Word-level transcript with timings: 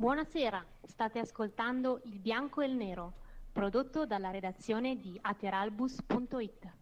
Buonasera, 0.00 0.64
state 0.86 1.18
ascoltando 1.18 2.00
Il 2.04 2.20
Bianco 2.20 2.60
e 2.60 2.66
il 2.66 2.74
Nero, 2.76 3.14
prodotto 3.50 4.06
dalla 4.06 4.30
redazione 4.30 4.96
di 5.00 5.18
ateralbus.it. 5.20 6.72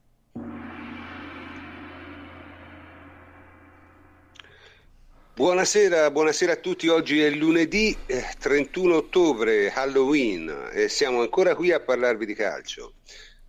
Buonasera, 5.32 6.10
buonasera 6.10 6.52
a 6.52 6.56
tutti. 6.56 6.88
Oggi 6.88 7.22
è 7.22 7.30
lunedì 7.30 7.96
31 8.38 8.92
eh, 8.92 8.96
ottobre, 8.98 9.72
Halloween, 9.72 10.68
e 10.74 10.90
siamo 10.90 11.22
ancora 11.22 11.54
qui 11.54 11.72
a 11.72 11.80
parlarvi 11.80 12.26
di 12.26 12.34
calcio. 12.34 12.96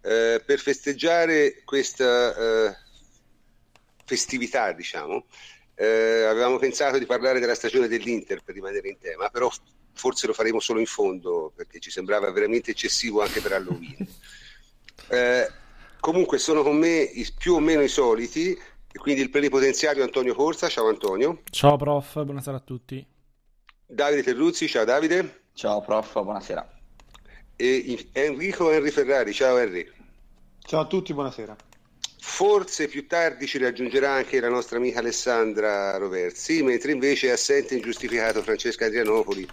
Eh, 0.02 0.42
per 0.46 0.60
festeggiare 0.60 1.64
questa 1.66 2.70
eh, 2.70 2.78
festività, 4.06 4.72
diciamo, 4.72 5.26
eh, 5.80 6.24
avevamo 6.24 6.58
pensato 6.58 6.98
di 6.98 7.06
parlare 7.06 7.40
della 7.40 7.54
stagione 7.54 7.88
dell'Inter 7.88 8.42
per 8.44 8.56
rimanere 8.56 8.90
in 8.90 8.98
tema, 8.98 9.30
però 9.30 9.50
forse 9.94 10.26
lo 10.26 10.34
faremo 10.34 10.60
solo 10.60 10.80
in 10.80 10.88
fondo 10.88 11.52
perché 11.56 11.80
ci 11.80 11.92
sembrava 11.92 12.32
veramente 12.32 12.72
eccessivo 12.72 13.22
anche 13.22 13.42
per 13.42 13.54
Halloween. 13.54 14.08
Eh, 15.10 15.50
comunque 16.02 16.38
sono 16.38 16.64
con 16.64 16.76
me 16.76 17.00
i, 17.00 17.26
più 17.38 17.54
o 17.54 17.60
meno 17.60 17.82
i 17.82 17.88
soliti, 17.88 18.50
e 18.50 19.00
quindi 19.00 19.22
il 19.22 19.30
plenipotenziario 19.30 20.04
Antonio 20.04 20.34
Corsa. 20.34 20.68
Ciao 20.68 20.90
Antonio. 20.90 21.44
Ciao 21.52 21.78
prof, 21.78 22.24
buonasera 22.24 22.58
a 22.58 22.62
tutti. 22.62 23.06
Davide 23.86 24.24
Terruzzi, 24.24 24.68
ciao 24.68 24.84
Davide. 24.84 25.44
Ciao 25.54 25.82
prof, 25.82 26.12
buonasera. 26.14 26.68
E 27.56 28.10
Enrico 28.12 28.72
Henry 28.72 28.90
Ferrari, 28.90 29.34
ciao 29.34 29.58
Henry. 29.58 29.90
Ciao 30.60 30.82
a 30.82 30.86
tutti, 30.88 31.14
buonasera. 31.14 31.56
Forse 32.20 32.88
più 32.88 33.06
tardi 33.06 33.46
ci 33.46 33.58
raggiungerà 33.60 34.12
anche 34.12 34.40
la 34.40 34.50
nostra 34.50 34.78
amica 34.78 35.00
Alessandra 35.00 35.96
Roversi, 35.98 36.64
mentre 36.64 36.92
invece 36.92 37.28
è 37.28 37.32
assente 37.32 37.76
ingiustificato 37.76 38.42
Francesca 38.42 38.86
Adrianopoli, 38.86 39.48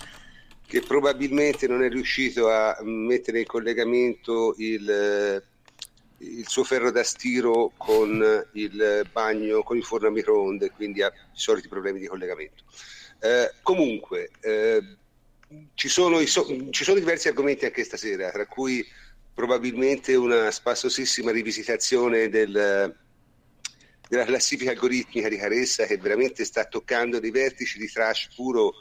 che 0.67 0.81
probabilmente 0.81 1.67
non 1.67 1.83
è 1.83 1.89
riuscito 1.89 2.49
a 2.49 2.77
mettere 2.83 3.41
in 3.41 3.47
collegamento 3.47 4.55
il, 4.59 5.43
il 6.19 6.49
suo 6.49 6.65
ferro 6.65 6.91
da 6.91 7.05
stiro 7.05 7.73
con 7.77 8.49
il 8.53 9.09
bagno, 9.13 9.63
con 9.63 9.77
il 9.77 9.85
forno 9.85 10.09
a 10.09 10.11
microonde, 10.11 10.71
quindi 10.71 11.03
ha 11.03 11.09
i 11.09 11.13
soliti 11.39 11.69
problemi 11.69 12.01
di 12.01 12.07
collegamento. 12.07 12.65
Eh, 13.21 13.53
comunque, 13.63 14.31
eh, 14.41 14.83
ci, 15.75 15.89
sono 15.89 16.19
i, 16.19 16.27
ci 16.27 16.85
sono 16.85 16.99
diversi 16.99 17.29
argomenti 17.29 17.67
anche 17.67 17.85
stasera, 17.85 18.31
tra 18.31 18.47
cui 18.47 18.85
probabilmente 19.35 20.15
una 20.15 20.51
spassosissima 20.51 21.33
rivisitazione 21.33 22.29
del, 22.29 22.95
della 24.09 24.25
classifica 24.25 24.71
algoritmica 24.71 25.29
di 25.29 25.37
Caressa 25.37 25.87
che 25.87 25.97
veramente 25.99 26.45
sta 26.45 26.65
toccando 26.65 27.19
dei 27.19 27.33
vertici 27.33 27.79
di 27.79 27.91
trash 27.91 28.29
puro, 28.35 28.73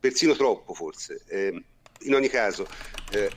persino 0.00 0.34
troppo 0.34 0.72
forse. 0.72 1.22
Eh, 1.28 1.64
in 2.00 2.14
ogni 2.14 2.28
caso, 2.28 2.66
eh, 3.10 3.30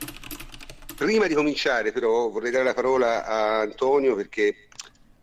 prima 0.96 1.26
di 1.26 1.34
cominciare 1.34 1.92
però 1.92 2.28
vorrei 2.30 2.50
dare 2.50 2.64
la 2.64 2.74
parola 2.74 3.26
a 3.26 3.60
Antonio 3.60 4.14
perché 4.14 4.68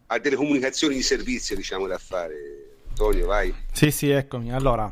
ha 0.08 0.20
delle 0.20 0.36
comunicazioni 0.36 0.96
di 0.96 1.04
servizio 1.04 1.56
diciamo 1.56 1.88
da 1.88 1.98
fare. 1.98 2.66
Antonio, 2.90 3.28
vai. 3.28 3.54
Sì, 3.72 3.92
sì, 3.92 4.10
eccomi. 4.10 4.52
Allora, 4.52 4.92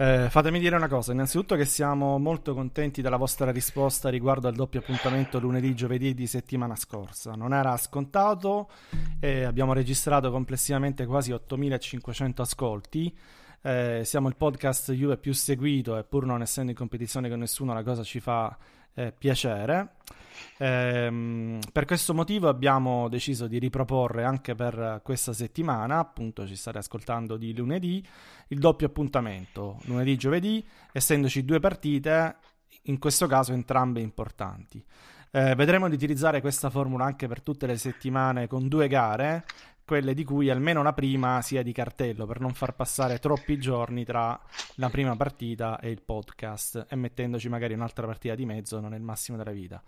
eh, 0.00 0.28
fatemi 0.30 0.60
dire 0.60 0.76
una 0.76 0.86
cosa, 0.86 1.10
innanzitutto 1.10 1.56
che 1.56 1.64
siamo 1.64 2.18
molto 2.18 2.54
contenti 2.54 3.02
della 3.02 3.16
vostra 3.16 3.50
risposta 3.50 4.08
riguardo 4.08 4.46
al 4.46 4.54
doppio 4.54 4.78
appuntamento 4.78 5.40
lunedì-giovedì 5.40 6.14
di 6.14 6.28
settimana 6.28 6.76
scorsa. 6.76 7.32
Non 7.32 7.52
era 7.52 7.76
scontato 7.76 8.70
e 9.18 9.42
abbiamo 9.42 9.72
registrato 9.72 10.30
complessivamente 10.30 11.04
quasi 11.04 11.32
8500 11.32 12.42
ascolti. 12.42 13.18
Eh, 13.60 14.02
siamo 14.04 14.28
il 14.28 14.36
podcast 14.36 14.92
Juve 14.92 15.16
più 15.16 15.34
seguito 15.34 15.98
e 15.98 16.04
pur 16.04 16.24
non 16.24 16.42
essendo 16.42 16.70
in 16.70 16.76
competizione 16.76 17.28
con 17.28 17.40
nessuno 17.40 17.74
la 17.74 17.82
cosa 17.82 18.04
ci 18.04 18.20
fa 18.20 18.56
eh, 18.98 19.12
piacere. 19.16 19.94
Ehm, 20.58 21.60
per 21.72 21.84
questo 21.84 22.14
motivo 22.14 22.48
abbiamo 22.48 23.08
deciso 23.08 23.46
di 23.46 23.58
riproporre 23.58 24.24
anche 24.24 24.56
per 24.56 25.00
questa 25.04 25.32
settimana, 25.32 25.98
appunto 25.98 26.46
ci 26.46 26.56
state 26.56 26.78
ascoltando 26.78 27.36
di 27.36 27.54
lunedì, 27.54 28.04
il 28.48 28.58
doppio 28.58 28.88
appuntamento, 28.88 29.78
lunedì 29.84 30.16
giovedì, 30.16 30.66
essendoci 30.92 31.44
due 31.44 31.60
partite, 31.60 32.36
in 32.82 32.98
questo 32.98 33.26
caso 33.26 33.52
entrambe 33.52 34.00
importanti. 34.00 34.84
Eh, 35.30 35.54
vedremo 35.54 35.88
di 35.88 35.94
utilizzare 35.94 36.40
questa 36.40 36.70
formula 36.70 37.04
anche 37.04 37.28
per 37.28 37.42
tutte 37.42 37.66
le 37.66 37.76
settimane 37.76 38.46
con 38.46 38.66
due 38.66 38.88
gare, 38.88 39.44
quelle 39.88 40.12
di 40.12 40.22
cui 40.22 40.50
almeno 40.50 40.82
la 40.82 40.92
prima 40.92 41.40
sia 41.40 41.62
di 41.62 41.72
cartello 41.72 42.26
per 42.26 42.40
non 42.40 42.52
far 42.52 42.74
passare 42.74 43.18
troppi 43.18 43.58
giorni 43.58 44.04
tra 44.04 44.38
la 44.74 44.90
prima 44.90 45.16
partita 45.16 45.80
e 45.80 45.88
il 45.88 46.02
podcast 46.02 46.84
e 46.90 46.94
mettendoci 46.94 47.48
magari 47.48 47.72
un'altra 47.72 48.04
partita 48.04 48.34
di 48.34 48.44
mezzo 48.44 48.80
non 48.80 48.92
è 48.92 48.98
il 48.98 49.02
massimo 49.02 49.38
della 49.38 49.50
vita. 49.50 49.82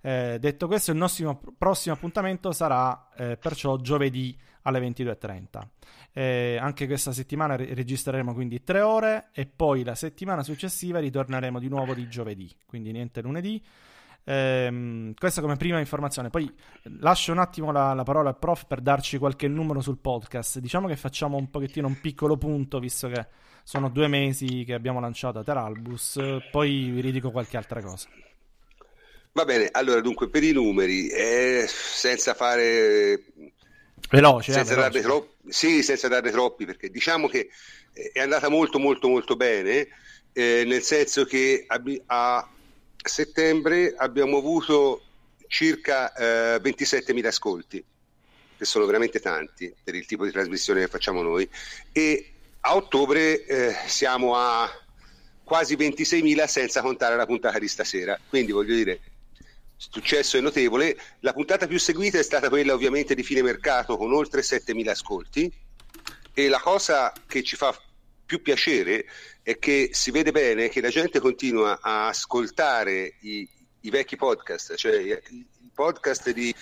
Eh, 0.00 0.38
detto 0.40 0.66
questo, 0.66 0.90
il 0.90 0.96
nostro 0.96 1.40
prossimo 1.56 1.94
appuntamento 1.94 2.50
sarà 2.50 3.10
eh, 3.16 3.36
perciò 3.36 3.76
giovedì 3.76 4.36
alle 4.62 4.80
22.30. 4.80 5.66
Eh, 6.12 6.58
anche 6.60 6.86
questa 6.88 7.12
settimana 7.12 7.54
re- 7.54 7.72
registreremo 7.74 8.34
quindi 8.34 8.64
tre 8.64 8.80
ore 8.80 9.28
e 9.32 9.46
poi 9.46 9.84
la 9.84 9.94
settimana 9.94 10.42
successiva 10.42 10.98
ritorneremo 10.98 11.60
di 11.60 11.68
nuovo 11.68 11.94
di 11.94 12.08
giovedì, 12.08 12.52
quindi 12.66 12.90
niente 12.90 13.22
lunedì. 13.22 13.62
Ehm, 14.24 15.12
questa 15.14 15.40
come 15.40 15.56
prima 15.56 15.78
informazione. 15.78 16.30
Poi 16.30 16.50
lascio 17.00 17.32
un 17.32 17.38
attimo 17.38 17.72
la, 17.72 17.92
la, 17.92 18.02
parola 18.02 18.30
al 18.30 18.38
prof 18.38 18.64
per 18.66 18.80
darci 18.80 19.18
qualche 19.18 19.48
numero 19.48 19.80
sul 19.80 19.98
podcast. 19.98 20.58
Diciamo 20.58 20.88
che 20.88 20.96
facciamo 20.96 21.36
un 21.36 21.50
pochettino 21.50 21.86
un 21.86 22.00
piccolo 22.00 22.36
punto, 22.36 22.78
visto 22.78 23.08
che 23.08 23.26
sono 23.62 23.88
due 23.88 24.08
mesi 24.08 24.64
che 24.64 24.74
abbiamo 24.74 25.00
lanciato 25.00 25.42
Teralbus. 25.42 26.18
Poi 26.50 26.90
vi 26.90 27.00
ridico 27.00 27.30
qualche 27.30 27.56
altra 27.56 27.80
cosa. 27.82 28.08
Va 29.32 29.44
bene, 29.44 29.68
allora 29.72 30.00
dunque 30.00 30.28
per 30.28 30.44
i 30.44 30.52
numeri, 30.52 31.08
eh, 31.08 31.64
senza 31.66 32.34
fare 32.34 33.24
veloce, 34.08 34.52
senza, 34.52 34.74
eh, 34.74 34.76
veloce. 34.76 35.00
Troppi, 35.00 35.52
sì, 35.52 35.82
senza 35.82 36.06
darne 36.06 36.30
troppi, 36.30 36.64
perché 36.64 36.88
diciamo 36.88 37.26
che 37.26 37.48
è 38.12 38.20
andata 38.20 38.48
molto 38.48 38.78
molto 38.78 39.08
molto 39.08 39.34
bene, 39.34 39.88
eh, 40.32 40.62
nel 40.64 40.82
senso 40.82 41.24
che 41.24 41.64
a, 41.66 42.48
settembre 43.08 43.94
abbiamo 43.96 44.38
avuto 44.38 45.02
circa 45.46 46.12
eh, 46.14 46.60
27.000 46.60 47.26
ascolti, 47.26 47.84
che 48.56 48.64
sono 48.64 48.86
veramente 48.86 49.20
tanti 49.20 49.72
per 49.82 49.94
il 49.94 50.06
tipo 50.06 50.24
di 50.24 50.30
trasmissione 50.30 50.80
che 50.80 50.88
facciamo 50.88 51.22
noi, 51.22 51.48
e 51.92 52.32
a 52.60 52.74
ottobre 52.76 53.44
eh, 53.44 53.74
siamo 53.86 54.36
a 54.36 54.68
quasi 55.44 55.76
26.000 55.76 56.46
senza 56.46 56.80
contare 56.80 57.16
la 57.16 57.26
puntata 57.26 57.58
di 57.58 57.68
stasera. 57.68 58.18
Quindi 58.28 58.52
voglio 58.52 58.74
dire, 58.74 59.00
successo 59.76 60.36
è 60.36 60.40
notevole. 60.40 60.96
La 61.20 61.32
puntata 61.32 61.66
più 61.66 61.78
seguita 61.78 62.18
è 62.18 62.22
stata 62.22 62.48
quella 62.48 62.72
ovviamente 62.72 63.14
di 63.14 63.22
fine 63.22 63.42
mercato 63.42 63.96
con 63.96 64.12
oltre 64.12 64.40
7.000 64.40 64.88
ascolti 64.88 65.52
e 66.32 66.48
la 66.48 66.60
cosa 66.60 67.12
che 67.26 67.42
ci 67.42 67.56
fa 67.56 67.78
più 68.24 68.42
piacere 68.42 69.06
è 69.42 69.58
che 69.58 69.90
si 69.92 70.10
vede 70.10 70.32
bene 70.32 70.68
che 70.68 70.80
la 70.80 70.88
gente 70.88 71.20
continua 71.20 71.78
a 71.80 72.08
ascoltare 72.08 73.16
i, 73.20 73.48
i 73.80 73.90
vecchi 73.90 74.16
podcast, 74.16 74.74
cioè 74.74 74.96
i, 75.28 75.46
podcast 75.72 76.30
di 76.30 76.54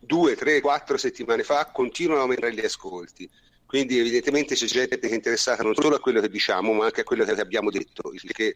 due, 0.00 0.34
tre, 0.36 0.60
quattro 0.60 0.96
settimane 0.96 1.42
fa 1.42 1.66
continuano 1.66 2.20
a 2.20 2.22
aumentare 2.22 2.54
gli 2.54 2.64
ascolti. 2.64 3.28
Quindi 3.66 3.98
evidentemente 3.98 4.54
c'è 4.54 4.66
gente 4.66 4.98
che 4.98 5.08
è 5.08 5.14
interessata 5.14 5.62
non 5.62 5.74
solo 5.74 5.96
a 5.96 6.00
quello 6.00 6.20
che 6.20 6.28
diciamo, 6.28 6.72
ma 6.72 6.84
anche 6.84 7.00
a 7.00 7.04
quello 7.04 7.24
che 7.24 7.32
abbiamo 7.32 7.70
detto, 7.70 8.12
il 8.12 8.20
che 8.32 8.54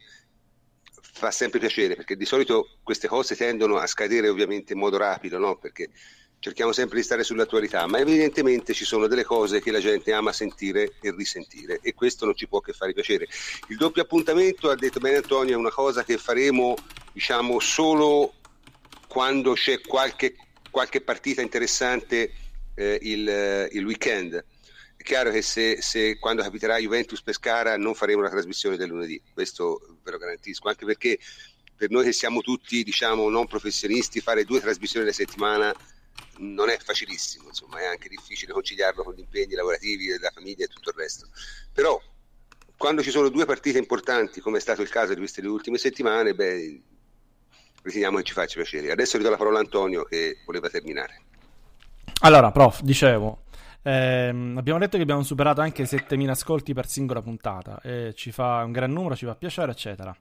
fa 1.17 1.31
sempre 1.31 1.59
piacere, 1.59 1.95
perché 1.95 2.15
di 2.15 2.25
solito 2.25 2.77
queste 2.83 3.07
cose 3.07 3.35
tendono 3.35 3.77
a 3.77 3.87
scadere 3.87 4.29
ovviamente 4.29 4.73
in 4.73 4.79
modo 4.79 4.97
rapido, 4.97 5.39
no? 5.39 5.57
perché 5.57 5.89
cerchiamo 6.39 6.71
sempre 6.71 6.97
di 6.97 7.03
stare 7.03 7.23
sull'attualità, 7.23 7.85
ma 7.87 7.99
evidentemente 7.99 8.73
ci 8.73 8.85
sono 8.85 9.07
delle 9.07 9.23
cose 9.23 9.61
che 9.61 9.71
la 9.71 9.79
gente 9.79 10.13
ama 10.13 10.31
sentire 10.31 10.93
e 11.01 11.11
risentire 11.11 11.79
e 11.81 11.93
questo 11.93 12.25
non 12.25 12.35
ci 12.35 12.47
può 12.47 12.59
che 12.59 12.73
fare 12.73 12.93
piacere. 12.93 13.27
Il 13.69 13.77
doppio 13.77 14.03
appuntamento, 14.03 14.69
ha 14.69 14.75
detto 14.75 14.99
bene 14.99 15.17
Antonio, 15.17 15.53
è 15.53 15.57
una 15.57 15.71
cosa 15.71 16.03
che 16.03 16.17
faremo 16.17 16.75
diciamo 17.11 17.59
solo 17.59 18.33
quando 19.07 19.53
c'è 19.53 19.81
qualche, 19.81 20.35
qualche 20.69 21.01
partita 21.01 21.41
interessante 21.41 22.31
eh, 22.75 22.99
il, 23.01 23.69
il, 23.71 23.85
weekend. 23.85 24.45
È 24.95 25.03
chiaro 25.03 25.31
che 25.31 25.41
se, 25.41 25.81
se 25.81 26.19
quando 26.19 26.43
capiterà 26.43 26.77
Juventus 26.77 27.21
Pescara 27.21 27.77
non 27.77 27.95
faremo 27.95 28.21
la 28.21 28.29
trasmissione 28.29 28.77
del 28.77 28.89
lunedì, 28.89 29.19
questo 29.33 29.97
ve 30.03 30.11
lo 30.11 30.17
garantisco, 30.17 30.67
anche 30.67 30.85
perché 30.85 31.17
per 31.75 31.89
noi 31.89 32.05
che 32.05 32.11
siamo 32.11 32.41
tutti 32.41 32.83
diciamo 32.83 33.29
non 33.29 33.47
professionisti 33.47 34.19
fare 34.19 34.45
due 34.45 34.59
trasmissioni 34.59 35.05
alla 35.05 35.15
settimana 35.15 35.73
non 36.37 36.69
è 36.69 36.77
facilissimo, 36.77 37.47
insomma, 37.47 37.79
è 37.79 37.85
anche 37.85 38.09
difficile 38.09 38.53
conciliarlo 38.53 39.03
con 39.03 39.13
gli 39.13 39.19
impegni 39.19 39.53
lavorativi 39.53 40.07
della 40.07 40.31
famiglia 40.33 40.65
e 40.65 40.67
tutto 40.67 40.89
il 40.89 40.95
resto. 40.95 41.27
Però 41.73 41.99
quando 42.77 43.01
ci 43.01 43.09
sono 43.09 43.29
due 43.29 43.45
partite 43.45 43.79
importanti, 43.79 44.39
come 44.39 44.57
è 44.57 44.61
stato 44.61 44.81
il 44.81 44.89
caso 44.89 45.13
di 45.13 45.19
queste 45.19 45.41
due 45.41 45.51
ultime 45.51 45.77
settimane, 45.77 46.35
beh, 46.35 46.81
riteniamo 47.81 48.17
che 48.17 48.23
ci 48.23 48.33
faccia 48.33 48.55
piacere. 48.55 48.91
Adesso 48.91 49.17
ridò 49.17 49.29
la 49.29 49.37
parola 49.37 49.57
a 49.57 49.61
Antonio 49.61 50.03
che 50.03 50.37
voleva 50.45 50.69
terminare. 50.69 51.21
Allora, 52.21 52.51
prof, 52.51 52.81
dicevo, 52.81 53.43
Eh, 53.83 54.27
abbiamo 54.29 54.79
detto 54.79 54.97
che 54.97 55.03
abbiamo 55.03 55.23
superato 55.23 55.61
anche 55.61 55.85
7000 55.85 56.33
ascolti 56.33 56.73
per 56.73 56.87
singola 56.87 57.21
puntata 57.21 57.79
ci 58.15 58.33
fa 58.33 58.63
un 58.65 58.73
gran 58.73 58.91
numero, 58.91 59.15
ci 59.15 59.25
fa 59.25 59.35
piacere, 59.35 59.71
eccetera. 59.71 60.13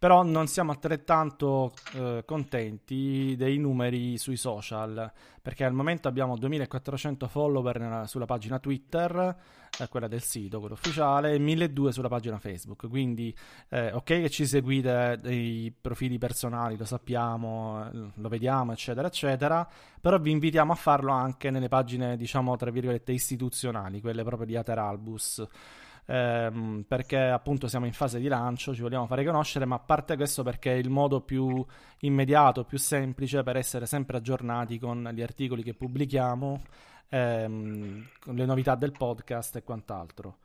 Però 0.00 0.22
non 0.22 0.46
siamo 0.46 0.70
altrettanto 0.70 1.74
eh, 1.92 2.22
contenti 2.24 3.34
dei 3.36 3.58
numeri 3.58 4.16
sui 4.16 4.38
social, 4.38 5.12
perché 5.42 5.62
al 5.62 5.74
momento 5.74 6.08
abbiamo 6.08 6.38
2400 6.38 7.28
follower 7.28 7.78
nella, 7.78 8.06
sulla 8.06 8.24
pagina 8.24 8.58
Twitter, 8.58 9.36
eh, 9.78 9.88
quella 9.88 10.08
del 10.08 10.22
sito, 10.22 10.58
quella 10.58 10.72
ufficiale, 10.72 11.34
e 11.34 11.38
1200 11.38 11.92
sulla 11.92 12.08
pagina 12.08 12.38
Facebook. 12.38 12.88
Quindi, 12.88 13.36
eh, 13.68 13.92
ok 13.92 14.02
che 14.02 14.30
ci 14.30 14.46
seguite 14.46 15.18
dei 15.20 15.70
profili 15.78 16.16
personali, 16.16 16.78
lo 16.78 16.86
sappiamo, 16.86 18.10
lo 18.14 18.28
vediamo, 18.30 18.72
eccetera, 18.72 19.06
eccetera, 19.06 19.68
però 20.00 20.18
vi 20.18 20.30
invitiamo 20.30 20.72
a 20.72 20.76
farlo 20.76 21.12
anche 21.12 21.50
nelle 21.50 21.68
pagine, 21.68 22.16
diciamo, 22.16 22.56
tra 22.56 22.70
virgolette, 22.70 23.12
istituzionali, 23.12 24.00
quelle 24.00 24.24
proprio 24.24 24.46
di 24.46 24.56
Ateralbus 24.56 25.46
ehm, 26.10 26.84
perché 26.86 27.18
appunto 27.18 27.68
siamo 27.68 27.86
in 27.86 27.92
fase 27.92 28.18
di 28.18 28.26
lancio, 28.26 28.74
ci 28.74 28.82
vogliamo 28.82 29.06
fare 29.06 29.24
conoscere, 29.24 29.64
ma 29.64 29.76
a 29.76 29.78
parte 29.78 30.16
questo 30.16 30.42
perché 30.42 30.72
è 30.72 30.76
il 30.76 30.90
modo 30.90 31.20
più 31.20 31.64
immediato, 32.00 32.64
più 32.64 32.78
semplice 32.78 33.42
per 33.42 33.56
essere 33.56 33.86
sempre 33.86 34.16
aggiornati 34.16 34.78
con 34.78 35.08
gli 35.14 35.22
articoli 35.22 35.62
che 35.62 35.74
pubblichiamo, 35.74 36.62
ehm, 37.08 38.06
con 38.20 38.34
le 38.34 38.44
novità 38.44 38.74
del 38.74 38.92
podcast 38.92 39.56
e 39.56 39.62
quant'altro. 39.62 40.38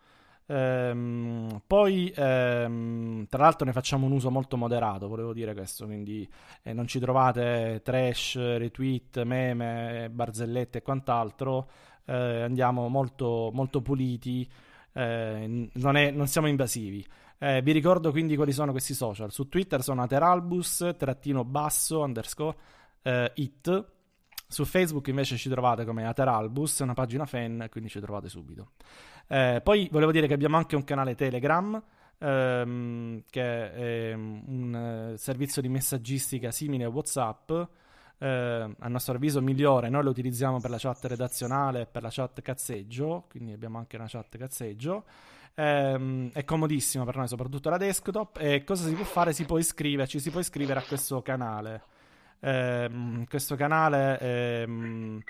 Ehm, 0.47 1.61
poi, 1.65 2.13
ehm, 2.15 3.25
tra 3.27 3.43
l'altro, 3.43 3.65
ne 3.65 3.71
facciamo 3.71 4.05
un 4.05 4.11
uso 4.11 4.29
molto 4.29 4.57
moderato. 4.57 5.07
Volevo 5.07 5.33
dire 5.33 5.53
questo. 5.55 5.85
Quindi, 5.85 6.27
eh, 6.61 6.73
non 6.73 6.85
ci 6.87 6.99
trovate 6.99 7.81
trash, 7.83 8.35
retweet, 8.37 9.23
meme, 9.23 10.09
barzellette 10.11 10.79
e 10.79 10.81
quant'altro. 10.83 11.69
Eh, 12.05 12.13
andiamo 12.41 12.87
molto, 12.89 13.49
molto 13.53 13.81
puliti 13.81 14.47
eh, 14.97 15.69
non, 15.73 15.97
è, 15.97 16.09
non, 16.11 16.27
siamo 16.27 16.47
invasivi. 16.47 17.05
Eh, 17.37 17.61
vi 17.61 17.73
ricordo 17.73 18.11
quindi 18.11 18.37
quali 18.37 18.53
sono 18.53 18.71
questi 18.71 18.93
social. 18.93 19.29
Su 19.29 19.49
Twitter 19.49 19.83
sono 19.83 20.01
ateralbus, 20.01 20.95
trattino 20.97 21.43
basso, 21.43 22.01
underscore, 22.01 22.55
eh, 23.01 23.31
it. 23.35 23.85
Su 24.47 24.63
Facebook 24.63 25.07
invece 25.07 25.35
ci 25.37 25.49
trovate 25.49 25.83
come 25.85 26.05
Ateralbus, 26.05 26.79
una 26.79 26.93
pagina 26.93 27.25
fan, 27.25 27.67
quindi 27.69 27.89
ci 27.89 27.99
trovate 27.99 28.29
subito. 28.29 28.71
Eh, 29.27 29.59
poi 29.61 29.89
volevo 29.91 30.11
dire 30.11 30.27
che 30.27 30.33
abbiamo 30.33 30.55
anche 30.55 30.75
un 30.75 30.83
canale 30.83 31.15
Telegram, 31.15 31.81
ehm, 32.19 33.23
che 33.29 33.73
è 33.73 34.13
un 34.13 35.11
uh, 35.13 35.17
servizio 35.17 35.61
di 35.61 35.67
messaggistica 35.67 36.51
simile 36.51 36.85
a 36.85 36.89
WhatsApp, 36.89 37.51
eh, 38.17 38.75
a 38.77 38.87
nostro 38.87 39.15
avviso 39.15 39.41
migliore, 39.41 39.89
noi 39.89 40.03
lo 40.03 40.09
utilizziamo 40.09 40.59
per 40.59 40.69
la 40.69 40.77
chat 40.77 41.05
redazionale 41.05 41.85
per 41.85 42.01
la 42.01 42.09
chat 42.11 42.41
cazzeggio, 42.41 43.25
quindi 43.29 43.51
abbiamo 43.51 43.77
anche 43.77 43.95
una 43.97 44.07
chat 44.07 44.37
cazzeggio. 44.37 45.03
Eh, 45.53 46.31
è 46.33 46.43
comodissimo 46.43 47.05
per 47.05 47.15
noi, 47.15 47.27
soprattutto 47.27 47.69
la 47.69 47.77
desktop. 47.77 48.37
E 48.39 48.63
cosa 48.63 48.87
si 48.87 48.93
può 48.93 49.05
fare? 49.05 49.33
Si 49.33 49.45
può 49.45 49.57
iscriverci, 49.57 50.19
si 50.19 50.31
può 50.31 50.39
iscrivere 50.39 50.79
a 50.79 50.83
questo 50.83 51.21
canale. 51.21 51.83
Eh, 52.39 53.25
questo 53.27 53.55
canale 53.55 54.19
ehm, 54.19 55.21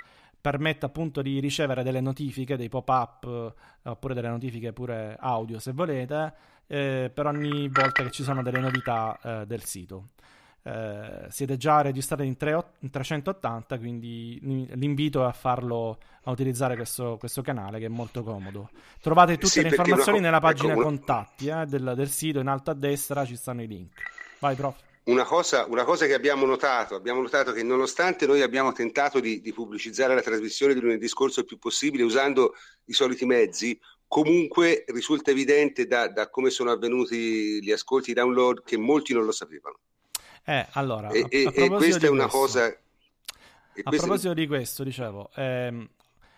permette 0.41 0.85
appunto 0.85 1.21
di 1.21 1.39
ricevere 1.39 1.83
delle 1.83 2.01
notifiche, 2.01 2.57
dei 2.57 2.69
pop-up 2.69 3.53
oppure 3.83 4.13
delle 4.13 4.29
notifiche 4.29 4.73
pure 4.73 5.15
audio 5.19 5.59
se 5.59 5.71
volete, 5.71 6.33
eh, 6.67 7.11
per 7.13 7.27
ogni 7.27 7.69
volta 7.69 8.03
che 8.03 8.11
ci 8.11 8.23
sono 8.23 8.41
delle 8.43 8.59
novità 8.59 9.17
eh, 9.21 9.45
del 9.45 9.63
sito. 9.63 10.09
Eh, 10.67 11.27
siete 11.29 11.57
già 11.57 11.81
registrati 11.81 12.25
in, 12.25 12.37
3, 12.37 12.65
in, 12.79 12.89
380, 12.89 13.77
quindi 13.77 14.39
l'invito 14.73 15.21
è 15.21 15.27
a 15.27 15.31
farlo 15.31 15.99
a 16.23 16.31
utilizzare 16.31 16.75
questo, 16.75 17.17
questo, 17.19 17.43
canale 17.43 17.77
che 17.77 17.85
è 17.85 17.89
molto 17.89 18.23
comodo. 18.23 18.71
Trovate 18.99 19.35
tutte 19.35 19.47
sì, 19.47 19.61
le 19.61 19.67
informazioni 19.67 20.17
una, 20.17 20.27
nella 20.27 20.39
pagina 20.39 20.73
ecco, 20.73 20.81
contatti 20.81 21.49
eh, 21.49 21.65
del, 21.67 21.93
del, 21.95 22.09
sito, 22.09 22.39
in 22.39 22.47
alto 22.47 22.71
a 22.71 22.73
destra 22.73 23.25
ci 23.25 23.35
stanno 23.35 23.61
i 23.61 23.67
link. 23.67 23.93
Vai, 24.39 24.55
prof. 24.55 24.75
Una 25.03 25.23
cosa, 25.23 25.67
una 25.67 25.83
cosa 25.83 26.07
che 26.07 26.15
abbiamo 26.15 26.47
notato, 26.47 26.95
abbiamo 26.95 27.21
notato 27.21 27.51
che 27.51 27.61
nonostante 27.61 28.25
noi 28.25 28.41
abbiamo 28.41 28.71
tentato 28.71 29.19
di, 29.19 29.41
di 29.41 29.53
pubblicizzare 29.53 30.15
la 30.15 30.23
trasmissione 30.23 30.73
di 30.73 30.79
lunedì 30.79 31.07
scorso 31.07 31.41
il 31.41 31.45
più 31.45 31.59
possibile 31.59 32.01
usando 32.01 32.55
i 32.85 32.93
soliti 32.93 33.23
mezzi, 33.27 33.79
comunque 34.07 34.83
risulta 34.87 35.29
evidente 35.29 35.85
da, 35.85 36.07
da 36.07 36.27
come 36.31 36.49
sono 36.49 36.71
avvenuti 36.71 37.63
gli 37.63 37.71
ascolti, 37.71 38.09
i 38.09 38.13
download, 38.15 38.63
che 38.63 38.77
molti 38.77 39.13
non 39.13 39.25
lo 39.25 39.31
sapevano. 39.31 39.77
Eh, 40.45 40.67
allora, 40.71 41.09
e, 41.09 41.21
a, 41.21 41.25
a 41.25 41.51
e 41.53 41.69
questa 41.69 42.05
è 42.05 42.09
una 42.09 42.27
questo, 42.27 42.37
cosa... 42.37 42.77
A 43.83 43.89
proposito 43.89 44.33
di 44.33 44.47
questo, 44.47 44.83
dicevo, 44.83 45.31
ehm, 45.35 45.89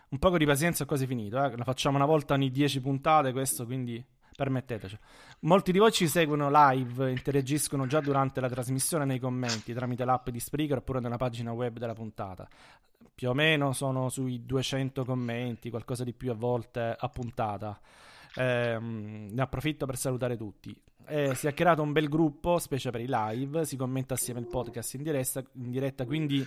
un 0.10 0.20
po' 0.20 0.38
di 0.38 0.46
pazienza 0.46 0.84
è 0.84 0.88
quasi 0.88 1.06
finito, 1.06 1.44
eh? 1.44 1.56
lo 1.56 1.64
facciamo 1.64 1.98
una 1.98 2.06
volta 2.06 2.34
ogni 2.34 2.50
10 2.50 2.82
puntate 2.82 3.32
questo, 3.32 3.66
quindi 3.66 4.04
permetteteci. 4.36 4.98
Molti 5.42 5.72
di 5.72 5.80
voi 5.80 5.92
ci 5.92 6.08
seguono 6.08 6.50
live, 6.50 7.12
interagiscono 7.12 7.86
già 7.86 8.00
durante 8.00 8.40
la 8.40 8.48
trasmissione 8.48 9.04
nei 9.04 9.20
commenti 9.20 9.74
tramite 9.74 10.06
l'app 10.06 10.30
di 10.30 10.40
Spreaker 10.40 10.78
oppure 10.78 11.00
nella 11.00 11.18
pagina 11.18 11.52
web 11.52 11.78
della 11.78 11.94
puntata. 11.94 12.48
Più 13.14 13.30
o 13.30 13.34
meno 13.34 13.74
sono 13.74 14.10
sui 14.10 14.46
200 14.46 15.04
commenti, 15.04 15.70
qualcosa 15.70 16.04
di 16.04 16.14
più 16.14 16.32
a 16.32 16.36
volte 16.36 16.96
a 16.98 17.10
puntata. 17.10 17.80
Eh, 18.38 18.78
ne 18.80 19.42
approfitto 19.42 19.86
per 19.86 19.98
salutare 19.98 20.38
tutti. 20.38 20.76
Eh, 21.10 21.36
si 21.36 21.48
è 21.48 21.54
creato 21.54 21.82
un 21.82 21.94
bel 21.94 22.10
gruppo, 22.10 22.60
specie 22.60 22.92
per 22.92 23.02
i 23.02 23.08
live, 23.08 23.66
si 23.66 23.78
commenta 23.78 24.14
assieme 24.14 24.42
il 24.42 24.48
podcast 24.48 24.94
in 24.96 25.04
diretta, 25.04 25.44
in 25.54 25.72
diretta 25.72 26.06
quindi 26.06 26.46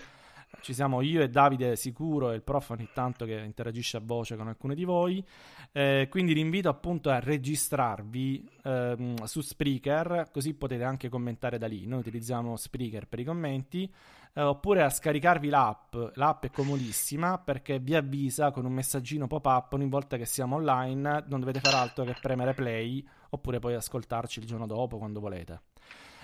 ci 0.60 0.74
siamo 0.74 1.00
io 1.00 1.22
e 1.22 1.30
Davide 1.30 1.76
sicuro 1.76 2.32
e 2.32 2.36
il 2.36 2.42
prof 2.42 2.70
ogni 2.70 2.88
tanto 2.92 3.24
che 3.24 3.38
interagisce 3.38 3.96
a 3.96 4.00
voce 4.02 4.36
con 4.36 4.48
alcuni 4.48 4.74
di 4.74 4.84
voi. 4.84 5.24
Eh, 5.72 6.08
quindi 6.10 6.34
vi 6.34 6.40
invito 6.40 6.68
appunto 6.68 7.10
a 7.10 7.20
registrarvi 7.20 8.50
ehm, 8.64 9.24
su 9.24 9.40
Spreaker, 9.40 10.28
così 10.32 10.54
potete 10.54 10.84
anche 10.84 11.08
commentare 11.08 11.58
da 11.58 11.66
lì. 11.66 11.86
Noi 11.86 12.00
utilizziamo 12.00 12.56
Spreaker 12.56 13.06
per 13.06 13.20
i 13.20 13.24
commenti. 13.24 13.92
Eh, 14.32 14.42
oppure 14.42 14.82
a 14.82 14.90
scaricarvi 14.90 15.48
l'app. 15.48 15.96
L'app 16.14 16.44
è 16.44 16.50
comodissima 16.50 17.38
perché 17.38 17.78
vi 17.80 17.94
avvisa 17.94 18.50
con 18.52 18.64
un 18.64 18.72
messaggino 18.72 19.26
pop-up 19.26 19.72
ogni 19.72 19.88
volta 19.88 20.16
che 20.16 20.26
siamo 20.26 20.56
online. 20.56 21.24
Non 21.26 21.40
dovete 21.40 21.60
fare 21.60 21.76
altro 21.76 22.04
che 22.04 22.14
premere 22.20 22.54
play 22.54 23.04
oppure 23.30 23.58
poi 23.58 23.74
ascoltarci 23.74 24.40
il 24.40 24.46
giorno 24.46 24.66
dopo 24.66 24.98
quando 24.98 25.20
volete. 25.20 25.69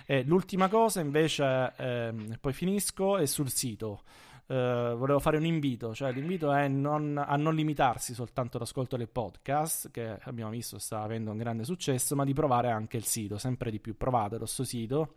E 0.06 0.22
l'ultima 0.22 0.68
cosa 0.68 1.00
invece, 1.00 1.72
ehm, 1.76 2.38
poi 2.40 2.52
finisco, 2.52 3.18
è 3.18 3.26
sul 3.26 3.50
sito. 3.50 4.02
Uh, 4.48 4.94
volevo 4.96 5.18
fare 5.18 5.38
un 5.38 5.44
invito, 5.44 5.92
cioè 5.92 6.12
l'invito 6.12 6.52
è 6.52 6.68
non, 6.68 7.18
a 7.18 7.34
non 7.34 7.52
limitarsi 7.52 8.14
soltanto 8.14 8.58
all'ascolto 8.58 8.96
del 8.96 9.08
podcast, 9.08 9.90
che 9.90 10.20
abbiamo 10.22 10.52
visto 10.52 10.78
sta 10.78 11.02
avendo 11.02 11.32
un 11.32 11.36
grande 11.36 11.64
successo, 11.64 12.14
ma 12.14 12.24
di 12.24 12.32
provare 12.32 12.70
anche 12.70 12.96
il 12.96 13.04
sito, 13.04 13.38
sempre 13.38 13.72
di 13.72 13.80
più 13.80 13.96
provate 13.96 14.38
lo 14.38 14.46
sito. 14.46 15.14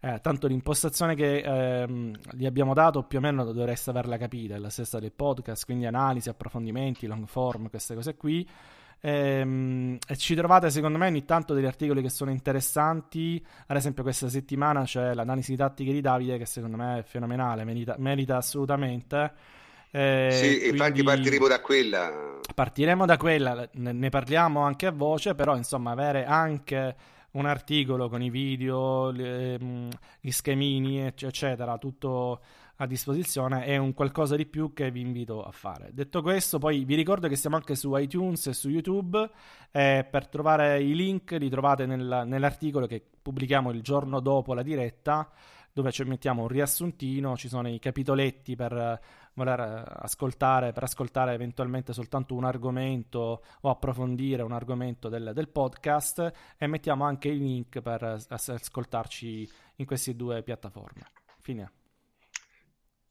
Eh, 0.00 0.18
tanto 0.20 0.48
l'impostazione 0.48 1.14
che 1.14 1.38
ehm, 1.38 2.18
gli 2.32 2.46
abbiamo 2.46 2.74
dato 2.74 3.04
più 3.04 3.18
o 3.18 3.20
meno 3.20 3.44
dovreste 3.44 3.90
averla 3.90 4.18
capita, 4.18 4.56
è 4.56 4.58
la 4.58 4.70
stessa 4.70 4.98
del 4.98 5.12
podcast, 5.12 5.64
quindi 5.64 5.86
analisi, 5.86 6.28
approfondimenti, 6.28 7.06
long 7.06 7.26
form, 7.26 7.70
queste 7.70 7.94
cose 7.94 8.16
qui. 8.16 8.44
Ehm, 9.06 9.98
e 10.08 10.16
ci 10.16 10.34
trovate 10.34 10.70
secondo 10.70 10.96
me 10.96 11.06
ogni 11.08 11.26
tanto 11.26 11.52
degli 11.52 11.66
articoli 11.66 12.00
che 12.00 12.08
sono 12.08 12.30
interessanti. 12.30 13.44
Ad 13.66 13.76
esempio, 13.76 14.02
questa 14.02 14.30
settimana 14.30 14.84
c'è 14.84 15.12
l'analisi 15.12 15.54
tattica 15.56 15.92
di 15.92 16.00
Davide, 16.00 16.38
che 16.38 16.46
secondo 16.46 16.78
me 16.78 17.00
è 17.00 17.02
fenomenale, 17.02 17.64
merita, 17.64 17.96
merita 17.98 18.38
assolutamente. 18.38 19.32
Eh, 19.90 20.30
sì, 20.32 20.68
infatti 20.68 21.02
partiremo 21.02 21.46
da 21.46 21.60
quella. 21.60 22.38
Partiremo 22.54 23.04
da 23.04 23.18
quella, 23.18 23.68
ne, 23.74 23.92
ne, 23.92 24.08
parliamo 24.08 24.62
anche 24.62 24.86
a 24.86 24.90
voce, 24.90 25.34
però 25.34 25.54
insomma 25.54 25.90
avere 25.90 26.24
anche 26.24 26.96
un 27.32 27.44
articolo 27.44 28.08
con 28.08 28.22
i 28.22 28.30
video, 28.30 29.10
le, 29.10 29.58
mm, 29.62 29.90
gli 30.18 30.30
schemini, 30.30 31.00
eccetera, 31.00 31.76
tutto 31.76 32.40
a 32.84 32.86
disposizione 32.86 33.64
è 33.64 33.76
un 33.76 33.92
qualcosa 33.92 34.36
di 34.36 34.46
più 34.46 34.72
che 34.72 34.90
vi 34.90 35.00
invito 35.00 35.42
a 35.42 35.50
fare. 35.50 35.90
Detto 35.92 36.22
questo, 36.22 36.58
poi 36.58 36.84
vi 36.84 36.94
ricordo 36.94 37.28
che 37.28 37.36
siamo 37.36 37.56
anche 37.56 37.74
su 37.74 37.94
iTunes 37.96 38.46
e 38.46 38.52
su 38.52 38.68
YouTube. 38.68 39.30
Eh, 39.70 40.06
per 40.08 40.28
trovare 40.28 40.80
i 40.82 40.94
link 40.94 41.32
li 41.32 41.48
trovate 41.48 41.86
nel, 41.86 42.24
nell'articolo 42.26 42.86
che 42.86 43.02
pubblichiamo 43.20 43.70
il 43.70 43.82
giorno 43.82 44.20
dopo 44.20 44.54
la 44.54 44.62
diretta, 44.62 45.28
dove 45.72 45.90
ci 45.90 46.04
mettiamo 46.04 46.42
un 46.42 46.48
riassuntino, 46.48 47.36
ci 47.36 47.48
sono 47.48 47.68
i 47.68 47.78
capitoletti 47.78 48.54
per 48.54 49.00
voler 49.32 49.60
ascoltare, 50.02 50.72
per 50.72 50.84
ascoltare 50.84 51.32
eventualmente 51.32 51.92
soltanto 51.92 52.34
un 52.34 52.44
argomento 52.44 53.42
o 53.62 53.70
approfondire 53.70 54.42
un 54.42 54.52
argomento 54.52 55.08
del, 55.08 55.32
del 55.34 55.48
podcast 55.48 56.32
e 56.56 56.66
mettiamo 56.66 57.04
anche 57.04 57.28
i 57.28 57.38
link 57.38 57.80
per 57.80 58.24
ascoltarci 58.28 59.50
in 59.76 59.86
queste 59.86 60.14
due 60.14 60.42
piattaforme. 60.42 61.02
Fine. 61.40 61.83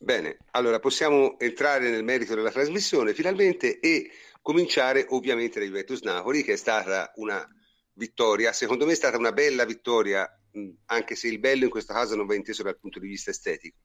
Bene, 0.03 0.39
allora 0.51 0.79
possiamo 0.79 1.39
entrare 1.39 1.89
nel 1.89 2.03
merito 2.03 2.35
della 2.35 2.51
trasmissione 2.51 3.13
finalmente 3.13 3.79
e 3.79 4.11
cominciare 4.41 5.05
ovviamente 5.07 5.59
da 5.59 5.65
Juventus 5.65 6.01
Napoli 6.01 6.43
che 6.43 6.53
è 6.53 6.55
stata 6.57 7.13
una 7.15 7.41
vittoria, 7.93 8.51
secondo 8.51 8.85
me 8.85 8.91
è 8.91 8.95
stata 8.95 9.15
una 9.17 9.31
bella 9.31 9.63
vittoria, 9.63 10.29
anche 10.87 11.15
se 11.15 11.29
il 11.29 11.39
bello 11.39 11.63
in 11.63 11.69
questo 11.69 11.93
caso 11.93 12.17
non 12.17 12.25
va 12.25 12.35
inteso 12.35 12.63
dal 12.63 12.77
punto 12.77 12.99
di 12.99 13.07
vista 13.07 13.31
estetico. 13.31 13.77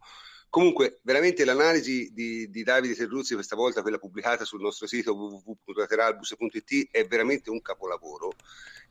Comunque, 0.50 0.98
veramente 1.02 1.44
l'analisi 1.44 2.10
di, 2.12 2.50
di 2.50 2.62
Davide 2.64 2.96
Terruzzi, 2.96 3.34
questa 3.34 3.54
volta 3.54 3.82
quella 3.82 3.98
pubblicata 3.98 4.44
sul 4.44 4.60
nostro 4.60 4.88
sito 4.88 5.14
www.lateralbus.it, 5.14 6.88
è 6.90 7.06
veramente 7.06 7.48
un 7.48 7.62
capolavoro. 7.62 8.32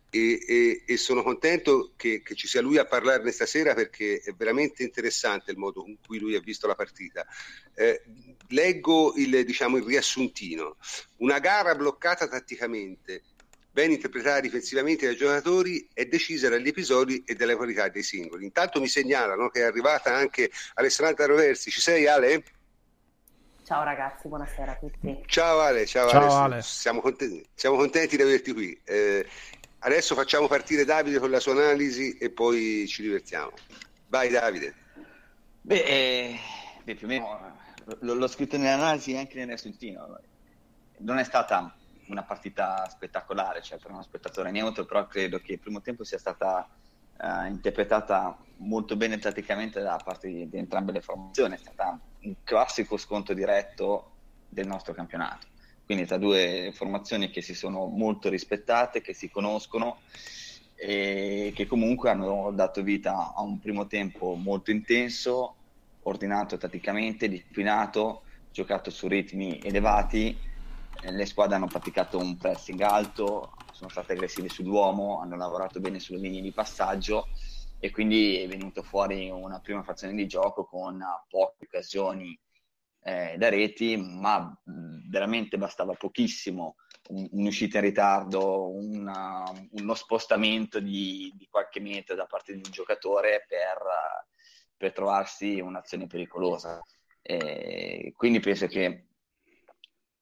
E, 0.10 0.40
e, 0.48 0.84
e, 0.86 0.98
sono 0.98 1.22
contento 1.22 1.92
che, 1.98 2.22
che, 2.22 2.34
ci 2.34 2.48
sia 2.48 2.62
lui 2.62 2.78
a 2.78 2.86
parlarne 2.86 3.32
stasera 3.32 3.74
perché 3.74 4.22
è 4.24 4.32
veramente 4.32 4.82
interessante 4.84 5.52
il 5.52 5.58
modo 5.58 5.84
in 5.86 5.98
cui 6.06 6.18
lui 6.18 6.36
ha 6.36 6.40
visto 6.40 6.66
la 6.66 6.76
partita. 6.76 7.26
Eh, 7.74 8.04
leggo 8.50 9.14
il, 9.18 9.44
diciamo, 9.44 9.78
il 9.78 9.84
riassuntino. 9.84 10.78
Una 11.18 11.40
gara 11.40 11.76
bloccata 11.76 12.28
tatticamente, 12.28 13.24
ben 13.70 13.92
interpretata 13.92 14.40
difensivamente 14.40 15.06
dai 15.06 15.16
giocatori 15.16 15.88
è 15.94 16.06
decisa 16.06 16.50
dagli 16.50 16.68
episodi 16.68 17.24
e 17.26 17.36
dalle 17.36 17.56
qualità 17.56 17.90
dei 17.90 18.02
singoli. 18.02 18.46
Intanto 18.46 18.80
mi 18.80 18.88
segnalano 18.88 19.50
che 19.50 19.60
è 19.60 19.64
arrivata 19.64 20.16
anche 20.16 20.50
Alessandra 20.76 21.26
Roversi. 21.26 21.70
Ci 21.70 21.82
sei 21.82 22.08
Ale? 22.08 22.44
Ciao 23.68 23.84
ragazzi, 23.84 24.30
buonasera 24.30 24.72
a 24.72 24.76
tutti. 24.78 25.24
Ciao 25.26 25.60
Ale, 25.60 25.86
ciao, 25.86 26.08
ciao 26.08 26.22
Ale. 26.22 26.54
Ale. 26.54 26.62
Siamo, 26.62 27.02
contenti, 27.02 27.46
siamo, 27.54 27.76
contenti, 27.76 28.16
di 28.16 28.22
averti 28.22 28.54
qui. 28.54 28.82
Eh, 28.86 29.28
adesso 29.79 30.15
facciamo 30.15 30.48
partire 30.48 30.86
Davide 30.86 31.19
con 31.19 31.29
la 31.29 31.39
sua 31.39 31.53
analisi 31.53 32.17
e 32.17 32.29
poi 32.29 32.86
ci 32.88 33.01
divertiamo. 33.01 33.51
Vai 34.07 34.29
Davide. 34.29 34.75
Beh, 35.62 35.84
eh, 35.84 36.39
beh 36.84 36.96
più 36.96 37.07
o 37.07 37.10
meno 37.10 37.55
l'ho 38.00 38.27
scritto 38.27 38.57
nell'analisi 38.57 39.15
anche 39.15 39.38
nel 39.38 39.48
riassuntino. 39.48 40.19
Non 41.00 41.17
è 41.17 41.24
stata 41.24 41.75
una 42.07 42.24
partita 42.24 42.88
spettacolare, 42.89 43.62
cioè 43.62 43.77
per 43.77 43.91
uno 43.91 44.01
spettatore 44.01 44.51
neutro, 44.51 44.86
però 44.86 45.07
credo 45.07 45.39
che 45.39 45.53
il 45.53 45.60
primo 45.60 45.81
tempo 45.81 46.03
sia 46.03 46.17
stata 46.17 46.67
uh, 47.17 47.46
interpretata 47.46 48.38
molto 48.57 48.96
bene 48.96 49.17
tatticamente 49.17 49.81
da 49.81 50.00
parte 50.03 50.27
di, 50.27 50.50
di, 50.50 50.57
entrambe 50.57 50.91
le 50.91 51.01
formazioni, 51.01 51.55
è 51.55 51.57
stata 51.57 52.00
un 52.22 52.36
classico 52.43 52.98
sconto 52.98 53.34
diretto 53.34 54.12
del 54.50 54.67
nostro 54.67 54.93
campionato. 54.93 55.48
Quindi 55.88 56.06
tra 56.06 56.17
due 56.17 56.72
formazioni 56.74 57.29
che 57.29 57.41
si 57.41 57.56
sono 57.56 57.86
molto 57.86 58.27
rispettate, 58.27 59.00
che 59.00 59.13
si 59.13 59.29
conoscono 59.29 60.00
e 60.75 61.53
che 61.56 61.65
comunque 61.65 62.10
hanno 62.10 62.51
dato 62.51 62.84
vita 62.84 63.34
a 63.34 63.41
un 63.41 63.58
primo 63.58 63.88
tempo 63.88 64.34
molto 64.34 64.72
intenso, 64.72 65.56
ordinato 66.03 66.58
tatticamente, 66.58 67.29
disciplinato, 67.29 68.24
giocato 68.51 68.89
su 68.91 69.08
ritmi 69.08 69.62
elevati. 69.63 70.38
Le 71.03 71.25
squadre 71.25 71.56
hanno 71.56 71.67
praticato 71.67 72.17
un 72.17 72.36
pressing 72.36 72.82
alto, 72.82 73.53
sono 73.72 73.89
state 73.89 74.12
aggressive 74.12 74.50
sull'uomo, 74.50 75.22
hanno 75.22 75.38
lavorato 75.38 75.79
bene 75.79 76.01
sulle 76.01 76.20
linee 76.20 76.41
di 76.41 76.51
passaggio 76.51 77.29
e 77.79 77.91
quindi 77.91 78.39
è 78.39 78.48
venuto 78.50 78.84
fuori 78.84 79.29
una 79.29 79.62
prima 79.62 79.84
frazione 79.84 80.15
di 80.15 80.27
gioco 80.27 80.65
con 80.65 81.01
poche 81.29 81.63
occasioni 81.63 82.38
eh, 83.08 83.38
da 83.38 83.48
reti, 83.48 83.96
ma 83.96 84.54
veramente 85.10 85.58
bastava 85.58 85.94
pochissimo, 85.94 86.76
un, 87.08 87.26
un'uscita 87.32 87.78
in 87.78 87.86
ritardo, 87.86 88.76
una, 88.76 89.50
uno 89.72 89.94
spostamento 89.94 90.82
di, 90.82 91.32
di, 91.34 91.48
qualche 91.50 91.80
metro 91.80 92.16
da 92.16 92.26
parte 92.26 92.52
di 92.52 92.62
un 92.66 92.70
giocatore 92.70 93.46
per, 93.48 93.78
per 94.76 94.92
trovarsi 94.92 95.58
un'azione 95.62 96.08
pericolosa. 96.08 96.82
Eh, 97.22 98.12
quindi 98.14 98.42
penso 98.42 98.68
che 98.68 99.06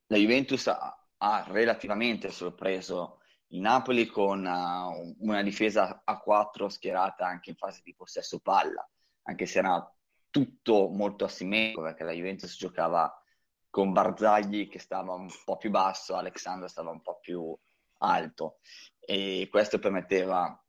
la 0.05 0.17
Juventus 0.17 0.67
ha, 0.67 0.95
ha 1.17 1.43
relativamente 1.47 2.29
sorpreso 2.29 3.21
il 3.47 3.61
Napoli 3.61 4.05
con 4.05 4.45
uh, 4.45 5.15
una 5.25 5.41
difesa 5.41 6.03
a 6.03 6.19
4 6.19 6.69
schierata 6.69 7.25
anche 7.25 7.49
in 7.49 7.55
fase 7.55 7.81
di 7.83 7.95
possesso 7.95 8.39
palla, 8.41 8.87
anche 9.23 9.47
se 9.47 9.57
era 9.57 9.94
tutto 10.35 10.89
molto 10.89 11.23
asimmetrico 11.23 11.81
perché 11.81 12.03
la 12.03 12.11
Juventus 12.11 12.57
giocava 12.57 13.09
con 13.69 13.93
Barzagli 13.93 14.67
che 14.67 14.79
stava 14.79 15.13
un 15.13 15.29
po' 15.45 15.55
più 15.55 15.69
basso, 15.69 16.17
Alexandro 16.17 16.67
stava 16.67 16.91
un 16.91 17.01
po' 17.01 17.19
più 17.21 17.57
alto 17.99 18.57
e 18.99 19.47
questo 19.49 19.79
permetteva 19.79 20.61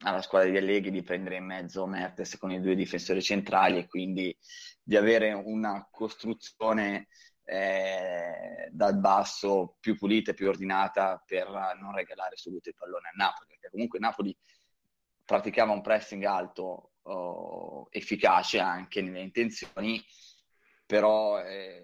alla 0.00 0.20
squadra 0.20 0.50
di 0.50 0.58
Allegri 0.58 0.90
di 0.90 1.02
prendere 1.02 1.36
in 1.36 1.46
mezzo 1.46 1.86
Mertes 1.86 2.36
con 2.36 2.50
i 2.50 2.60
due 2.60 2.74
difensori 2.74 3.22
centrali 3.22 3.78
e 3.78 3.86
quindi 3.86 4.36
di 4.82 4.94
avere 4.94 5.32
una 5.32 5.88
costruzione 5.90 7.08
eh, 7.44 8.68
dal 8.70 8.98
basso 8.98 9.78
più 9.80 9.96
pulita 9.96 10.32
e 10.32 10.34
più 10.34 10.48
ordinata 10.48 11.22
per 11.24 11.48
non 11.80 11.94
regalare 11.94 12.36
subito 12.36 12.68
il 12.68 12.74
pallone 12.74 13.08
a 13.08 13.16
Napoli, 13.16 13.48
perché 13.48 13.70
comunque 13.70 13.98
Napoli 14.00 14.36
praticava 15.24 15.72
un 15.72 15.80
pressing 15.80 16.24
alto 16.24 16.92
oh, 17.08 17.88
efficace 17.90 18.58
anche 18.58 19.02
nelle 19.02 19.20
intenzioni, 19.20 20.02
però 20.86 21.40
eh, 21.42 21.82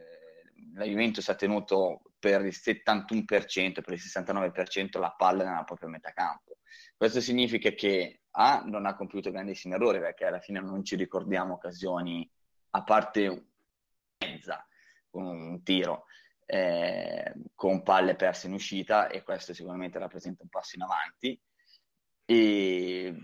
la 0.75 0.85
Juventus 0.85 1.28
ha 1.28 1.35
tenuto 1.35 2.02
per 2.19 2.45
il 2.45 2.54
71%, 2.54 3.83
per 3.83 3.93
il 3.93 4.00
69% 4.00 4.99
la 4.99 5.14
palla 5.16 5.45
nella 5.45 5.64
propria 5.64 5.88
metà 5.88 6.12
campo. 6.12 6.59
Questo 6.97 7.21
significa 7.21 7.71
che 7.71 8.23
A 8.37 8.62
non 8.64 8.87
ha 8.87 8.97
compiuto 8.97 9.31
grandissimi 9.31 9.75
errori 9.75 10.00
perché 10.00 10.25
alla 10.25 10.40
fine 10.40 10.61
non 10.61 10.85
ci 10.85 10.97
ricordiamo 10.97 11.54
occasioni 11.54 12.28
a 12.71 12.83
parte 12.83 13.50
mezza 14.19 14.66
con 15.09 15.25
un 15.26 15.62
tiro 15.62 16.07
eh, 16.47 17.33
con 17.54 17.83
palle 17.83 18.16
perse 18.16 18.49
in 18.49 18.54
uscita 18.54 19.09
e 19.09 19.23
questo 19.23 19.54
sicuramente 19.54 19.99
rappresenta 19.99 20.43
un 20.43 20.49
passo 20.49 20.76
in 20.76 20.83
avanti. 20.83 21.40
E, 22.25 23.14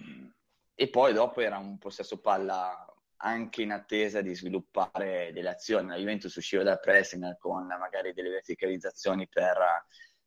e 0.80 0.88
poi 0.88 1.12
dopo 1.12 1.42
era 1.42 1.58
un 1.58 1.76
possesso 1.76 2.20
palla 2.20 2.86
anche 3.16 3.60
in 3.60 3.70
attesa 3.70 4.22
di 4.22 4.34
sviluppare 4.34 5.30
delle 5.30 5.50
azioni. 5.50 5.88
La 5.88 5.96
Juventus 5.96 6.34
usciva 6.34 6.62
dal 6.62 6.80
pressing 6.80 7.36
con 7.36 7.66
magari 7.66 8.14
delle 8.14 8.30
verticalizzazioni 8.30 9.28
per, 9.28 9.58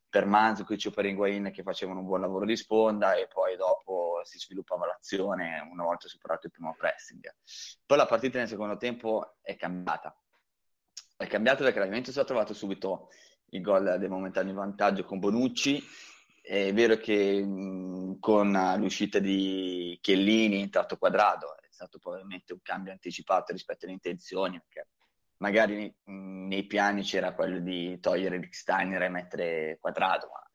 per 0.08 0.26
Manzukic 0.26 0.84
o 0.86 0.90
per 0.92 1.06
Higuain 1.06 1.50
che 1.50 1.64
facevano 1.64 1.98
un 1.98 2.06
buon 2.06 2.20
lavoro 2.20 2.44
di 2.44 2.56
sponda 2.56 3.14
e 3.14 3.26
poi 3.26 3.56
dopo 3.56 4.20
si 4.22 4.38
sviluppava 4.38 4.86
l'azione 4.86 5.58
una 5.72 5.82
volta 5.82 6.06
superato 6.06 6.46
il 6.46 6.52
primo 6.52 6.72
pressing. 6.78 7.34
Poi 7.84 7.98
la 7.98 8.06
partita 8.06 8.38
nel 8.38 8.46
secondo 8.46 8.76
tempo 8.76 9.38
è 9.42 9.56
cambiata 9.56 10.16
è 11.16 11.26
cambiato 11.26 11.64
perché 11.64 11.80
la 11.80 11.86
Juventus 11.86 12.16
ha 12.16 12.24
trovato 12.24 12.54
subito 12.54 13.08
il 13.50 13.60
gol 13.60 13.96
del 13.98 14.08
momentaneo 14.08 14.54
vantaggio 14.54 15.04
con 15.04 15.18
Bonucci. 15.18 15.82
È 16.46 16.74
vero 16.74 16.96
che 16.98 17.42
mh, 17.42 18.18
con 18.20 18.52
l'uscita 18.76 19.18
di 19.18 19.98
Chiellini, 20.02 20.60
entrato 20.60 20.98
quadrato, 20.98 21.56
è 21.56 21.68
stato 21.70 21.98
probabilmente 21.98 22.52
un 22.52 22.60
cambio 22.60 22.92
anticipato 22.92 23.50
rispetto 23.50 23.86
alle 23.86 23.94
intenzioni, 23.94 24.60
perché 24.60 24.90
magari 25.38 25.90
mh, 26.04 26.46
nei 26.46 26.66
piani 26.66 27.02
c'era 27.02 27.32
quello 27.32 27.60
di 27.60 27.98
togliere 27.98 28.36
Rick 28.36 28.54
Steiner 28.54 29.00
e 29.00 29.08
mettere 29.08 29.78
quadrato, 29.80 30.28
ma 30.30 30.46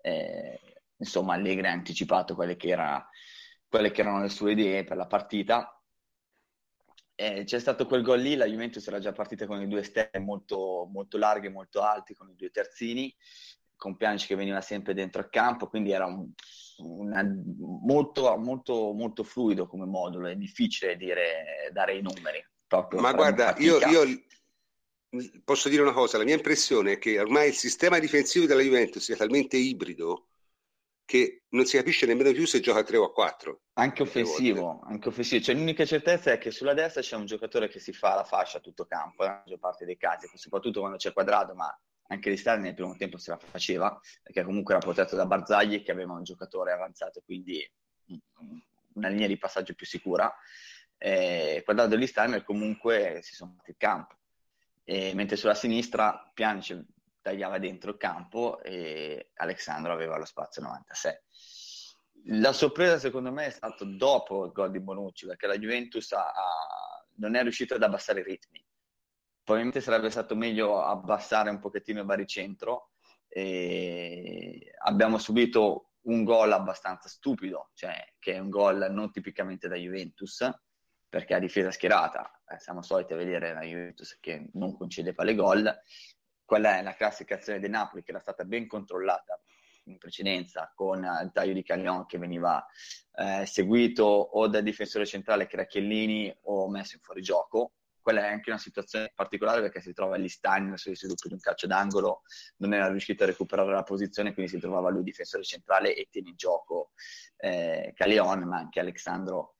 eh, 0.00 0.82
insomma 0.96 1.34
Allegri 1.34 1.66
ha 1.66 1.72
anticipato 1.72 2.34
quelle 2.34 2.56
che, 2.56 2.68
era, 2.68 3.06
quelle 3.68 3.90
che 3.90 4.00
erano 4.00 4.22
le 4.22 4.30
sue 4.30 4.52
idee 4.52 4.84
per 4.84 4.96
la 4.96 5.06
partita. 5.06 5.78
Eh, 7.16 7.44
c'è 7.44 7.58
stato 7.58 7.86
quel 7.86 8.02
gol 8.02 8.20
lì, 8.20 8.34
la 8.34 8.46
Juventus 8.46 8.86
era 8.88 8.98
già 8.98 9.12
partita 9.12 9.44
con 9.46 9.60
i 9.60 9.68
due 9.68 9.80
esterni 9.80 10.24
molto, 10.24 10.88
molto 10.90 11.18
larghi, 11.18 11.50
molto 11.50 11.82
alti, 11.82 12.14
con 12.14 12.30
i 12.30 12.34
due 12.34 12.48
terzini, 12.48 13.14
con 13.76 13.96
Pjanic 13.96 14.26
che 14.26 14.34
veniva 14.34 14.60
sempre 14.60 14.94
dentro 14.94 15.20
al 15.20 15.28
campo, 15.30 15.68
quindi 15.68 15.90
era 15.90 16.06
un, 16.06 16.30
una, 16.78 17.22
molto, 17.58 18.36
molto, 18.36 18.92
molto 18.92 19.22
fluido 19.22 19.66
come 19.66 19.86
modulo, 19.86 20.28
è 20.28 20.36
difficile 20.36 20.96
dire, 20.96 21.70
dare 21.72 21.96
i 21.96 22.02
numeri. 22.02 22.44
Ma 22.98 23.12
guarda, 23.12 23.54
io, 23.58 23.78
io, 23.86 24.24
posso 25.44 25.68
dire 25.68 25.82
una 25.82 25.92
cosa, 25.92 26.18
la 26.18 26.24
mia 26.24 26.34
impressione 26.34 26.92
è 26.92 26.98
che 26.98 27.20
ormai 27.20 27.48
il 27.48 27.54
sistema 27.54 27.98
difensivo 27.98 28.46
della 28.46 28.62
Juventus 28.62 29.02
sia 29.02 29.16
talmente 29.16 29.56
ibrido 29.56 30.28
che 31.04 31.42
non 31.50 31.66
si 31.66 31.76
capisce 31.76 32.06
nemmeno 32.06 32.32
più 32.32 32.46
se 32.46 32.60
gioca 32.60 32.80
a 32.80 32.82
3 32.82 32.96
o 32.96 33.04
a 33.04 33.12
4. 33.12 33.60
Anche 33.74 34.02
offensivo, 34.02 34.80
anche 34.84 35.08
offensivo. 35.08 35.42
Cioè, 35.42 35.54
l'unica 35.54 35.84
certezza 35.84 36.32
è 36.32 36.38
che 36.38 36.50
sulla 36.50 36.74
destra 36.74 37.02
c'è 37.02 37.16
un 37.16 37.26
giocatore 37.26 37.68
che 37.68 37.78
si 37.78 37.92
fa 37.92 38.14
la 38.14 38.24
fascia 38.24 38.58
a 38.58 38.60
tutto 38.60 38.86
campo, 38.86 39.22
eh, 39.22 39.26
la 39.26 39.42
maggior 39.44 39.58
parte 39.58 39.84
dei 39.84 39.96
casi, 39.96 40.28
soprattutto 40.34 40.80
quando 40.80 40.96
c'è 40.96 41.12
quadrato, 41.12 41.54
ma 41.54 41.78
anche 42.08 42.36
Stalin 42.36 42.62
nel 42.62 42.74
primo 42.74 42.94
tempo 42.96 43.16
se 43.18 43.30
la 43.30 43.38
faceva, 43.38 43.98
perché 44.22 44.42
comunque 44.44 44.74
era 44.74 44.82
protetto 44.82 45.16
da 45.16 45.26
Barzagli 45.26 45.82
che 45.82 45.92
aveva 45.92 46.12
un 46.12 46.22
giocatore 46.22 46.72
avanzato, 46.72 47.22
quindi 47.24 47.68
una 48.94 49.08
linea 49.08 49.26
di 49.26 49.38
passaggio 49.38 49.74
più 49.74 49.86
sicura. 49.86 50.32
Eh, 50.96 51.62
quadrato 51.64 51.96
di 51.96 52.06
Stalin 52.06 52.42
comunque 52.44 53.20
si 53.22 53.34
sono 53.34 53.54
fatti 53.56 53.70
il 53.70 53.76
campo. 53.76 54.16
E, 54.84 55.14
mentre 55.14 55.36
sulla 55.36 55.54
sinistra 55.54 56.30
Pjanic 56.32 56.84
tagliava 57.22 57.58
dentro 57.58 57.90
il 57.90 57.96
campo 57.96 58.62
e 58.62 59.30
Alessandro 59.36 59.92
aveva 59.92 60.18
lo 60.18 60.26
spazio 60.26 60.62
96. 60.62 61.18
La 62.26 62.52
sorpresa 62.52 62.98
secondo 62.98 63.32
me 63.32 63.46
è 63.46 63.50
stata 63.50 63.84
dopo 63.84 64.44
il 64.44 64.52
gol 64.52 64.70
di 64.70 64.80
Bonucci 64.80 65.26
perché 65.26 65.46
la 65.46 65.58
Juventus 65.58 66.12
ha, 66.12 66.32
non 67.16 67.34
è 67.34 67.42
riuscita 67.42 67.74
ad 67.74 67.82
abbassare 67.82 68.20
i 68.20 68.24
ritmi. 68.24 68.64
Probabilmente 69.44 69.82
sarebbe 69.82 70.10
stato 70.10 70.34
meglio 70.34 70.82
abbassare 70.82 71.50
un 71.50 71.60
pochettino 71.60 72.00
il 72.00 72.06
baricentro. 72.06 72.92
Abbiamo 74.84 75.18
subito 75.18 75.90
un 76.04 76.24
gol 76.24 76.52
abbastanza 76.52 77.08
stupido, 77.08 77.70
cioè 77.74 78.14
che 78.18 78.34
è 78.34 78.38
un 78.38 78.48
gol 78.48 78.88
non 78.90 79.10
tipicamente 79.10 79.68
da 79.68 79.76
Juventus, 79.76 80.48
perché 81.08 81.34
a 81.34 81.38
difesa 81.38 81.70
schierata 81.70 82.42
eh, 82.48 82.58
siamo 82.58 82.82
soliti 82.82 83.12
a 83.12 83.16
vedere 83.16 83.52
la 83.52 83.62
Juventus 83.62 84.18
che 84.18 84.48
non 84.54 84.76
concede 84.76 85.14
palle 85.14 85.34
gol. 85.34 85.82
Quella 86.44 86.78
è 86.78 86.82
la 86.82 86.94
classica 86.94 87.36
azione 87.36 87.60
del 87.60 87.70
Napoli 87.70 88.02
che 88.02 88.10
era 88.10 88.20
stata 88.20 88.44
ben 88.44 88.66
controllata 88.66 89.40
in 89.84 89.98
precedenza 89.98 90.72
con 90.74 91.04
il 91.04 91.30
taglio 91.32 91.52
di 91.52 91.62
Caglion 91.62 92.06
che 92.06 92.18
veniva 92.18 92.66
eh, 93.16 93.46
seguito 93.46 94.04
o 94.04 94.48
dal 94.48 94.62
difensore 94.62 95.06
centrale 95.06 95.46
che 95.46 95.54
era 95.54 95.66
Chiellini 95.66 96.34
o 96.42 96.68
messo 96.68 96.96
in 96.96 97.02
fuorigioco. 97.02 97.74
Quella 98.04 98.26
è 98.26 98.32
anche 98.32 98.50
una 98.50 98.58
situazione 98.58 99.12
particolare 99.14 99.62
perché 99.62 99.80
si 99.80 99.94
trova 99.94 100.16
lì 100.16 100.28
Stein 100.28 100.76
sui 100.76 100.94
sviluppi 100.94 101.28
di 101.28 101.32
un 101.32 101.40
calcio 101.40 101.66
d'angolo, 101.66 102.20
non 102.58 102.74
era 102.74 102.90
riuscito 102.90 103.22
a 103.22 103.26
recuperare 103.26 103.72
la 103.72 103.82
posizione, 103.82 104.34
quindi 104.34 104.52
si 104.52 104.58
trovava 104.58 104.90
lui 104.90 105.02
difensore 105.02 105.42
centrale 105.42 105.94
e 105.94 106.08
tiene 106.10 106.28
in 106.28 106.36
gioco 106.36 106.90
eh, 107.38 107.94
Caglion, 107.96 108.40
ma 108.42 108.58
anche 108.58 108.78
Alessandro 108.78 109.56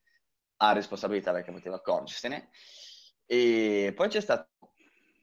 ha 0.59 0.73
responsabilità 0.75 1.33
perché 1.33 1.53
poteva 1.53 1.77
accorgersene. 1.77 2.51
E 3.25 3.95
poi 3.97 4.09
c'è 4.09 4.21
stato 4.21 4.51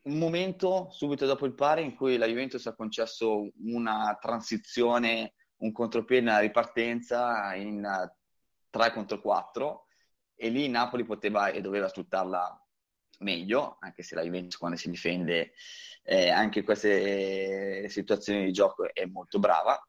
un 0.05 0.17
momento 0.17 0.89
subito 0.89 1.27
dopo 1.27 1.45
il 1.45 1.53
pari 1.53 1.83
in 1.83 1.93
cui 1.93 2.17
la 2.17 2.25
Juventus 2.25 2.65
ha 2.65 2.73
concesso 2.73 3.51
una 3.65 4.17
transizione, 4.19 5.35
un 5.57 5.71
contropiede, 5.71 6.27
una 6.27 6.39
ripartenza 6.39 7.53
in 7.53 7.87
3 8.71 8.93
contro 8.93 9.21
4 9.21 9.85
e 10.33 10.49
lì 10.49 10.67
Napoli 10.69 11.03
poteva 11.03 11.49
e 11.49 11.61
doveva 11.61 11.87
sfruttarla 11.87 12.65
meglio, 13.21 13.77
anche 13.79 14.03
se 14.03 14.15
la 14.15 14.23
Juventus 14.23 14.57
quando 14.57 14.77
si 14.77 14.89
difende 14.89 15.53
eh, 16.03 16.29
anche 16.29 16.59
in 16.59 16.65
queste 16.65 17.87
situazioni 17.89 18.45
di 18.45 18.51
gioco 18.51 18.93
è 18.93 19.05
molto 19.05 19.39
brava. 19.39 19.79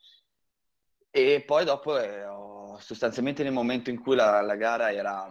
E 1.10 1.42
poi 1.44 1.64
dopo, 1.64 1.98
eh, 1.98 2.24
sostanzialmente 2.78 3.42
nel 3.42 3.52
momento 3.52 3.90
in 3.90 4.00
cui 4.00 4.16
la, 4.16 4.40
la 4.40 4.56
gara 4.56 4.92
era 4.92 5.28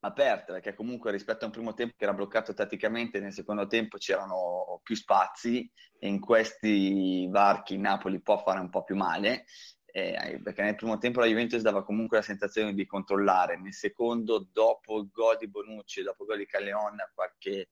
aperta, 0.00 0.54
perché 0.54 0.74
comunque 0.74 1.10
rispetto 1.10 1.44
a 1.44 1.46
un 1.46 1.52
primo 1.52 1.74
tempo 1.74 1.94
che 1.96 2.04
era 2.04 2.14
bloccato 2.14 2.54
tatticamente, 2.54 3.20
nel 3.20 3.32
secondo 3.32 3.66
tempo 3.66 3.98
c'erano 3.98 4.80
più 4.82 4.94
spazi 4.94 5.70
e 5.98 6.08
in 6.08 6.20
questi 6.20 7.28
varchi 7.30 7.76
Napoli 7.76 8.22
può 8.22 8.38
fare 8.38 8.60
un 8.60 8.70
po' 8.70 8.82
più 8.82 8.96
male, 8.96 9.44
eh, 9.92 10.40
perché 10.42 10.62
nel 10.62 10.76
primo 10.76 10.98
tempo 10.98 11.20
la 11.20 11.26
Juventus 11.26 11.62
dava 11.62 11.84
comunque 11.84 12.18
la 12.18 12.22
sensazione 12.22 12.74
di 12.74 12.86
controllare, 12.86 13.58
nel 13.58 13.74
secondo 13.74 14.48
dopo 14.52 14.98
il 14.98 15.08
gol 15.10 15.36
di 15.38 15.48
Bonucci, 15.48 16.02
dopo 16.02 16.22
il 16.22 16.28
gol 16.28 16.38
di 16.38 16.46
Calleon, 16.46 16.96
qualche 17.14 17.68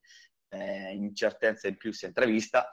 eh, 0.49 0.93
incertezza 0.93 1.67
in 1.67 1.77
più 1.77 1.91
si 1.91 2.05
è 2.05 2.07
intravista. 2.07 2.69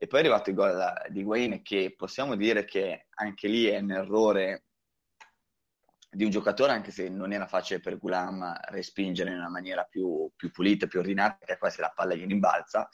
E 0.00 0.06
poi 0.06 0.20
è 0.20 0.22
arrivato 0.22 0.50
il 0.50 0.56
gol 0.56 0.94
di 1.08 1.22
Wayne 1.24 1.62
che 1.62 1.94
possiamo 1.96 2.36
dire 2.36 2.64
che 2.64 3.06
anche 3.16 3.48
lì 3.48 3.66
è 3.66 3.78
un 3.78 3.90
errore 3.90 4.64
di 6.10 6.24
un 6.24 6.30
giocatore, 6.30 6.72
anche 6.72 6.90
se 6.90 7.08
non 7.08 7.32
era 7.32 7.46
facile 7.46 7.80
per 7.80 7.98
Gulam 7.98 8.56
respingere 8.68 9.30
in 9.30 9.36
una 9.36 9.50
maniera 9.50 9.84
più, 9.84 10.30
più 10.36 10.50
pulita, 10.50 10.86
più 10.86 11.00
ordinata, 11.00 11.36
perché 11.38 11.58
qua 11.58 11.70
se 11.70 11.80
la 11.80 11.92
palla 11.94 12.14
gli 12.14 12.26
rimbalza, 12.26 12.88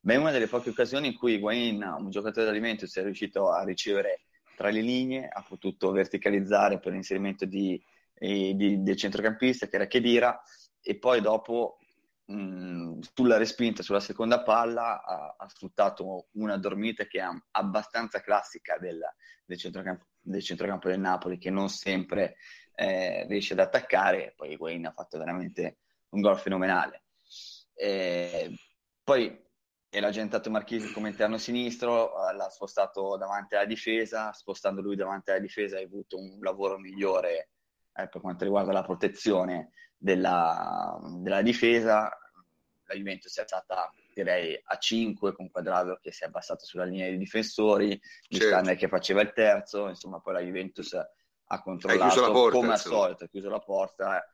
ma 0.00 0.12
è 0.12 0.16
una 0.16 0.32
delle 0.32 0.48
poche 0.48 0.70
occasioni 0.70 1.08
in 1.08 1.14
cui 1.14 1.34
Higuain, 1.34 1.82
un 1.82 2.10
giocatore 2.10 2.46
d'alimento, 2.46 2.86
si 2.86 2.98
è 2.98 3.02
riuscito 3.02 3.50
a 3.52 3.62
ricevere 3.62 4.25
tra 4.56 4.70
le 4.70 4.80
linee, 4.80 5.28
ha 5.28 5.44
potuto 5.46 5.92
verticalizzare 5.92 6.80
per 6.80 6.92
l'inserimento 6.92 7.44
di, 7.44 7.80
di, 8.12 8.82
del 8.82 8.96
centrocampista, 8.96 9.68
che 9.68 9.76
era 9.76 9.86
Chedira, 9.86 10.42
e 10.80 10.98
poi 10.98 11.20
dopo 11.20 11.78
mh, 12.24 12.98
sulla 13.14 13.36
respinta, 13.36 13.82
sulla 13.82 14.00
seconda 14.00 14.42
palla, 14.42 15.02
ha, 15.04 15.36
ha, 15.38 15.48
sfruttato 15.48 16.28
una 16.32 16.56
dormita 16.56 17.04
che 17.06 17.20
è 17.20 17.28
abbastanza 17.52 18.20
classica 18.20 18.78
del, 18.78 19.00
del 19.44 19.58
centrocampo 19.58 20.06
del 20.26 20.42
centrocampo 20.42 20.88
del 20.88 20.98
Napoli 20.98 21.38
che 21.38 21.50
non 21.50 21.68
sempre 21.68 22.36
eh, 22.74 23.26
riesce 23.28 23.52
ad 23.52 23.60
attaccare, 23.60 24.34
poi 24.36 24.52
Higuain 24.52 24.86
ha 24.86 24.92
fatto 24.92 25.18
veramente 25.18 25.78
un 26.10 26.20
gol 26.20 26.36
fenomenale. 26.36 27.04
E 27.74 28.52
poi 29.04 29.45
era 29.88 30.10
già 30.10 30.20
entrato 30.20 30.50
Marchisi 30.50 30.92
come 30.92 31.08
interno 31.08 31.38
sinistro, 31.38 32.12
l'ha 32.32 32.48
spostato 32.50 33.16
davanti 33.16 33.54
alla 33.54 33.64
difesa, 33.64 34.32
spostando 34.32 34.80
lui 34.80 34.96
davanti 34.96 35.30
alla 35.30 35.40
difesa 35.40 35.76
hai 35.76 35.84
avuto 35.84 36.18
un 36.18 36.38
lavoro 36.40 36.78
migliore 36.78 37.50
eh, 37.94 38.08
per 38.08 38.20
quanto 38.20 38.44
riguarda 38.44 38.72
la 38.72 38.82
protezione 38.82 39.70
della, 39.96 40.98
della 41.20 41.42
difesa, 41.42 42.10
la 42.88 42.94
Juventus 42.94 43.36
è 43.38 43.44
stata 43.44 43.90
direi 44.14 44.58
a 44.62 44.78
5 44.78 45.34
con 45.34 45.50
Quadrado 45.50 45.98
che 46.00 46.12
si 46.12 46.22
è 46.22 46.26
abbassato 46.26 46.64
sulla 46.64 46.84
linea 46.84 47.08
dei 47.08 47.18
difensori, 47.18 48.00
certo. 48.28 48.74
che 48.74 48.88
faceva 48.88 49.20
il 49.20 49.32
terzo, 49.32 49.88
insomma 49.88 50.20
poi 50.20 50.34
la 50.34 50.40
Juventus 50.40 50.94
ha 51.48 51.62
controllato 51.62 52.32
porta, 52.32 52.56
come 52.56 52.72
al 52.72 52.78
solito, 52.78 53.24
ha 53.24 53.28
chiuso 53.28 53.50
la 53.50 53.58
porta, 53.58 54.24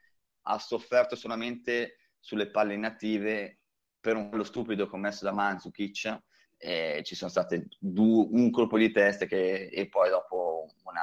ha 0.43 0.59
sofferto 0.59 1.17
solamente 1.17 1.99
sulle 2.19 2.51
palle 2.51 2.75
inattive 2.75 3.62
per 4.03 4.17
un 4.17 4.29
fallo 4.29 4.43
stupido 4.43 4.89
commesso 4.89 5.25
da 5.25 5.33
Mandzukic 5.33 6.21
e 6.59 7.03
ci 7.05 7.15
sono 7.15 7.31
state 7.31 7.69
due, 7.79 8.27
un 8.31 8.51
colpo 8.51 8.77
di 8.77 8.91
testa 8.91 9.27
che, 9.27 9.69
e 9.69 9.89
poi 9.89 10.11
dopo 10.11 10.67
una, 10.85 11.03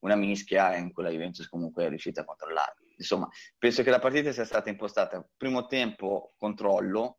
una 0.00 0.16
mischia 0.16 0.76
in 0.76 0.92
cui 0.92 1.04
la 1.04 1.10
Juventus 1.10 1.48
comunque 1.48 1.84
è 1.84 1.88
riuscita 1.88 2.22
a 2.22 2.24
controllare. 2.24 2.74
Insomma, 2.96 3.28
penso 3.56 3.82
che 3.82 3.90
la 3.90 4.00
partita 4.00 4.32
sia 4.32 4.44
stata 4.44 4.68
impostata 4.68 5.24
primo 5.36 5.66
tempo 5.66 6.34
controllo, 6.36 7.18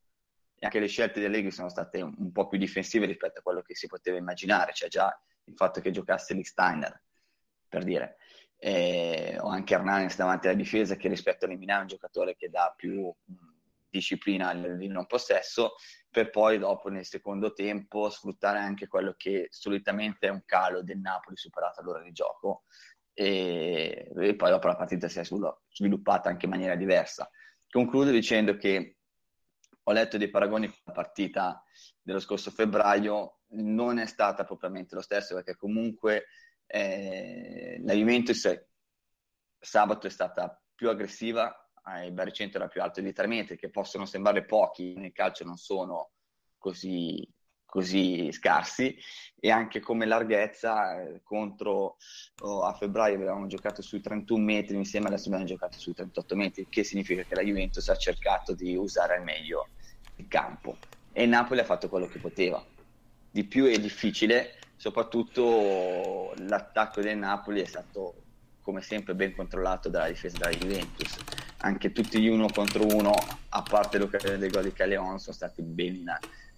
e 0.58 0.65
anche 0.65 0.80
le 0.80 0.88
scelte 0.88 1.19
dell'Eghi 1.19 1.51
sono 1.51 1.69
state 1.69 2.01
un, 2.01 2.32
po' 2.32 2.47
più 2.47 2.58
difensive 2.58 3.06
rispetto 3.06 3.39
a 3.39 3.41
quello 3.41 3.62
che 3.62 3.75
si 3.75 3.88
poteva 3.88 4.17
immaginare, 4.17 4.73
cioè 4.73 4.89
già 4.89 5.17
il 5.45 5.56
fatto 5.56 5.80
che 5.80 5.91
giocasse 5.91 6.34
Lick 6.34 6.47
Steiner, 6.47 7.01
per 7.67 7.84
dire, 7.84 8.17
eh, 8.58 9.38
o 9.39 9.47
anche 9.47 9.73
Hernandez 9.73 10.15
davanti 10.15 10.47
alla 10.47 10.56
difesa 10.56 10.95
che 10.95 11.08
rispetto 11.08 11.45
a 11.45 11.49
eliminare 11.49 11.82
un 11.82 11.88
giocatore 11.88 12.36
che 12.36 12.49
dà 12.49 12.73
più 12.75 13.13
disciplina 13.97 14.49
al 14.49 14.77
non 14.89 15.05
possesso, 15.05 15.75
per 16.10 16.29
poi 16.29 16.58
dopo 16.60 16.89
nel 16.89 17.05
secondo 17.05 17.53
tempo 17.53 18.10
sfruttare 18.10 18.60
anche 18.60 18.88
quello 18.88 19.13
che 19.17 19.47
solitamente 19.49 20.27
è 20.27 20.31
un 20.31 20.43
calo 20.45 20.81
del 20.81 20.99
Napoli 20.99 21.36
superato 21.36 21.81
all'ora 21.81 22.01
di 22.01 22.12
gioco 22.12 22.63
e, 23.13 24.12
e 24.15 24.36
poi 24.36 24.49
dopo 24.49 24.67
la 24.67 24.75
partita 24.75 25.08
si 25.08 25.19
è 25.19 25.23
sviluppata 25.23 26.29
anche 26.29 26.45
in 26.45 26.51
maniera 26.51 26.75
diversa. 26.75 27.29
Concludo 27.69 28.12
dicendo 28.12 28.55
che 28.58 28.97
ho 29.84 29.91
letto 29.91 30.17
dei 30.17 30.29
paragoni 30.29 30.67
con 30.67 30.77
la 30.86 30.93
partita 30.93 31.63
dello 32.01 32.19
scorso 32.19 32.51
febbraio, 32.51 33.39
non 33.49 33.99
è 33.99 34.05
stata 34.05 34.43
propriamente 34.43 34.95
lo 34.95 35.01
stesso 35.01 35.36
perché 35.36 35.55
comunque 35.55 36.25
eh, 36.65 37.79
la 37.84 37.93
Juventus 37.93 38.65
sabato 39.60 40.08
è 40.08 40.10
stata 40.10 40.62
più 40.73 40.89
aggressiva, 40.89 41.64
il 42.04 42.12
baricentro 42.12 42.67
più 42.67 42.82
alto 42.82 43.02
di 43.02 43.13
tre 43.13 43.28
metri, 43.28 43.58
che 43.58 43.69
possono 43.69 44.06
sembrare 44.06 44.43
pochi, 44.43 44.93
nel 44.95 45.12
calcio 45.12 45.43
non 45.43 45.58
sono 45.58 46.12
così, 46.58 47.28
così 47.63 48.32
scarsi, 48.32 48.98
e 49.39 49.52
anche 49.52 49.80
come 49.80 50.06
larghezza 50.06 51.02
eh, 51.02 51.21
contro 51.24 51.98
oh, 52.41 52.63
a 52.63 52.74
febbraio 52.74 53.15
avevamo 53.15 53.45
giocato 53.48 53.82
sui 53.82 54.02
31 54.02 54.43
metri 54.43 54.76
insieme, 54.76 55.08
adesso 55.08 55.28
abbiamo 55.28 55.45
giocato 55.45 55.78
sui 55.78 55.93
38 55.93 56.36
metri, 56.36 56.67
che 56.69 56.84
significa 56.84 57.24
che 57.24 57.36
la 57.36 57.43
Juventus 57.43 57.88
ha 57.89 57.95
cercato 57.95 58.54
di 58.54 58.76
usare 58.76 59.17
al 59.17 59.24
meglio 59.24 59.67
il 60.15 60.28
campo 60.28 60.78
e 61.12 61.24
il 61.24 61.30
Napoli 61.30 61.60
ha 61.60 61.65
fatto 61.65 61.88
quello 61.88 62.08
che 62.08 62.19
poteva. 62.19 62.63
Di 63.30 63.43
più 63.43 63.65
è 63.65 63.78
difficile, 63.78 64.58
soprattutto 64.76 66.34
l'attacco 66.38 67.02
del 67.02 67.17
Napoli 67.17 67.62
è 67.62 67.65
stato 67.65 68.15
come 68.62 68.82
sempre 68.82 69.13
ben 69.13 69.36
controllato 69.36 69.89
dalla 69.89 70.08
difesa 70.08 70.38
della 70.38 70.58
Juventus. 70.58 71.17
Anche 71.65 71.91
tutti 71.91 72.21
gli 72.21 72.28
uno 72.28 72.45
contro 72.54 72.86
uno, 72.86 73.12
a 73.49 73.63
parte 73.63 73.97
l'occasione 73.97 74.38
del 74.38 74.51
gol 74.51 74.65
di 74.65 74.71
Caleon, 74.71 75.17
sono 75.19 75.36
stati 75.36 75.63
ben 75.63 76.06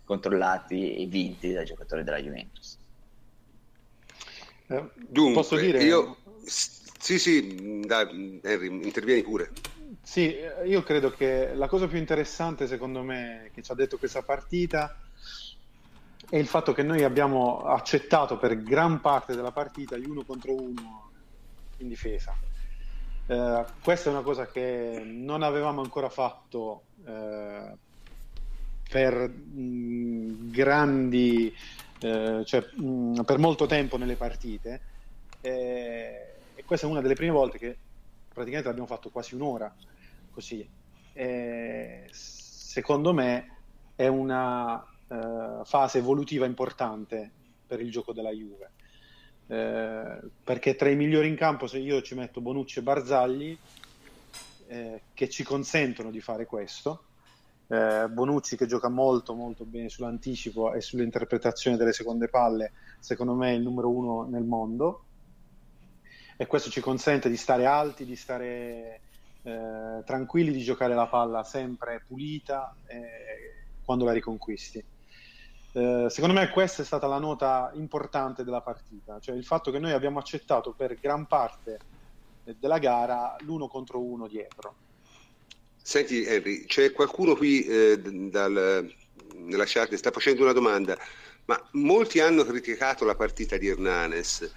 controllati 0.03 0.97
e 0.97 1.05
vinti 1.05 1.53
dai 1.53 1.65
giocatori 1.65 2.03
della 2.03 2.17
Juventus. 2.17 2.77
Eh, 4.67 4.89
Dunque, 4.95 5.33
posso 5.33 5.55
dire? 5.55 5.81
Io... 5.81 6.17
Sì, 6.43 7.19
sì, 7.19 7.81
dai, 7.85 8.41
Henry, 8.43 8.67
intervieni 8.67 9.23
pure. 9.23 9.51
Sì, 10.01 10.35
io 10.65 10.83
credo 10.83 11.11
che 11.11 11.53
la 11.53 11.69
cosa 11.69 11.87
più 11.87 11.97
interessante 11.97 12.67
secondo 12.67 13.01
me 13.01 13.49
che 13.53 13.61
ci 13.61 13.71
ha 13.71 13.75
detto 13.75 13.97
questa 13.97 14.23
partita 14.23 14.93
è 16.29 16.35
il 16.35 16.47
fatto 16.47 16.73
che 16.73 16.83
noi 16.83 17.05
abbiamo 17.05 17.61
accettato 17.61 18.37
per 18.37 18.61
gran 18.61 18.99
parte 18.99 19.35
della 19.35 19.51
partita 19.51 19.95
gli 19.95 20.09
uno 20.09 20.23
contro 20.23 20.53
uno 20.53 21.11
in 21.77 21.87
difesa. 21.87 22.35
Eh, 23.29 23.65
questa 23.83 24.09
è 24.09 24.13
una 24.13 24.21
cosa 24.21 24.47
che 24.47 25.01
non 25.03 25.43
avevamo 25.43 25.81
ancora 25.81 26.09
fatto 26.09 26.83
eh, 27.05 27.75
per 28.89 29.29
mh, 29.29 30.49
grandi, 30.49 31.53
eh, 31.99 32.43
cioè 32.45 32.65
mh, 32.73 33.23
per 33.25 33.37
molto 33.37 33.65
tempo 33.65 33.97
nelle 33.97 34.15
partite. 34.15 34.81
Eh, 35.41 36.35
e 36.55 36.63
questa 36.65 36.87
è 36.87 36.89
una 36.89 37.01
delle 37.01 37.15
prime 37.15 37.31
volte 37.31 37.57
che 37.57 37.77
praticamente 38.33 38.69
l'abbiamo 38.69 38.87
fatto 38.87 39.09
quasi 39.09 39.35
un'ora 39.35 39.73
così. 40.31 40.67
Eh, 41.13 42.07
secondo 42.11 43.13
me 43.13 43.55
è 43.95 44.07
una 44.07 44.75
uh, 45.07 45.65
fase 45.65 45.97
evolutiva 45.97 46.45
importante 46.45 47.31
per 47.65 47.81
il 47.81 47.91
gioco 47.91 48.13
della 48.13 48.29
Juve. 48.29 48.71
Eh, 49.47 50.19
perché 50.43 50.75
tra 50.75 50.89
i 50.89 50.95
migliori 50.95 51.27
in 51.27 51.35
campo, 51.35 51.67
se 51.67 51.77
io 51.77 52.01
ci 52.01 52.15
metto 52.15 52.41
Bonucci 52.41 52.79
e 52.79 52.81
Barzagli, 52.83 53.57
eh, 54.67 55.01
che 55.13 55.29
ci 55.29 55.43
consentono 55.43 56.11
di 56.11 56.21
fare 56.21 56.45
questo. 56.45 57.03
Eh, 57.67 58.07
Bonucci 58.09 58.55
che 58.55 58.65
gioca 58.65 58.89
molto 58.89 59.33
molto 59.33 59.65
bene 59.65 59.89
sull'anticipo 59.89 60.73
e 60.73 60.81
sull'interpretazione 60.81 61.77
delle 61.77 61.93
seconde 61.93 62.29
palle, 62.29 62.71
secondo 62.99 63.33
me 63.33 63.51
è 63.51 63.55
il 63.55 63.61
numero 63.61 63.89
uno 63.89 64.23
nel 64.23 64.43
mondo 64.43 65.03
e 66.37 66.45
questo 66.45 66.69
ci 66.69 66.81
consente 66.81 67.29
di 67.29 67.35
stare 67.35 67.65
alti, 67.65 68.05
di 68.05 68.15
stare 68.15 69.01
eh, 69.41 70.03
tranquilli, 70.05 70.51
di 70.51 70.61
giocare 70.61 70.93
la 70.93 71.07
palla 71.07 71.43
sempre 71.43 72.03
pulita 72.07 72.75
eh, 72.85 73.65
quando 73.83 74.05
la 74.05 74.13
riconquisti. 74.13 74.83
Eh, 75.77 76.09
secondo 76.09 76.33
me 76.33 76.49
questa 76.49 76.81
è 76.81 76.85
stata 76.85 77.05
la 77.05 77.19
nota 77.19 77.69
importante 77.75 78.43
della 78.43 78.61
partita, 78.61 79.19
cioè 79.19 79.35
il 79.35 79.45
fatto 79.45 79.69
che 79.69 79.77
noi 79.77 79.91
abbiamo 79.91 80.17
accettato 80.17 80.71
per 80.71 80.97
gran 80.99 81.27
parte 81.27 81.77
della 82.57 82.79
gara 82.79 83.35
l'uno 83.41 83.67
contro 83.67 84.01
uno 84.01 84.25
dietro. 84.25 84.73
Senti 85.79 86.23
Henry, 86.23 86.65
c'è 86.65 86.91
qualcuno 86.91 87.35
qui 87.35 87.63
eh, 87.63 87.99
dal, 88.01 88.91
nella 89.35 89.65
chat 89.67 89.89
che 89.89 89.97
sta 89.97 90.09
facendo 90.09 90.41
una 90.41 90.51
domanda, 90.51 90.97
ma 91.45 91.63
molti 91.73 92.21
hanno 92.21 92.43
criticato 92.43 93.05
la 93.05 93.15
partita 93.15 93.55
di 93.57 93.67
Hernanes. 93.67 94.51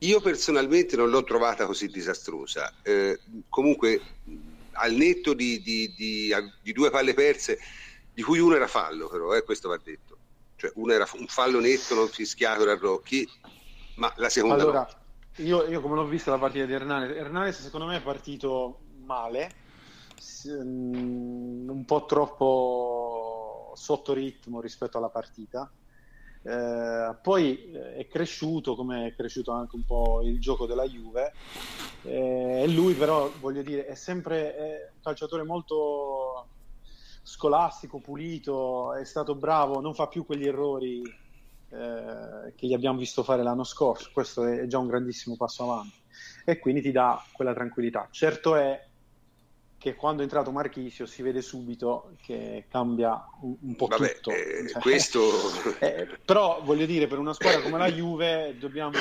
Io 0.00 0.20
personalmente 0.20 0.94
non 0.94 1.08
l'ho 1.08 1.24
trovata 1.24 1.64
così 1.64 1.88
disastrosa. 1.88 2.70
Eh, 2.82 3.18
comunque, 3.48 3.98
al 4.72 4.92
netto 4.92 5.32
di, 5.32 5.62
di, 5.62 5.94
di, 5.96 6.34
di, 6.60 6.72
due 6.74 6.90
palle 6.90 7.14
perse, 7.14 7.58
di 8.12 8.22
cui 8.22 8.38
uno 8.40 8.54
era 8.54 8.66
fallo, 8.66 9.08
però, 9.08 9.34
eh, 9.34 9.42
questo 9.42 9.70
va 9.70 9.80
detto 9.82 10.03
cioè 10.64 10.72
uno 10.76 10.92
era 10.92 11.06
un 11.18 11.26
fallo 11.26 11.60
netto 11.60 11.94
non 11.94 12.08
fischiato 12.08 12.64
da 12.64 12.76
Rocchi, 12.76 13.28
ma 13.96 14.12
la 14.16 14.28
seconda 14.30 14.62
allora, 14.62 14.88
no. 15.36 15.44
io, 15.44 15.66
io, 15.66 15.80
come 15.80 15.96
l'ho 15.96 16.06
vista 16.06 16.30
la 16.30 16.38
partita 16.38 16.64
di 16.64 16.72
Hernanes, 16.72 17.14
Hernanes 17.16 17.60
secondo 17.60 17.86
me 17.86 17.96
è 17.96 18.02
partito 18.02 18.78
male, 19.04 19.52
mm, 20.48 21.68
un 21.68 21.84
po' 21.84 22.06
troppo 22.06 23.72
sotto 23.74 24.14
ritmo 24.14 24.60
rispetto 24.60 24.96
alla 24.96 25.10
partita. 25.10 25.70
Eh, 26.46 27.16
poi 27.22 27.70
eh, 27.72 27.96
è 27.96 28.06
cresciuto 28.06 28.74
come 28.74 29.06
è 29.06 29.14
cresciuto 29.14 29.52
anche 29.52 29.76
un 29.76 29.84
po' 29.86 30.20
il 30.22 30.38
gioco 30.38 30.66
della 30.66 30.84
Juve 30.84 31.32
eh, 32.02 32.60
e 32.64 32.68
lui 32.68 32.92
però 32.92 33.32
voglio 33.40 33.62
dire 33.62 33.86
è 33.86 33.94
sempre 33.94 34.54
è 34.54 34.90
un 34.92 35.00
calciatore 35.00 35.42
molto 35.42 36.48
scolastico, 37.24 37.98
pulito, 37.98 38.94
è 38.94 39.04
stato 39.04 39.34
bravo, 39.34 39.80
non 39.80 39.94
fa 39.94 40.06
più 40.06 40.26
quegli 40.26 40.46
errori 40.46 41.02
eh, 41.70 42.52
che 42.54 42.66
gli 42.66 42.74
abbiamo 42.74 42.98
visto 42.98 43.24
fare 43.24 43.42
l'anno 43.42 43.64
scorso. 43.64 44.10
Questo 44.12 44.44
è 44.44 44.66
già 44.66 44.78
un 44.78 44.86
grandissimo 44.86 45.34
passo 45.34 45.64
avanti 45.64 45.96
e 46.44 46.58
quindi 46.58 46.82
ti 46.82 46.92
dà 46.92 47.24
quella 47.32 47.54
tranquillità. 47.54 48.08
Certo 48.10 48.54
è 48.56 48.88
che 49.78 49.94
quando 49.94 50.20
è 50.20 50.24
entrato 50.24 50.50
Marchisio 50.50 51.06
si 51.06 51.22
vede 51.22 51.42
subito 51.42 52.12
che 52.22 52.66
cambia 52.68 53.26
un, 53.40 53.56
un 53.58 53.74
po' 53.74 53.86
Vabbè, 53.86 54.14
tutto. 54.16 54.30
Eh, 54.30 54.68
cioè, 54.68 54.80
questo... 54.82 55.20
eh, 55.80 56.06
però 56.24 56.60
voglio 56.62 56.86
dire, 56.86 57.06
per 57.06 57.18
una 57.18 57.32
squadra 57.32 57.62
come 57.62 57.78
la 57.78 57.90
Juve 57.90 58.56
dobbiamo 58.58 58.92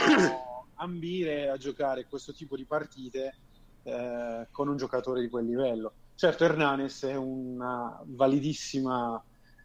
ambire 0.75 1.49
a 1.49 1.57
giocare 1.57 2.05
questo 2.05 2.33
tipo 2.33 2.55
di 2.55 2.65
partite 2.65 3.35
eh, 3.83 4.47
con 4.49 4.69
un 4.69 4.77
giocatore 4.77 5.21
di 5.21 5.29
quel 5.29 5.45
livello 5.45 5.93
Certo, 6.15 6.43
Hernanes 6.43 7.03
è 7.03 7.15
una 7.15 7.99
validissima, 8.05 9.21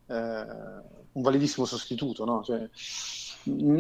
eh, 0.06 0.14
un 0.14 1.22
validissimo 1.22 1.66
sostituto, 1.66 2.24
no? 2.24 2.42
cioè, 2.42 2.68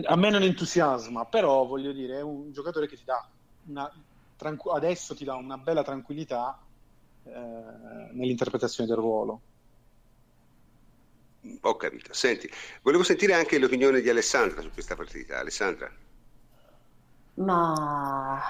a 0.04 0.16
me 0.16 0.30
non 0.30 0.42
entusiasma, 0.42 1.24
però 1.26 1.64
voglio 1.66 1.92
dire, 1.92 2.18
è 2.18 2.22
un 2.22 2.52
giocatore 2.52 2.86
che 2.86 2.96
ti 2.96 3.04
dà 3.04 3.18
una, 3.66 3.90
tranqu- 4.36 4.74
adesso 4.74 5.14
ti 5.14 5.24
dà 5.24 5.34
una 5.34 5.58
bella 5.58 5.82
tranquillità 5.82 6.58
eh, 7.24 7.30
nell'interpretazione 8.12 8.88
del 8.88 8.98
ruolo. 8.98 9.42
Ho 11.62 11.76
capito. 11.76 12.12
Senti, 12.12 12.50
volevo 12.82 13.02
sentire 13.02 13.34
anche 13.34 13.58
l'opinione 13.58 14.00
di 14.00 14.08
Alessandra 14.08 14.60
su 14.60 14.70
questa 14.70 14.96
partita. 14.96 15.38
Alessandra. 15.38 15.90
Ma 17.34 18.40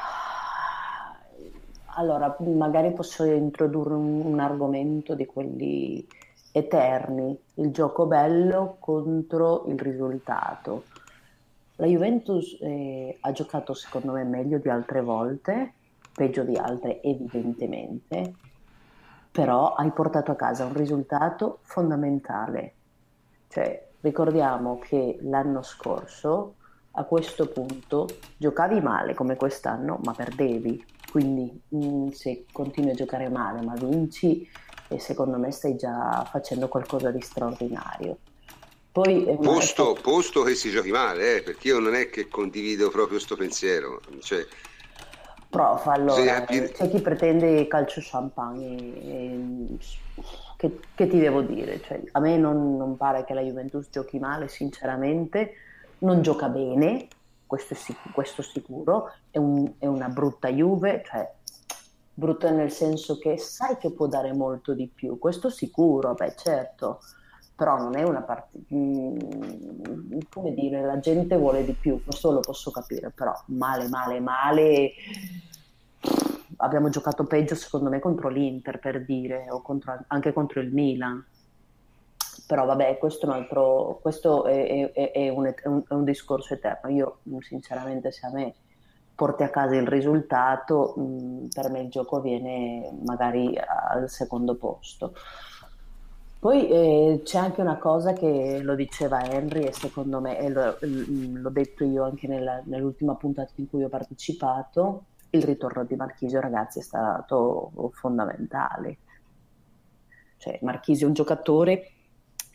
allora, 1.99 2.37
magari 2.39 2.93
posso 2.93 3.25
introdurre 3.25 3.95
un, 3.95 4.25
un 4.25 4.39
argomento 4.39 5.15
di 5.15 5.27
quelli 5.27 6.07
eterni, 6.53 7.37
il 7.55 7.73
gioco 7.73 8.07
bello 8.07 8.77
contro 8.79 9.65
il 9.67 9.79
risultato. 9.79 10.85
La 11.77 11.87
Juventus 11.87 12.57
eh, 12.61 13.19
ha 13.21 13.33
giocato 13.33 13.75
secondo 13.75 14.13
me 14.13 14.23
meglio 14.23 14.59
di 14.59 14.69
altre 14.69 15.03
volte, 15.03 15.73
peggio 16.15 16.45
di 16.45 16.57
altre 16.57 17.03
evidentemente, 17.03 18.35
però 19.33 19.75
hai 19.75 19.91
portato 19.91 20.31
a 20.31 20.37
casa 20.37 20.65
un 20.65 20.75
risultato 20.75 21.59
fondamentale. 21.63 22.75
Cioè, 23.49 23.89
ricordiamo 24.01 24.79
che 24.79 25.19
l'anno 25.23 25.63
scorso 25.63 26.55
a 26.93 27.05
questo 27.05 27.49
punto 27.49 28.07
giocavi 28.37 28.81
male 28.81 29.15
come 29.15 29.35
quest'anno, 29.37 29.99
ma 30.05 30.13
perdevi 30.13 30.97
quindi 31.11 31.61
mh, 31.69 31.87
mm, 31.87 32.09
se 32.09 32.45
continui 32.53 32.91
a 32.91 32.95
giocare 32.95 33.29
male 33.29 33.63
ma 33.63 33.75
vinci, 33.75 34.49
eh, 34.89 34.99
secondo 34.99 35.39
me 35.39 35.51
stai 35.51 35.77
già 35.77 36.27
facendo 36.31 36.69
qualcosa 36.69 37.11
di 37.11 37.21
straordinario. 37.21 38.19
Poi, 38.91 39.37
posto, 39.41 39.97
è... 39.97 40.01
posto, 40.01 40.43
che 40.43 40.55
si 40.55 40.71
giochi 40.71 40.91
male, 40.91 41.37
eh, 41.37 41.43
perché 41.43 41.69
io 41.69 41.79
non 41.79 41.95
è 41.95 42.09
che 42.11 42.29
condivido 42.29 42.91
proprio 42.91 43.17
questo 43.17 43.37
pensiero. 43.37 44.01
Cioè, 44.21 44.45
Prof, 45.49 45.87
allora, 45.87 46.45
c'è 46.45 46.91
chi 46.91 47.01
pretende 47.01 47.67
calcio 47.69 48.01
champagne. 48.03 48.77
E, 48.77 49.77
che, 50.57 50.81
che, 50.95 51.07
ti 51.07 51.19
devo 51.19 51.43
dire? 51.43 51.81
Cioè, 51.81 52.03
a 52.13 52.21
me 52.21 52.37
non, 52.37 52.77
non 52.77 52.97
pare 52.97 53.25
che 53.25 53.35
la 53.35 53.41
Juventus 53.41 53.87
giochi 53.91 54.19
male, 54.19 54.49
sinceramente, 54.49 55.55
non 55.99 56.21
gioca 56.21 56.49
bene, 56.49 57.07
questo, 57.49 57.75
sic- 57.75 58.13
questo 58.13 58.43
sicuro, 58.43 59.13
è, 59.31 59.39
un, 59.39 59.73
è, 59.79 59.87
una 59.87 60.09
brutta 60.09 60.49
Juve, 60.49 61.03
cioè 61.05 61.29
brutta 62.15 62.51
nel 62.51 62.71
senso 62.71 63.19
che 63.19 63.39
sai 63.39 63.77
che 63.79 63.91
può 63.91 64.07
dare 64.07 64.33
molto 64.33 64.75
di 64.75 64.87
più, 64.87 65.19
questo 65.19 65.51
sicuro, 65.51 66.15
beh 66.15 66.35
certo, 66.37 67.01
però 67.57 67.77
non 67.79 67.97
è 67.97 68.05
una 68.05 68.23
partita, 68.23 68.75
mm, 68.75 69.17
come 70.31 70.55
dire, 70.55 70.83
la 70.83 71.01
gente 71.01 71.37
vuole 71.37 71.65
di 71.65 71.73
più, 71.73 72.01
questo 72.05 72.31
lo 72.31 72.41
posso 72.41 72.71
capire, 72.71 73.11
però 73.11 73.33
male, 73.47 73.89
male, 73.89 74.21
male, 74.21 74.93
abbiamo 76.57 76.89
giocato 76.91 77.25
peggio 77.25 77.55
secondo 77.55 77.89
me 77.89 77.99
contro 77.99 78.29
l'Inter 78.29 78.79
per 78.79 79.05
dire, 79.05 79.47
o 79.51 79.63
contro, 79.63 79.99
anche 80.09 80.33
contro 80.33 80.61
il 80.61 80.73
Milan 80.73 81.25
però 82.49 82.65
vabbè, 82.65 82.97
questo 82.97 83.27
è 83.27 83.29
un, 83.29 83.35
altro, 83.35 83.99
questo 84.01 84.47
è, 84.47 84.91
è, 84.91 85.11
è, 85.13 85.29
un, 85.29 85.45
è, 85.45 85.93
un, 85.93 86.03
discorso 86.03 86.55
eterno. 86.55 86.89
Io 86.89 87.19
sinceramente 87.41 88.11
se 88.11 88.25
a 88.25 88.31
me 88.31 88.55
porti 89.15 89.43
a 89.43 89.51
casa 89.51 89.75
il 89.75 89.87
risultato, 89.87 90.95
mh, 90.97 91.49
per 91.53 91.69
me 91.69 91.81
il 91.81 91.91
gioco 91.91 92.23
viene 92.23 92.91
magari 93.05 93.55
al 93.59 94.09
secondo 94.09 94.55
posto. 94.55 95.13
Poi 96.39 96.71
eh, 96.71 97.21
c'è 97.23 97.37
anche 97.37 97.61
una 97.61 97.77
cosa 97.77 98.15
che 98.15 98.61
lo 98.63 98.75
diceva 98.75 99.23
Henry 99.25 99.65
e 99.65 99.75
secondo 99.75 100.19
me, 100.19 100.39
e 100.39 100.49
lo, 100.49 100.79
l'ho 100.81 101.51
detto 101.51 101.85
io 101.85 102.05
anche 102.05 102.27
nella, 102.29 102.63
nell'ultima 102.65 103.15
puntata 103.15 103.53
in 103.57 103.69
cui 103.69 103.85
ho 103.85 103.91
partecipato, 103.91 105.05
il 105.31 105.43
ritorno 105.43 105.85
di 105.85 105.97
Marchisio 105.97 106.41
ragazzi 106.41 106.79
è 106.79 106.83
stato 106.83 107.91
fondamentale. 107.93 108.97
Cioè 110.39 110.61
Marchisio 110.63 111.05
è 111.05 111.09
un 111.09 111.15
giocatore 111.15 111.93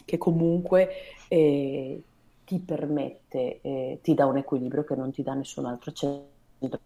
che 0.06 0.18
comunque 0.18 0.90
eh, 1.28 2.02
ti 2.46 2.60
permette, 2.60 3.62
eh, 3.62 4.00
ti 4.02 4.14
dà 4.14 4.26
un 4.26 4.38
equilibrio 4.38 4.84
che 4.84 4.96
non 4.96 5.12
ti 5.12 5.24
dà 5.24 5.34
nessun 5.34 5.66
altro 5.66 5.92
centro, 5.92 6.80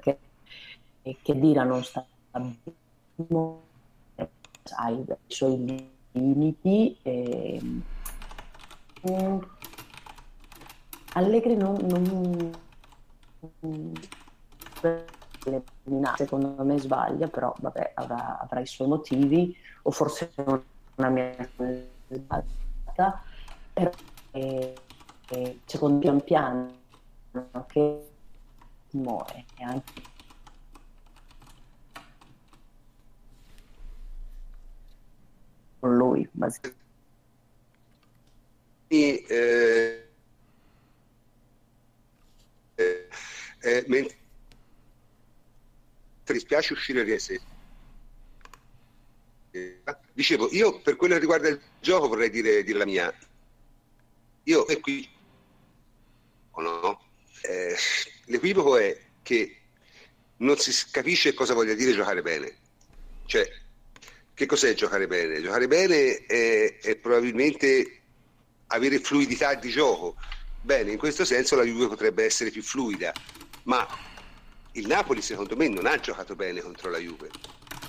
che, 0.00 0.18
che 1.22 1.38
Dira 1.38 1.64
non 1.64 1.82
sta 1.84 2.06
ha 4.76 4.90
i 4.90 5.04
suoi 5.26 5.90
limiti. 6.12 6.96
E, 7.02 7.60
mm, 9.10 9.38
Allegri 11.12 11.56
non, 11.56 11.76
non 11.82 12.52
secondo 16.16 16.64
me 16.64 16.78
sbaglia, 16.78 17.28
però 17.28 17.54
vabbè, 17.58 17.92
avrà, 17.94 18.40
avrà, 18.40 18.60
i 18.60 18.66
suoi 18.66 18.88
motivi, 18.88 19.56
o 19.82 19.90
forse 19.90 20.32
non 20.36 20.62
una 20.96 21.08
mia 21.08 21.34
sbagliata, 22.08 23.22
però 23.72 23.90
eh, 24.32 24.74
eh, 25.28 25.60
secondo 25.64 25.98
pian 25.98 26.22
piano 26.24 26.72
che 27.66 28.08
muore 28.90 29.44
e 29.56 29.64
anche 29.64 29.92
con 35.80 35.96
lui 35.96 36.28
basicamente. 36.32 36.82
E, 38.88 39.24
eh, 39.28 40.08
eh, 42.76 43.08
eh, 43.60 43.84
mentre 43.88 44.16
ti 46.24 46.32
dispiace 46.32 46.72
uscire 46.72 47.04
di 47.04 47.18
sé 47.18 47.40
Dicevo, 50.12 50.48
io 50.50 50.80
per 50.80 50.96
quello 50.96 51.14
che 51.14 51.20
riguarda 51.20 51.48
il 51.48 51.60
gioco 51.80 52.08
vorrei 52.08 52.30
dire, 52.30 52.64
dire 52.64 52.78
la 52.78 52.84
mia. 52.84 53.14
Io 54.44 54.66
e 54.66 54.80
qui 54.80 55.08
no? 56.56 57.00
eh, 57.42 57.76
l'equivoco 58.26 58.76
è 58.76 59.00
che 59.22 59.58
non 60.38 60.56
si 60.58 60.72
capisce 60.90 61.34
cosa 61.34 61.54
voglia 61.54 61.74
dire 61.74 61.92
giocare 61.92 62.20
bene. 62.20 62.56
Cioè, 63.26 63.48
che 64.34 64.46
cos'è 64.46 64.74
giocare 64.74 65.06
bene? 65.06 65.40
Giocare 65.40 65.68
bene 65.68 66.26
è, 66.26 66.78
è 66.78 66.96
probabilmente 66.96 68.00
avere 68.68 68.98
fluidità 68.98 69.54
di 69.54 69.70
gioco. 69.70 70.16
Bene, 70.62 70.92
in 70.92 70.98
questo 70.98 71.24
senso 71.24 71.54
la 71.54 71.62
Juve 71.62 71.88
potrebbe 71.88 72.24
essere 72.24 72.50
più 72.50 72.62
fluida, 72.62 73.12
ma 73.64 73.86
il 74.72 74.86
Napoli 74.86 75.22
secondo 75.22 75.54
me 75.56 75.68
non 75.68 75.86
ha 75.86 76.00
giocato 76.00 76.34
bene 76.34 76.60
contro 76.60 76.90
la 76.90 76.98
Juve. 76.98 77.30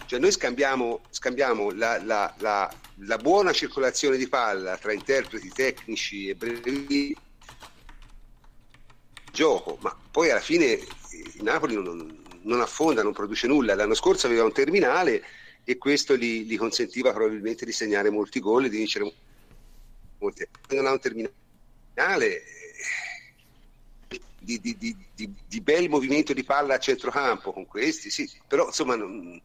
Cioè 0.06 0.20
noi 0.20 0.32
scambiamo, 0.32 1.02
scambiamo 1.10 1.72
la, 1.72 2.02
la, 2.04 2.34
la, 2.38 2.72
la, 2.98 3.18
buona 3.18 3.52
circolazione 3.52 4.18
di 4.18 4.28
palla 4.28 4.78
tra 4.78 4.94
interpreti 4.94 5.50
tecnici 5.50 6.30
e 6.30 6.36
brevi 6.36 7.18
gioco, 9.32 9.78
ma 9.82 9.98
poi 10.12 10.30
alla 10.30 10.40
fine 10.40 10.74
il 10.74 11.42
Napoli 11.42 11.76
non, 11.76 12.24
non, 12.42 12.62
affonda, 12.62 13.02
non 13.02 13.14
produce 13.14 13.48
nulla. 13.48 13.74
L'anno 13.74 13.96
scorso 13.96 14.28
aveva 14.28 14.44
un 14.44 14.54
terminale 14.54 15.24
e 15.64 15.78
questo 15.78 16.16
gli, 16.16 16.44
gli 16.44 16.58
consentiva 16.58 17.12
probabilmente 17.12 17.66
di 17.66 17.72
segnare 17.72 18.12
molti 18.12 18.40
gol 18.40 18.66
e 18.66 18.70
di 18.70 18.78
vincere 18.78 19.12
molti. 20.20 20.48
Non 20.70 20.86
ha 20.86 20.92
un 20.92 21.00
terminale 21.00 22.44
di, 24.46 24.62
di, 24.62 24.78
di, 24.78 25.34
di, 25.48 25.62
bel 25.62 25.90
movimento 25.90 26.32
di 26.32 26.44
palla 26.44 26.76
a 26.76 26.80
centrocampo 26.80 27.52
con 27.52 27.66
questi, 27.66 28.12
sì, 28.12 28.30
però 28.48 28.68
insomma 28.68 28.96
non, 28.96 29.42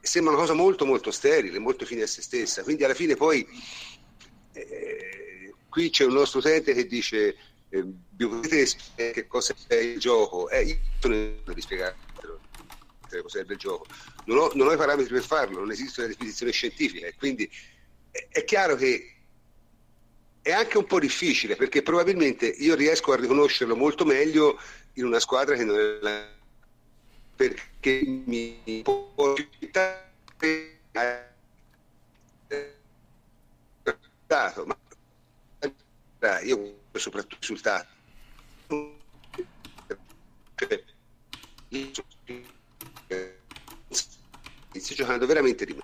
sembra 0.00 0.32
una 0.32 0.40
cosa 0.40 0.54
molto 0.54 0.86
molto 0.86 1.10
sterile, 1.10 1.58
molto 1.58 1.84
fine 1.84 2.02
a 2.02 2.06
se 2.06 2.22
stessa. 2.22 2.62
Quindi 2.62 2.84
alla 2.84 2.94
fine 2.94 3.16
poi 3.16 3.46
eh, 4.52 5.54
qui 5.68 5.90
c'è 5.90 6.04
un 6.04 6.14
nostro 6.14 6.38
utente 6.40 6.74
che 6.74 6.86
dice 6.86 7.36
eh, 7.68 7.84
vi 8.10 8.26
potete 8.26 8.66
spiegare 8.66 9.12
che 9.12 9.26
cosa 9.26 9.54
è 9.66 9.74
il 9.74 9.98
gioco? 9.98 10.48
Eh, 10.48 10.62
io 10.64 10.78
non 11.02 11.42
devo 11.44 11.60
spiegare 11.60 11.96
cosa 13.22 13.40
è 13.40 13.44
il 13.46 13.56
gioco. 13.56 13.86
Non 14.26 14.38
ho, 14.38 14.50
non 14.54 14.68
ho, 14.68 14.72
i 14.72 14.76
parametri 14.76 15.12
per 15.12 15.24
farlo, 15.24 15.58
non 15.58 15.70
esiste 15.70 16.00
una 16.00 16.10
definizione 16.10 16.52
scientifica 16.52 17.08
quindi 17.18 17.50
è, 18.10 18.26
è 18.30 18.44
chiaro 18.44 18.76
che 18.76 19.14
è 20.42 20.52
anche 20.52 20.78
un 20.78 20.86
po' 20.86 20.98
difficile 20.98 21.56
perché 21.56 21.82
probabilmente 21.82 22.46
io 22.46 22.74
riesco 22.74 23.12
a 23.12 23.16
riconoscerlo 23.16 23.76
molto 23.76 24.04
meglio 24.04 24.58
in 24.94 25.04
una 25.04 25.20
squadra 25.20 25.54
che 25.54 25.64
non 25.64 25.78
è 25.78 25.98
la... 26.00 26.38
perché 27.40 28.02
mi 28.26 28.82
può 28.84 29.34
ma 34.66 36.40
io 36.42 36.82
soprattutto 36.92 37.38
risultati 37.40 37.88
cioè, 43.08 43.38
sto 44.72 44.94
giocando 44.94 45.24
veramente 45.24 45.64
di 45.64 45.72
me 45.72 45.80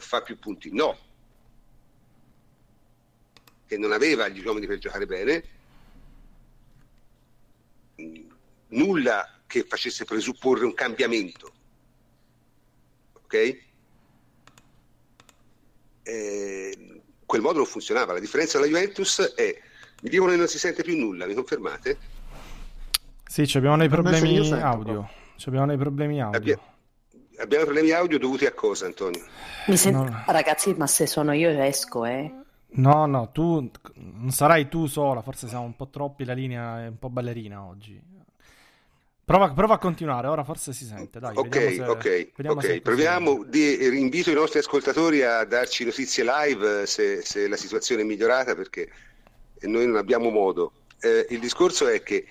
fa 0.00 0.20
più 0.22 0.36
punti? 0.38 0.70
No. 0.72 1.13
Che 3.74 3.80
non 3.80 3.90
aveva 3.90 4.28
gli 4.28 4.44
uomini 4.46 4.68
per 4.68 4.78
giocare 4.78 5.04
bene, 5.04 5.42
nulla 8.68 9.40
che 9.48 9.64
facesse 9.64 10.04
presupporre 10.04 10.64
un 10.64 10.74
cambiamento. 10.74 11.52
Ok? 13.14 13.58
Eh, 16.04 17.02
quel 17.26 17.40
modo 17.40 17.56
non 17.56 17.66
funzionava. 17.66 18.12
La 18.12 18.20
differenza 18.20 18.60
della 18.60 18.70
Juventus 18.70 19.34
è, 19.34 19.60
mi 20.02 20.08
dicono 20.08 20.30
che 20.30 20.36
non 20.36 20.46
si 20.46 20.60
sente 20.60 20.84
più 20.84 20.96
nulla, 20.96 21.26
mi 21.26 21.34
confermate? 21.34 21.98
Sì, 23.26 23.42
abbiamo 23.56 23.78
dei 23.78 23.88
problemi 23.88 24.52
audio. 24.52 25.10
Abbiamo 25.46 25.66
dei 25.66 25.76
problemi 25.78 26.22
audio. 26.22 26.38
Abbia... 26.38 26.60
Abbiamo 27.38 27.64
problemi 27.64 27.90
audio 27.90 28.20
dovuti 28.20 28.46
a 28.46 28.52
cosa, 28.52 28.86
Antonio? 28.86 29.24
Sent... 29.66 29.96
No. 29.96 30.22
Ragazzi, 30.28 30.72
ma 30.74 30.86
se 30.86 31.08
sono 31.08 31.32
io 31.32 31.50
esco, 31.60 32.04
eh? 32.04 32.42
No, 32.76 33.06
no, 33.06 33.30
tu 33.30 33.70
non 33.94 34.30
sarai 34.30 34.68
tu 34.68 34.86
sola, 34.86 35.22
forse 35.22 35.46
siamo 35.46 35.64
un 35.64 35.76
po' 35.76 35.88
troppi, 35.88 36.24
la 36.24 36.32
linea 36.32 36.84
è 36.84 36.88
un 36.88 36.98
po' 36.98 37.08
ballerina 37.08 37.62
oggi. 37.62 38.00
Prova, 39.24 39.52
prova 39.52 39.74
a 39.74 39.78
continuare, 39.78 40.26
ora 40.26 40.44
forse 40.44 40.72
si 40.72 40.84
sente. 40.84 41.18
Dai, 41.18 41.34
ok, 41.34 41.54
se, 41.54 41.82
ok, 41.82 42.30
ok. 42.46 42.80
Proviamo, 42.80 43.44
di, 43.44 43.98
invito 43.98 44.30
i 44.30 44.34
nostri 44.34 44.58
ascoltatori 44.58 45.22
a 45.22 45.44
darci 45.44 45.84
notizie 45.84 46.24
live 46.24 46.84
se, 46.86 47.22
se 47.22 47.48
la 47.48 47.56
situazione 47.56 48.02
è 48.02 48.04
migliorata 48.04 48.54
perché 48.54 48.90
noi 49.62 49.86
non 49.86 49.96
abbiamo 49.96 50.28
modo. 50.28 50.72
Eh, 51.00 51.26
il 51.30 51.40
discorso 51.40 51.88
è 51.88 52.02
che 52.02 52.26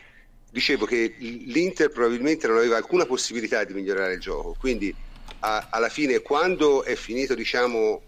dicevo 0.52 0.86
che 0.86 1.16
l'Inter 1.18 1.90
probabilmente 1.90 2.48
non 2.48 2.58
aveva 2.58 2.78
alcuna 2.78 3.08
possibilità 3.08 3.64
di 3.64 3.74
migliorare 3.74 4.14
il 4.14 4.20
gioco, 4.20 4.56
quindi 4.60 4.94
a, 5.40 5.70
alla 5.72 5.90
fine 5.90 6.20
quando 6.20 6.84
è 6.84 6.94
finito 6.94 7.34
diciamo, 7.34 8.02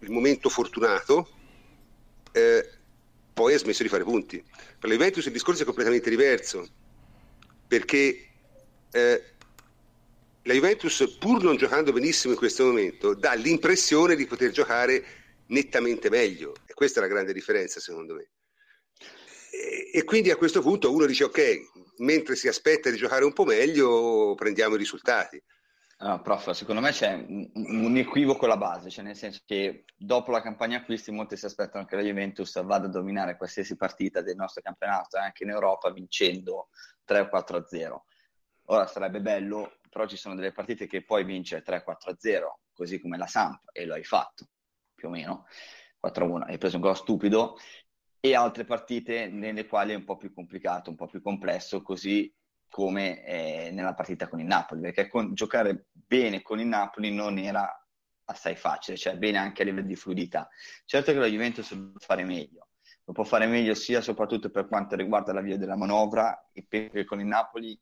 il 0.00 0.10
momento 0.10 0.50
fortunato, 0.50 1.26
eh, 2.32 2.68
poi 3.32 3.54
ha 3.54 3.58
smesso 3.58 3.82
di 3.82 3.88
fare 3.88 4.04
punti. 4.04 4.42
Per 4.78 4.88
la 4.88 4.94
Juventus 4.94 5.26
il 5.26 5.32
discorso 5.32 5.62
è 5.62 5.64
completamente 5.64 6.10
diverso, 6.10 6.68
perché 7.66 8.28
eh, 8.92 9.22
la 10.42 10.54
Juventus, 10.54 11.16
pur 11.18 11.42
non 11.42 11.56
giocando 11.56 11.92
benissimo 11.92 12.32
in 12.32 12.38
questo 12.38 12.64
momento, 12.64 13.14
dà 13.14 13.34
l'impressione 13.34 14.16
di 14.16 14.26
poter 14.26 14.50
giocare 14.50 15.04
nettamente 15.46 16.08
meglio. 16.08 16.54
E 16.66 16.74
questa 16.74 16.98
è 16.98 17.02
la 17.02 17.08
grande 17.08 17.32
differenza, 17.32 17.78
secondo 17.78 18.14
me. 18.14 18.30
E, 19.92 20.04
quindi 20.04 20.30
a 20.30 20.36
questo 20.36 20.62
punto 20.62 20.92
uno 20.92 21.06
dice 21.06 21.24
ok, 21.24 21.60
mentre 21.98 22.36
si 22.36 22.48
aspetta 22.48 22.88
di 22.88 22.96
giocare 22.96 23.24
un 23.24 23.32
po' 23.32 23.44
meglio, 23.44 24.34
prendiamo 24.34 24.76
i 24.76 24.78
risultati. 24.78 25.42
No, 26.02 26.22
prof, 26.22 26.52
secondo 26.52 26.80
me 26.80 26.92
c'è 26.92 27.12
un, 27.12 27.50
un, 27.52 27.96
equivoco 27.98 28.46
alla 28.46 28.56
base, 28.56 28.88
cioè 28.88 29.04
nel 29.04 29.16
senso 29.16 29.42
che 29.44 29.84
dopo 29.94 30.30
la 30.30 30.40
campagna 30.40 30.78
acquisti 30.78 31.10
molti 31.10 31.36
si 31.36 31.44
aspettano 31.44 31.84
che 31.84 31.94
la 31.94 32.00
Juventus 32.00 32.62
vada 32.62 32.86
a 32.86 32.88
dominare 32.90 33.36
qualsiasi 33.36 33.76
partita 33.76 34.22
del 34.22 34.34
nostro 34.34 34.62
campionato, 34.62 35.18
anche 35.18 35.44
in 35.44 35.50
Europa, 35.50 35.92
vincendo 35.92 36.70
3 37.04 37.20
o 37.20 37.28
4 37.28 37.56
a 37.58 37.66
0. 37.66 38.04
Ora 38.68 38.86
sarebbe 38.86 39.20
bello, 39.20 39.76
però 39.90 40.06
ci 40.06 40.16
sono 40.16 40.34
delle 40.34 40.52
partite 40.52 40.86
che 40.86 41.04
poi 41.04 41.22
vince 41.22 41.60
3 41.60 41.82
4 41.82 42.12
a 42.12 42.16
0, 42.18 42.60
così 42.72 42.98
come 42.98 43.18
la 43.18 43.26
Samp, 43.26 43.64
e 43.70 43.84
lo 43.84 43.92
hai 43.92 44.04
fatto, 44.04 44.46
più 44.94 45.08
o 45.08 45.10
meno, 45.10 45.44
4 45.98 46.24
a 46.24 46.28
1, 46.28 46.44
hai 46.46 46.56
preso 46.56 46.76
un 46.76 46.82
gol 46.82 46.96
stupido, 46.96 47.58
e 48.20 48.34
altre 48.34 48.64
partite 48.64 49.28
nelle 49.28 49.66
quali 49.66 49.92
è 49.92 49.96
un 49.96 50.04
po' 50.04 50.16
più 50.16 50.32
complicato, 50.32 50.88
un 50.88 50.96
po' 50.96 51.08
più 51.08 51.20
complesso, 51.20 51.82
così 51.82 52.34
come 52.70 53.24
eh, 53.24 53.70
nella 53.72 53.94
partita 53.94 54.28
con 54.28 54.40
il 54.40 54.46
Napoli, 54.46 54.80
perché 54.80 55.08
con, 55.08 55.34
giocare 55.34 55.86
bene 55.92 56.40
con 56.40 56.60
il 56.60 56.66
Napoli 56.66 57.12
non 57.12 57.36
era 57.36 57.68
assai 58.24 58.56
facile, 58.56 58.96
cioè 58.96 59.16
bene 59.18 59.36
anche 59.36 59.62
a 59.62 59.64
livello 59.66 59.86
di 59.86 59.96
fluidità. 59.96 60.48
Certo 60.86 61.12
che 61.12 61.18
la 61.18 61.26
Juventus 61.26 61.68
può 61.68 61.98
fare 61.98 62.24
meglio, 62.24 62.68
lo 63.04 63.12
può 63.12 63.24
fare 63.24 63.46
meglio 63.46 63.74
sia 63.74 64.00
soprattutto 64.00 64.50
per 64.50 64.68
quanto 64.68 64.96
riguarda 64.96 65.32
la 65.32 65.40
via 65.40 65.58
della 65.58 65.76
manovra 65.76 66.48
e 66.52 66.64
perché 66.66 67.04
con 67.04 67.20
il 67.20 67.26
Napoli 67.26 67.78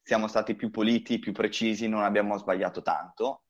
siamo 0.00 0.28
stati 0.28 0.54
più 0.54 0.70
puliti, 0.70 1.18
più 1.18 1.32
precisi, 1.32 1.88
non 1.88 2.02
abbiamo 2.02 2.38
sbagliato 2.38 2.80
tanto, 2.80 3.44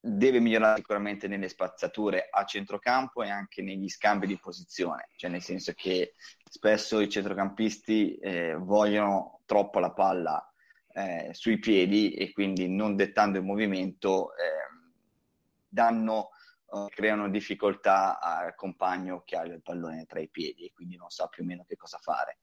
deve 0.00 0.40
migliorare 0.40 0.76
sicuramente 0.76 1.28
nelle 1.28 1.48
spazzature 1.48 2.28
a 2.30 2.44
centrocampo 2.44 3.22
e 3.22 3.28
anche 3.28 3.60
negli 3.60 3.88
scambi 3.88 4.26
di 4.26 4.38
posizione, 4.38 5.08
cioè 5.16 5.30
nel 5.30 5.42
senso 5.42 5.72
che 5.74 6.14
spesso 6.48 7.00
i 7.00 7.08
centrocampisti 7.08 8.16
eh, 8.16 8.54
vogliono 8.54 9.40
troppo 9.44 9.78
la 9.78 9.92
palla 9.92 10.52
eh, 10.92 11.30
sui 11.32 11.58
piedi 11.58 12.14
e 12.14 12.32
quindi 12.32 12.68
non 12.68 12.96
dettando 12.96 13.38
il 13.38 13.44
movimento 13.44 14.32
eh, 14.32 14.38
danno, 15.68 16.30
creano 16.88 17.28
difficoltà 17.28 18.20
al 18.20 18.54
compagno 18.54 19.22
che 19.24 19.36
ha 19.36 19.42
il 19.42 19.60
pallone 19.60 20.06
tra 20.06 20.20
i 20.20 20.28
piedi 20.28 20.66
e 20.66 20.72
quindi 20.72 20.96
non 20.96 21.10
sa 21.10 21.26
più 21.26 21.42
o 21.42 21.46
meno 21.46 21.64
che 21.66 21.76
cosa 21.76 21.98
fare. 21.98 22.38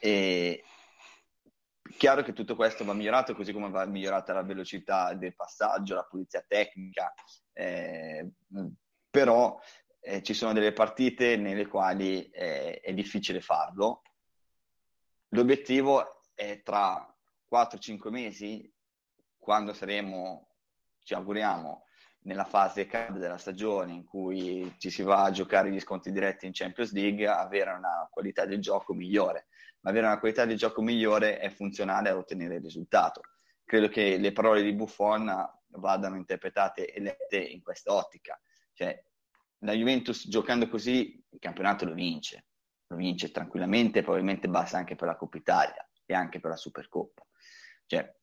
E, 0.00 0.62
Chiaro 1.96 2.22
che 2.22 2.32
tutto 2.32 2.54
questo 2.54 2.84
va 2.84 2.92
migliorato, 2.92 3.34
così 3.34 3.52
come 3.52 3.70
va 3.70 3.84
migliorata 3.86 4.32
la 4.32 4.42
velocità 4.42 5.14
del 5.14 5.34
passaggio, 5.34 5.94
la 5.94 6.06
pulizia 6.08 6.44
tecnica, 6.46 7.12
eh, 7.52 8.30
però 9.10 9.58
eh, 10.00 10.22
ci 10.22 10.34
sono 10.34 10.52
delle 10.52 10.72
partite 10.72 11.36
nelle 11.36 11.66
quali 11.66 12.28
eh, 12.30 12.80
è 12.80 12.92
difficile 12.92 13.40
farlo. 13.40 14.02
L'obiettivo 15.28 16.22
è 16.34 16.62
tra 16.62 17.06
4-5 17.50 18.10
mesi, 18.10 18.72
quando 19.36 19.72
saremo, 19.72 20.50
ci 21.02 21.14
auguriamo, 21.14 21.84
nella 22.28 22.44
fase 22.44 22.86
calda 22.86 23.18
della 23.18 23.38
stagione 23.38 23.94
in 23.94 24.04
cui 24.04 24.74
ci 24.76 24.90
si 24.90 25.02
va 25.02 25.24
a 25.24 25.30
giocare 25.30 25.70
gli 25.70 25.80
sconti 25.80 26.12
diretti 26.12 26.44
in 26.44 26.52
Champions 26.52 26.92
League, 26.92 27.26
avere 27.26 27.70
una 27.70 28.06
qualità 28.10 28.44
del 28.44 28.60
gioco 28.60 28.92
migliore. 28.92 29.46
Ma 29.80 29.90
avere 29.90 30.06
una 30.06 30.18
qualità 30.18 30.44
del 30.44 30.58
gioco 30.58 30.82
migliore 30.82 31.38
è 31.38 31.48
funzionale 31.48 32.10
a 32.10 32.16
ottenere 32.16 32.56
il 32.56 32.62
risultato. 32.62 33.22
Credo 33.64 33.88
che 33.88 34.18
le 34.18 34.32
parole 34.32 34.62
di 34.62 34.74
Buffon 34.74 35.34
vadano 35.68 36.16
interpretate 36.16 36.92
e 36.92 37.00
lette 37.00 37.38
in 37.38 37.62
questa 37.62 37.94
ottica. 37.94 38.38
Cioè, 38.74 39.02
la 39.60 39.72
Juventus 39.72 40.28
giocando 40.28 40.68
così 40.68 41.24
il 41.30 41.38
campionato 41.38 41.86
lo 41.86 41.94
vince, 41.94 42.44
lo 42.88 42.96
vince 42.96 43.30
tranquillamente, 43.30 44.02
probabilmente 44.02 44.48
basta 44.48 44.76
anche 44.76 44.96
per 44.96 45.08
la 45.08 45.16
Coppa 45.16 45.38
Italia 45.38 45.88
e 46.04 46.12
anche 46.12 46.40
per 46.40 46.50
la 46.50 46.56
Supercoppa. 46.56 47.24
Cioè, 47.86 48.16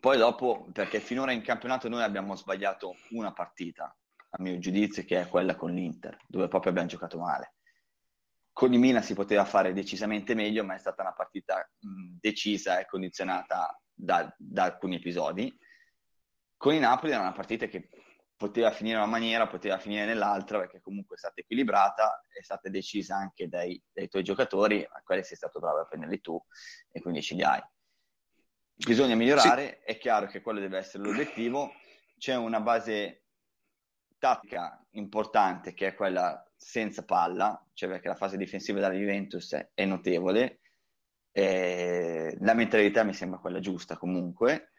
poi 0.00 0.18
dopo, 0.18 0.68
perché 0.72 1.00
finora 1.00 1.32
in 1.32 1.42
campionato 1.42 1.88
noi 1.88 2.02
abbiamo 2.02 2.34
sbagliato 2.36 2.96
una 3.10 3.32
partita, 3.32 3.96
a 4.30 4.42
mio 4.42 4.58
giudizio, 4.58 5.04
che 5.04 5.20
è 5.20 5.28
quella 5.28 5.54
con 5.54 5.72
l'Inter, 5.72 6.16
dove 6.26 6.48
proprio 6.48 6.70
abbiamo 6.70 6.88
giocato 6.88 7.18
male. 7.18 7.54
Con 8.52 8.72
il 8.72 8.78
Milan 8.78 9.02
si 9.02 9.14
poteva 9.14 9.44
fare 9.44 9.72
decisamente 9.72 10.34
meglio, 10.34 10.64
ma 10.64 10.74
è 10.74 10.78
stata 10.78 11.02
una 11.02 11.12
partita 11.12 11.68
mh, 11.78 12.16
decisa 12.20 12.78
e 12.78 12.86
condizionata 12.86 13.78
da, 13.92 14.34
da, 14.38 14.64
alcuni 14.64 14.96
episodi. 14.96 15.54
Con 16.56 16.72
il 16.72 16.80
Napoli 16.80 17.12
era 17.12 17.20
una 17.20 17.32
partita 17.32 17.66
che 17.66 17.90
poteva 18.34 18.70
finire 18.70 18.96
in 18.96 19.02
una 19.02 19.10
maniera, 19.10 19.46
poteva 19.46 19.78
finire 19.78 20.06
nell'altra, 20.06 20.58
perché 20.58 20.80
comunque 20.80 21.16
è 21.16 21.18
stata 21.18 21.40
equilibrata, 21.40 22.22
è 22.28 22.42
stata 22.42 22.68
decisa 22.68 23.16
anche 23.16 23.48
dai, 23.48 23.82
dai 23.92 24.08
tuoi 24.08 24.22
giocatori, 24.22 24.86
ma 24.90 25.00
quelli 25.04 25.22
sei 25.22 25.36
stato 25.36 25.58
bravo 25.58 25.80
a 25.80 25.84
prenderli 25.84 26.20
tu 26.20 26.42
e 26.90 27.00
quindi 27.00 27.22
ce 27.22 27.34
li 27.34 27.42
hai. 27.42 27.62
Bisogna 28.76 29.14
migliorare, 29.14 29.80
sì. 29.80 29.92
è 29.92 29.98
chiaro 29.98 30.26
che 30.26 30.42
quello 30.42 30.60
deve 30.60 30.76
essere 30.78 31.02
l'obiettivo, 31.02 31.72
c'è 32.18 32.36
una 32.36 32.60
base 32.60 33.24
tattica 34.18 34.84
importante 34.90 35.72
che 35.72 35.88
è 35.88 35.94
quella 35.94 36.46
senza 36.54 37.04
palla, 37.04 37.64
cioè 37.72 37.88
perché 37.88 38.08
la 38.08 38.14
fase 38.14 38.36
difensiva 38.36 38.80
della 38.80 38.94
Juventus 38.94 39.54
è 39.72 39.84
notevole, 39.86 40.60
eh, 41.32 42.36
la 42.40 42.54
mentalità 42.54 43.02
mi 43.02 43.14
sembra 43.14 43.38
quella 43.38 43.60
giusta 43.60 43.96
comunque, 43.96 44.72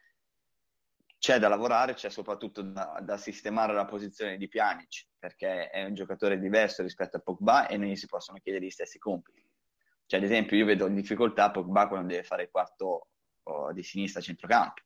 c'è 1.17 1.39
da 1.39 1.47
lavorare, 1.47 1.95
c'è 1.95 2.09
soprattutto 2.09 2.61
da, 2.61 2.99
da, 3.01 3.17
sistemare 3.17 3.73
la 3.73 3.85
posizione 3.85 4.37
di 4.37 4.47
Pjanic, 4.47 5.07
perché 5.17 5.69
è 5.69 5.83
un 5.83 5.95
giocatore 5.95 6.39
diverso 6.39 6.83
rispetto 6.83 7.17
a 7.17 7.19
Pogba 7.19 7.67
e 7.67 7.77
non 7.77 7.87
gli 7.87 7.95
si 7.95 8.05
possono 8.05 8.37
chiedere 8.37 8.65
gli 8.65 8.69
stessi 8.69 8.99
compiti. 8.99 9.43
Cioè, 10.05 10.19
ad 10.19 10.25
esempio, 10.25 10.55
io 10.55 10.65
vedo 10.65 10.85
in 10.87 10.93
difficoltà 10.93 11.49
Pogba 11.49 11.87
quando 11.87 12.07
deve 12.07 12.23
fare 12.23 12.43
il 12.43 12.49
quarto 12.51 13.07
di 13.73 13.83
sinistra 13.83 14.21
centrocampo, 14.21 14.81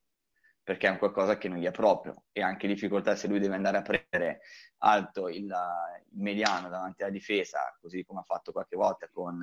perché 0.64 0.88
è 0.88 0.92
un 0.92 0.98
qualcosa 0.98 1.38
che 1.38 1.48
non 1.48 1.58
gli 1.58 1.66
è 1.66 1.72
proprio 1.72 2.24
e 2.32 2.42
anche 2.42 2.68
difficoltà 2.68 3.16
se 3.16 3.28
lui 3.28 3.40
deve 3.40 3.56
andare 3.56 3.78
a 3.78 3.82
prendere 3.82 4.42
alto 4.80 5.28
il, 5.28 5.46
il 5.46 6.20
mediano 6.20 6.70
davanti 6.70 7.04
alla 7.04 7.12
difesa, 7.12 7.76
così 7.80 8.04
come 8.04 8.20
ha 8.20 8.24
fatto 8.24 8.52
qualche 8.52 8.76
volta 8.76 9.08
con 9.10 9.42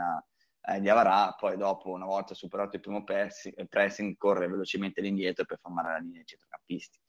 eh, 0.61 0.81
Diavarà, 0.81 1.33
poi 1.33 1.57
dopo 1.57 1.91
una 1.91 2.07
volta 2.07 2.35
superato 2.35 2.77
il 2.77 2.83
primo 2.83 3.05
pressing, 3.05 3.67
pressing 3.69 4.17
corre 4.17 4.49
velocemente 4.49 5.01
all'indietro 5.01 5.45
per 5.45 5.59
formare 5.59 5.93
la 5.93 5.99
linea 5.99 6.17
dei 6.17 6.27
centrocampisti. 6.27 7.01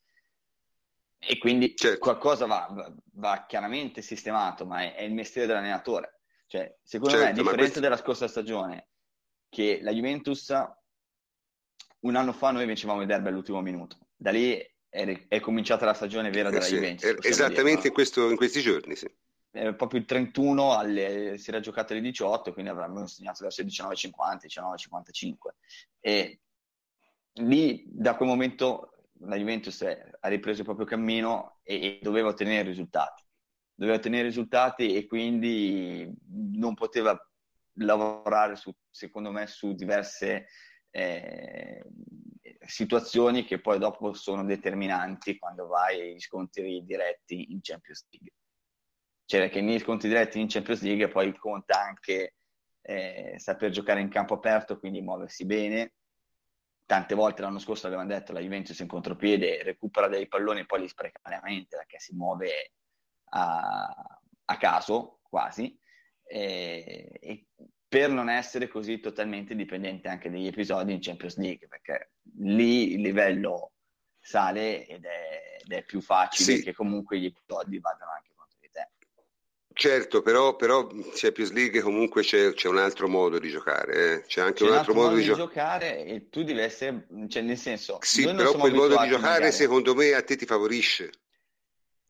E 1.21 1.37
quindi 1.37 1.75
certo. 1.75 1.99
qualcosa 1.99 2.45
va, 2.45 2.93
va, 3.13 3.45
chiaramente 3.45 4.01
sistemato, 4.01 4.65
ma 4.65 4.83
è, 4.83 4.95
è 4.95 5.01
il 5.01 5.13
mestiere 5.13 5.47
dell'allenatore. 5.47 6.21
Cioè, 6.47 6.77
secondo 6.81 7.15
certo, 7.15 7.25
me, 7.25 7.31
a 7.31 7.33
differenza 7.33 7.61
questo... 7.63 7.79
della 7.81 7.97
scorsa 7.97 8.27
stagione, 8.29 8.87
che 9.49 9.79
la 9.81 9.91
Juventus 9.91 10.53
un 12.01 12.15
anno 12.15 12.33
fa 12.33 12.51
noi 12.51 12.65
vincevamo 12.65 13.01
il 13.01 13.07
derby 13.07 13.29
all'ultimo 13.29 13.61
minuto. 13.61 13.97
Da 14.15 14.31
lì 14.31 14.57
è, 14.89 15.25
è 15.27 15.39
cominciata 15.39 15.85
la 15.85 15.93
stagione 15.93 16.29
vera 16.29 16.49
della 16.49 16.63
eh 16.63 16.67
sì, 16.67 16.75
Juventus. 16.75 17.15
Esattamente 17.21 17.87
in, 17.87 17.93
questo, 17.93 18.29
in, 18.29 18.35
questi 18.35 18.61
giorni, 18.61 18.95
sì. 18.95 19.09
Eh, 19.51 19.73
proprio 19.73 19.99
il 19.99 20.05
31 20.05 20.77
alle, 20.77 21.37
si 21.37 21.49
era 21.49 21.59
giocato 21.59 21.93
alle 21.93 22.01
18, 22.01 22.53
quindi 22.53 22.71
avremmo 22.71 23.05
segnato 23.07 23.43
verso 23.43 23.61
le 23.61 23.67
19.50, 23.67 24.11
19.55. 24.45 25.33
E 25.99 26.39
lì, 27.33 27.83
da 27.87 28.15
quel 28.15 28.29
momento, 28.29 28.93
la 29.21 29.35
Juventus 29.35 29.81
ha 29.81 30.27
ripreso 30.27 30.59
il 30.59 30.65
proprio 30.65 30.85
cammino 30.85 31.59
e, 31.63 31.75
e 31.75 31.99
doveva 32.01 32.29
ottenere 32.29 32.67
risultati. 32.67 33.23
Doveva 33.73 33.97
ottenere 33.97 34.23
risultati 34.23 34.95
e 34.95 35.05
quindi 35.05 36.11
non 36.53 36.73
poteva 36.73 37.17
lavorare, 37.75 38.55
su, 38.55 38.73
secondo 38.89 39.31
me, 39.31 39.47
su 39.47 39.73
diverse 39.73 40.47
eh, 40.91 41.83
situazioni 42.65 43.45
che 43.45 43.59
poi 43.59 43.79
dopo 43.79 44.13
sono 44.13 44.43
determinanti 44.43 45.37
quando 45.37 45.67
vai 45.67 45.99
agli 46.01 46.19
scontri 46.19 46.83
diretti 46.85 47.51
in 47.51 47.59
Champions 47.61 48.05
League. 48.09 48.33
Cioè 49.25 49.49
che 49.49 49.61
negli 49.61 49.79
scontri 49.79 50.07
diretti 50.07 50.39
in 50.39 50.47
Champions 50.47 50.81
League 50.81 51.07
poi 51.07 51.35
conta 51.37 51.81
anche 51.81 52.35
eh, 52.81 53.35
saper 53.37 53.69
giocare 53.71 54.01
in 54.01 54.09
campo 54.09 54.35
aperto, 54.35 54.79
quindi 54.79 55.01
muoversi 55.01 55.45
bene. 55.45 55.93
Tante 56.85 57.13
volte 57.13 57.43
l'anno 57.43 57.59
scorso 57.59 57.85
avevamo 57.85 58.07
detto 58.07 58.33
la 58.33 58.39
Juventus 58.39 58.79
in 58.79 58.87
contropiede 58.87 59.61
recupera 59.61 60.07
dei 60.07 60.27
palloni 60.27 60.61
e 60.61 60.65
poi 60.65 60.81
li 60.81 60.87
spreca 60.87 61.19
veramente 61.23 61.77
perché 61.77 61.99
si 61.99 62.15
muove 62.15 62.71
a, 63.31 64.19
a 64.45 64.57
caso 64.57 65.19
quasi. 65.21 65.77
E, 66.23 67.19
e 67.21 67.47
per 67.89 68.11
non 68.11 68.29
essere 68.29 68.67
così 68.67 68.99
totalmente 68.99 69.55
dipendente 69.55 70.07
anche 70.07 70.29
degli 70.29 70.45
episodi 70.45 70.93
in 70.93 70.99
Champions 71.01 71.37
League, 71.37 71.67
perché 71.67 72.11
lì 72.37 72.93
il 72.93 73.01
livello 73.01 73.71
sale 74.21 74.85
ed 74.85 75.05
è, 75.05 75.57
ed 75.63 75.71
è 75.71 75.83
più 75.83 75.99
facile 75.99 76.57
sì. 76.57 76.63
che 76.63 76.73
comunque 76.73 77.17
gli 77.17 77.25
episodi 77.25 77.79
vadano 77.79 78.11
anche 78.11 78.29
contro 78.35 78.57
di 78.61 78.69
te. 78.71 78.89
Certo, 79.73 80.21
però, 80.21 80.55
però 80.55 80.87
Champions 81.15 81.51
League 81.51 81.81
comunque 81.81 82.21
c'è, 82.21 82.53
c'è, 82.53 82.67
un 82.67 82.77
altro 82.77 83.07
modo 83.07 83.39
di 83.39 83.49
giocare, 83.49 83.93
eh. 83.93 84.21
c'è 84.27 84.41
anche 84.41 84.65
c'è 84.65 84.69
un, 84.69 84.77
altro 84.77 84.93
modo, 84.93 85.07
modo 85.07 85.17
di, 85.17 85.23
gio- 85.23 85.35
giocare 85.35 86.05
e 86.05 86.29
tu 86.29 86.43
devi 86.43 86.59
essere, 86.59 87.07
cioè 87.27 87.41
nel 87.41 87.57
senso... 87.57 87.97
Sì, 88.01 88.23
però 88.23 88.53
quel 88.53 88.73
modo 88.73 88.99
di 88.99 89.07
giocare 89.07 89.33
magari... 89.39 89.51
secondo 89.51 89.95
me 89.95 90.13
a 90.13 90.21
te 90.21 90.35
ti 90.35 90.45
favorisce, 90.45 91.09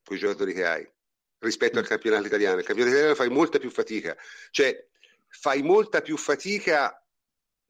con 0.03 0.17
i 0.17 0.19
giocatori 0.19 0.51
che 0.51 0.65
hai, 0.65 0.89
rispetto 1.37 1.77
mm. 1.77 1.81
al 1.81 1.87
campionato 1.87 2.27
italiano. 2.27 2.57
Il 2.57 2.65
campionato 2.65 2.95
italiano 2.95 3.15
fai 3.15 3.29
molta 3.29 3.59
più 3.59 3.69
fatica, 3.69 4.17
cioè 4.51 4.87
fai 5.29 5.61
molta 5.61 6.01
più 6.01 6.17
fatica, 6.17 6.93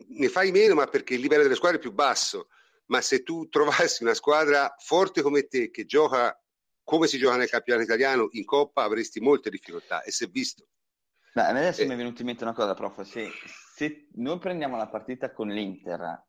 ne 0.07 0.29
fai 0.29 0.51
meno, 0.51 0.75
ma 0.75 0.87
perché 0.87 1.15
il 1.15 1.21
livello 1.21 1.43
delle 1.43 1.55
squadre 1.55 1.77
è 1.77 1.81
più 1.81 1.91
basso. 1.91 2.47
Ma 2.87 3.01
se 3.01 3.21
tu 3.21 3.47
trovassi 3.49 4.01
una 4.03 4.15
squadra 4.15 4.73
forte 4.79 5.21
come 5.21 5.47
te 5.47 5.69
che 5.69 5.85
gioca 5.85 6.35
come 6.83 7.05
si 7.05 7.19
gioca 7.19 7.35
nel 7.35 7.49
campionato 7.49 7.85
italiano 7.85 8.29
in 8.31 8.45
Coppa, 8.45 8.81
avresti 8.81 9.19
molte 9.19 9.51
difficoltà 9.51 10.01
e 10.01 10.09
si 10.09 10.23
è 10.23 10.27
visto. 10.27 10.69
Beh, 11.33 11.43
adesso 11.43 11.83
eh. 11.83 11.85
mi 11.85 11.93
è 11.93 11.97
venuta 11.97 12.21
in 12.21 12.27
mente 12.27 12.43
una 12.43 12.53
cosa, 12.53 12.73
prof. 12.73 13.01
Se, 13.03 13.29
se 13.75 14.07
noi 14.13 14.39
prendiamo 14.39 14.75
la 14.75 14.87
partita 14.87 15.31
con 15.31 15.49
l'Inter, 15.49 16.25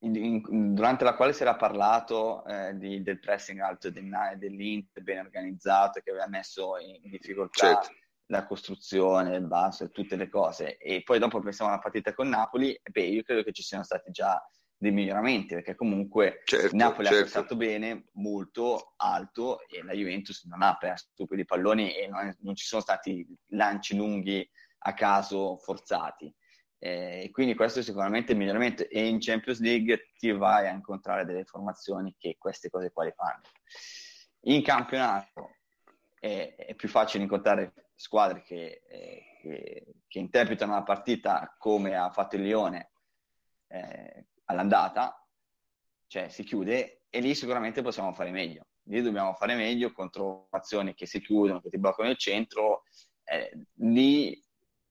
in, 0.00 0.14
in, 0.16 0.74
durante 0.74 1.04
la 1.04 1.14
quale 1.14 1.32
si 1.32 1.40
era 1.40 1.56
parlato 1.56 2.44
eh, 2.44 2.76
di, 2.76 3.02
del 3.02 3.18
pressing 3.18 3.60
alto 3.60 3.90
dell'Inter 3.90 5.02
ben 5.02 5.20
organizzato 5.20 6.00
che 6.00 6.10
aveva 6.10 6.28
messo 6.28 6.76
in, 6.76 7.00
difficoltà 7.10 7.66
certo 7.66 7.88
la 8.30 8.46
costruzione, 8.46 9.36
il 9.36 9.46
basso 9.46 9.84
e 9.84 9.90
tutte 9.90 10.16
le 10.16 10.28
cose. 10.28 10.76
E 10.78 11.02
poi 11.02 11.18
dopo 11.18 11.40
pensiamo 11.40 11.70
alla 11.70 11.80
partita 11.80 12.14
con 12.14 12.28
Napoli, 12.28 12.78
beh, 12.82 13.02
io 13.02 13.22
credo 13.22 13.42
che 13.42 13.52
ci 13.52 13.62
siano 13.62 13.84
stati 13.84 14.10
già 14.10 14.40
dei 14.76 14.92
miglioramenti, 14.92 15.54
perché 15.54 15.74
comunque 15.74 16.40
certo, 16.44 16.74
Napoli 16.74 17.06
certo. 17.06 17.18
ha 17.18 17.22
prestato 17.22 17.56
bene, 17.56 18.06
molto 18.14 18.94
alto, 18.96 19.68
e 19.68 19.82
la 19.82 19.92
Juventus 19.92 20.44
non 20.44 20.62
ha 20.62 20.76
perso 20.76 21.08
stupidi 21.12 21.44
palloni 21.44 21.94
e 21.94 22.06
non, 22.06 22.34
non, 22.40 22.54
ci 22.54 22.64
sono 22.64 22.80
stati 22.80 23.26
lanci 23.48 23.96
lunghi 23.96 24.48
a 24.78 24.94
caso 24.94 25.58
forzati. 25.58 26.32
Eh, 26.78 27.28
quindi 27.30 27.54
questo 27.54 27.80
è 27.80 27.82
sicuramente 27.82 28.32
il 28.32 28.38
miglioramento 28.38 28.88
e 28.88 29.06
in 29.06 29.18
Champions 29.20 29.60
League 29.60 30.12
ti 30.16 30.30
vai 30.30 30.66
a 30.66 30.70
incontrare 30.72 31.26
delle 31.26 31.44
formazioni 31.44 32.14
che 32.16 32.36
queste 32.38 32.70
cose 32.70 32.90
qua 32.90 33.04
le 33.04 33.12
fanno. 33.12 33.42
In 34.44 34.62
campionato 34.62 35.56
è, 36.18 36.54
è 36.56 36.74
più 36.74 36.88
facile 36.88 37.24
incontrare 37.24 37.89
squadre 38.00 38.40
che, 38.40 38.82
eh, 38.88 39.22
che, 39.42 39.86
che, 40.08 40.18
interpretano 40.18 40.72
la 40.72 40.82
partita 40.82 41.54
come 41.58 41.94
ha 41.96 42.10
fatto 42.10 42.36
il 42.36 42.42
Lione 42.42 42.92
eh, 43.68 44.28
all'andata, 44.46 45.22
cioè 46.06 46.30
si 46.30 46.42
chiude 46.42 47.02
e 47.10 47.20
lì 47.20 47.34
sicuramente 47.34 47.82
possiamo 47.82 48.14
fare 48.14 48.30
meglio. 48.30 48.68
Lì 48.84 49.02
dobbiamo 49.02 49.34
fare 49.34 49.54
meglio 49.54 49.92
contro 49.92 50.48
azioni 50.48 50.94
che 50.94 51.04
si 51.04 51.20
chiudono, 51.20 51.60
che 51.60 51.68
ti 51.68 51.76
bloccano 51.76 52.08
il 52.08 52.16
centro, 52.16 52.84
eh, 53.22 53.66
lì 53.74 54.42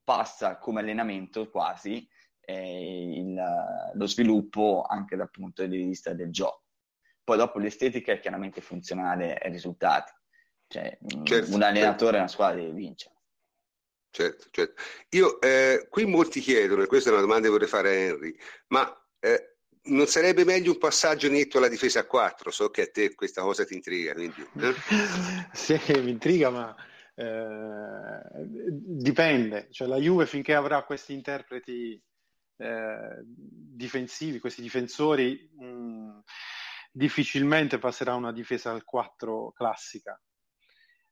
passa 0.03 0.59
come 0.59 0.81
allenamento 0.81 1.49
quasi 1.49 2.07
eh, 2.41 3.21
il, 3.21 3.43
lo 3.91 4.05
sviluppo 4.05 4.85
anche 4.87 5.15
dal 5.15 5.31
punto 5.31 5.65
di 5.65 5.77
vista 5.77 6.13
del 6.13 6.29
gioco. 6.29 6.65
Poi 7.23 7.37
dopo 7.37 7.57
l'estetica 7.57 8.11
è 8.11 8.19
chiaramente 8.19 8.61
funzionale 8.61 9.33
ai 9.35 9.51
risultati 9.51 10.11
cioè, 10.69 10.97
certo, 11.23 11.55
un 11.55 11.63
allenatore 11.63 11.81
è 11.81 11.93
certo. 11.93 12.17
una 12.17 12.27
squadra 12.27 12.61
deve 12.61 12.73
vincere. 12.73 13.15
Certo, 14.11 14.47
certo. 14.51 14.81
Io, 15.09 15.41
eh, 15.41 15.87
qui 15.89 16.05
molti 16.05 16.39
chiedono, 16.41 16.83
e 16.83 16.87
questa 16.87 17.09
è 17.09 17.11
una 17.11 17.21
domanda 17.21 17.47
che 17.47 17.53
vorrei 17.53 17.67
fare 17.67 17.89
a 17.89 17.93
Henry, 17.93 18.35
ma 18.67 19.07
eh, 19.19 19.57
non 19.83 20.05
sarebbe 20.05 20.43
meglio 20.45 20.73
un 20.73 20.77
passaggio 20.77 21.27
netto 21.27 21.57
alla 21.57 21.69
difesa 21.69 22.01
a 22.01 22.05
4? 22.05 22.51
So 22.51 22.69
che 22.69 22.83
a 22.83 22.89
te 22.91 23.15
questa 23.15 23.41
cosa 23.41 23.65
ti 23.65 23.73
intriga. 23.73 24.13
Quindi, 24.13 24.45
eh? 24.59 24.73
sì, 25.53 25.79
mi 26.01 26.11
intriga, 26.11 26.51
ma 26.51 26.75
eh, 27.15 28.45
dipende. 28.45 29.69
Cioè, 29.71 29.87
la 29.87 29.97
Juve 29.97 30.27
finché 30.27 30.53
avrà 30.53 30.83
questi 30.83 31.13
interpreti 31.13 31.99
eh, 32.57 33.23
difensivi, 33.23 34.39
questi 34.39 34.61
difensori, 34.61 35.49
mh, 35.51 35.65
mm, 35.65 36.19
difficilmente 36.91 37.79
passerà 37.79 38.13
una 38.13 38.31
difesa 38.31 38.69
al 38.69 38.83
4 38.83 39.51
classica. 39.55 40.19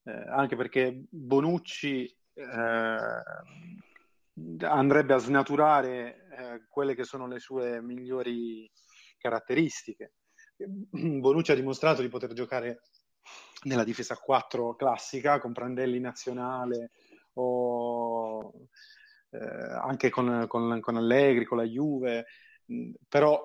Eh, 0.07 0.23
anche 0.29 0.55
perché 0.55 1.05
Bonucci 1.09 2.05
eh, 2.33 3.23
andrebbe 4.61 5.13
a 5.13 5.17
snaturare 5.17 6.27
eh, 6.29 6.67
quelle 6.69 6.95
che 6.95 7.03
sono 7.03 7.27
le 7.27 7.39
sue 7.39 7.81
migliori 7.81 8.71
caratteristiche. 9.17 10.13
Bonucci 10.55 11.51
ha 11.51 11.55
dimostrato 11.55 12.01
di 12.01 12.07
poter 12.07 12.31
giocare 12.31 12.83
nella 13.63 13.83
difesa 13.83 14.15
4 14.15 14.75
classica 14.75 15.39
con 15.39 15.51
Prandelli 15.51 15.99
nazionale 15.99 16.91
o 17.33 18.53
eh, 19.31 19.39
anche 19.39 20.09
con, 20.09 20.45
con, 20.47 20.79
con, 20.79 20.95
Allegri, 20.95 21.43
con 21.43 21.57
la 21.57 21.65
Juve, 21.65 22.27
però 23.09 23.41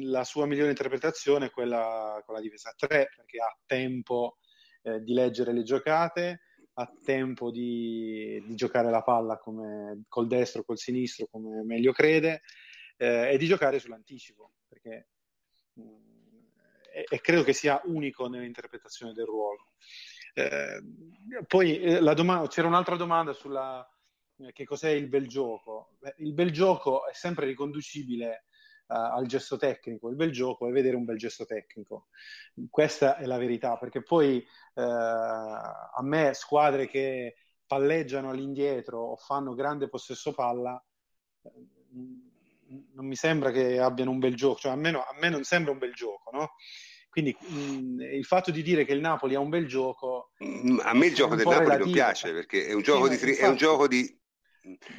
la 0.00 0.24
sua 0.24 0.44
migliore 0.44 0.68
interpretazione 0.68 1.46
è 1.46 1.50
quella 1.50 2.20
con 2.26 2.34
la 2.34 2.42
difesa 2.42 2.74
3 2.76 3.08
perché 3.16 3.38
ha 3.40 3.56
tempo 3.64 4.36
eh, 4.84 5.02
di 5.02 5.12
leggere 5.12 5.52
le 5.52 5.62
giocate, 5.62 6.40
ha 6.74 6.92
tempo 7.04 7.50
di, 7.50 8.42
di 8.46 8.54
giocare 8.54 8.90
la 8.90 9.02
palla 9.02 9.38
come, 9.38 10.04
col 10.08 10.26
destro, 10.26 10.64
col 10.64 10.78
sinistro, 10.78 11.26
come 11.30 11.62
meglio 11.62 11.92
crede, 11.92 12.42
eh, 12.96 13.32
e 13.32 13.38
di 13.38 13.46
giocare 13.46 13.78
sull'anticipo, 13.78 14.52
perché 14.68 15.08
mh, 15.74 15.82
e, 16.92 17.06
e, 17.08 17.20
credo 17.20 17.42
che 17.42 17.52
sia 17.52 17.80
unico 17.84 18.28
nell'interpretazione 18.28 19.12
del 19.12 19.24
ruolo. 19.24 19.70
Eh, 20.34 20.82
poi 21.46 21.80
eh, 21.80 22.14
doma- 22.14 22.46
c'era 22.48 22.68
un'altra 22.68 22.96
domanda 22.96 23.32
sulla 23.32 23.84
eh, 24.38 24.52
che 24.52 24.64
cos'è 24.64 24.90
il 24.90 25.08
bel 25.08 25.26
gioco. 25.26 25.96
Beh, 25.98 26.14
il 26.18 26.32
bel 26.32 26.50
gioco 26.50 27.06
è 27.06 27.12
sempre 27.12 27.46
riconducibile 27.46 28.44
al 28.86 29.26
gesto 29.26 29.56
tecnico. 29.56 30.08
Il 30.08 30.16
bel 30.16 30.30
gioco 30.30 30.68
è 30.68 30.72
vedere 30.72 30.96
un 30.96 31.04
bel 31.04 31.18
gesto 31.18 31.44
tecnico. 31.44 32.08
Questa 32.70 33.16
è 33.16 33.26
la 33.26 33.38
verità, 33.38 33.76
perché 33.76 34.02
poi 34.02 34.44
uh, 34.74 34.80
a 34.80 36.00
me 36.02 36.32
squadre 36.34 36.86
che 36.86 37.36
palleggiano 37.66 38.30
all'indietro 38.30 39.00
o 39.00 39.16
fanno 39.16 39.54
grande 39.54 39.88
possesso 39.88 40.32
palla 40.32 40.82
non 42.94 43.06
mi 43.06 43.16
sembra 43.16 43.50
che 43.50 43.78
abbiano 43.78 44.10
un 44.10 44.18
bel 44.18 44.34
gioco, 44.34 44.60
cioè 44.60 44.72
almeno 44.72 45.00
a 45.00 45.14
me 45.20 45.28
non 45.28 45.44
sembra 45.44 45.72
un 45.72 45.78
bel 45.78 45.94
gioco, 45.94 46.30
no? 46.32 46.52
Quindi 47.08 47.36
mh, 47.38 48.00
il 48.00 48.24
fatto 48.24 48.50
di 48.50 48.62
dire 48.62 48.84
che 48.84 48.92
il 48.92 49.00
Napoli 49.00 49.34
ha 49.34 49.40
un 49.40 49.48
bel 49.48 49.66
gioco... 49.68 50.32
A 50.82 50.94
me 50.94 51.06
il 51.06 51.14
gioco 51.14 51.36
del 51.36 51.44
Napoli 51.44 51.64
relativo. 51.64 51.84
non 51.84 51.94
piace 51.94 52.32
perché 52.32 52.66
è 52.66 52.72
un 52.72 52.82
gioco, 52.82 53.04
sì, 53.04 53.10
di, 53.10 53.30
infatti, 53.30 53.44
è 53.44 53.48
un 53.48 53.56
gioco 53.56 53.86
di 53.86 54.22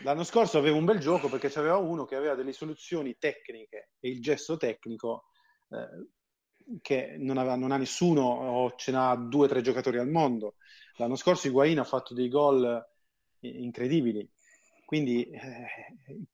L'anno 0.03 0.23
scorso 0.23 0.59
aveva 0.59 0.77
un 0.77 0.85
bel 0.85 0.99
gioco 0.99 1.27
perché 1.27 1.49
c'aveva 1.49 1.77
uno 1.77 2.05
che 2.05 2.15
aveva 2.15 2.35
delle 2.35 2.53
soluzioni 2.53 3.17
tecniche 3.17 3.91
e 3.99 4.09
il 4.09 4.21
gesto 4.21 4.57
tecnico 4.57 5.25
eh, 5.69 6.79
che 6.81 7.15
non, 7.17 7.37
aveva, 7.37 7.55
non, 7.55 7.71
ha 7.71 7.77
nessuno 7.77 8.21
o 8.21 8.75
ce 8.75 8.91
n'ha 8.91 9.15
due 9.15 9.45
o 9.45 9.49
tre 9.49 9.61
giocatori 9.61 9.97
al 9.97 10.09
mondo. 10.09 10.55
L'anno 10.97 11.15
scorso 11.15 11.47
Higuain 11.47 11.79
ha 11.79 11.83
fatto 11.83 12.13
dei 12.13 12.29
gol 12.29 12.83
incredibili, 13.39 14.27
quindi 14.85 15.23
eh, 15.29 15.67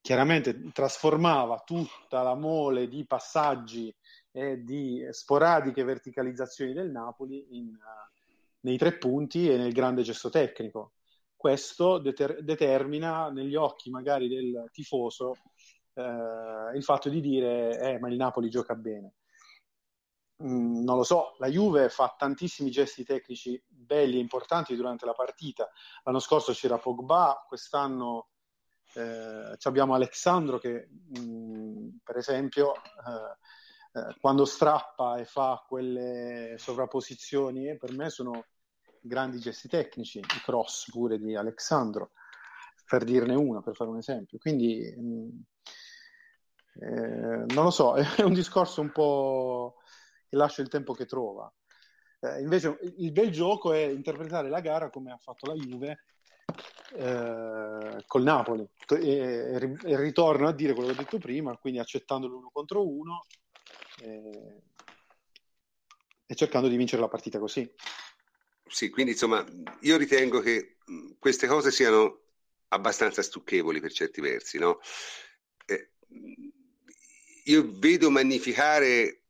chiaramente 0.02 0.72
trasformava 0.74 1.64
tutta 1.66 2.22
la 2.24 2.36
mole 2.36 2.88
di 2.88 3.06
passaggi 3.06 3.94
e 4.32 4.64
di 4.64 5.06
sporadiche 5.12 5.84
verticalizzazioni 5.84 6.74
del 6.74 6.92
Napoli 6.92 7.58
in, 7.58 7.68
uh, 7.68 8.22
nei 8.62 8.78
tre 8.78 8.98
punti 8.98 9.50
e 9.50 9.58
nel 9.58 9.74
grande 9.74 10.04
gesto 10.04 10.30
tecnico 10.30 10.94
questo 11.42 11.98
deter- 11.98 12.42
determina 12.42 13.32
negli 13.32 13.56
occhi 13.56 13.90
magari 13.90 14.28
del 14.28 14.70
tifoso 14.72 15.38
eh, 15.96 16.04
il 16.76 16.84
fatto 16.84 17.10
di 17.10 17.20
dire 17.20 17.80
eh, 17.80 18.00
ma 18.00 18.10
il 18.10 18.16
Napoli 18.16 18.48
gioca 18.48 18.76
bene. 18.76 19.16
Mm, 20.44 20.84
non 20.84 20.98
lo 20.98 21.04
so, 21.04 21.34
la 21.40 21.48
Juve 21.48 21.90
fa 21.90 22.14
tantissimi 22.16 22.70
gesti 22.70 23.04
tecnici 23.04 23.60
belli 23.68 24.18
e 24.18 24.20
importanti 24.20 24.76
durante 24.76 25.08
la 25.08 25.14
partita. 25.14 25.68
L'anno 26.04 26.20
scorso 26.20 26.52
c'era 26.52 26.78
Pogba, 26.78 27.44
quest'anno 27.48 28.30
eh, 28.94 29.58
abbiamo 29.64 29.96
Alexandro 29.96 30.60
che 30.60 30.90
mh, 30.92 31.20
mm, 31.20 31.90
per 32.04 32.18
esempio 32.18 32.76
eh, 32.76 34.00
eh, 34.00 34.16
quando 34.20 34.46
strappa 34.46 35.18
e 35.18 35.26
fa 35.26 35.66
quelle 35.68 36.54
sovrapposizioni 36.60 37.70
eh, 37.70 37.78
per 37.78 37.94
me 37.94 38.12
sono 38.12 38.46
grandi 39.02 39.40
gesti 39.40 39.68
tecnici, 39.68 40.20
i 40.20 40.42
cross 40.44 40.90
pure 40.90 41.18
di 41.18 41.36
Alexandro, 41.36 42.12
per 42.86 43.04
dirne 43.04 43.36
una, 43.36 43.62
per 43.62 43.76
fare 43.76 43.90
un 43.90 43.98
esempio. 43.98 44.38
Quindi 44.38 44.94
mh, 44.96 45.04
mm, 45.04 45.30
eh, 46.82 47.46
non 47.54 47.64
lo 47.64 47.72
so, 47.72 47.96
è 48.18 48.22
un 48.22 48.34
discorso 48.34 48.82
un 48.82 48.92
po' 48.92 49.78
che 50.30 50.36
lascia 50.36 50.62
il 50.62 50.70
tempo 50.70 50.94
che 50.94 51.06
trova. 51.06 51.52
Eh, 52.20 52.42
invece 52.42 52.78
il 52.98 53.12
bel 53.12 53.32
gioco 53.32 53.74
è 53.74 53.80
interpretare 53.80 54.50
la 54.50 54.60
gara 54.60 54.90
come 54.90 55.12
ha 55.12 55.18
fatto 55.18 55.48
la 55.48 55.56
Juve 55.56 56.04
eh, 56.94 58.04
col 58.06 58.22
Napoli 58.22 58.68
e, 58.90 59.10
e, 59.10 59.78
e, 59.84 59.98
ritorno 59.98 60.48
a 60.48 60.52
dire 60.52 60.74
quello 60.74 60.90
che 60.90 60.96
ho 60.96 61.02
detto 61.02 61.18
prima, 61.18 61.58
quindi 61.58 61.80
accettando 61.80 62.28
l'uno 62.28 62.50
contro 62.54 62.88
uno 62.88 63.26
eh, 64.02 64.62
e 66.26 66.36
cercando 66.36 66.68
di 66.68 66.76
vincere 66.76 67.02
la 67.02 67.08
partita 67.08 67.40
così 67.40 67.70
sì, 68.72 68.90
quindi 68.90 69.12
insomma, 69.12 69.46
io 69.82 69.98
ritengo 69.98 70.40
che 70.40 70.78
queste 71.20 71.46
cose 71.46 71.72
siano 71.72 72.22
abbastanza 72.70 73.22
stucchevoli 73.22 73.82
per 73.82 73.92
certi 73.92 74.22
versi, 74.22 74.58
no? 74.58 74.80
Eh, 75.66 75.92
io 77.46 77.70
vedo 77.74 78.10
magnificare 78.10 79.24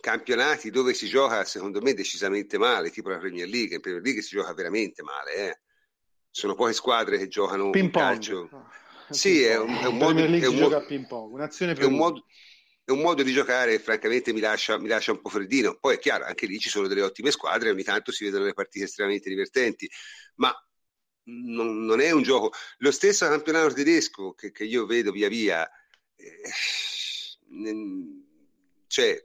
campionati 0.00 0.70
dove 0.70 0.94
si 0.94 1.08
gioca 1.08 1.44
secondo 1.44 1.80
me 1.80 1.92
decisamente 1.92 2.56
male, 2.56 2.90
tipo 2.90 3.08
la 3.08 3.18
Premier 3.18 3.48
League, 3.48 3.74
in 3.74 3.80
Premier 3.80 4.02
League 4.02 4.22
si 4.22 4.36
gioca 4.36 4.54
veramente 4.54 5.02
male, 5.02 5.34
eh? 5.34 5.60
sono 6.30 6.54
poche 6.54 6.72
squadre 6.72 7.18
che 7.18 7.26
giocano 7.26 7.70
ping 7.70 7.90
pong. 7.90 8.04
calcio. 8.04 8.48
Ah, 8.52 9.12
sì, 9.12 9.42
è 9.42 9.58
un, 9.58 9.74
è 9.74 9.86
un 9.86 9.96
modo, 9.96 10.24
è 10.24 10.46
un 10.46 10.56
modo, 10.56 10.86
un'azione 11.32 11.72
è 11.72 11.84
un 11.84 11.94
modo, 11.94 12.26
è 12.88 12.90
un 12.90 13.00
modo 13.00 13.22
di 13.22 13.34
giocare 13.34 13.72
che 13.72 13.82
francamente 13.82 14.32
mi 14.32 14.40
lascia, 14.40 14.78
mi 14.78 14.88
lascia, 14.88 15.12
un 15.12 15.20
po' 15.20 15.28
freddino. 15.28 15.76
Poi 15.78 15.96
è 15.96 15.98
chiaro, 15.98 16.24
anche 16.24 16.46
lì 16.46 16.58
ci 16.58 16.70
sono 16.70 16.86
delle 16.86 17.02
ottime 17.02 17.30
squadre, 17.30 17.68
ogni 17.68 17.82
tanto 17.82 18.12
si 18.12 18.24
vedono 18.24 18.46
le 18.46 18.54
partite 18.54 18.86
estremamente 18.86 19.28
divertenti, 19.28 19.86
ma 20.36 20.50
non, 21.24 21.84
non 21.84 22.00
è 22.00 22.10
un 22.12 22.22
gioco. 22.22 22.50
Lo 22.78 22.90
stesso 22.90 23.28
campionato 23.28 23.74
tedesco 23.74 24.32
che, 24.32 24.52
che 24.52 24.64
io 24.64 24.86
vedo 24.86 25.12
via 25.12 25.28
via, 25.28 25.70
eh, 26.16 26.40
cioè, 28.86 29.22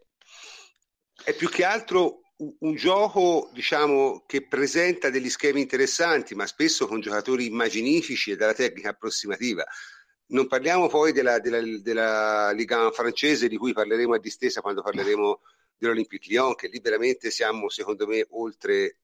è 1.24 1.34
più 1.34 1.48
che 1.48 1.64
altro 1.64 2.34
un, 2.40 2.54
un 2.60 2.76
gioco 2.76 3.50
diciamo, 3.54 4.26
che 4.28 4.46
presenta 4.46 5.10
degli 5.10 5.30
schemi 5.30 5.62
interessanti, 5.62 6.36
ma 6.36 6.46
spesso 6.48 6.86
con 6.86 7.00
giocatori 7.00 7.46
immaginifici 7.46 8.32
e 8.32 8.36
dalla 8.36 8.54
tecnica 8.54 8.90
approssimativa. 8.90 9.64
Non 10.28 10.48
parliamo 10.48 10.88
poi 10.88 11.12
della, 11.12 11.40
della, 11.40 11.62
della 11.82 12.52
Liga 12.52 12.90
francese 12.92 13.48
di 13.48 13.58
cui 13.58 13.74
parleremo 13.74 14.14
a 14.14 14.20
distesa 14.20 14.62
quando 14.62 14.82
parleremo 14.82 15.42
dell'Olympique 15.78 16.30
Lyon, 16.30 16.56
che 16.56 16.68
liberamente 16.68 17.30
siamo 17.30 17.70
secondo 17.70 18.08
me 18.08 18.26
oltre, 18.32 18.98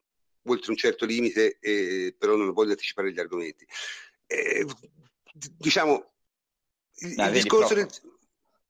oltre 0.43 0.71
un 0.71 0.77
certo 0.77 1.05
limite, 1.05 1.57
eh, 1.59 2.15
però 2.17 2.35
non 2.35 2.51
voglio 2.53 2.71
anticipare 2.71 3.11
gli 3.11 3.19
argomenti. 3.19 3.67
Eh, 4.25 4.65
diciamo, 5.57 6.11
il, 6.99 7.13
no, 7.15 7.25
il 7.25 7.31
discorso 7.31 7.73
del... 7.73 7.87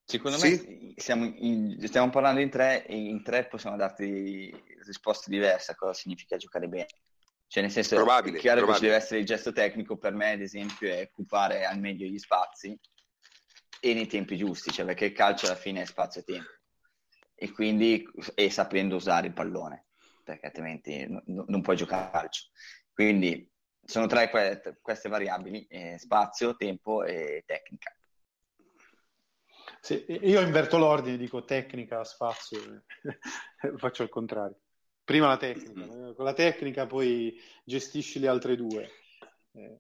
Secondo 0.04 0.38
sì? 0.40 0.96
me 1.06 1.36
in, 1.38 1.88
stiamo 1.88 2.10
parlando 2.10 2.40
in 2.40 2.50
tre 2.50 2.84
e 2.88 2.96
in 2.96 3.22
tre 3.24 3.46
possiamo 3.46 3.78
darti 3.78 4.52
risposte 4.84 5.30
diverse 5.30 5.72
a 5.72 5.76
cosa 5.76 5.94
significa 5.94 6.36
giocare 6.36 6.68
bene. 6.68 6.88
Cioè, 7.50 7.64
nel 7.64 7.72
senso, 7.72 7.96
probabile, 7.96 8.38
è 8.38 8.40
chiaro 8.40 8.60
probabile. 8.60 8.78
che 8.78 8.86
ci 8.86 8.92
deve 8.92 9.04
essere 9.04 9.20
il 9.22 9.26
gesto 9.26 9.52
tecnico, 9.52 9.98
per 9.98 10.14
me, 10.14 10.34
ad 10.34 10.42
esempio, 10.42 10.88
è 10.88 11.02
occupare 11.02 11.66
al 11.66 11.80
meglio 11.80 12.06
gli 12.06 12.20
spazi 12.20 12.80
e 13.82 13.94
nei 13.96 14.06
tempi 14.06 14.38
giusti, 14.38 14.72
cioè 14.72 14.86
perché 14.86 15.06
il 15.06 15.14
calcio 15.14 15.48
alla 15.48 15.56
fine 15.56 15.82
è 15.82 15.86
spazio 15.86 16.22
e 16.22 16.26
tempo. 16.26 16.50
E 17.34 17.52
quindi, 17.52 18.08
e 18.36 18.52
sapendo 18.52 18.98
usare 18.98 19.26
il 19.26 19.34
pallone, 19.34 19.88
perché 20.24 20.46
altrimenti 20.46 21.08
no, 21.08 21.46
non 21.48 21.62
puoi 21.62 21.76
giocare 21.76 22.06
a 22.06 22.12
calcio. 22.12 22.50
Quindi, 22.94 23.52
sono 23.84 24.06
tre 24.06 24.30
que- 24.30 24.78
queste 24.80 25.10
variabili, 25.10 25.66
eh, 25.66 25.98
spazio, 25.98 26.56
tempo 26.56 27.04
e 27.04 27.42
tecnica. 27.48 27.92
Sì, 29.82 30.06
io 30.08 30.42
inverto 30.42 30.78
l'ordine, 30.78 31.18
dico 31.18 31.44
tecnica, 31.44 32.04
spazio, 32.04 32.84
faccio 33.78 34.04
il 34.04 34.10
contrario 34.10 34.60
prima 35.10 35.26
la 35.26 35.38
tecnica, 35.38 35.88
mm-hmm. 35.88 36.14
con 36.14 36.24
la 36.24 36.34
tecnica 36.34 36.86
poi 36.86 37.36
gestisci 37.64 38.20
le 38.20 38.28
altre 38.28 38.56
due. 38.56 38.92
Eh, 39.54 39.80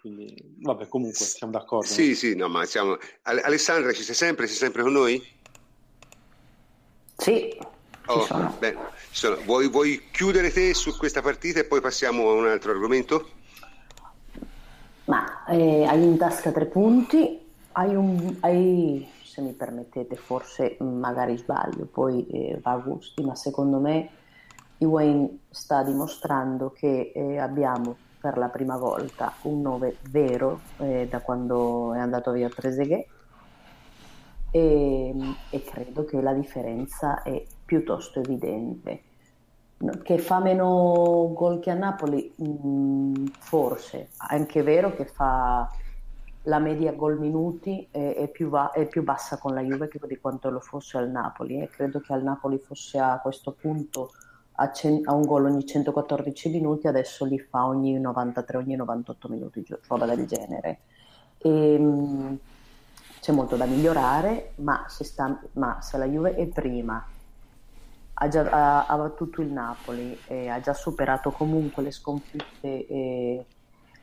quindi, 0.00 0.36
vabbè, 0.60 0.86
comunque 0.86 1.24
siamo 1.24 1.52
d'accordo. 1.52 1.88
Sì, 1.88 2.10
no? 2.10 2.14
sì, 2.14 2.36
no, 2.36 2.46
ma 2.46 2.64
siamo... 2.64 2.96
Alessandra, 3.22 3.90
ci 3.92 4.04
sei 4.04 4.14
sempre? 4.14 4.46
Sei 4.46 4.54
sempre 4.54 4.82
con 4.82 4.92
noi? 4.92 5.20
Sì, 7.16 7.58
oh, 8.06 8.54
bene. 8.60 8.78
Vuoi, 9.44 9.68
vuoi, 9.68 10.00
chiudere 10.12 10.52
te 10.52 10.74
su 10.74 10.96
questa 10.96 11.22
partita 11.22 11.58
e 11.58 11.64
poi 11.64 11.80
passiamo 11.80 12.28
a 12.28 12.34
un 12.34 12.46
altro 12.46 12.70
argomento? 12.70 13.30
Ma 15.06 15.44
eh, 15.46 15.86
hai 15.86 16.04
in 16.04 16.16
tasca 16.16 16.52
tre 16.52 16.66
punti, 16.66 17.40
hai, 17.72 17.96
un, 17.96 18.36
hai, 18.38 19.10
se 19.24 19.40
mi 19.40 19.54
permettete, 19.54 20.14
forse 20.14 20.76
magari 20.78 21.36
sbaglio, 21.36 21.84
poi 21.86 22.24
eh, 22.28 22.60
va 22.62 22.72
a 22.72 22.76
gusti, 22.76 23.24
ma 23.24 23.34
secondo 23.34 23.80
me 23.80 24.20
Wayne 24.84 25.40
sta 25.50 25.82
dimostrando 25.82 26.70
che 26.70 27.12
eh, 27.14 27.38
abbiamo 27.38 27.96
per 28.20 28.38
la 28.38 28.48
prima 28.48 28.76
volta 28.76 29.32
un 29.42 29.60
9 29.60 29.96
vero 30.10 30.60
eh, 30.78 31.08
da 31.10 31.20
quando 31.20 31.92
è 31.92 31.98
andato 31.98 32.30
via 32.30 32.48
Trezeguet. 32.48 33.06
E, 34.50 35.14
e 35.50 35.62
credo 35.62 36.04
che 36.04 36.20
la 36.20 36.32
differenza 36.32 37.22
è 37.22 37.42
piuttosto 37.64 38.20
evidente. 38.20 39.02
Che 40.02 40.18
fa 40.18 40.38
meno 40.38 41.32
gol 41.34 41.58
che 41.58 41.70
a 41.70 41.74
Napoli, 41.74 42.32
mh, 42.36 42.68
mm, 42.68 43.26
forse, 43.38 43.98
è 43.98 44.34
anche 44.34 44.62
vero 44.62 44.94
che 44.94 45.06
fa 45.06 45.68
la 46.46 46.58
media 46.58 46.92
gol 46.92 47.18
minuti 47.18 47.86
è, 47.90 48.14
è, 48.16 48.28
più 48.28 48.48
va- 48.48 48.70
è, 48.70 48.86
più 48.86 49.02
bassa 49.02 49.38
con 49.38 49.54
la 49.54 49.62
Juve 49.62 49.88
di 50.06 50.18
quanto 50.18 50.50
lo 50.50 50.60
fosse 50.60 50.98
al 50.98 51.10
Napoli 51.10 51.60
e 51.60 51.68
credo 51.68 52.00
che 52.00 52.12
al 52.12 52.22
Napoli 52.22 52.58
fosse 52.58 52.98
a 52.98 53.20
questo 53.20 53.52
punto 53.52 54.10
a, 54.62 54.72
cen- 54.72 55.02
a 55.04 55.12
un 55.12 55.22
gol 55.22 55.46
ogni 55.46 55.66
114 55.66 56.48
minuti, 56.48 56.86
adesso 56.86 57.24
li 57.24 57.38
fa 57.38 57.66
ogni 57.66 57.98
93, 57.98 58.56
ogni 58.56 58.76
98 58.76 59.28
minuti, 59.28 59.66
roba 59.88 60.06
del 60.06 60.26
genere. 60.26 60.78
E, 61.38 61.74
ehm, 61.74 62.38
c'è 63.20 63.32
molto 63.32 63.56
da 63.56 63.66
migliorare, 63.66 64.52
ma 64.56 64.84
se, 64.88 65.04
sta, 65.04 65.40
ma 65.52 65.80
se 65.80 65.96
la 65.98 66.06
Juve 66.06 66.34
è 66.34 66.46
prima, 66.46 67.04
ha, 68.14 68.28
già, 68.28 68.48
ha, 68.50 68.86
ha 68.86 68.96
battuto 68.96 69.42
il 69.42 69.52
Napoli, 69.52 70.18
e 70.26 70.48
ha 70.48 70.60
già 70.60 70.74
superato 70.74 71.30
comunque 71.30 71.82
le 71.82 71.90
sconfitte 71.90 72.86
eh, 72.86 73.44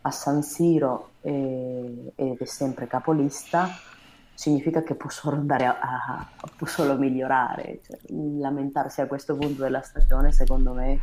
a 0.01 0.11
San 0.11 0.41
Siro 0.43 1.11
eh, 1.21 2.11
ed 2.15 2.37
è 2.37 2.45
sempre 2.45 2.87
capolista, 2.87 3.69
significa 4.39 4.83
che 4.83 4.95
può 4.95 5.09
solo 5.09 5.35
andare 5.35 5.65
a, 5.65 5.77
a 5.81 6.49
può 6.55 6.65
solo 6.65 6.95
migliorare. 6.95 7.81
Cioè, 7.85 7.97
lamentarsi 8.07 9.01
a 9.01 9.05
questo 9.05 9.35
punto 9.35 9.63
della 9.63 9.81
stagione, 9.81 10.31
secondo 10.31 10.71
me, 10.71 10.97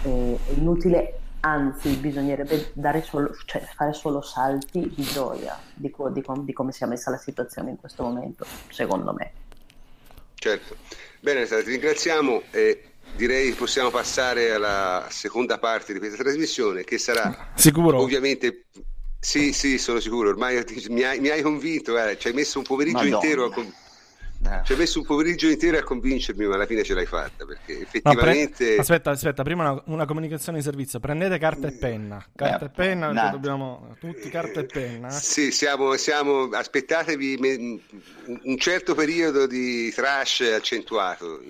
è 0.00 0.38
inutile 0.54 1.18
anzi 1.40 1.90
bisognerebbe 1.96 2.72
solo, 3.02 3.36
cioè, 3.44 3.60
fare 3.74 3.92
solo 3.92 4.22
salti 4.22 4.90
di 4.94 5.02
gioia 5.02 5.58
di, 5.74 5.90
co- 5.90 6.08
di, 6.08 6.22
com- 6.22 6.44
di, 6.44 6.54
come 6.54 6.72
sia 6.72 6.86
messa 6.86 7.10
la 7.10 7.18
situazione 7.18 7.70
in 7.70 7.76
questo 7.76 8.04
momento, 8.04 8.46
secondo 8.70 9.12
me. 9.12 9.32
Certo, 10.34 10.76
bene, 11.20 11.44
ti 11.46 11.54
ringraziamo 11.62 12.42
e 12.52 12.84
direi 13.16 13.52
possiamo 13.52 13.90
passare 13.90 14.54
alla 14.54 15.08
seconda 15.10 15.58
parte 15.58 15.92
di 15.92 15.98
questa 15.98 16.22
trasmissione 16.22 16.84
che 16.84 16.96
sarà 16.96 17.50
Sicuro? 17.54 18.00
ovviamente... 18.00 18.64
Sì, 19.24 19.52
sì, 19.52 19.78
sono 19.78 20.00
sicuro, 20.00 20.30
ormai 20.30 20.64
mi 20.90 21.04
hai, 21.04 21.20
mi 21.20 21.28
hai 21.28 21.42
convinto, 21.42 21.96
eh. 21.96 22.18
ci 22.18 22.26
hai 22.26 22.34
messo 22.34 22.58
un 22.58 22.64
pomeriggio 22.64 23.04
Madonna. 23.04 23.16
intero 23.16 23.44
a... 23.44 23.52
Con- 23.52 23.72
eh. 24.44 24.60
Ci 24.64 24.72
hai 24.72 24.78
messo 24.78 24.98
un 24.98 25.04
pomeriggio 25.04 25.48
intero 25.48 25.78
a 25.78 25.84
convincermi, 25.84 26.44
ma 26.44 26.56
alla 26.56 26.66
fine 26.66 26.82
ce 26.82 26.94
l'hai 26.94 27.06
fatta 27.06 27.44
perché 27.44 27.82
effettivamente. 27.82 28.64
Pre... 28.64 28.78
Aspetta, 28.78 29.10
aspetta, 29.10 29.44
prima 29.44 29.70
una, 29.70 29.82
una, 29.86 30.06
comunicazione 30.06 30.58
di 30.58 30.64
servizio. 30.64 30.98
Prendete 30.98 31.38
carta 31.38 31.68
e 31.68 31.72
penna. 31.72 32.26
Carta 32.34 32.64
eh, 32.64 32.66
e 32.66 32.70
penna, 32.70 33.12
no. 33.12 33.30
dobbiamo 33.30 33.96
tutti 34.00 34.28
carta 34.28 34.58
e 34.58 34.64
penna. 34.64 35.10
Sì, 35.10 35.52
siamo, 35.52 35.96
siamo... 35.96 36.48
aspettatevi 36.48 37.80
un 38.42 38.58
certo 38.58 38.96
periodo 38.96 39.46
di 39.46 39.92
trash 39.92 40.40
accentuato. 40.40 41.40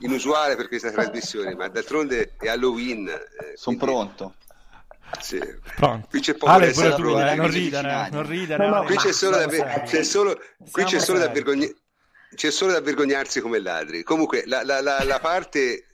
Inusuale 0.00 0.54
per 0.54 0.68
questa 0.68 0.92
trasmissione, 0.92 1.56
ma 1.56 1.66
d'altronde 1.66 2.34
è 2.38 2.46
Halloween. 2.46 3.08
Eh, 3.08 3.56
Sono 3.56 3.76
pronto. 3.76 4.34
Sì. 5.20 5.40
Pronto. 5.76 6.08
Qui 6.08 6.20
c'è 6.20 6.34
poco 6.34 6.52
Ale, 6.52 6.70
pure 6.72 6.94
tu, 6.94 7.18
eh, 7.18 7.34
non 7.34 7.50
ridere, 7.50 8.08
non 8.10 8.26
ridere. 8.26 8.66
No, 8.68 8.76
no, 8.76 8.84
qui 8.84 8.96
c'è 8.96 9.12
solo 9.12 9.36
da, 9.36 9.46
c'è 9.82 10.02
solo, 10.02 10.38
qui 10.70 10.84
c'è 10.84 10.98
solo 10.98 11.18
da 11.18 11.28
vergognare 11.28 11.74
c'è 12.34 12.50
solo 12.50 12.72
da 12.72 12.80
vergognarsi 12.80 13.40
come 13.40 13.58
ladri. 13.58 14.02
Comunque, 14.02 14.44
la, 14.46 14.62
la, 14.62 14.80
la, 14.80 15.02
la 15.02 15.18
parte. 15.18 15.86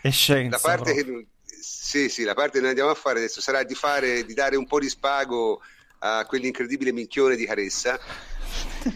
È 0.00 0.10
scienza. 0.10 0.56
La 0.56 0.62
parte 0.62 0.94
che, 0.94 1.26
sì, 1.44 2.08
sì, 2.08 2.22
la 2.22 2.34
parte 2.34 2.52
che 2.52 2.60
noi 2.60 2.68
andiamo 2.68 2.90
a 2.90 2.94
fare 2.94 3.18
adesso 3.18 3.40
sarà 3.40 3.62
di, 3.64 3.74
fare, 3.74 4.24
di 4.24 4.34
dare 4.34 4.56
un 4.56 4.66
po' 4.66 4.78
di 4.78 4.88
spago 4.88 5.60
a 5.98 6.24
quell'incredibile 6.24 6.92
minchione 6.92 7.36
di 7.36 7.44
Caressa. 7.44 7.98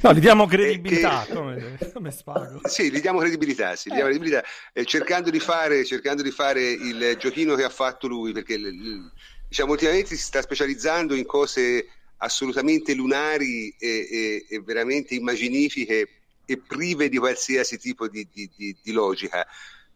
No, 0.01 0.13
gli 0.15 0.21
diamo 0.21 0.47
credibilità. 0.47 1.25
Che... 1.27 1.35
Come, 1.35 1.79
come 1.93 2.11
spago? 2.11 2.61
Sì, 2.65 2.91
gli 2.91 3.01
diamo 3.01 3.19
credibilità, 3.19 3.77
sì, 3.77 3.91
gli 3.91 3.95
diamo 3.95 4.09
credibilità 4.09 4.43
eh, 4.73 4.85
cercando, 4.85 5.31
di 5.31 5.41
fare, 5.41 5.85
cercando 5.85 6.23
di 6.23 6.31
fare 6.31 6.63
il 6.63 7.17
giochino 7.19 7.55
che 7.55 7.65
ha 7.65 7.69
fatto 7.69 8.07
lui, 8.07 8.33
perché 8.33 8.59
diciamo, 9.55 9.71
ultimamente 9.71 10.17
si 10.17 10.23
sta 10.23 10.43
specializzando 10.43 11.15
in 11.15 11.25
cose 11.25 11.87
assolutamente 12.17 12.93
lunari 12.93 13.73
e, 13.79 13.89
e, 13.89 14.47
e 14.49 14.61
veramente 14.61 15.15
immaginifiche 15.15 16.09
e 16.45 16.59
prive 16.59 17.09
di 17.09 17.19
qualsiasi 17.19 17.79
tipo 17.79 18.09
di, 18.09 18.27
di, 18.33 18.51
di, 18.57 18.77
di 18.83 18.93
logica 18.93 19.47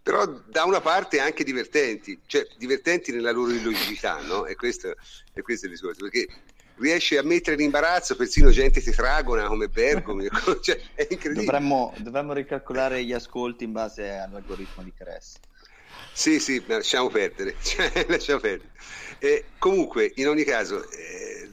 però 0.01 0.25
da 0.27 0.65
una 0.65 0.81
parte 0.81 1.19
anche 1.21 1.45
divertenti, 1.45 2.19
cioè 2.25 2.47
divertenti 2.57 3.13
nella 3.13 3.31
loro 3.31 3.51
illogicità, 3.51 4.23
no? 4.23 4.47
E 4.47 4.55
questo, 4.55 4.95
e 5.35 5.43
questo 5.43 5.67
è 5.67 5.69
il 5.69 5.75
discorso, 5.75 6.01
perché 6.01 6.27
riesce 6.77 7.19
a 7.19 7.23
mettere 7.23 7.57
in 7.57 7.65
imbarazzo 7.65 8.17
persino 8.17 8.49
gente 8.49 8.81
tetragona 8.81 9.49
come 9.49 9.69
Bergomi, 9.69 10.27
cioè, 10.63 10.81
è 10.95 11.07
incredibile. 11.11 11.45
Dovremmo, 11.45 11.93
dovremmo, 11.99 12.33
ricalcolare 12.33 13.05
gli 13.05 13.13
ascolti 13.13 13.65
in 13.65 13.73
base 13.73 14.09
all'algoritmo 14.09 14.83
di 14.83 14.95
Cress. 14.95 15.35
Sì, 16.13 16.41
sì, 16.41 16.63
lasciamo 16.67 17.09
perdere, 17.09 17.57
cioè, 17.63 18.07
lasciamo 18.09 18.41
perdere. 18.41 18.71
Eh, 19.19 19.45
comunque, 19.59 20.13
in 20.17 20.29
ogni 20.29 20.45
caso, 20.45 20.89
eh, 20.91 21.49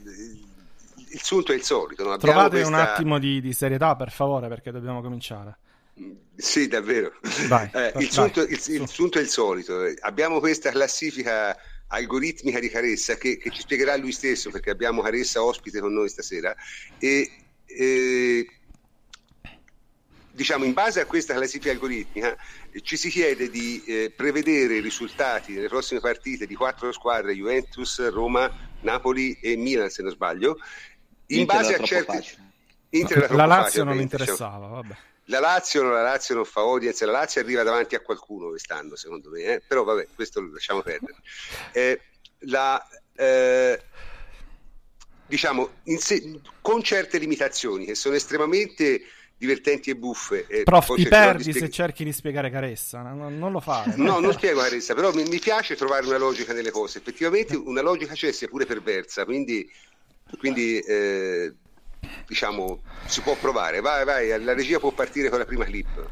il 1.16 1.22
sunto 1.22 1.52
è 1.52 1.54
il 1.54 1.62
solito. 1.62 2.04
No? 2.04 2.16
Trovate 2.16 2.50
questa... 2.50 2.68
un 2.68 2.74
attimo 2.74 3.18
di, 3.18 3.40
di, 3.40 3.52
serietà, 3.52 3.96
per 3.96 4.10
favore, 4.10 4.48
perché 4.48 4.70
dobbiamo 4.70 5.00
cominciare. 5.00 5.58
Sì, 6.36 6.68
davvero. 6.68 7.12
Vai, 7.48 7.70
eh, 7.72 7.92
il, 7.96 8.10
sunto, 8.10 8.42
il, 8.42 8.62
il, 8.66 8.88
sunto, 8.88 9.18
è 9.18 9.22
il 9.22 9.28
solito. 9.28 9.80
Abbiamo 10.00 10.40
questa 10.40 10.70
classifica 10.70 11.56
algoritmica 11.88 12.58
di 12.58 12.68
Caressa 12.68 13.14
che, 13.14 13.38
che, 13.38 13.50
ci 13.50 13.62
spiegherà 13.62 13.96
lui 13.96 14.12
stesso, 14.12 14.50
perché 14.50 14.70
abbiamo 14.70 15.00
Caressa 15.00 15.42
ospite 15.42 15.80
con 15.80 15.94
noi 15.94 16.08
stasera. 16.08 16.54
E, 16.98 17.30
e 17.64 18.46
diciamo, 20.36 20.64
in 20.64 20.74
base 20.74 21.00
a 21.00 21.06
questa 21.06 21.34
classifica 21.34 21.70
algoritmica 21.70 22.34
eh, 22.34 22.36
ci 22.82 22.96
si 22.96 23.08
chiede 23.08 23.48
di 23.50 23.82
eh, 23.86 24.12
prevedere 24.14 24.76
i 24.76 24.80
risultati 24.80 25.54
delle 25.54 25.68
prossime 25.68 26.00
partite 26.00 26.46
di 26.46 26.54
quattro 26.54 26.92
squadre, 26.92 27.34
Juventus, 27.34 28.08
Roma, 28.10 28.50
Napoli 28.80 29.38
e 29.40 29.56
Milan, 29.56 29.90
se 29.90 30.02
non 30.02 30.12
sbaglio, 30.12 30.58
in 31.28 31.40
Inter 31.40 31.56
base 31.56 31.74
a 31.74 31.84
certi... 31.84 32.44
Inter 32.90 33.30
no, 33.30 33.36
la 33.36 33.46
Lazio 33.46 33.84
non 33.84 34.00
interessava, 34.00 34.66
diciamo. 34.66 34.74
vabbè. 34.74 34.96
La 35.28 35.40
Lazio, 35.40 35.82
la 35.82 36.02
Lazio 36.02 36.36
non 36.36 36.44
fa 36.44 36.60
audience, 36.60 37.04
la 37.04 37.12
Lazio 37.12 37.40
arriva 37.40 37.64
davanti 37.64 37.96
a 37.96 38.00
qualcuno 38.00 38.48
quest'anno, 38.48 38.94
secondo 38.94 39.30
me, 39.30 39.42
eh? 39.42 39.62
però 39.66 39.82
vabbè, 39.82 40.08
questo 40.14 40.40
lo 40.40 40.52
lasciamo 40.52 40.82
perdere. 40.82 41.16
Eh, 41.72 42.00
la, 42.40 42.86
eh, 43.16 43.82
diciamo, 45.26 45.70
se, 45.98 46.40
con 46.60 46.82
certe 46.82 47.18
limitazioni 47.18 47.86
che 47.86 47.96
sono 47.96 48.14
estremamente 48.14 49.02
divertenti 49.38 49.90
e 49.90 49.96
buffe. 49.96 50.46
E 50.46 50.62
Prof, 50.62 50.94
ti 50.94 51.06
perdi 51.06 51.50
spieg... 51.50 51.58
se 51.58 51.70
cerchi 51.70 52.04
di 52.04 52.12
spiegare 52.12 52.50
Caressa, 52.50 53.02
non, 53.02 53.38
non 53.38 53.52
lo 53.52 53.60
fare. 53.60 53.94
No, 53.96 54.18
non 54.18 54.32
spiego 54.32 54.60
Caressa, 54.60 54.94
però 54.94 55.12
mi, 55.12 55.24
mi, 55.24 55.38
piace 55.38 55.76
trovare 55.76 56.06
una 56.06 56.18
logica 56.18 56.52
nelle 56.52 56.70
cose. 56.70 56.98
Effettivamente 56.98 57.56
una 57.56 57.82
logica 57.82 58.14
c'è, 58.14 58.32
sia 58.32 58.48
pure 58.48 58.66
perversa, 58.66 59.24
quindi 59.24 59.68
quindi 60.38 60.80
eh, 60.80 61.54
diciamo 62.26 62.80
si 63.06 63.20
può 63.20 63.36
provare. 63.36 63.80
Vai, 63.80 64.04
vai, 64.04 64.42
la 64.42 64.54
regia 64.54 64.78
può 64.78 64.90
partire 64.90 65.28
con 65.28 65.38
la 65.38 65.44
prima 65.44 65.64
clip. 65.64 66.08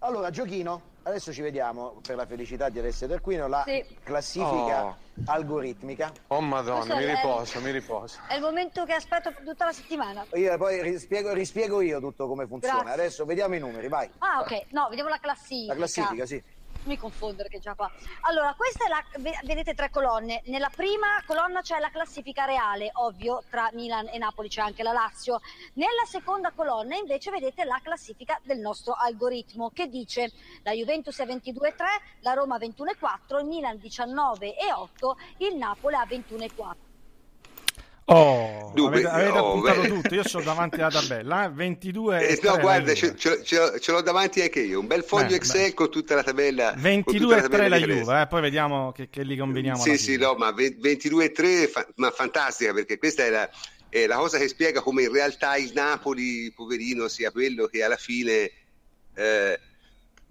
Allora, 0.00 0.30
giochino, 0.30 0.82
adesso 1.06 1.32
ci 1.32 1.40
vediamo 1.40 2.00
per 2.04 2.16
la 2.16 2.26
felicità 2.26 2.68
di 2.68 2.80
Alessia 2.80 3.06
Terquino 3.06 3.46
la 3.46 3.62
sì. 3.64 3.84
classifica 4.02 4.86
oh. 4.86 4.96
algoritmica. 5.26 6.12
Oh 6.28 6.40
madonna, 6.40 6.94
Questo 6.94 6.96
mi 6.96 7.04
riposo, 7.06 7.60
mi 7.60 7.70
riposo. 7.70 8.18
È 8.28 8.34
il 8.34 8.40
momento 8.40 8.84
che 8.84 8.92
aspetto 8.92 9.32
tutta 9.44 9.66
la 9.66 9.72
settimana. 9.72 10.26
Io 10.34 10.56
poi 10.58 10.82
rispiego, 10.82 11.32
rispiego 11.32 11.80
io 11.80 12.00
tutto 12.00 12.26
come 12.26 12.46
funziona. 12.46 12.82
Grazie. 12.82 13.00
Adesso 13.00 13.24
vediamo 13.24 13.54
i 13.54 13.60
numeri, 13.60 13.88
vai. 13.88 14.10
Ah, 14.18 14.40
ok. 14.40 14.66
No, 14.70 14.88
vediamo 14.88 15.08
la 15.08 15.18
classifica. 15.18 15.72
La 15.72 15.78
classifica, 15.78 16.26
sì 16.26 16.42
mi 16.86 16.96
confondere 16.96 17.48
che 17.48 17.58
già 17.58 17.74
qua. 17.74 17.90
Allora, 18.22 18.54
questa 18.56 18.86
è 18.86 18.88
la, 18.88 19.04
vedete 19.44 19.74
tre 19.74 19.90
colonne. 19.90 20.42
Nella 20.46 20.70
prima 20.74 21.22
colonna 21.26 21.60
c'è 21.60 21.78
la 21.78 21.90
classifica 21.90 22.44
reale, 22.44 22.90
ovvio, 22.94 23.42
tra 23.50 23.68
Milan 23.72 24.08
e 24.08 24.18
Napoli 24.18 24.48
c'è 24.48 24.60
anche 24.60 24.82
la 24.82 24.92
Lazio. 24.92 25.40
Nella 25.74 26.04
seconda 26.06 26.52
colonna 26.52 26.96
invece 26.96 27.30
vedete 27.30 27.64
la 27.64 27.80
classifica 27.82 28.38
del 28.42 28.58
nostro 28.58 28.94
algoritmo 28.94 29.70
che 29.70 29.88
dice 29.88 30.32
la 30.62 30.72
Juventus 30.72 31.18
è 31.18 31.26
22,3, 31.26 31.74
la 32.20 32.32
Roma 32.32 32.56
21,4, 32.56 33.38
il 33.40 33.46
Milan 33.46 33.76
19,8, 33.76 35.12
il 35.38 35.56
Napoli 35.56 35.94
a 35.94 36.04
21,4. 36.04 36.85
Oh, 38.08 38.70
Dunque, 38.72 38.98
avete, 38.98 39.08
avete 39.08 39.38
oh, 39.38 39.48
appuntato 39.48 39.82
tutto, 39.82 40.14
io 40.14 40.22
ho 40.32 40.40
davanti 40.40 40.76
la 40.76 40.90
tabella, 40.90 41.46
eh? 41.46 41.50
22 41.50 42.28
eh, 42.28 42.40
No, 42.40 42.58
guarda, 42.58 42.94
ce, 42.94 43.16
ce, 43.16 43.42
ce, 43.42 43.90
l'ho 43.90 44.00
davanti 44.00 44.40
anche 44.42 44.60
io, 44.60 44.78
un 44.78 44.86
bel 44.86 45.02
foglio 45.02 45.28
beh, 45.28 45.34
Excel 45.34 45.68
beh. 45.70 45.74
con 45.74 45.90
tutta 45.90 46.14
la 46.14 46.22
tabella. 46.22 46.72
22 46.76 47.36
e 47.36 47.48
3 47.48 47.68
la 47.68 47.78
Juve, 47.78 48.20
eh? 48.20 48.26
poi 48.28 48.40
vediamo 48.42 48.92
che, 48.92 49.08
che 49.10 49.24
li 49.24 49.36
combiniamo. 49.36 49.82
Sì, 49.82 49.98
sì, 49.98 50.16
no, 50.18 50.34
ma 50.34 50.52
22 50.52 51.24
e 51.24 51.32
3, 51.32 51.66
fa, 51.66 51.84
ma 51.96 52.12
fantastica, 52.12 52.72
perché 52.72 52.96
questa 52.96 53.24
è 53.24 53.30
la, 53.30 53.50
è 53.88 54.06
la, 54.06 54.16
cosa 54.16 54.38
che 54.38 54.46
spiega 54.46 54.82
come 54.82 55.02
in 55.02 55.12
realtà 55.12 55.56
il 55.56 55.72
Napoli, 55.74 56.52
poverino, 56.54 57.08
sia 57.08 57.32
quello 57.32 57.66
che 57.66 57.82
alla 57.82 57.96
fine... 57.96 58.50
Eh, 59.14 59.60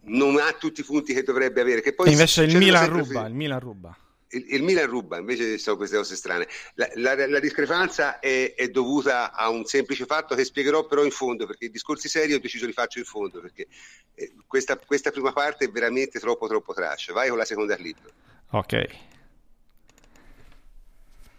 non 0.07 0.37
ha 0.37 0.53
tutti 0.53 0.81
i 0.81 0.83
punti 0.83 1.15
che 1.15 1.23
dovrebbe 1.23 1.61
avere. 1.61 1.81
Che 1.81 1.93
poi 1.95 2.11
invece 2.11 2.43
il 2.43 2.55
Milan, 2.57 2.87
ruba, 2.87 3.25
il 3.25 3.33
Milan 3.33 3.59
ruba 3.59 3.97
il, 4.29 4.53
il 4.53 4.63
Milan 4.63 4.87
ruba, 4.87 5.17
invece 5.17 5.57
sono 5.57 5.77
queste 5.77 5.97
cose 5.97 6.15
strane. 6.15 6.47
La, 6.75 6.89
la, 6.95 7.27
la 7.27 7.39
discrepanza 7.39 8.19
è, 8.19 8.53
è, 8.55 8.67
dovuta 8.69 9.31
a 9.31 9.49
un 9.49 9.65
semplice 9.65 10.05
fatto 10.05 10.35
che 10.35 10.43
spiegherò 10.43 10.85
però 10.85 11.03
in 11.03 11.11
fondo, 11.11 11.45
perché 11.45 11.65
i 11.65 11.71
discorsi 11.71 12.09
seri 12.09 12.33
ho 12.33 12.39
deciso 12.39 12.65
di 12.65 12.73
farci 12.73 12.99
in 12.99 13.05
fondo, 13.05 13.41
perché 13.41 13.67
eh, 14.15 14.33
questa, 14.47 14.77
questa, 14.77 15.11
prima 15.11 15.31
parte 15.31 15.65
è 15.65 15.69
veramente 15.69 16.19
troppo 16.19 16.47
troppo 16.47 16.73
trash. 16.73 17.11
Vai 17.11 17.29
con 17.29 17.37
la 17.37 17.45
seconda 17.45 17.75
clip. 17.75 17.97
Ok. 18.51 18.87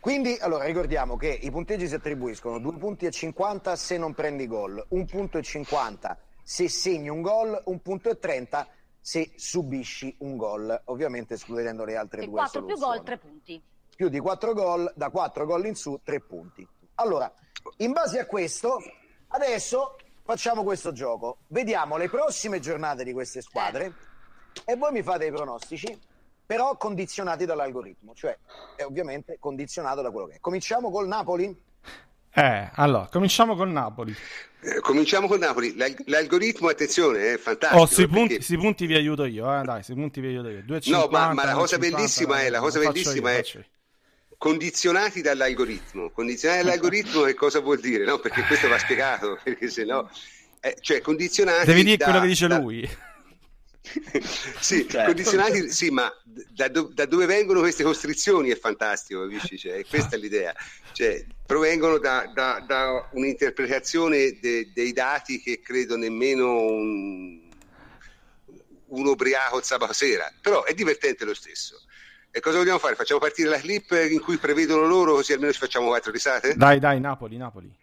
Quindi, 0.01 0.37
allora, 0.41 0.65
ricordiamo 0.65 1.17
che 1.17 1.37
i 1.43 1.51
punteggi 1.51 1.89
si 1.89 1.95
attribuiscono 1.95 2.61
2 2.61 2.77
punti 2.79 3.07
e 3.07 3.11
50 3.11 3.75
se 3.75 3.99
non 3.99 4.15
prendi 4.15 4.47
gol, 4.47 4.85
1 4.89 5.05
punto 5.05 5.39
e 5.39 5.43
50 5.43 6.17
se 6.45 6.69
segni 6.69 7.09
un 7.09 7.23
gol, 7.23 7.61
1 7.65 7.79
punto 7.81 8.09
e 8.09 8.17
30 8.17 8.69
se 9.07 9.31
subisci 9.37 10.13
un 10.19 10.37
gol, 10.37 10.83
ovviamente 10.87 11.35
escludendo 11.35 11.85
le 11.85 11.95
altre 11.95 12.23
e 12.23 12.25
due 12.25 12.41
4 12.41 12.61
soluzioni. 12.61 12.81
più 12.81 12.89
gol, 12.89 13.05
3 13.05 13.19
punti. 13.19 13.63
Più 13.95 14.09
di 14.09 14.19
4 14.19 14.53
gol, 14.53 14.93
da 14.97 15.11
4 15.11 15.47
gol 15.47 15.67
in 15.67 15.77
su, 15.77 16.01
3 16.03 16.21
punti. 16.23 16.67
Allora, 16.97 17.33
in 17.77 17.93
base 17.93 18.19
a 18.19 18.27
questo, 18.27 18.79
adesso 19.29 19.97
facciamo 20.25 20.65
questo 20.65 20.91
gioco. 20.91 21.37
Vediamo 21.47 21.97
le 21.97 22.09
prossime 22.09 22.59
giornate 22.59 23.05
di 23.05 23.13
queste 23.13 23.43
squadre 23.43 23.93
e 24.65 24.75
voi 24.75 24.91
mi 24.91 25.05
fate 25.05 25.27
i 25.27 25.31
pronostici, 25.31 25.97
però 26.45 26.77
condizionati 26.77 27.45
dall'algoritmo, 27.45 28.13
cioè 28.13 28.37
è 28.75 28.83
ovviamente 28.83 29.37
condizionato 29.39 30.03
da 30.03 30.11
quello 30.11 30.27
che 30.27 30.35
è. 30.35 30.41
Cominciamo 30.41 30.91
col 30.91 31.07
Napoli? 31.07 31.63
Eh, 32.33 32.71
allora, 32.75 33.07
cominciamo 33.07 33.55
con 33.55 33.71
Napoli. 33.71 34.13
Eh, 34.67 34.81
cominciamo 34.81 35.29
con 35.29 35.39
Napoli. 35.39 35.77
L'algoritmo, 36.07 36.69
attenzione, 36.69 37.35
è 37.35 37.39
fantastico. 37.39 37.83
Oh, 37.83 37.87
sui, 37.87 38.09
punti, 38.09 38.29
perché... 38.29 38.43
sui 38.43 38.59
punti 38.59 38.87
vi 38.87 38.95
aiuto 38.95 39.25
io, 39.25 39.61
eh, 39.61 39.63
dai, 39.63 39.85
sui 39.85 39.95
punti 39.95 40.21
vi 40.21 40.27
aiuto 40.27 40.49
io. 40.49 40.63
250, 40.65 40.99
no, 40.99 41.27
ma, 41.27 41.33
ma 41.33 41.45
la 41.45 41.53
cosa 41.53 41.77
50, 41.77 41.97
bellissima 41.97 42.41
è, 42.41 42.51
la 42.51 42.59
cosa 42.59 42.81
bellissima 42.81 43.33
io, 43.33 43.39
è 43.39 43.45
condizionati 44.37 45.23
dall'algoritmo. 45.23 46.11
Condizionati 46.11 46.65
dall'algoritmo 46.65 47.23
che 47.23 47.35
cosa 47.35 47.61
vuol 47.61 47.79
dire? 47.79 48.05
No, 48.05 48.19
perché 48.19 48.43
questo 48.43 48.69
va 48.69 48.79
spiegato, 48.79 49.39
perché 49.45 49.69
se 49.69 49.85
no... 49.85 50.11
Eh, 50.61 50.77
cioè, 50.81 51.01
condizionati 51.01 51.67
Devi 51.67 51.85
dire 51.85 51.97
da, 51.97 52.05
quello 52.07 52.21
che 52.21 52.27
dice 52.27 52.49
da... 52.49 52.59
lui. 52.59 52.89
Sì, 54.61 54.87
certo. 54.89 55.07
condizionati, 55.07 55.71
sì, 55.71 55.91
ma 55.91 56.13
da, 56.25 56.69
do, 56.69 56.91
da, 56.93 57.07
dove 57.07 57.27
vengono 57.27 57.61
queste 57.61 57.85
costrizioni 57.85 58.51
è 58.51 58.59
fantastico, 58.59 59.23
capisci? 59.23 59.57
Cioè, 59.57 59.85
questa 59.87 60.17
è 60.17 60.19
l'idea. 60.19 60.55
Cioè, 60.93 61.25
provengono 61.45 61.99
da, 61.99 62.31
da, 62.35 62.63
da 62.67 63.09
un'interpretazione 63.13 64.39
de, 64.41 64.73
dei 64.73 64.93
dati 64.93 65.41
che 65.41 65.61
credo 65.61 65.97
nemmeno 65.97 66.61
un, 66.61 67.49
un 68.87 69.07
ubriaco 69.07 69.63
sabato 69.63 69.93
sera, 69.93 70.31
però 70.41 70.65
è 70.65 70.75
divertente 70.75 71.25
lo 71.25 71.35
stesso. 71.35 71.81
E 72.31 72.41
cosa 72.41 72.59
vogliamo 72.59 72.79
fare? 72.79 72.97
Facciamo 72.97 73.21
partire 73.21 73.49
la 73.49 73.59
clip 73.59 73.93
in 74.11 74.21
cui 74.21 74.37
prevedono 74.37 74.87
loro, 74.87 75.15
così 75.15 75.33
almeno 75.33 75.53
ci 75.53 75.59
facciamo 75.59 75.87
quattro 75.87 76.13
risate? 76.13 76.55
Dai, 76.55 76.79
dai, 76.79 77.01
Napoli, 77.01 77.37
Napoli. 77.39 77.75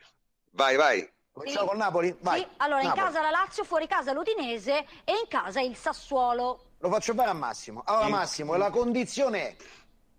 Vai, 0.52 0.76
vai. 0.76 1.13
Cominciamo 1.34 1.66
sì. 1.66 1.70
con 1.72 1.78
Napoli? 1.78 2.16
Vai. 2.22 2.40
Sì, 2.42 2.48
allora 2.58 2.84
Napoli. 2.84 3.00
in 3.00 3.06
casa 3.06 3.22
la 3.22 3.30
Lazio, 3.32 3.64
fuori 3.64 3.88
casa 3.88 4.14
l'Udinese 4.14 4.86
e 5.04 5.14
in 5.14 5.28
casa 5.28 5.62
il 5.62 5.76
Sassuolo. 5.76 6.66
Lo 6.78 6.90
faccio 6.90 7.16
fare 7.16 7.32
a 7.32 7.34
Massimo. 7.34 7.82
Allora, 7.86 8.08
Massimo, 8.08 8.56
la 8.56 8.70
condizione 8.70 9.50
è 9.50 9.56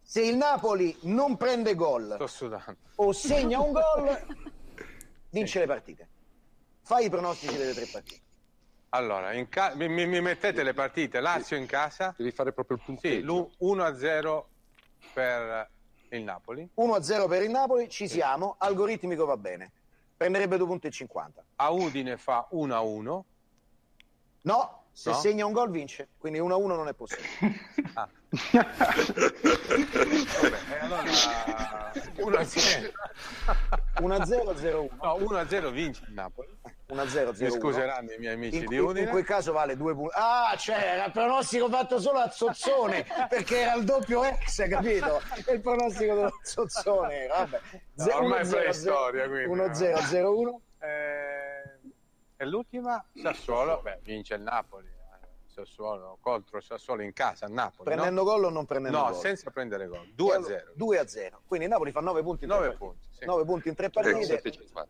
se 0.02 0.22
il 0.22 0.36
Napoli 0.36 0.96
non 1.02 1.36
prende 1.36 1.76
gol 1.76 2.16
o 2.96 3.12
segna 3.12 3.60
un 3.60 3.72
gol, 3.72 4.26
vince 5.30 5.52
sì. 5.52 5.58
le 5.60 5.66
partite. 5.66 6.08
Fai 6.82 7.06
i 7.06 7.10
pronostici 7.10 7.56
delle 7.56 7.74
tre 7.74 7.86
partite. 7.86 8.22
Allora, 8.88 9.30
ca- 9.48 9.74
mi, 9.76 9.88
mi, 9.88 10.20
mettete 10.20 10.64
le 10.64 10.74
partite 10.74 11.20
Lazio 11.20 11.56
in 11.56 11.66
casa. 11.66 12.12
Devi 12.16 12.32
fare 12.32 12.52
proprio 12.52 12.76
il 12.76 12.82
punteggio. 12.84 13.50
Sì, 13.56 13.64
1-0 13.64 14.44
per 15.12 15.70
il 16.10 16.22
Napoli. 16.22 16.68
1-0 16.76 17.28
per 17.28 17.42
il 17.42 17.50
Napoli, 17.50 17.88
ci 17.88 18.08
siamo, 18.08 18.56
algoritmico 18.58 19.24
va 19.24 19.36
bene. 19.36 19.72
Prenderebbe 20.16 20.56
2 20.56 20.66
punti 20.66 20.86
e 20.86 20.90
50. 20.90 21.44
A 21.56 21.70
Udine 21.70 22.16
fa 22.16 22.48
1-1. 22.52 23.20
No, 24.42 24.83
se 24.94 25.10
no? 25.10 25.16
segna 25.16 25.44
un 25.44 25.52
gol 25.52 25.70
vince, 25.70 26.08
quindi 26.16 26.38
1-1 26.38 26.66
non 26.66 26.88
è 26.88 26.94
possibile. 26.94 27.28
Ah. 27.96 28.08
Vabbè, 30.40 30.78
allora 30.80 31.02
1-0. 32.42 32.92
1-0-0-1. 34.00 34.88
No, 35.00 35.16
1-0 35.18 35.70
vince 35.70 36.02
il 36.08 36.12
Napoli. 36.14 36.48
1-0-0. 36.92 37.42
Mi 37.44 37.50
scuseranno 37.50 38.10
i 38.10 38.18
miei 38.18 38.34
amici 38.34 38.58
in 38.58 38.66
di 38.66 38.78
Udine. 38.78 39.04
In 39.04 39.10
quel 39.10 39.24
caso 39.24 39.52
vale 39.52 39.76
2 39.76 39.94
punti. 39.94 40.14
Ah, 40.16 40.56
cioè, 40.56 40.76
era 40.76 41.04
il 41.04 41.12
pronostico 41.12 41.68
fatto 41.68 42.00
solo 42.00 42.18
a 42.18 42.28
Zozzone, 42.30 43.06
perché 43.28 43.60
era 43.60 43.74
il 43.74 43.84
doppio 43.84 44.24
ex, 44.24 44.68
capito? 44.68 45.22
Il 45.52 45.60
pronostico 45.60 46.14
dello 46.14 46.38
Zozzone. 46.42 47.26
Vabbè. 47.28 47.60
No, 47.94 48.16
ormai 48.16 48.40
è 48.44 48.48
preistoria, 48.48 49.28
quindi. 49.28 49.54
1-0-0-1. 49.54 50.54
Eh, 50.80 51.43
e 52.44 52.46
l'ultima, 52.46 53.04
Sassuolo, 53.14 53.80
beh, 53.82 54.00
vince 54.02 54.34
il 54.34 54.42
Napoli. 54.42 54.92
Sassuolo 55.46 56.18
contro 56.20 56.60
Sassuolo 56.60 57.02
in 57.02 57.12
casa 57.12 57.46
a 57.46 57.48
Napoli. 57.48 57.84
Prendendo 57.84 58.22
no? 58.22 58.28
gol 58.28 58.44
o 58.44 58.50
non 58.50 58.66
prendendo 58.66 58.98
no, 58.98 59.04
gol? 59.04 59.12
No, 59.12 59.18
senza 59.20 59.50
prendere 59.50 59.86
gol. 59.86 60.12
2 60.12 60.34
a 60.34 60.42
0. 60.42 60.72
2 60.74 60.98
a 60.98 61.06
0. 61.06 61.42
Quindi 61.46 61.68
Napoli 61.68 61.92
fa 61.92 62.00
9 62.00 62.22
punti 62.22 62.44
in 62.44 62.50
9 62.50 62.66
tre 62.68 62.76
punti, 62.76 63.08
sì. 63.10 63.24
9 63.24 63.44
punti 63.44 63.68
in 63.68 63.74
3 63.74 63.90
partite. 63.90 64.42
7,50. 64.42 64.86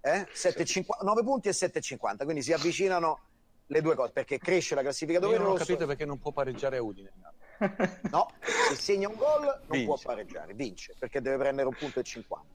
Eh? 0.00 0.28
7,50. 0.32 1.04
9 1.04 1.22
punti 1.22 1.48
e 1.48 1.52
7,50. 1.52 2.24
Quindi 2.24 2.42
si 2.42 2.52
avvicinano 2.52 3.20
le 3.66 3.80
due 3.80 3.94
cose 3.94 4.12
perché 4.12 4.38
cresce 4.38 4.74
la 4.74 4.82
classifica 4.82 5.18
dove 5.20 5.38
non 5.38 5.48
ho 5.48 5.54
capito 5.54 5.86
perché 5.86 6.04
non 6.04 6.18
può 6.18 6.32
pareggiare 6.32 6.78
Udine. 6.78 7.12
No, 8.10 8.28
se 8.68 8.74
segna 8.74 9.08
un 9.08 9.14
gol 9.14 9.44
non 9.44 9.60
vince. 9.68 9.86
può 9.86 9.98
pareggiare, 10.02 10.52
vince 10.52 10.94
perché 10.98 11.22
deve 11.22 11.38
prendere 11.38 11.66
un 11.66 11.74
punto 11.74 12.00
e 12.00 12.02
50. 12.02 12.46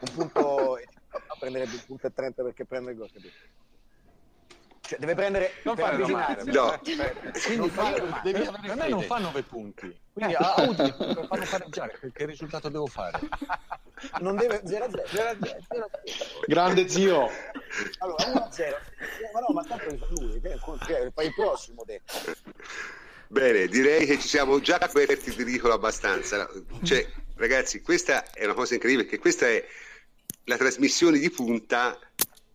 Un 0.00 0.12
punto 0.14 0.78
e 0.78 0.80
50 0.80 1.01
prenderebbe 1.38 1.74
un 1.74 1.84
punto 1.86 2.06
e 2.06 2.12
30 2.12 2.42
perché 2.42 2.64
prende 2.64 2.90
il 2.92 2.96
gol, 2.96 3.10
capito? 3.12 3.34
Cioè, 4.80 4.98
deve 4.98 5.14
prendere 5.14 5.52
non 5.62 5.76
per 5.76 5.84
avvicinare. 5.84 6.44
No. 6.44 6.80
Quindi 7.46 7.68
fa, 7.70 8.20
devi 8.22 8.44
avere 8.44 8.58
per 8.66 8.76
me 8.76 8.88
non 8.88 9.02
fa 9.02 9.18
9 9.18 9.42
punti. 9.44 10.00
Quindi 10.12 10.34
a 10.34 10.54
Audi 10.54 10.92
per 10.92 11.26
farlo 11.28 11.46
pareggiare, 11.48 11.98
che 12.12 12.26
risultato 12.26 12.68
devo 12.68 12.86
fare? 12.86 13.18
Non 14.20 14.36
deve 14.36 14.60
0 14.64 14.84
a 14.84 14.90
0. 15.06 15.38
Grande 16.46 16.88
zio. 16.88 17.30
Allora 17.98 18.26
1 18.26 18.38
a 18.38 18.50
0. 18.50 18.76
Ma 19.32 19.40
no, 19.40 19.54
ma 19.54 19.64
tanto 19.64 20.08
lui, 20.10 20.40
fai 21.14 21.26
il 21.26 21.34
prossimo 21.34 21.84
te. 21.84 22.02
Bene, 23.28 23.66
direi 23.68 24.04
che 24.04 24.18
ci 24.18 24.28
siamo 24.28 24.60
già 24.60 24.76
aperti 24.76 25.34
di 25.34 25.44
ridicolo 25.44 25.72
abbastanza. 25.72 26.50
Cioè, 26.82 27.08
ragazzi, 27.36 27.80
questa 27.80 28.30
è 28.32 28.44
una 28.44 28.54
cosa 28.54 28.74
incredibile, 28.74 29.06
perché 29.06 29.20
questa 29.20 29.46
è 29.46 29.64
la 30.44 30.56
trasmissione 30.56 31.18
di 31.18 31.30
punta 31.30 31.98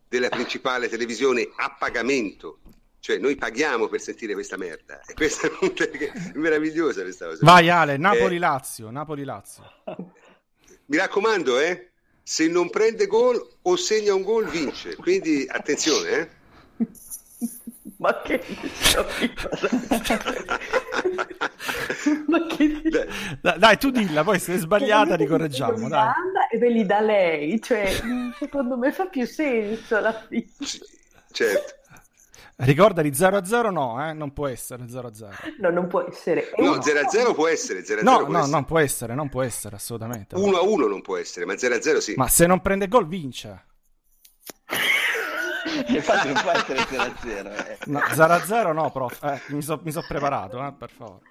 della 0.08 0.30
principale 0.30 0.90
televisione 0.90 1.50
a 1.56 1.76
pagamento. 1.78 2.60
Cioè, 3.00 3.18
noi 3.20 3.36
paghiamo 3.36 3.88
per 3.88 4.02
sentire 4.02 4.34
questa 4.34 4.58
merda. 4.58 5.02
E 5.06 5.14
questa 5.14 5.48
è 5.60 6.12
meravigliosa 6.34 7.04
questa 7.04 7.28
cosa. 7.28 7.46
Vai 7.46 7.70
Ale, 7.70 7.98
Napoli-Lazio, 7.98 8.90
eh, 8.90 8.92
Napoli-Lazio. 8.92 9.64
Mi 10.86 10.98
raccomando, 10.98 11.60
eh, 11.60 11.92
se 12.24 12.48
non 12.48 12.70
prende 12.70 13.08
gol 13.08 13.42
o 13.62 13.76
segna 13.76 14.14
un 14.14 14.24
gol 14.24 14.50
vince. 14.50 14.96
Quindi 14.96 15.46
attenzione, 15.48 16.10
eh. 16.10 16.30
Ma 17.98 18.22
che 18.22 18.44
Ma 22.28 22.46
che 22.46 22.82
dai, 23.42 23.60
dai, 23.60 23.78
tu 23.78 23.90
dilla, 23.90 24.24
poi 24.24 24.40
se 24.40 24.54
è 24.54 24.58
sbagliata 24.58 25.16
ricorreggiamo. 25.16 25.88
Dai. 25.90 26.12
E 26.52 26.58
ve 26.58 26.70
li 26.70 26.86
dà 26.86 27.00
lei, 27.00 27.60
cioè, 27.62 27.92
secondo 28.38 28.78
me 28.78 28.92
fa 28.92 29.06
più 29.08 29.26
senso 29.26 29.98
alla 29.98 30.14
fine. 30.14 30.46
certo. 31.32 31.76
Ricordali 32.60 33.14
0 33.14 33.38
a 33.38 33.46
0 33.46 33.70
no, 33.70 34.04
eh? 34.08 34.14
non 34.14 34.34
può 34.34 34.48
essere 34.48 34.88
0 34.88 35.08
a 35.08 35.14
0. 35.14 35.32
No, 35.60 35.70
non 35.70 35.88
può 35.88 36.02
essere. 36.02 36.52
No, 36.58 36.82
0 36.82 37.00
a 37.00 37.08
0 37.08 37.34
può 37.36 37.48
essere. 37.48 37.86
0 37.86 38.02
no, 38.02 38.18
può 38.18 38.32
no, 38.32 38.38
essere. 38.40 38.52
non 38.52 38.66
può 38.66 38.80
essere, 38.80 39.14
non 39.14 39.30
può 39.30 39.44
essere 39.44 39.76
assolutamente. 39.76 40.36
1 40.36 40.58
a 40.58 40.62
1 40.62 40.88
non 40.88 41.02
può 41.02 41.18
essere, 41.18 41.46
ma 41.46 41.56
0 41.56 41.76
a 41.76 41.82
0 41.82 42.00
sì. 42.00 42.14
Ma 42.16 42.28
se 42.28 42.48
non 42.48 42.62
prende 42.62 42.88
gol 42.88 43.08
vince. 43.08 43.66
Infatti 45.88 46.32
non 46.32 46.42
può 46.42 46.52
essere 46.52 46.86
0 46.86 47.02
a 47.02 47.16
0. 47.20 47.50
Eh. 47.50 47.78
No, 47.86 48.02
0 48.14 48.34
a 48.34 48.40
0 48.44 48.74
no, 48.74 48.92
prof. 48.92 49.24
Eh, 49.24 49.42
mi 49.54 49.62
sono 49.62 49.82
so 49.90 50.04
preparato, 50.08 50.66
eh, 50.66 50.74
per 50.74 50.90
favore. 50.90 51.22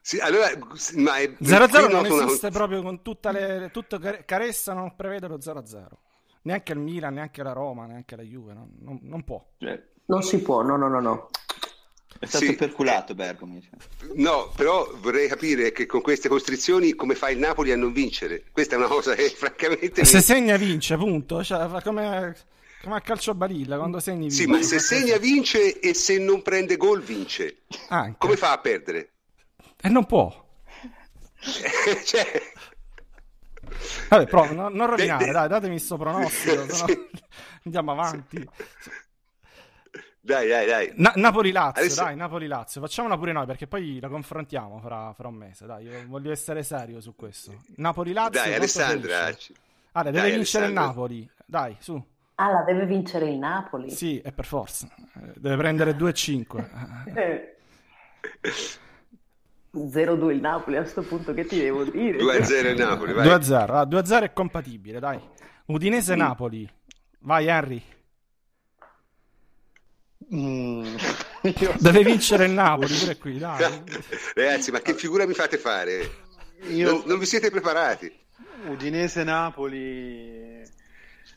Sì, 0.00 0.18
allora, 0.18 0.48
ma 0.96 1.16
è, 1.18 1.28
0-0 1.40 1.88
non 1.88 2.04
esiste 2.06 2.46
una... 2.46 2.56
proprio 2.56 2.82
con 2.82 3.02
tutte 3.02 3.30
le 3.30 3.70
tutto 3.72 4.00
Caressa 4.26 4.72
non 4.72 4.96
prevede 4.96 5.28
lo 5.28 5.36
0-0. 5.36 5.86
Neanche 6.42 6.72
il 6.72 6.80
Milan, 6.80 7.14
neanche 7.14 7.42
la 7.44 7.52
Roma, 7.52 7.86
neanche 7.86 8.16
la 8.16 8.22
Juve, 8.22 8.52
non, 8.52 8.68
non, 8.80 8.98
non 9.02 9.22
può. 9.22 9.46
Cioè, 9.58 9.80
non 10.06 10.24
si 10.24 10.42
può, 10.42 10.62
no, 10.62 10.76
no, 10.76 10.88
no, 10.88 11.00
no. 11.00 11.28
È 12.18 12.26
stato 12.26 12.44
sì. 12.44 12.54
perculato 12.54 13.14
Bergomi. 13.14 13.68
No, 14.14 14.52
però 14.54 14.88
vorrei 15.00 15.28
capire 15.28 15.72
che 15.72 15.86
con 15.86 16.00
queste 16.00 16.28
costrizioni 16.28 16.94
come 16.94 17.14
fa 17.14 17.30
il 17.30 17.38
Napoli 17.38 17.72
a 17.72 17.76
non 17.76 17.92
vincere? 17.92 18.44
Questa 18.52 18.74
è 18.74 18.78
una 18.78 18.88
cosa 18.88 19.14
che 19.14 19.28
francamente... 19.36 20.04
Se 20.04 20.20
segna 20.20 20.56
vince, 20.56 20.96
punto. 20.96 21.42
Cioè, 21.42 21.80
come, 21.82 22.36
come 22.82 22.96
a 22.96 23.00
calcio 23.00 23.34
balilla, 23.34 23.78
quando 23.78 24.00
segni 24.00 24.28
vince. 24.28 24.42
Sì, 24.42 24.46
ma 24.46 24.60
se 24.62 24.78
segna 24.78 25.16
vince 25.16 25.78
e 25.78 25.94
se 25.94 26.18
non 26.18 26.42
prende 26.42 26.76
gol 26.76 27.00
vince. 27.00 27.62
Anche. 27.88 28.16
Come 28.18 28.36
fa 28.36 28.52
a 28.52 28.58
perdere? 28.58 29.12
E 29.80 29.88
non 29.88 30.04
può. 30.04 30.30
cioè... 32.04 32.52
Vabbè, 34.08 34.26
però 34.26 34.52
non, 34.52 34.72
non 34.74 34.88
rovinare, 34.88 35.30
dai, 35.30 35.48
datemi 35.48 35.78
sto 35.78 35.96
pronostico, 35.96 36.68
sì. 36.74 37.08
andiamo 37.64 37.92
avanti. 37.92 38.48
Dai, 40.20 40.46
dai, 40.46 40.66
dai. 40.66 40.92
Na- 40.96 41.14
Napoli-Lazio, 41.16 41.82
Adesso... 41.82 42.02
dai, 42.04 42.16
Napoli-Lazio. 42.16 42.80
Facciamola 42.80 43.16
pure 43.16 43.32
noi 43.32 43.46
perché 43.46 43.66
poi 43.66 43.98
la 43.98 44.08
confrontiamo 44.08 44.78
fra, 44.80 45.12
fra 45.14 45.28
un 45.28 45.34
mese. 45.34 45.66
Dai, 45.66 45.84
io 45.84 46.04
voglio 46.06 46.30
essere 46.30 46.62
serio 46.62 47.00
su 47.00 47.16
questo. 47.16 47.62
Napoli-Lazio. 47.76 48.40
Dai, 48.40 48.54
Alessandra. 48.54 49.34
Ah, 49.92 50.02
deve 50.04 50.20
dai, 50.20 50.32
vincere 50.32 50.66
il 50.66 50.72
Napoli. 50.72 51.28
Dai, 51.44 51.76
su. 51.80 52.00
Ah, 52.36 52.50
la 52.50 52.62
deve 52.62 52.86
vincere 52.86 53.28
il 53.28 53.38
Napoli? 53.38 53.90
Sì, 53.90 54.18
è 54.18 54.32
per 54.32 54.46
forza. 54.46 54.88
Deve 55.36 55.56
prendere 55.56 55.92
2-5. 55.92 56.64
0-2 59.74 60.30
il 60.30 60.40
Napoli 60.40 60.76
a 60.76 60.80
questo 60.80 61.02
punto 61.02 61.32
che 61.32 61.46
ti 61.46 61.58
devo 61.58 61.84
dire 61.84 62.18
2-0 62.18 62.66
il 62.68 62.76
Napoli 62.76 63.12
vai. 63.14 63.26
2-0 63.26 63.52
ah, 63.70 63.84
2-0 63.84 64.22
è 64.22 64.32
compatibile 64.34 65.00
dai 65.00 65.18
Udinese-Napoli 65.64 66.68
vai 67.20 67.46
Henry 67.46 67.82
Mm. 70.34 70.96
Deve 71.78 72.02
vincere 72.04 72.46
il 72.46 72.52
Napoli 72.52 72.94
pure 72.94 73.18
qui, 73.18 73.38
dai. 73.38 73.82
Ragazzi, 74.34 74.70
ma 74.70 74.80
che 74.80 74.94
figura 74.94 75.26
mi 75.26 75.34
fate 75.34 75.58
fare? 75.58 76.10
Io... 76.68 76.90
Non, 76.90 77.02
non 77.06 77.18
vi 77.18 77.26
siete 77.26 77.50
preparati. 77.50 78.10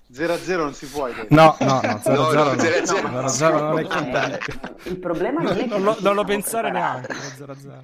Udinese 0.08 0.56
Napoli 0.56 0.56
0-0 0.56 0.58
non 0.58 0.74
si 0.74 0.86
può. 0.88 1.08
No, 1.30 1.58
no, 1.60 1.82
no, 1.82 2.02
0-0 2.04 2.34
no, 2.34 2.44
no, 2.44 2.52
0-0 2.54 3.52
no, 3.52 3.60
non 3.60 3.80
è 3.80 3.84
contabile. 3.84 4.40
Il 4.84 4.98
problema 4.98 5.42
non 5.42 5.58
è 5.58 5.62
che 5.62 5.66
non, 5.66 5.84
lo, 5.84 5.98
non 6.00 6.16
lo 6.16 6.24
pensare 6.24 6.72
neanche 6.72 7.14
0-0. 7.14 7.84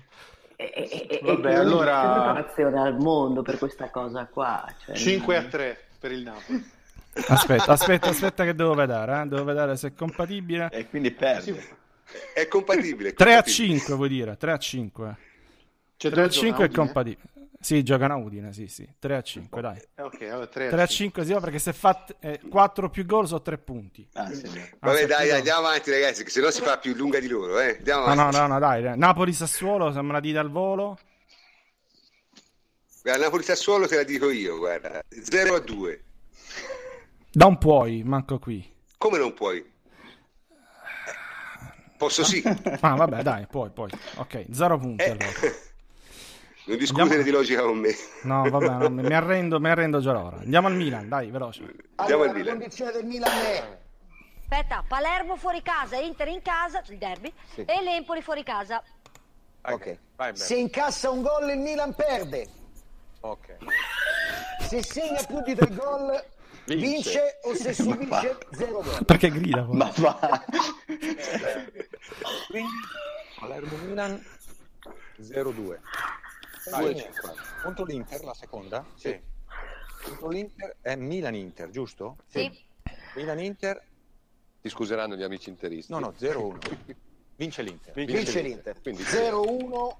E, 0.55 1.07
e, 1.09 1.19
Vabbè, 1.23 1.53
allora 1.55 2.01
preparazione 2.01 2.79
al 2.79 2.97
mondo 2.97 3.41
per 3.41 3.57
questa 3.57 3.89
cosa 3.89 4.27
qua. 4.27 4.63
Cioè... 4.85 4.95
5 4.95 5.37
a 5.37 5.43
3 5.43 5.85
per 5.99 6.11
il 6.11 6.23
Napoli. 6.23 6.69
Aspetta, 7.27 7.71
aspetta, 7.71 8.09
aspetta 8.09 8.45
che 8.45 8.53
devo 8.53 8.73
vedere, 8.73 9.21
eh? 9.21 9.25
devo 9.25 9.43
vedere 9.43 9.75
se 9.75 9.87
è 9.87 9.93
compatibile. 9.93 10.69
E 10.71 10.87
quindi 10.87 11.11
perde. 11.11 11.51
È 12.33 12.47
compatibile. 12.47 13.09
È 13.09 13.13
compatibile. 13.13 13.13
3 13.13 13.35
a 13.35 13.41
5 13.41 13.95
vuoi 13.95 14.09
dire, 14.09 14.37
3 14.37 14.51
a 14.51 14.57
5. 14.57 15.17
Cioè, 15.97 16.11
3 16.11 16.23
a 16.23 16.29
5 16.29 16.65
è 16.65 16.69
compatibile. 16.69 17.40
Sì, 17.61 17.83
gioca 17.83 18.07
a 18.07 18.15
Udine, 18.15 18.51
sì, 18.53 18.67
sì. 18.67 18.87
3 18.97 19.15
a 19.15 19.21
5, 19.21 19.61
dai. 19.61 19.77
Eh, 19.95 20.01
ok, 20.01 20.21
allora 20.23 20.47
3 20.47 20.65
a 20.65 20.69
3 20.71 20.81
a 20.81 20.85
5, 20.87 21.25
sì, 21.25 21.33
perché 21.39 21.59
se 21.59 21.73
fa 21.73 22.05
eh, 22.19 22.41
4 22.49 22.89
più 22.89 23.05
gol 23.05 23.27
sono 23.27 23.41
3 23.41 23.57
punti. 23.59 24.07
Ah, 24.13 24.33
sì. 24.33 24.41
Vabbè, 24.79 25.05
dai, 25.05 25.27
dai, 25.27 25.31
andiamo 25.31 25.67
avanti, 25.67 25.91
ragazzi, 25.91 26.23
che 26.23 26.31
se 26.31 26.41
no 26.41 26.49
si 26.49 26.61
fa 26.61 26.79
più 26.79 26.95
lunga 26.95 27.19
di 27.19 27.27
loro, 27.27 27.59
eh. 27.59 27.77
Andiamo 27.77 28.05
avanti. 28.05 28.35
No, 28.35 28.47
no, 28.47 28.53
no, 28.53 28.59
dai. 28.59 28.97
Napoli-Sassuolo, 28.97 29.91
se 29.91 30.01
me 30.01 30.11
la 30.11 30.19
dite 30.19 30.39
al 30.39 30.49
volo. 30.49 30.97
Guarda, 33.03 33.23
Napoli-Sassuolo 33.25 33.87
te 33.87 33.95
la 33.95 34.03
dico 34.03 34.31
io, 34.31 34.57
guarda. 34.57 35.03
0 35.07 35.53
a 35.53 35.59
2. 35.59 36.03
Non 37.33 37.59
puoi, 37.59 38.01
manco 38.03 38.39
qui. 38.39 38.67
Come 38.97 39.19
non 39.19 39.35
puoi? 39.35 39.63
Posso 41.95 42.23
sì. 42.23 42.41
ah, 42.81 42.95
vabbè, 42.95 43.21
dai, 43.21 43.45
puoi, 43.45 43.69
puoi. 43.69 43.91
Ok, 44.15 44.45
zero 44.49 44.79
punti 44.79 45.03
eh. 45.03 45.09
allora. 45.11 45.69
Non 46.63 46.77
discutere 46.77 47.15
Andiamo... 47.15 47.23
di 47.23 47.31
logica 47.31 47.61
con 47.63 47.77
me. 47.77 47.95
No, 48.23 48.49
vabbè, 48.49 48.69
no, 48.69 48.89
mi, 48.89 49.11
arrendo, 49.13 49.59
mi 49.59 49.69
arrendo 49.69 49.99
già 49.99 50.17
ora. 50.23 50.37
Andiamo 50.37 50.67
al 50.67 50.75
Milan, 50.75 51.09
dai, 51.09 51.31
veloce. 51.31 51.63
Andiamo 51.95 52.23
allora, 52.23 52.29
al 52.29 52.35
Milan. 52.37 52.45
La 52.45 52.59
condizione 52.59 52.91
del 52.91 53.05
Milan 53.05 53.31
è... 53.31 53.79
Aspetta, 54.41 54.83
Palermo 54.87 55.37
fuori 55.37 55.61
casa, 55.61 55.95
Inter 55.97 56.27
in 56.27 56.41
casa, 56.41 56.83
il 56.89 56.97
derby, 56.97 57.33
sì. 57.53 57.61
e 57.61 57.81
l'Empoli 57.81 58.21
fuori 58.21 58.43
casa. 58.43 58.83
Ok. 59.63 59.97
Vai, 60.15 60.35
Se 60.35 60.55
incassa 60.55 61.09
un 61.09 61.21
gol 61.21 61.49
il 61.49 61.59
Milan 61.59 61.95
perde. 61.95 62.47
Ok. 63.21 63.57
Se 64.59 64.83
segna 64.83 65.21
più 65.23 65.41
di 65.41 65.55
tre 65.55 65.73
gol 65.73 66.23
vince, 66.65 66.85
vince 66.85 67.39
o 67.43 67.53
se 67.55 67.73
subisce 67.73 68.37
zero 68.51 68.81
gol. 68.81 69.05
Perché 69.05 69.29
grida? 69.31 69.63
Poi. 69.63 69.75
Ma 69.77 69.91
va. 69.95 70.43
Quindi 72.47 72.71
Palermo 73.39 73.77
Milan 73.85 74.23
0-2. 75.21 75.77
Contro 77.63 77.85
l'Inter 77.85 78.23
la 78.23 78.33
seconda? 78.33 78.85
Sì. 78.95 79.19
Contro 80.03 80.29
l'Inter 80.29 80.77
è 80.81 80.95
Milan-Inter, 80.95 81.69
giusto? 81.69 82.17
Sì. 82.27 82.51
Milan-Inter. 83.15 83.83
Ti 84.61 84.69
scuseranno 84.69 85.15
gli 85.15 85.23
amici 85.23 85.49
interisti. 85.49 85.91
No, 85.91 85.99
no, 85.99 86.13
0-1. 86.17 86.95
Vince 87.35 87.63
l'Inter. 87.63 87.93
Vince, 87.93 88.13
Vince 88.13 88.41
l'Inter. 88.41 88.81
Quindi 88.81 89.01
0-1. 89.03 89.95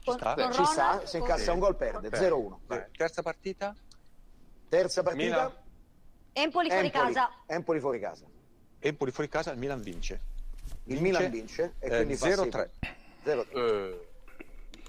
Ci 0.00 0.12
sta, 0.12 0.50
ci 0.52 0.64
sta, 0.64 1.06
se 1.06 1.18
incassa 1.18 1.44
sì. 1.44 1.50
un 1.50 1.58
gol 1.58 1.76
perde. 1.76 2.10
0-1. 2.10 2.90
Terza 2.96 3.22
partita? 3.22 3.74
Terza 4.68 5.02
partita. 5.02 5.24
Milan. 5.24 5.52
Empoli 6.32 6.68
fuori 6.68 6.86
Empoli. 6.86 7.04
casa. 7.12 7.30
Empoli 7.46 7.80
fuori 7.80 8.00
casa. 8.00 8.26
Empoli 8.80 9.10
fuori 9.10 9.28
casa, 9.28 9.50
il 9.50 9.58
Milan 9.58 9.80
vince. 9.80 10.20
Il 10.84 10.98
vince, 10.98 11.02
Milan 11.02 11.30
vince 11.30 11.74
e 11.78 11.88
quindi 11.88 12.12
eh, 12.12 12.16
0-3. 12.16 12.70
0-3. 13.24 14.07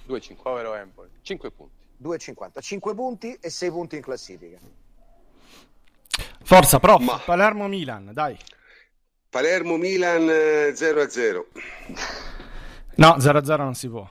2-5. 0.10 0.42
Povero 0.42 0.74
Empoli. 0.74 1.10
5 1.22 1.52
punti. 1.52 1.74
2,50. 2.02 2.62
5 2.62 2.96
punti 2.96 3.38
e 3.40 3.50
6 3.50 3.70
punti 3.70 3.96
in 3.98 4.02
classifica. 4.02 4.58
Forza, 6.42 6.80
prof. 6.80 7.02
Ma... 7.04 7.22
Palermo-Milan, 7.24 8.12
dai. 8.14 8.38
Palermo-Milan 9.30 10.26
0-0. 10.26 11.46
No, 12.96 13.16
0-0 13.18 13.58
non 13.58 13.76
si 13.76 13.88
può. 13.88 14.10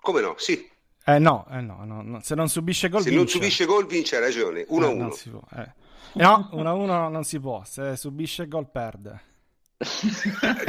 Come 0.00 0.20
no? 0.20 0.34
Sì. 0.38 0.70
Eh 1.04 1.18
no, 1.18 1.46
eh 1.50 1.60
no, 1.60 1.84
no, 1.84 2.00
no, 2.00 2.20
se 2.22 2.34
non 2.34 2.48
subisce 2.48 2.88
gol 2.88 3.02
Se 3.02 3.10
vince. 3.10 3.24
non 3.24 3.32
subisce 3.32 3.64
gol 3.66 3.86
vince, 3.86 4.16
hai 4.16 4.22
ragione. 4.22 4.66
1-1. 4.68 4.82
Eh, 4.88 4.94
non 4.94 5.12
si 5.12 5.30
può, 5.30 5.42
eh. 5.56 5.72
No, 6.14 6.48
1-1 6.52 7.10
non 7.10 7.24
si 7.24 7.40
può, 7.40 7.62
se 7.64 7.96
subisce 7.96 8.46
gol 8.48 8.70
perde. 8.70 9.20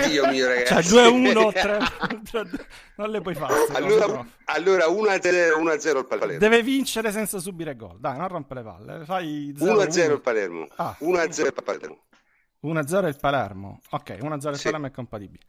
Dio 0.08 0.28
mio 0.28 0.48
ragazzi. 0.48 0.90
Cioè 0.90 1.08
2-1, 1.08 1.52
3, 1.52 1.80
3, 2.24 2.50
non 2.96 3.10
le 3.10 3.22
puoi 3.22 3.36
fare. 3.36 3.54
Allora, 3.74 4.26
allora 4.46 4.86
1-0, 4.88 5.98
il 5.98 6.06
Palermo. 6.08 6.38
Deve 6.38 6.64
vincere 6.64 7.12
senza 7.12 7.40
subire 7.40 7.76
gol. 7.76 8.00
Dai, 8.00 8.18
non 8.18 8.28
rompe 8.28 8.54
le 8.56 8.64
palle. 8.64 9.06
Fai 9.06 9.54
1-0 9.58 10.12
il 10.12 10.22
Palermo. 10.22 10.68
Ah. 10.76 10.96
1-0 11.00 11.46
il 11.46 11.54
Palermo. 11.64 12.00
1-0 12.64 13.08
il 13.08 13.18
Palermo. 13.20 13.80
Ok, 13.92 14.10
1-0 14.10 14.50
il 14.50 14.56
sì. 14.56 14.64
Palermo 14.64 14.88
è 14.88 14.92
compatibile. 14.92 15.44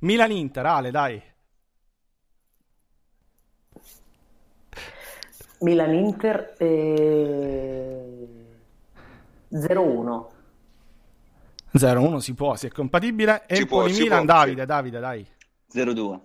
Milan-Inter, 0.00 0.66
Ale, 0.66 0.90
dai. 0.90 1.22
Milan-Inter 5.60 6.54
eh... 6.58 8.28
0-1. 9.52 10.38
0-1 11.72 12.16
si 12.16 12.34
può, 12.34 12.56
si 12.56 12.66
è 12.66 12.70
compatibile. 12.70 13.44
Empoli-Milan, 13.46 14.26
Davide, 14.26 14.66
Davide, 14.66 14.98
dai. 14.98 15.26
0-2. 15.72 16.20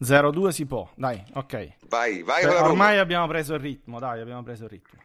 0-2 0.00 0.48
si 0.48 0.64
può, 0.64 0.88
dai, 0.94 1.22
ok. 1.34 1.76
Vai, 1.88 2.22
vai. 2.22 2.42
Cioè, 2.42 2.62
ormai 2.62 2.98
abbiamo 2.98 3.26
preso 3.26 3.54
il 3.54 3.60
ritmo, 3.60 3.98
dai, 3.98 4.20
abbiamo 4.20 4.42
preso 4.42 4.64
il 4.64 4.70
ritmo. 4.70 5.00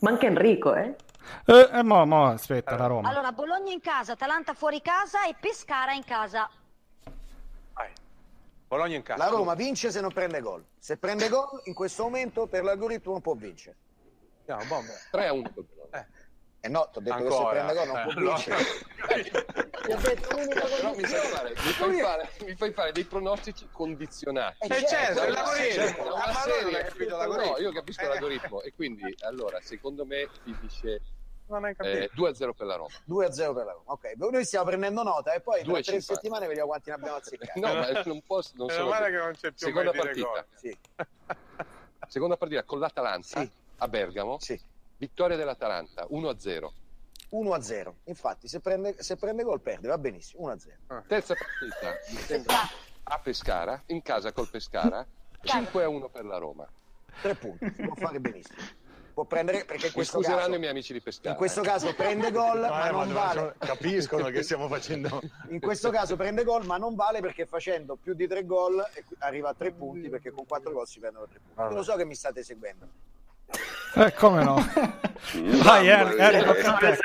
Ma 0.00 0.10
anche 0.10 0.26
Enrico, 0.26 0.74
eh? 0.74 0.94
Eh, 1.46 1.70
eh 1.72 1.82
mo, 1.82 2.04
mo, 2.04 2.26
aspetta, 2.26 2.76
la 2.76 2.86
Roma. 2.86 3.08
Allora, 3.08 3.32
Bologna 3.32 3.72
in 3.72 3.80
casa, 3.80 4.12
Atalanta 4.12 4.52
fuori 4.52 4.82
casa 4.82 5.26
e 5.26 5.34
Pescara 5.38 5.92
in 5.92 6.04
casa. 6.04 6.50
Bologna 8.70 8.94
in 8.94 9.02
casa. 9.02 9.24
La 9.24 9.30
Roma 9.30 9.54
vince 9.54 9.90
se 9.90 10.00
non 10.00 10.12
prende 10.12 10.40
gol. 10.40 10.64
Se 10.78 10.96
prende 10.96 11.28
gol, 11.28 11.60
in 11.64 11.74
questo 11.74 12.04
momento 12.04 12.46
per 12.46 12.62
l'algoritmo 12.62 13.10
non 13.10 13.20
può 13.20 13.34
vincere. 13.34 13.76
No, 14.46 14.58
bomba. 14.68 14.92
3 15.10 15.26
a 15.26 15.32
1 15.32 15.52
eh. 15.90 16.06
Eh 16.62 16.68
no, 16.68 16.88
ti 16.92 16.98
ho 16.98 17.00
detto 17.00 17.16
Ancora. 17.16 17.50
che 17.52 17.58
se 17.58 17.64
prende 17.64 17.74
gol 17.74 17.86
non 17.86 17.96
eh, 17.96 18.02
può 18.02 18.12
vincere. 18.20 18.64
ti 19.80 19.92
ho 19.92 19.96
detto 19.96 20.36
l'unica 20.36 20.60
cosa 20.60 20.92
mi, 20.92 21.04
fare, 21.04 21.48
mi, 21.50 21.72
fai 21.72 22.00
fare, 22.00 22.30
mi 22.44 22.54
fai 22.54 22.72
fare 22.72 22.92
dei 22.92 23.04
pronostici 23.04 23.68
condizionati. 23.72 24.66
Eh, 24.66 24.68
certo, 24.68 24.88
certo, 24.88 25.22
è 25.22 25.30
l'algoritmo. 25.30 25.82
Certo, 25.82 27.36
no, 27.36 27.56
io 27.58 27.72
capisco 27.72 28.02
eh. 28.02 28.08
l'algoritmo 28.08 28.60
e 28.60 28.74
quindi 28.74 29.14
allora 29.20 29.58
secondo 29.62 30.04
me 30.04 30.28
ti 30.44 30.54
dice. 30.60 31.00
Eh, 31.78 32.08
2-0 32.14 32.50
per 32.52 32.66
la 32.66 32.76
Roma. 32.76 32.90
2-0 33.08 33.54
per 33.54 33.64
la 33.64 33.72
Roma. 33.72 33.82
Ok, 33.86 34.12
noi 34.16 34.44
stiamo 34.44 34.66
prendendo 34.66 35.02
nota 35.02 35.32
e 35.32 35.40
poi 35.40 35.64
tra 35.64 35.80
tre 35.80 36.00
settimane 36.00 36.46
vediamo 36.46 36.68
quanti 36.68 36.90
ne 36.90 36.94
abbiamo 36.94 37.16
azzeccati. 37.16 37.58
No, 37.58 37.74
ma 37.74 38.02
non 38.04 38.22
posso, 38.22 38.52
non 38.54 38.68
sono 38.68 38.88
male 38.88 39.10
che 39.10 39.16
non 39.16 39.32
c'è 39.32 39.50
più 39.50 39.66
Seconda 39.66 39.90
partita. 39.90 40.46
Sì. 40.54 40.78
Seconda 42.06 42.36
partita 42.36 42.62
con 42.62 42.78
l'Atalanta 42.78 43.40
Sì. 43.40 43.50
a 43.78 43.88
Bergamo. 43.88 44.38
Sì. 44.38 44.60
Vittoria 45.00 45.34
dell'Atalanta 45.38 46.06
1-0. 46.10 46.68
1-0. 47.32 47.92
Infatti, 48.04 48.48
se 48.48 48.60
prende, 48.60 49.02
se 49.02 49.16
prende 49.16 49.42
gol 49.44 49.60
perde, 49.62 49.88
va 49.88 49.96
benissimo. 49.96 50.46
1-0. 50.52 51.06
Terza 51.06 51.34
partita 51.34 51.96
mi 52.10 52.16
sembra, 52.18 52.56
a 53.04 53.18
Pescara, 53.18 53.82
in 53.86 54.02
casa 54.02 54.30
col 54.32 54.50
Pescara, 54.50 55.06
5-1 55.42 56.10
per 56.10 56.24
la 56.26 56.36
Roma. 56.36 56.68
Tre 57.22 57.34
punti, 57.34 57.72
si 57.74 57.82
può 57.82 57.94
fare 57.94 58.20
benissimo. 58.20 58.58
Può 59.14 59.24
prendere 59.24 59.64
perché 59.64 59.86
in 59.86 59.92
questo 59.92 60.18
scuseranno 60.18 60.42
caso, 60.44 60.54
i 60.54 60.58
miei 60.58 60.70
amici 60.70 60.92
di 60.92 61.00
Pescara. 61.00 61.30
in 61.30 61.36
questo 61.36 61.62
caso 61.62 61.94
prende 61.94 62.30
gol, 62.30 62.60
ma 62.60 62.88
Eh, 62.88 62.92
ma 62.92 63.04
non 63.04 63.12
vale. 63.14 63.38
sono- 63.38 63.54
capiscono 63.58 64.28
che 64.28 64.42
stiamo 64.42 64.68
facendo 64.68 65.20
In 65.48 65.60
questo 65.60 65.90
caso 65.90 66.16
prende 66.16 66.44
gol, 66.44 66.64
ma 66.66 66.76
non 66.76 66.94
vale 66.94 67.20
perché 67.20 67.46
facendo 67.46 67.96
più 67.96 68.12
di 68.14 68.26
tre 68.28 68.44
gol 68.44 68.82
arriva 69.20 69.48
a 69.48 69.54
tre 69.54 69.72
punti 69.72 70.10
perché 70.10 70.30
con 70.30 70.44
quattro 70.46 70.72
gol 70.72 70.86
si 70.86 71.00
prendono 71.00 71.26
tre 71.26 71.38
punti. 71.38 71.54
Vabbè. 71.56 71.74
Lo 71.74 71.82
so 71.82 71.96
che 71.96 72.04
mi 72.04 72.14
state 72.14 72.42
seguendo. 72.42 72.88
Eh, 73.94 74.12
come 74.14 74.44
no? 74.44 74.54
Vai, 75.62 75.90
Harry, 75.90 76.44
tocca 76.44 76.74
a 76.74 76.78
te. 76.78 76.98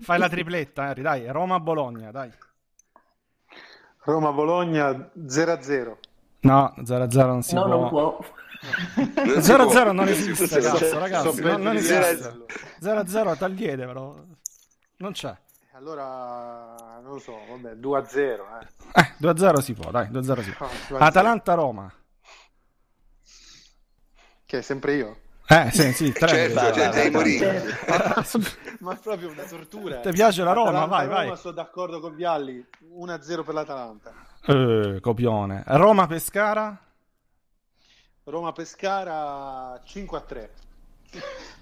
Fai 0.00 0.18
la 0.18 0.28
tripletta, 0.28 0.84
Harry, 0.84 1.02
dai. 1.02 1.30
Roma-Bologna, 1.30 2.10
dai. 2.10 2.30
Roma-Bologna 4.04 4.90
0-0. 4.90 5.96
No, 6.40 6.74
0-0 6.78 7.26
non 7.26 7.42
si 7.42 7.54
no, 7.54 7.62
può. 7.64 7.70
non 7.70 7.88
può. 7.88 8.18
Non 9.24 9.42
si 9.42 9.52
0-0 9.52 9.66
può. 9.66 9.92
non 9.92 10.08
esiste, 10.08 10.60
cazzo, 10.60 10.98
ragazzi, 10.98 11.40
per 11.42 11.58
non, 11.58 11.76
esiste. 11.76 12.44
0-0 12.80 13.36
tagliete, 13.38 13.84
però. 13.86 14.14
Non 14.96 15.12
c'è. 15.12 15.36
Allora, 15.72 16.74
non 17.02 17.12
lo 17.12 17.18
so, 17.18 17.38
vabbè, 17.48 17.74
2-0. 17.74 18.16
Eh. 18.16 19.00
Eh, 19.00 19.14
2-0 19.20 19.58
si 19.58 19.74
può, 19.74 19.90
dai, 19.90 20.08
2-0 20.08 20.42
si 20.42 20.50
può. 20.50 20.66
2-0. 20.88 20.96
Atalanta-Roma. 20.98 21.92
Che 24.44 24.58
è 24.58 24.62
sempre 24.62 24.94
io. 24.94 25.16
Eh, 25.50 25.70
sì, 25.72 25.92
sì, 25.94 26.12
tre. 26.12 26.52
Certo, 26.52 27.10
morire. 27.10 27.78
Ma 28.80 28.92
è 28.92 28.98
proprio 29.02 29.30
una 29.30 29.44
tortura. 29.44 30.00
Ti 30.00 30.10
piace 30.10 30.42
la 30.44 30.52
Roma? 30.52 30.68
Atalanta, 30.68 30.96
Vai, 30.96 31.06
vai. 31.06 31.24
Roma, 31.24 31.36
sono 31.36 31.54
d'accordo 31.54 32.00
con 32.00 32.14
Vialli. 32.14 32.62
1-0 32.94 33.44
per 33.44 33.54
l'Atalanta. 33.54 34.12
Eh, 34.44 34.98
copione. 35.00 35.62
Roma-Pescara? 35.66 36.78
Roma-Pescara 38.24 39.80
5-3. 39.86 40.48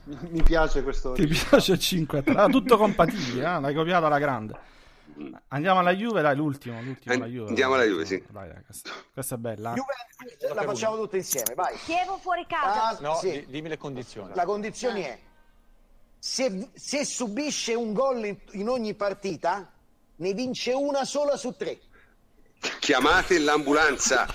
Mi, 0.05 0.19
mi 0.31 0.43
piace 0.43 0.83
questo. 0.83 1.13
Ti 1.13 1.27
piace 1.29 1.73
il 1.75 1.79
5-3? 1.81 2.37
Ah, 2.37 2.49
tutto 2.49 2.77
compatibile, 2.77 3.43
eh? 3.43 3.61
l'hai 3.61 3.75
copiato 3.75 4.07
alla 4.07 4.19
grande. 4.19 4.59
Andiamo 5.49 5.81
alla 5.81 5.95
Juve, 5.95 6.21
dai, 6.23 6.37
l'ultimo. 6.37 6.81
l'ultimo 6.83 7.15
An- 7.15 7.23
alla 7.23 7.31
Juve, 7.31 7.49
andiamo 7.49 7.75
alla. 7.75 7.85
Juve, 7.85 8.05
sì. 8.05 8.23
Dai, 8.29 8.49
dai, 8.49 8.63
questa, 8.65 8.91
questa 9.13 9.35
è 9.35 9.39
bella. 9.39 9.73
Juve, 9.73 10.55
la 10.55 10.63
facciamo 10.63 10.97
tutte 10.97 11.17
insieme, 11.17 11.55
vai. 11.55 11.77
Chievo 11.85 12.19
fuori 12.19 12.45
casa. 12.47 12.83
Ah, 12.89 12.99
No, 13.01 13.15
sì. 13.17 13.31
di- 13.31 13.47
dimmi 13.49 13.69
le 13.69 13.79
condizioni. 13.79 14.33
La 14.35 14.45
condizione 14.45 15.07
è 15.09 15.19
se, 16.19 16.69
se 16.75 17.05
subisce 17.05 17.75
un 17.75 17.93
gol 17.93 18.25
in, 18.27 18.37
in 18.53 18.69
ogni 18.69 18.95
partita, 18.95 19.71
ne 20.17 20.33
vince 20.35 20.73
una 20.73 21.05
sola 21.05 21.37
su 21.37 21.53
tre. 21.57 21.79
Chiamate 22.81 23.39
l'ambulanza. 23.39 24.27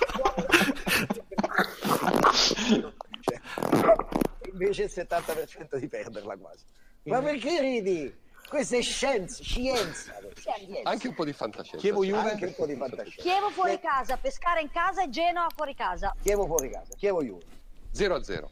Invece 4.51 4.83
il 4.83 4.91
70% 4.93 5.75
di 5.77 5.87
perderla 5.87 6.35
quasi. 6.37 6.63
Ma 7.03 7.21
perché 7.21 7.59
ridi? 7.61 8.19
Questa 8.51 8.75
è 8.75 8.81
scienza, 8.81 9.41
scienza. 9.41 10.13
scienza. 10.35 10.81
Anche 10.83 11.07
un 11.07 11.13
po' 11.13 11.23
di 11.23 11.31
fantascienza. 11.31 11.77
Chievo 11.77 12.03
Juve. 12.03 12.31
Anche 12.31 12.47
un 12.47 12.53
po' 12.53 12.65
di 12.65 12.75
fantascienza. 12.75 13.21
Chievo 13.21 13.49
fuori 13.49 13.79
casa, 13.79 14.17
Pescara 14.17 14.59
in 14.59 14.69
casa 14.69 15.03
e 15.03 15.09
Genoa 15.09 15.47
fuori 15.55 15.73
casa. 15.73 16.13
Chievo 16.21 16.45
fuori 16.45 16.69
casa, 16.69 16.93
chievo 16.97 17.23
Juve. 17.23 17.45
0-0. 17.93 18.49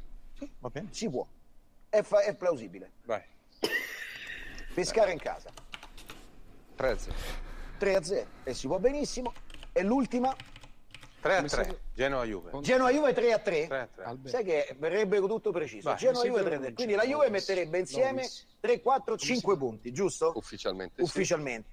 Va 0.59 0.69
bene? 0.69 0.87
Si 0.91 1.09
può. 1.09 1.27
È, 1.89 2.01
fa- 2.01 2.21
è 2.21 2.33
plausibile. 2.33 2.91
Vai. 3.03 3.21
Pescare 4.73 5.11
in 5.11 5.19
casa. 5.19 5.49
3-0. 6.77 7.11
3 7.77 7.95
a 7.95 8.01
0 8.01 8.25
e 8.45 8.53
si 8.53 8.67
può 8.67 8.79
benissimo. 8.79 9.33
E 9.73 9.83
l'ultima, 9.83 10.33
3-3. 11.21 11.75
Genoa-Juve. 11.93 12.51
Genoa 12.61 12.91
Juve 12.91 13.13
3 13.13 13.33
a 13.33 13.39
3. 13.39 13.67
3-3. 13.67 14.27
Sai 14.27 14.43
che 14.43 14.75
verrebbe 14.79 15.19
tutto 15.19 15.51
preciso. 15.51 15.89
Vai, 15.89 15.97
Genoa 15.97 16.23
Juve 16.23 16.39
sembra 16.39 16.43
3 16.43 16.55
a 16.55 16.59
3. 16.59 16.67
un 16.69 16.73
Quindi 16.75 16.93
la 16.93 17.01
Genoa, 17.03 17.17
Juve 17.17 17.29
metterebbe 17.29 17.79
insieme 17.79 18.11
Lovis. 18.21 18.45
3, 18.59 18.81
4, 18.81 19.17
5 19.17 19.57
punti, 19.57 19.91
giusto? 19.91 20.31
Ufficialmente. 20.35 20.93
sì. 20.97 21.01
Ufficialmente. 21.03 21.67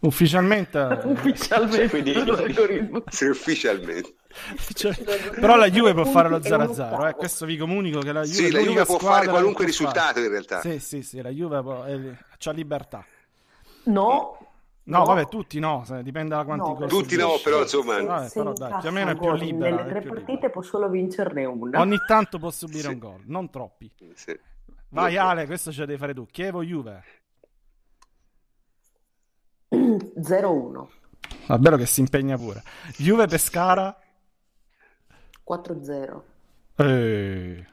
Ufficialmente, 0.00 0.78
Ufficialmente. 1.06 1.88
Quindi-. 1.88 3.02
Sì, 3.10 3.26
ufficialmente. 3.26 4.14
cioè, 4.74 4.94
però 5.40 5.56
la 5.56 5.70
Juve 5.70 5.94
può 5.94 6.04
fare 6.04 6.28
lo 6.28 6.38
Punti 6.38 6.48
e 6.48 6.54
uno 6.54 6.64
0-0. 6.64 7.08
Eh. 7.08 7.14
Questo 7.14 7.46
vi 7.46 7.56
comunico 7.56 8.00
che 8.00 8.12
la 8.12 8.22
Juve, 8.22 8.34
Sì, 8.34 8.50
la 8.50 8.60
Juve 8.60 8.84
può 8.84 8.98
fare 8.98 9.26
qualunque 9.26 9.64
può 9.64 9.72
fare. 9.72 9.88
risultato 9.88 10.20
in 10.20 10.28
realtà. 10.28 10.60
Sì, 10.60 10.78
sì, 10.78 11.02
sì, 11.02 11.20
la 11.22 11.30
Juve 11.30 11.62
può, 11.62 11.84
è, 11.84 11.98
c'ha 12.38 12.52
libertà. 12.52 13.04
No. 13.84 14.49
No, 14.90 15.04
vabbè, 15.04 15.28
tutti 15.28 15.58
no, 15.60 15.84
dipende 16.02 16.34
da 16.34 16.44
quanti 16.44 16.68
No, 16.68 16.74
gol 16.74 16.88
Tutti 16.88 17.16
no, 17.16 17.38
però 17.42 17.60
insomma. 17.62 18.02
Vabbè, 18.02 18.28
se 18.28 18.38
però 18.40 18.52
dai, 18.52 18.80
più 18.80 18.88
o 18.88 18.92
meno 18.92 19.10
è 19.10 19.14
più 19.14 19.22
gol 19.22 19.38
libera, 19.38 19.76
Nelle 19.76 19.88
tre 19.88 20.00
partite 20.02 20.32
libera. 20.32 20.50
può 20.50 20.62
solo 20.62 20.88
vincerne 20.88 21.44
una. 21.44 21.80
Ogni 21.80 21.98
tanto 22.06 22.38
può 22.38 22.50
subire 22.50 22.80
Sì. 22.80 22.88
un 22.88 22.98
gol, 22.98 23.20
non 23.26 23.50
troppi. 23.50 23.90
Sì. 24.14 24.38
Vai 24.88 25.16
Ale, 25.16 25.46
questo 25.46 25.70
ce 25.70 25.80
lo 25.80 25.86
devi 25.86 25.98
fare 25.98 26.12
tu. 26.14 26.26
Chievo 26.26 26.62
Juve. 26.64 27.04
0-1. 29.70 30.86
Va 31.46 31.58
bello 31.58 31.76
che 31.76 31.86
si 31.86 32.00
impegna 32.00 32.36
pure. 32.36 32.62
Juve 32.96 33.26
Pescara. 33.26 33.96
4-0. 35.48 36.20
Eh, 36.76 37.66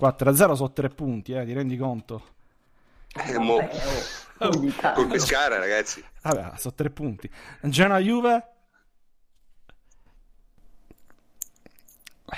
4-0 0.00 0.52
sono 0.54 0.72
tre 0.72 0.88
punti, 0.88 1.32
eh, 1.32 1.44
ti 1.44 1.52
rendi 1.52 1.76
conto? 1.76 2.22
Eh, 3.14 3.38
mo- 3.38 3.56
Vabbè, 3.56 3.70
oh, 4.38 4.50
tanto. 4.80 5.00
col 5.00 5.06
Pescara, 5.08 5.58
ragazzi. 5.58 6.04
Vabbè, 6.22 6.52
sono 6.56 6.74
tre 6.74 6.90
punti. 6.90 7.30
Genoa 7.62 7.98
Juve. 7.98 8.46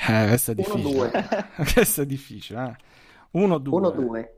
Eh, 0.08 0.26
questo 0.28 0.52
è 0.52 0.54
difficile. 0.54 1.10
1-2. 1.10 1.72
questo 1.74 2.02
è 2.02 2.06
difficile, 2.06 2.78
eh. 3.32 3.38
1-2. 3.38 3.62
1-2. 3.68 4.28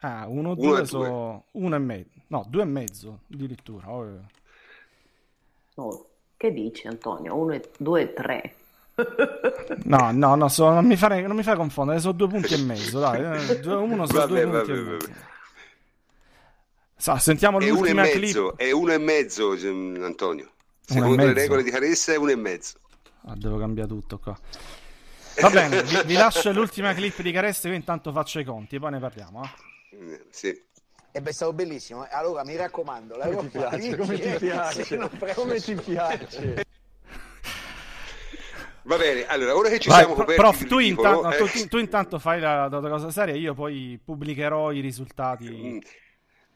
Ah, 0.00 0.26
1-2 0.26 0.30
Uno 0.30 0.52
e 0.52 0.54
due. 0.56 0.84
sono 0.86 1.44
1 1.52 1.74
e 1.74 1.78
mezzo. 1.78 2.08
No, 2.28 2.44
2 2.48 2.62
e 2.62 2.66
mezzo 2.66 3.20
addirittura. 3.32 3.90
Oh, 3.90 4.04
eh. 4.06 4.20
No, 5.76 6.06
che 6.36 6.52
dici 6.52 6.86
Antonio? 6.86 7.34
1, 7.36 7.60
2, 7.78 8.12
3. 8.12 8.54
No, 9.84 10.10
no, 10.12 10.34
no, 10.34 10.48
so- 10.48 10.70
non, 10.70 10.84
mi 10.84 10.96
fare, 10.96 11.24
non 11.26 11.36
mi 11.36 11.42
fai 11.42 11.56
confondere, 11.56 12.00
sono 12.00 12.12
due 12.12 12.28
punti 12.28 12.54
e 12.54 12.58
mezzo, 12.58 12.98
dai. 13.00 13.48
eh, 13.48 13.60
due- 13.60 13.74
Uno 13.76 14.06
sono 14.06 14.18
Vabbè, 14.18 14.26
due 14.26 14.42
punti 14.42 14.56
vabbè, 14.56 14.72
e 14.72 14.82
mezzo. 14.82 15.06
vabbè. 15.06 15.26
Sa, 17.00 17.16
sentiamo 17.18 17.60
È 17.60 17.66
l'ultima 17.68 18.02
mezzo, 18.02 18.48
clip. 18.50 18.56
è 18.56 18.72
uno 18.72 18.92
e 18.92 18.98
mezzo, 18.98 19.52
ehm, 19.54 20.02
Antonio. 20.02 20.50
Secondo 20.84 21.24
le 21.24 21.32
regole 21.32 21.62
di 21.62 21.70
Caressa 21.70 22.12
è 22.12 22.16
uno 22.16 22.30
e 22.32 22.36
mezzo. 22.36 22.78
Ah, 23.26 23.34
devo 23.36 23.56
cambiare 23.58 23.88
tutto 23.88 24.18
qua. 24.18 24.36
Va 25.40 25.50
bene, 25.50 25.82
vi, 25.84 26.00
vi 26.06 26.14
lascio 26.14 26.50
l'ultima 26.52 26.92
clip 26.94 27.22
di 27.22 27.30
Caresse, 27.30 27.68
io 27.68 27.74
intanto 27.74 28.10
faccio 28.10 28.40
i 28.40 28.44
conti, 28.44 28.80
poi 28.80 28.90
ne 28.90 28.98
parliamo. 28.98 29.42
eh. 29.44 29.96
Eh, 29.96 30.24
Sì. 30.30 30.48
E 31.12 31.22
beh, 31.22 31.30
è 31.30 31.32
stato 31.32 31.52
bellissimo. 31.52 32.04
eh. 32.04 32.08
Allora, 32.10 32.44
mi 32.44 32.56
raccomando, 32.56 33.16
la 33.16 33.26
Come 33.28 33.48
ti 33.48 33.58
piace? 33.58 33.96
Come 33.96 34.18
ti 34.18 34.30
piace? 34.38 34.98
Come 35.34 35.60
ti 35.60 35.74
piace? 35.76 36.64
Va 38.82 38.96
bene, 38.96 39.26
allora, 39.26 39.54
ora 39.54 39.68
che 39.68 39.78
ci 39.78 39.88
Vai, 39.88 39.98
siamo 39.98 40.14
pro- 40.14 40.24
coperti 40.24 40.42
prof, 40.42 40.66
tu, 40.66 40.78
intanto, 40.78 41.30
eh, 41.30 41.36
tu- 41.36 41.68
tu 41.68 41.76
intanto 41.78 42.18
fai 42.18 42.40
la, 42.40 42.68
la 42.68 42.80
cosa 42.88 43.10
seria, 43.10 43.34
io 43.34 43.52
poi 43.54 44.00
pubblicherò 44.02 44.72
i 44.72 44.80
risultati. 44.80 45.48
Mm. 45.50 45.78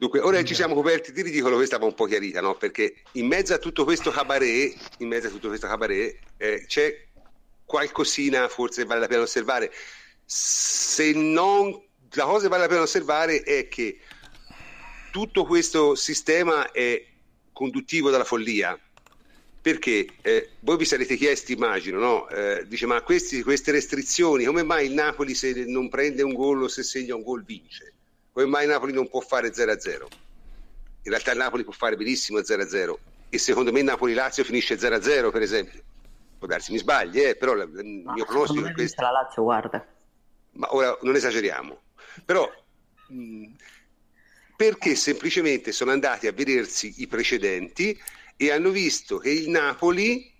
Dunque, 0.02 0.18
ora 0.18 0.42
ci 0.42 0.56
siamo 0.56 0.74
coperti 0.74 1.12
di 1.12 1.22
ridicolo, 1.22 1.54
questa 1.54 1.78
va 1.78 1.84
un 1.84 1.94
po' 1.94 2.06
chiarita, 2.06 2.40
no? 2.40 2.56
Perché 2.56 3.02
in 3.12 3.28
mezzo 3.28 3.54
a 3.54 3.58
tutto 3.58 3.84
questo 3.84 4.10
cabaret, 4.10 4.74
in 4.98 5.06
mezzo 5.06 5.28
a 5.28 5.30
tutto 5.30 5.46
questo 5.46 5.68
cabaret, 5.68 6.18
eh, 6.38 6.64
c'è 6.66 7.06
qualcosina 7.64 8.48
forse 8.48 8.84
vale 8.84 8.98
la 8.98 9.06
pena 9.06 9.22
osservare. 9.22 9.70
Se 10.24 11.12
non, 11.12 11.80
la 12.14 12.24
cosa 12.24 12.40
che 12.40 12.48
vale 12.48 12.62
la 12.62 12.68
pena 12.68 12.80
osservare 12.80 13.42
è 13.42 13.68
che 13.68 14.00
tutto 15.12 15.44
questo 15.44 15.94
sistema 15.94 16.72
è 16.72 17.00
conduttivo 17.52 18.10
dalla 18.10 18.24
follia. 18.24 18.76
Perché 19.60 20.08
eh, 20.20 20.48
voi 20.62 20.78
vi 20.78 20.84
sarete 20.84 21.14
chiesti, 21.14 21.52
immagino, 21.52 22.00
no? 22.00 22.28
Eh, 22.28 22.66
dice, 22.66 22.86
ma 22.86 23.00
questi- 23.02 23.44
queste 23.44 23.70
restrizioni, 23.70 24.46
come 24.46 24.64
mai 24.64 24.86
il 24.86 24.94
Napoli 24.94 25.36
se 25.36 25.64
non 25.64 25.88
prende 25.88 26.22
un 26.22 26.34
gol 26.34 26.64
o 26.64 26.66
se 26.66 26.82
segna 26.82 27.14
un 27.14 27.22
gol 27.22 27.44
vince? 27.44 27.91
Come 28.32 28.46
mai 28.46 28.64
il 28.64 28.70
Napoli 28.70 28.92
non 28.92 29.08
può 29.08 29.20
fare 29.20 29.52
0-0? 29.52 30.06
In 31.04 31.10
realtà 31.10 31.32
il 31.32 31.38
Napoli 31.38 31.64
può 31.64 31.72
fare 31.72 31.96
benissimo 31.96 32.38
0-0 32.38 32.98
e 33.28 33.38
secondo 33.38 33.72
me 33.72 33.80
il 33.80 33.84
Napoli-Lazio 33.84 34.44
finisce 34.44 34.76
0-0 34.78 35.30
per 35.30 35.42
esempio. 35.42 35.82
Può 36.38 36.46
darsi 36.46 36.72
mi 36.72 36.78
sbagli, 36.78 37.20
eh, 37.20 37.36
però 37.36 37.54
la- 37.54 37.64
il 37.64 38.02
Ma 38.04 38.12
mio 38.14 38.24
pronostico 38.24 38.66
è 38.66 38.72
questo. 38.72 39.02
la 39.02 39.10
Lazio, 39.10 39.42
guarda. 39.42 39.86
Ma 40.52 40.74
ora 40.74 40.96
non 41.02 41.14
esageriamo. 41.14 41.80
Però 42.24 42.50
mh, 43.08 43.52
perché 44.56 44.94
semplicemente 44.94 45.72
sono 45.72 45.90
andati 45.90 46.26
a 46.26 46.32
vedersi 46.32 46.94
i 46.98 47.06
precedenti 47.06 48.00
e 48.36 48.50
hanno 48.50 48.70
visto 48.70 49.18
che 49.18 49.30
il 49.30 49.50
Napoli 49.50 50.30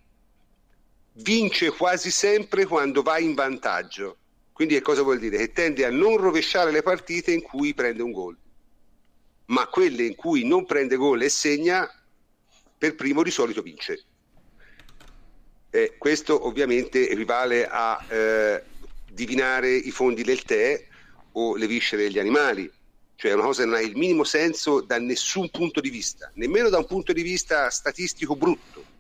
vince 1.15 1.71
quasi 1.71 2.11
sempre 2.11 2.65
quando 2.65 3.03
va 3.03 3.19
in 3.19 3.35
vantaggio. 3.35 4.17
Quindi 4.63 4.79
che 4.79 4.87
cosa 4.87 5.03
vuol 5.03 5.19
dire? 5.19 5.39
Che 5.39 5.51
tende 5.51 5.85
a 5.85 5.91
non 5.91 6.19
rovesciare 6.19 6.71
le 6.71 6.83
partite 6.83 7.33
in 7.33 7.43
cui 7.43 7.75
prende 7.75 8.01
un 8.01 8.13
gol, 8.13 8.39
ma 9.47 9.67
quelle 9.67 10.05
in 10.05 10.15
cui 10.15 10.47
non 10.47 10.67
prende 10.67 10.95
gol 10.95 11.21
e 11.21 11.29
segna, 11.29 11.91
per 12.79 12.95
primo 12.95 13.25
di 13.25 13.33
solito 13.33 13.61
vince. 13.61 14.05
Eh, 15.69 15.97
questo 15.99 16.47
ovviamente 16.47 17.11
equivale 17.11 17.67
a 17.67 18.07
eh, 18.09 18.65
divinare 19.05 19.75
i 19.75 19.91
fondi 19.91 20.23
del 20.23 20.45
tè 20.45 20.81
o 21.33 21.57
le 21.57 21.67
viscere 21.67 22.05
degli 22.05 22.21
animali, 22.21 22.73
cioè 23.17 23.33
è 23.33 23.35
una 23.35 23.43
cosa 23.43 23.65
che 23.65 23.69
non 23.69 23.79
ha 23.79 23.81
il 23.81 23.97
minimo 23.97 24.23
senso 24.23 24.81
da 24.81 25.01
nessun 25.01 25.51
punto 25.51 25.81
di 25.81 25.91
vista, 25.91 26.31
nemmeno 26.35 26.69
da 26.69 26.79
un 26.79 26.87
punto 26.87 27.13
di 27.13 27.23
vista 27.23 27.69
statistico 27.69 28.37
brutto. 28.37 28.92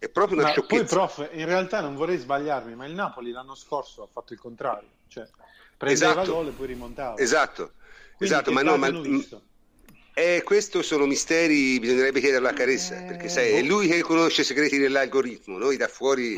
È 0.00 0.08
proprio 0.08 0.38
una 0.38 0.46
Ma 0.46 0.52
sciocchezza. 0.52 0.96
poi, 0.96 1.06
prof, 1.14 1.28
in 1.34 1.44
realtà 1.44 1.80
non 1.82 1.94
vorrei 1.94 2.16
sbagliarmi, 2.16 2.74
ma 2.74 2.86
il 2.86 2.94
Napoli 2.94 3.32
l'anno 3.32 3.54
scorso 3.54 4.02
ha 4.02 4.08
fatto 4.10 4.32
il 4.32 4.38
contrario, 4.38 4.88
cioè 5.08 5.28
prendeva 5.76 6.12
Esatto. 6.12 6.32
gol 6.32 6.48
e 6.48 6.50
poi 6.52 6.66
rimontava. 6.68 7.18
Esatto, 7.18 7.72
Quindi 8.16 8.34
esatto, 8.34 8.50
ma 8.50 8.62
no, 8.62 8.78
ma 8.78 8.88
visto? 8.88 9.42
eh, 10.14 10.40
questo 10.42 10.80
sono 10.80 11.04
misteri, 11.04 11.78
bisognerebbe 11.78 12.20
chiederlo 12.20 12.48
a 12.48 12.52
Caressa, 12.54 12.98
Eh, 12.98 13.02
perché 13.08 13.28
sai, 13.28 13.52
è 13.52 13.62
lui 13.62 13.88
che 13.88 14.00
conosce 14.00 14.40
i 14.40 14.44
segreti 14.44 14.78
dell'algoritmo, 14.78 15.58
noi 15.58 15.76
da 15.76 15.86
fuori 15.86 16.34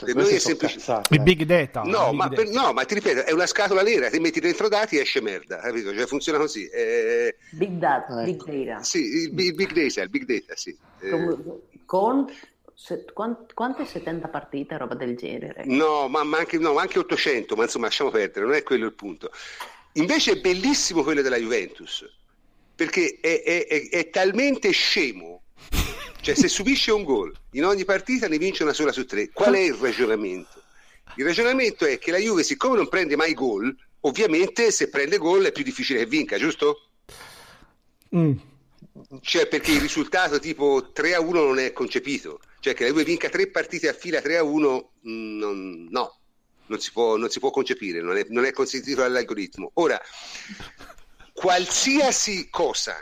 per 0.00 0.14
noi 0.16 0.34
è 0.34 0.38
semplice. 0.38 0.74
cazzate, 0.78 1.14
Il 1.14 1.22
big 1.22 1.44
data. 1.44 1.82
No, 1.82 2.10
il 2.10 2.16
ma, 2.16 2.26
big 2.28 2.36
per- 2.36 2.48
data. 2.50 2.66
no, 2.66 2.72
ma 2.72 2.84
ti 2.84 2.94
ripeto, 2.94 3.24
è 3.26 3.30
una 3.32 3.46
scatola 3.46 3.82
nera, 3.82 4.10
ti 4.10 4.18
metti 4.18 4.40
dentro 4.40 4.68
dati 4.68 4.96
e 4.96 5.02
esce 5.02 5.20
merda, 5.20 5.58
capito? 5.58 5.94
Cioè 5.94 6.06
funziona 6.06 6.38
così. 6.38 6.66
Eh, 6.68 7.36
Big 7.52 7.78
data, 7.78 8.22
big 8.24 8.64
data. 8.64 8.82
sì, 8.82 9.04
il, 9.04 9.32
big 9.32 9.72
data, 9.72 10.02
il 10.02 10.08
big 10.10 10.24
data, 10.24 10.56
sì. 10.56 10.76
Eh, 11.00 11.36
Con 11.84 12.26
se- 12.80 13.04
quan- 13.12 13.44
quante 13.54 13.84
70 13.84 14.28
partite, 14.28 14.76
roba 14.78 14.94
del 14.94 15.16
genere. 15.16 15.64
No, 15.66 16.06
ma, 16.06 16.22
ma 16.22 16.38
anche, 16.38 16.58
no, 16.58 16.76
anche 16.78 17.00
800, 17.00 17.56
ma 17.56 17.64
insomma 17.64 17.86
lasciamo 17.86 18.10
perdere, 18.10 18.46
non 18.46 18.54
è 18.54 18.62
quello 18.62 18.86
il 18.86 18.94
punto. 18.94 19.32
Invece 19.94 20.32
è 20.32 20.40
bellissimo 20.40 21.02
quello 21.02 21.20
della 21.20 21.38
Juventus, 21.38 22.08
perché 22.76 23.18
è, 23.20 23.42
è- 23.42 23.66
è- 23.66 23.88
è 23.88 24.10
talmente 24.10 24.70
scemo, 24.70 25.42
cioè 26.20 26.36
se 26.36 26.46
subisce 26.46 26.92
un 26.92 27.02
gol 27.02 27.34
in 27.52 27.64
ogni 27.64 27.84
partita 27.84 28.28
ne 28.28 28.38
vince 28.38 28.62
una 28.62 28.72
sola 28.72 28.92
su 28.92 29.04
tre. 29.06 29.30
Qual 29.30 29.54
è 29.54 29.58
il 29.58 29.74
ragionamento? 29.74 30.62
Il 31.16 31.24
ragionamento 31.24 31.84
è 31.84 31.98
che 31.98 32.12
la 32.12 32.18
Juve, 32.18 32.44
siccome 32.44 32.76
non 32.76 32.88
prende 32.88 33.16
mai 33.16 33.34
gol, 33.34 33.74
ovviamente 34.02 34.70
se 34.70 34.88
prende 34.88 35.18
gol 35.18 35.46
è 35.46 35.52
più 35.52 35.64
difficile 35.64 35.98
che 36.00 36.06
vinca, 36.06 36.38
giusto? 36.38 36.90
Mm. 38.14 38.32
Cioè 39.20 39.46
perché 39.48 39.72
il 39.72 39.80
risultato 39.80 40.38
tipo 40.38 40.90
3 40.92 41.14
a 41.14 41.20
1 41.20 41.42
non 41.42 41.58
è 41.58 41.72
concepito, 41.72 42.40
cioè 42.60 42.74
che 42.74 42.84
la 42.84 42.90
Juve 42.90 43.04
vinca 43.04 43.28
tre 43.28 43.48
partite 43.48 43.88
a 43.88 43.92
fila 43.92 44.20
3 44.20 44.38
a 44.38 44.42
1, 44.42 44.92
mm, 45.06 45.38
non- 45.38 45.86
no, 45.90 46.18
non 46.66 46.80
si 46.80 46.92
può, 46.92 47.16
non 47.16 47.30
si 47.30 47.38
può 47.38 47.50
concepire, 47.50 48.00
non 48.00 48.16
è, 48.16 48.26
non 48.28 48.44
è 48.44 48.52
consentito 48.52 49.00
dall'algoritmo. 49.00 49.70
Ora, 49.74 50.00
qualsiasi 51.32 52.48
cosa 52.50 53.00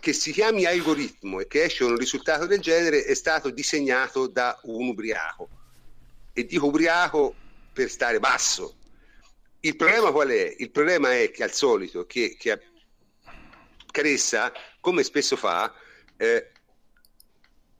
che 0.00 0.12
si 0.12 0.32
chiami 0.32 0.64
algoritmo 0.64 1.40
e 1.40 1.46
che 1.46 1.64
esce 1.64 1.84
un 1.84 1.96
risultato 1.96 2.46
del 2.46 2.60
genere 2.60 3.04
è 3.04 3.14
stato 3.14 3.50
disegnato 3.50 4.26
da 4.26 4.58
un 4.64 4.88
ubriaco. 4.88 5.48
E 6.32 6.46
dico 6.46 6.66
ubriaco 6.66 7.34
per 7.72 7.90
stare 7.90 8.20
basso. 8.20 8.76
Il 9.60 9.74
problema 9.74 10.12
qual 10.12 10.28
è? 10.28 10.54
Il 10.58 10.70
problema 10.70 11.12
è 11.12 11.30
che 11.30 11.42
al 11.42 11.52
solito 11.52 12.06
che, 12.06 12.36
che 12.38 12.60
Caressa, 13.90 14.52
come 14.80 15.02
spesso 15.02 15.36
fa, 15.36 15.74
eh, 16.16 16.52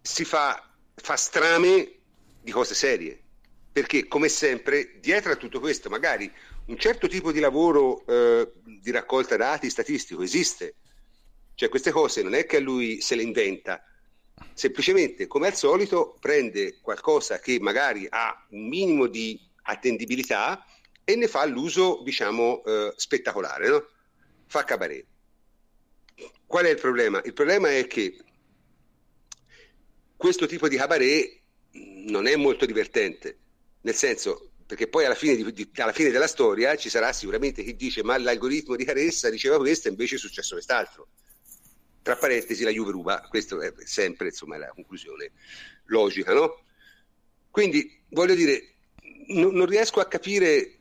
si 0.03 0.25
fa, 0.25 0.68
fa 1.01 1.17
strame 1.17 1.93
di 2.41 2.51
cose 2.51 2.75
serie. 2.75 3.21
Perché, 3.73 4.09
come 4.09 4.29
sempre, 4.29 4.99
dietro 5.01 5.33
a 5.33 5.37
tutto 5.37 5.61
questo, 5.61 5.89
magari 5.89 6.31
un 6.67 6.79
certo 6.79 7.07
tipo 7.07 7.33
di 7.33 7.41
lavoro 7.41 8.05
eh, 8.07 8.51
di 8.65 8.91
raccolta 8.91 9.37
dati 9.37 9.71
statistico 9.71 10.23
esiste. 10.23 10.75
Cioè, 11.55 11.69
queste 11.69 11.91
cose 11.91 12.23
non 12.23 12.35
è 12.35 12.47
che 12.47 12.61
lui 12.61 13.01
se 13.01 13.15
le 13.15 13.23
inventa, 13.23 13.83
semplicemente, 14.55 15.27
come 15.27 15.49
al 15.49 15.55
solito, 15.55 16.17
prende 16.21 16.79
qualcosa 16.81 17.39
che 17.39 17.59
magari 17.61 18.07
ha 18.09 18.47
un 18.51 18.69
minimo 18.69 19.07
di 19.07 19.41
attendibilità 19.63 20.65
e 21.05 21.17
ne 21.17 21.27
fa 21.29 21.45
l'uso, 21.45 22.01
diciamo, 22.05 22.63
eh, 22.65 22.93
spettacolare, 22.97 23.69
no? 23.69 23.87
Fa 24.47 24.65
cabaret. 24.65 25.07
Qual 26.47 26.65
è 26.65 26.71
il 26.71 26.81
problema? 26.81 27.21
Il 27.25 27.33
problema 27.33 27.71
è 27.71 27.87
che 27.87 28.19
questo 30.19 30.47
tipo 30.47 30.69
di 30.69 30.77
cabaret 30.77 31.41
non 32.09 32.27
è 32.27 32.35
molto 32.35 32.67
divertente, 32.67 33.39
nel 33.83 33.95
senso 33.95 34.51
perché 34.67 34.89
poi 34.89 35.05
alla 35.05 35.15
fine, 35.15 35.37
di- 35.37 35.53
di- 35.53 35.71
alla 35.81 35.93
fine 35.93 36.11
della 36.11 36.27
storia 36.27 36.75
ci 36.77 36.91
sarà 36.91 37.13
sicuramente 37.13 37.63
chi 37.63 37.77
dice 37.77 38.03
ma 38.03 38.19
l'algoritmo 38.19 38.75
di 38.77 38.85
Caressa 38.85 39.31
diceva 39.31 39.57
questo 39.57 39.87
e 39.87 39.93
invece 39.93 40.17
è 40.17 40.19
successo 40.19 40.55
quest'altro. 40.55 41.09
Tra 42.03 42.17
parentesi 42.17 42.65
la 42.65 42.71
Juve 42.71 42.91
ruba, 42.91 43.25
questa 43.29 43.57
è 43.65 43.73
sempre 43.85 44.27
insomma, 44.29 44.59
la 44.59 44.69
conclusione 44.69 45.31
logica, 45.85 46.35
no? 46.35 46.65
Quindi 47.51 48.03
voglio 48.09 48.35
dire, 48.35 48.75
non, 49.29 49.55
non 49.55 49.67
riesco 49.67 50.01
a 50.01 50.07
capire 50.07 50.79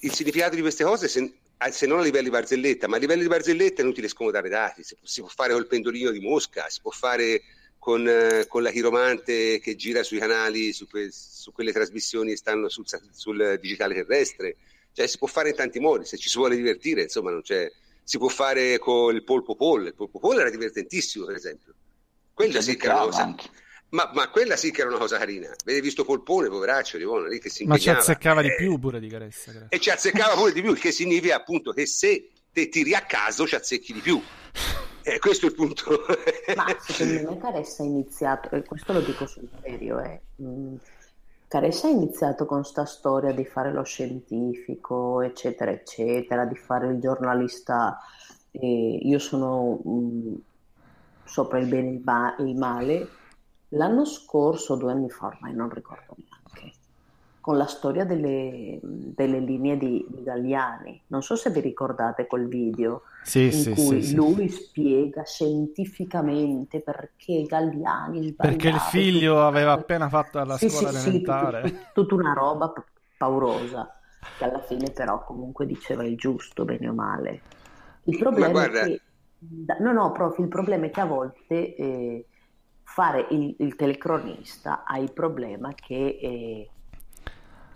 il 0.00 0.12
significato 0.12 0.54
di 0.54 0.62
queste 0.62 0.84
cose 0.84 1.06
se, 1.06 1.34
se 1.70 1.86
non 1.86 1.98
a 1.98 2.02
livello 2.02 2.24
di 2.24 2.30
barzelletta, 2.30 2.88
ma 2.88 2.96
a 2.96 2.98
livello 2.98 3.22
di 3.22 3.28
barzelletta 3.28 3.82
è 3.82 3.84
inutile 3.84 4.08
scomodare 4.08 4.48
dati, 4.48 4.82
si 4.82 4.96
si 5.02 5.20
può 5.20 5.28
fare 5.28 5.52
col 5.52 5.66
pendolino 5.66 6.10
di 6.10 6.20
Mosca, 6.20 6.68
si 6.70 6.80
può 6.80 6.90
fare 6.90 7.42
con, 7.80 8.06
eh, 8.06 8.44
con 8.46 8.62
la 8.62 8.70
chiromante 8.70 9.58
che 9.58 9.74
gira 9.74 10.02
sui 10.04 10.18
canali, 10.18 10.72
su, 10.74 10.86
que- 10.86 11.08
su 11.10 11.50
quelle 11.50 11.72
trasmissioni 11.72 12.30
che 12.30 12.36
stanno 12.36 12.68
sul, 12.68 12.84
sul 13.10 13.58
digitale 13.60 13.94
terrestre, 13.94 14.56
cioè 14.92 15.06
si 15.06 15.16
può 15.16 15.26
fare 15.26 15.48
in 15.48 15.56
tanti 15.56 15.80
modi, 15.80 16.04
se 16.04 16.18
ci 16.18 16.28
si 16.28 16.36
vuole 16.36 16.56
divertire, 16.56 17.02
insomma 17.02 17.30
non 17.30 17.40
c'è, 17.40 17.68
si 18.04 18.18
può 18.18 18.28
fare 18.28 18.78
con 18.78 19.14
il 19.14 19.24
polpo 19.24 19.56
poll, 19.56 19.86
il 19.86 19.94
polpo 19.94 20.18
poll 20.18 20.38
era 20.40 20.50
divertentissimo 20.50 21.24
per 21.24 21.36
esempio, 21.36 21.74
quella 22.34 22.58
C'è 22.58 22.62
sì 22.62 22.76
che 22.76 22.84
era 22.84 22.96
una 22.96 23.04
cosa, 23.04 23.34
ma, 23.92 24.10
ma 24.12 24.28
quella 24.28 24.56
sì 24.56 24.70
che 24.70 24.82
era 24.82 24.90
una 24.90 24.98
cosa 24.98 25.16
carina, 25.16 25.48
avete 25.48 25.80
visto 25.80 26.04
Polpone, 26.04 26.48
poveraccio, 26.48 26.98
di 26.98 27.04
buono, 27.04 27.26
lì 27.28 27.38
che 27.40 27.48
si 27.48 27.64
Ma 27.64 27.78
ci 27.78 27.88
impegnava. 27.88 27.98
azzeccava 28.00 28.42
di 28.42 28.48
Eh, 28.48 28.56
più 28.56 28.78
pure 28.78 29.00
di 29.00 29.08
Caressa. 29.08 29.52
grazie. 29.52 29.68
e 29.70 29.80
ci 29.80 29.88
azzeccava 29.90 30.34
pure 30.34 30.52
di 30.52 30.60
più, 30.60 30.72
il 30.72 30.78
che 30.78 30.92
significa 30.92 31.36
appunto 31.36 31.72
che 31.72 31.86
se 31.86 32.30
te 32.52 32.68
tiri 32.68 32.94
a 32.94 33.00
caso 33.06 33.46
ci 33.46 33.54
azzecchi 33.54 33.92
di 33.94 34.00
più. 34.00 34.20
E 35.10 35.18
questo 35.18 35.46
è 35.46 35.48
il 35.48 35.54
punto. 35.56 35.90
Ma 36.54 36.66
secondo 36.78 37.30
me 37.30 37.38
Caressa 37.38 37.82
ha 37.82 37.86
iniziato, 37.86 38.54
e 38.54 38.62
questo 38.62 38.92
lo 38.92 39.00
dico 39.00 39.26
sul 39.26 39.48
serio, 39.60 39.98
eh, 39.98 40.22
mh, 40.36 40.76
Caressa 41.48 41.88
ha 41.88 41.90
iniziato 41.90 42.46
con 42.46 42.64
sta 42.64 42.84
storia 42.84 43.32
di 43.32 43.44
fare 43.44 43.72
lo 43.72 43.82
scientifico, 43.82 45.20
eccetera, 45.20 45.72
eccetera, 45.72 46.44
di 46.44 46.54
fare 46.54 46.86
il 46.92 47.00
giornalista. 47.00 47.98
eh, 48.52 49.00
io 49.02 49.18
sono 49.18 49.80
mh, 49.82 50.34
sopra 51.24 51.58
il 51.58 51.66
bene 51.66 51.88
e 51.88 51.92
il, 51.94 52.02
ma- 52.04 52.36
il 52.38 52.56
male. 52.56 53.08
L'anno 53.70 54.04
scorso, 54.04 54.76
due 54.76 54.92
anni 54.92 55.10
fa, 55.10 55.26
ormai 55.26 55.54
non 55.54 55.70
ricordo 55.70 56.14
con 57.50 57.58
la 57.58 57.66
storia 57.66 58.04
delle, 58.04 58.78
delle 58.80 59.40
linee 59.40 59.76
di, 59.76 60.06
di 60.08 60.22
Galliani. 60.22 61.02
Non 61.08 61.20
so 61.20 61.34
se 61.34 61.50
vi 61.50 61.58
ricordate 61.58 62.28
quel 62.28 62.46
video 62.46 63.02
Sì, 63.24 63.50
in 63.50 63.64
sì, 63.64 63.74
cui 63.74 64.00
sì, 64.00 64.02
sì. 64.06 64.14
lui 64.14 64.48
spiega 64.48 65.24
scientificamente 65.24 66.80
perché 66.80 67.42
Galliani 67.48 68.28
sbagliava. 68.28 68.36
Perché 68.36 68.68
il 68.68 68.78
figlio 68.78 69.44
aveva 69.44 69.72
appena 69.72 70.08
fatto 70.08 70.40
la 70.44 70.56
Sì, 70.56 70.68
scuola 70.68 70.90
elementare. 70.90 71.62
tut- 71.62 71.72
tut- 71.72 71.92
tutta 71.92 72.14
una 72.14 72.32
roba 72.34 72.72
paurosa, 73.16 73.98
che 74.38 74.44
alla 74.44 74.60
fine 74.60 74.92
però 74.92 75.24
comunque 75.24 75.66
diceva 75.66 76.04
il 76.04 76.16
giusto, 76.16 76.64
bene 76.64 76.88
o 76.88 76.92
male. 76.92 77.40
Il 78.04 78.16
problema 78.16 78.46
è 78.46 78.50
guarda- 78.52 78.84
che, 78.84 79.00
da- 79.38 79.76
no, 79.80 79.92
no, 79.92 80.12
prof, 80.12 80.38
il 80.38 80.46
problema 80.46 80.86
è 80.86 80.90
che 80.90 81.00
a 81.00 81.04
volte 81.04 81.74
eh, 81.74 82.26
fare 82.84 83.26
il, 83.30 83.56
il 83.58 83.74
telecronista 83.74 84.84
ha 84.84 84.98
il 84.98 85.12
problema 85.12 85.72
che 85.74 86.18
eh, 86.22 86.70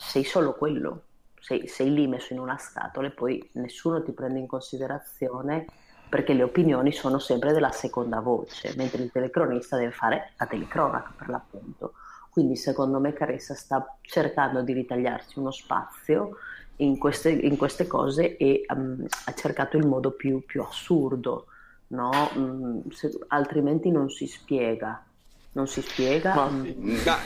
sei 0.09 0.25
solo 0.25 0.53
quello, 0.55 1.03
sei, 1.41 1.67
sei 1.67 1.93
lì 1.93 2.07
messo 2.07 2.33
in 2.33 2.39
una 2.41 2.57
scatola 2.59 3.09
e 3.09 3.11
poi 3.11 3.51
nessuno 3.55 4.03
ti 4.03 4.13
prende 4.13 4.39
in 4.39 4.47
considerazione 4.47 5.67
perché 6.09 6.33
le 6.33 6.43
opinioni 6.45 6.93
sono 6.93 7.19
sempre 7.19 7.53
della 7.53 7.71
seconda 7.73 8.21
voce, 8.21 8.75
mentre 8.77 9.03
il 9.03 9.11
telecronista 9.11 9.77
deve 9.77 9.91
fare 9.91 10.33
la 10.39 10.47
telecronaca 10.47 11.13
per 11.17 11.29
l'appunto. 11.29 11.95
Quindi 12.31 12.57
secondo 12.57 13.01
me 13.01 13.13
Caressa 13.13 13.55
sta 13.55 13.97
cercando 14.01 14.63
di 14.63 14.73
ritagliarsi 14.73 15.39
uno 15.39 15.51
spazio 15.51 16.37
in 16.77 16.99
queste, 16.99 17.31
in 17.31 17.57
queste 17.57 17.87
cose 17.87 18.37
e 18.37 18.65
um, 18.69 19.05
ha 19.27 19.35
cercato 19.35 19.77
il 19.77 19.87
modo 19.87 20.11
più, 20.13 20.45
più 20.45 20.63
assurdo, 20.63 21.47
no? 21.89 22.11
Mm, 22.37 22.81
se- 22.91 23.17
altrimenti 23.29 23.91
non 23.91 24.11
si 24.11 24.27
spiega. 24.27 25.05
Non 25.53 25.69
si 25.69 25.81
spiega. 25.83 26.35
Ma- 26.35 26.49
mm, 26.49 26.97
Ma, 27.05 27.17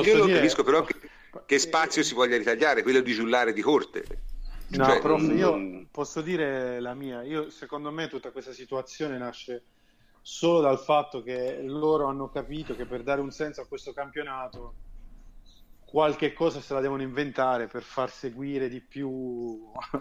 io 0.00 0.16
non 0.16 0.26
dire- 0.26 0.38
capisco 0.38 0.64
però 0.64 0.82
che, 0.84 0.94
che 1.46 1.58
spazio 1.58 2.02
si 2.02 2.14
voglia 2.14 2.36
ritagliare, 2.36 2.82
quello 2.82 3.00
di 3.00 3.12
giullare 3.12 3.52
di 3.52 3.62
corte. 3.62 4.04
No, 4.68 4.84
Cioè, 4.84 5.00
prof, 5.00 5.22
io 5.22 5.50
non- 5.50 5.88
posso 5.90 6.20
dire 6.20 6.80
la 6.80 6.94
mia. 6.94 7.22
Io, 7.22 7.50
secondo 7.50 7.90
me 7.90 8.08
tutta 8.08 8.30
questa 8.30 8.52
situazione 8.52 9.18
nasce 9.18 9.64
solo 10.22 10.60
dal 10.60 10.78
fatto 10.78 11.22
che 11.22 11.60
loro 11.62 12.06
hanno 12.06 12.28
capito 12.28 12.76
che 12.76 12.84
per 12.86 13.02
dare 13.02 13.20
un 13.20 13.30
senso 13.30 13.62
a 13.62 13.66
questo 13.66 13.92
campionato 13.92 14.74
qualche 15.90 16.32
cosa 16.32 16.60
se 16.60 16.72
la 16.72 16.80
devono 16.80 17.02
inventare 17.02 17.66
per 17.66 17.82
far 17.82 18.10
seguire 18.10 18.68
di 18.68 18.80
più 18.80 19.60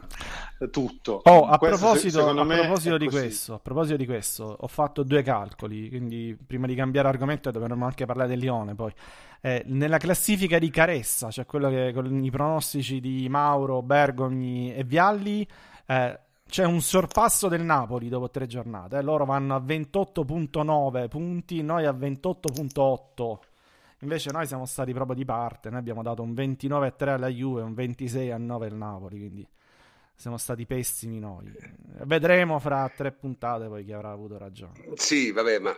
tutto. 0.69 1.21
Oh, 1.23 1.47
a 1.47 1.57
Questo, 1.57 1.77
proposito, 1.77 2.29
a 2.29 2.33
proposito 2.45 2.97
questo, 3.09 3.53
a 3.55 3.59
proposito 3.59 3.97
di 3.97 4.05
questo, 4.05 4.55
ho 4.59 4.67
fatto 4.67 5.01
due 5.01 5.23
calcoli, 5.23 5.89
quindi 5.89 6.37
prima 6.45 6.67
di 6.67 6.75
cambiare 6.75 7.07
argomento 7.07 7.49
dovremmo 7.49 7.85
anche 7.85 8.05
parlare 8.05 8.29
del 8.29 8.39
Lione 8.39 8.75
poi. 8.75 8.93
Eh, 9.41 9.63
nella 9.65 9.97
classifica 9.97 10.59
di 10.59 10.69
Caressa, 10.69 11.31
cioè 11.31 11.45
quello 11.45 11.69
che 11.69 11.91
con 11.91 12.23
i 12.23 12.29
pronostici 12.29 12.99
di 12.99 13.27
Mauro, 13.27 13.81
Bergogni 13.81 14.75
e 14.75 14.83
Vialli, 14.83 15.47
eh, 15.87 16.19
c'è 16.47 16.65
un 16.65 16.81
sorpasso 16.81 17.47
del 17.47 17.61
Napoli 17.63 18.09
dopo 18.09 18.29
tre 18.29 18.45
giornate. 18.45 18.97
eh. 18.97 19.01
Loro 19.01 19.25
vanno 19.25 19.55
a 19.55 19.59
28.9 19.59 21.07
punti, 21.07 21.63
noi 21.63 21.85
a 21.85 21.91
28.8. 21.91 23.48
Invece 24.01 24.31
noi 24.31 24.47
siamo 24.47 24.65
stati 24.65 24.93
proprio 24.93 25.15
di 25.15 25.25
parte, 25.25 25.69
noi 25.69 25.79
abbiamo 25.79 26.01
dato 26.01 26.21
un 26.21 26.31
29-3 26.33 27.09
alla 27.09 27.27
Juve, 27.27 27.61
un 27.61 27.73
26-9 27.73 28.63
al 28.63 28.73
Napoli, 28.73 29.17
quindi 29.17 29.47
siamo 30.15 30.37
stati 30.37 30.65
pessimi 30.65 31.19
noi. 31.19 31.51
Vedremo 32.03 32.59
fra 32.59 32.89
tre 32.95 33.11
puntate 33.11 33.67
poi 33.67 33.83
chi 33.83 33.91
avrà 33.91 34.11
avuto 34.11 34.37
ragione. 34.37 34.73
Sì, 34.95 35.31
vabbè, 35.31 35.59
ma 35.59 35.77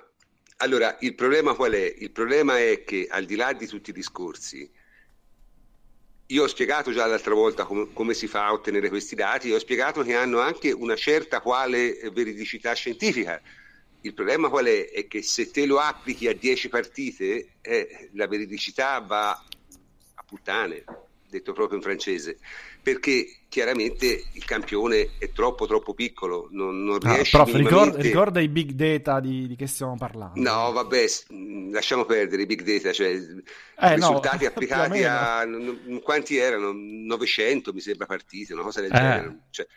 allora 0.58 0.98
il 1.00 1.16
problema 1.16 1.56
qual 1.56 1.72
è? 1.72 1.96
Il 1.98 2.12
problema 2.12 2.60
è 2.60 2.84
che 2.84 3.08
al 3.10 3.26
di 3.26 3.36
là 3.36 3.54
di 3.54 3.66
tutti 3.66 3.90
i 3.90 3.94
discorsi, 3.94 4.72
io 6.28 6.44
ho 6.44 6.48
spiegato 6.48 6.92
già 6.92 7.08
l'altra 7.08 7.34
volta 7.34 7.66
come, 7.66 7.92
come 7.92 8.14
si 8.14 8.28
fa 8.28 8.46
a 8.46 8.54
ottenere 8.54 8.90
questi 8.90 9.16
dati, 9.16 9.52
ho 9.52 9.60
spiegato 9.60 10.04
che 10.04 10.16
hanno 10.16 10.40
anche 10.40 10.72
una 10.72 10.96
certa 10.96 11.42
quale 11.42 11.98
veridicità 12.14 12.74
scientifica. 12.74 13.42
Il 14.02 14.14
problema 14.14 14.50
qual 14.50 14.66
è? 14.66 14.90
È 14.90 15.08
che 15.08 15.22
se 15.22 15.52
te 15.52 15.66
lo 15.66 15.78
applichi 15.80 16.28
a 16.28 16.34
10 16.34 16.70
partite, 16.70 17.54
eh, 17.62 18.10
la 18.14 18.28
veridicità 18.28 19.00
va 19.00 19.32
a 19.32 20.24
puttane, 20.26 20.84
detto 21.28 21.54
proprio 21.54 21.78
in 21.78 21.84
francese, 21.84 22.40
perché 22.82 23.42
chiaramente 23.48 24.30
il 24.34 24.44
campione 24.46 25.12
è 25.18 25.32
troppo 25.32 25.68
troppo 25.68 25.94
piccolo, 25.94 26.48
non, 26.52 26.84
non 26.84 27.00
Ah, 27.04 27.16
riesce 27.16 27.30
prof, 27.30 27.54
ricorda, 27.54 27.98
minimamente... 27.98 28.02
ricorda 28.02 28.40
i 28.42 28.48
big 28.50 28.72
data 28.72 29.20
di, 29.20 29.48
di 29.48 29.56
che 29.56 29.68
stiamo 29.68 29.96
parlando. 29.98 30.40
No, 30.40 30.72
vabbè, 30.72 31.06
mh, 31.30 31.72
lasciamo 31.72 32.06
perdere 32.06 32.44
i 32.44 32.46
big 32.46 32.64
data, 32.64 32.92
cioè 32.92 33.10
Eh, 33.14 33.96
no, 33.96 33.96
risultati 33.96 34.46
più 34.48 34.48
o 34.48 34.50
applicati 34.50 35.04
a 35.04 35.46
quanti 36.02 36.38
erano? 36.38 36.72
900 36.74 37.74
mi 37.74 37.80
sembra 37.82 38.06
partite, 38.06 38.54
una 38.54 38.64
cosa 38.64 38.82
del 38.82 38.92
Eh. 38.92 38.96
genere. 38.96 39.40
Cioè, 39.50 39.68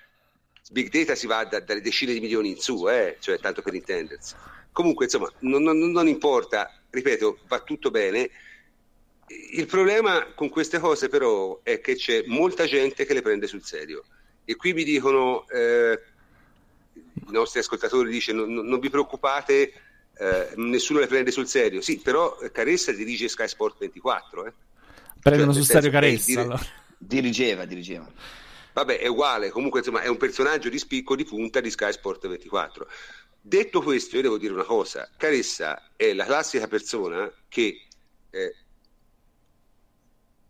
big 0.70 0.90
data 0.90 1.14
si 1.14 1.26
va 1.26 1.44
da- 1.44 1.60
dalle 1.60 1.80
decine 1.80 2.12
di 2.12 2.20
milioni 2.20 2.50
in 2.50 2.58
su, 2.58 2.88
eh, 2.88 3.16
cioè 3.20 3.38
tanto 3.38 3.62
per 3.62 3.74
intendersi. 3.74 4.34
Comunque, 4.72 5.04
insomma, 5.04 5.30
non, 5.40 5.62
non- 5.62 5.78
non 5.78 6.08
importa, 6.08 6.70
ripeto, 6.90 7.38
va 7.48 7.60
tutto 7.60 7.90
bene. 7.90 8.30
Il 9.52 9.66
problema 9.66 10.32
con 10.34 10.48
queste 10.48 10.78
cose 10.78 11.08
però 11.08 11.60
è 11.62 11.80
che 11.80 11.94
c'è 11.96 12.24
molta 12.26 12.66
gente 12.66 13.04
che 13.06 13.14
le 13.14 13.22
prende 13.22 13.46
sul 13.46 13.64
serio. 13.64 14.04
E 14.44 14.56
qui 14.56 14.72
mi 14.74 14.84
dicono, 14.84 15.48
eh, 15.48 15.98
i 16.94 17.30
nostri 17.32 17.60
ascoltatori 17.60 18.10
dicono, 18.10 18.44
non, 18.44 18.66
non 18.66 18.80
vi 18.80 18.90
preoccupate, 18.90 19.72
eh, 20.16 20.48
nessuno 20.56 20.98
le 21.00 21.06
prende 21.06 21.30
sul 21.30 21.46
serio. 21.46 21.80
Sì, 21.80 21.98
però 21.98 22.36
Caressa 22.52 22.92
dirige 22.92 23.28
Sky 23.28 23.48
Sport 23.48 23.78
24. 23.78 24.46
Eh. 24.46 24.52
Prendono 25.20 25.52
Cioè, 25.52 25.62
sul 25.62 25.72
serio 25.72 25.90
Caressa. 25.90 26.26
dire- 26.26 26.40
allora. 26.42 26.62
Dirigeva, 26.98 27.64
dirigeva. 27.64 28.10
Vabbè, 28.74 28.98
è 28.98 29.06
uguale, 29.06 29.50
comunque 29.50 29.78
insomma 29.78 30.00
è 30.00 30.08
un 30.08 30.16
personaggio 30.16 30.68
di 30.68 30.80
spicco 30.80 31.14
di 31.14 31.24
punta 31.24 31.60
di 31.60 31.70
Sky 31.70 31.92
Sport 31.92 32.26
24. 32.26 32.88
Detto 33.40 33.80
questo, 33.80 34.16
io 34.16 34.22
devo 34.22 34.36
dire 34.36 34.52
una 34.52 34.64
cosa, 34.64 35.08
Caressa 35.16 35.90
è 35.94 36.12
la 36.12 36.24
classica 36.24 36.66
persona 36.66 37.32
che 37.48 37.86
eh, 38.30 38.56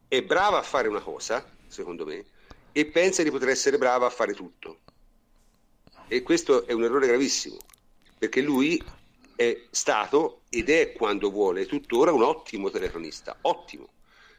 è 0.09 0.23
brava 0.23 0.59
a 0.59 0.63
fare 0.63 0.89
una 0.89 1.03
cosa, 1.03 1.47
secondo 1.67 2.07
me, 2.07 2.25
e 2.73 2.87
pensa 2.87 3.23
di 3.23 3.31
poter 3.31 3.51
essere 3.51 3.77
brava 3.77 4.07
a 4.07 4.11
fare 4.11 4.33
tutto. 4.33 4.79
E 6.09 6.23
questo 6.23 6.67
è 6.67 6.73
un 6.73 6.85
errore 6.85 7.09
gravissimo, 7.09 7.59
perché 8.19 8.41
lui 8.41 8.83
è 9.37 9.65
stato 9.69 10.45
ed 10.49 10.71
è 10.71 10.93
quando 10.93 11.31
vuole 11.31 11.67
tuttora 11.67 12.11
un 12.11 12.23
ottimo 12.23 12.71
telecronista, 12.71 13.37
ottimo. 13.43 13.91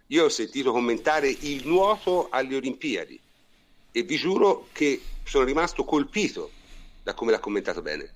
Io 0.07 0.23
ho 0.23 0.29
sentito 0.29 0.71
commentare 0.71 1.29
il 1.29 1.67
nuoto 1.67 2.29
alle 2.31 2.55
Olimpiadi 2.55 3.21
e 3.95 4.03
vi 4.03 4.17
giuro 4.17 4.67
che 4.73 5.01
sono 5.23 5.45
rimasto 5.45 5.85
colpito 5.85 6.51
da 7.01 7.13
come 7.13 7.31
l'ha 7.31 7.39
commentato 7.39 7.81
bene. 7.81 8.13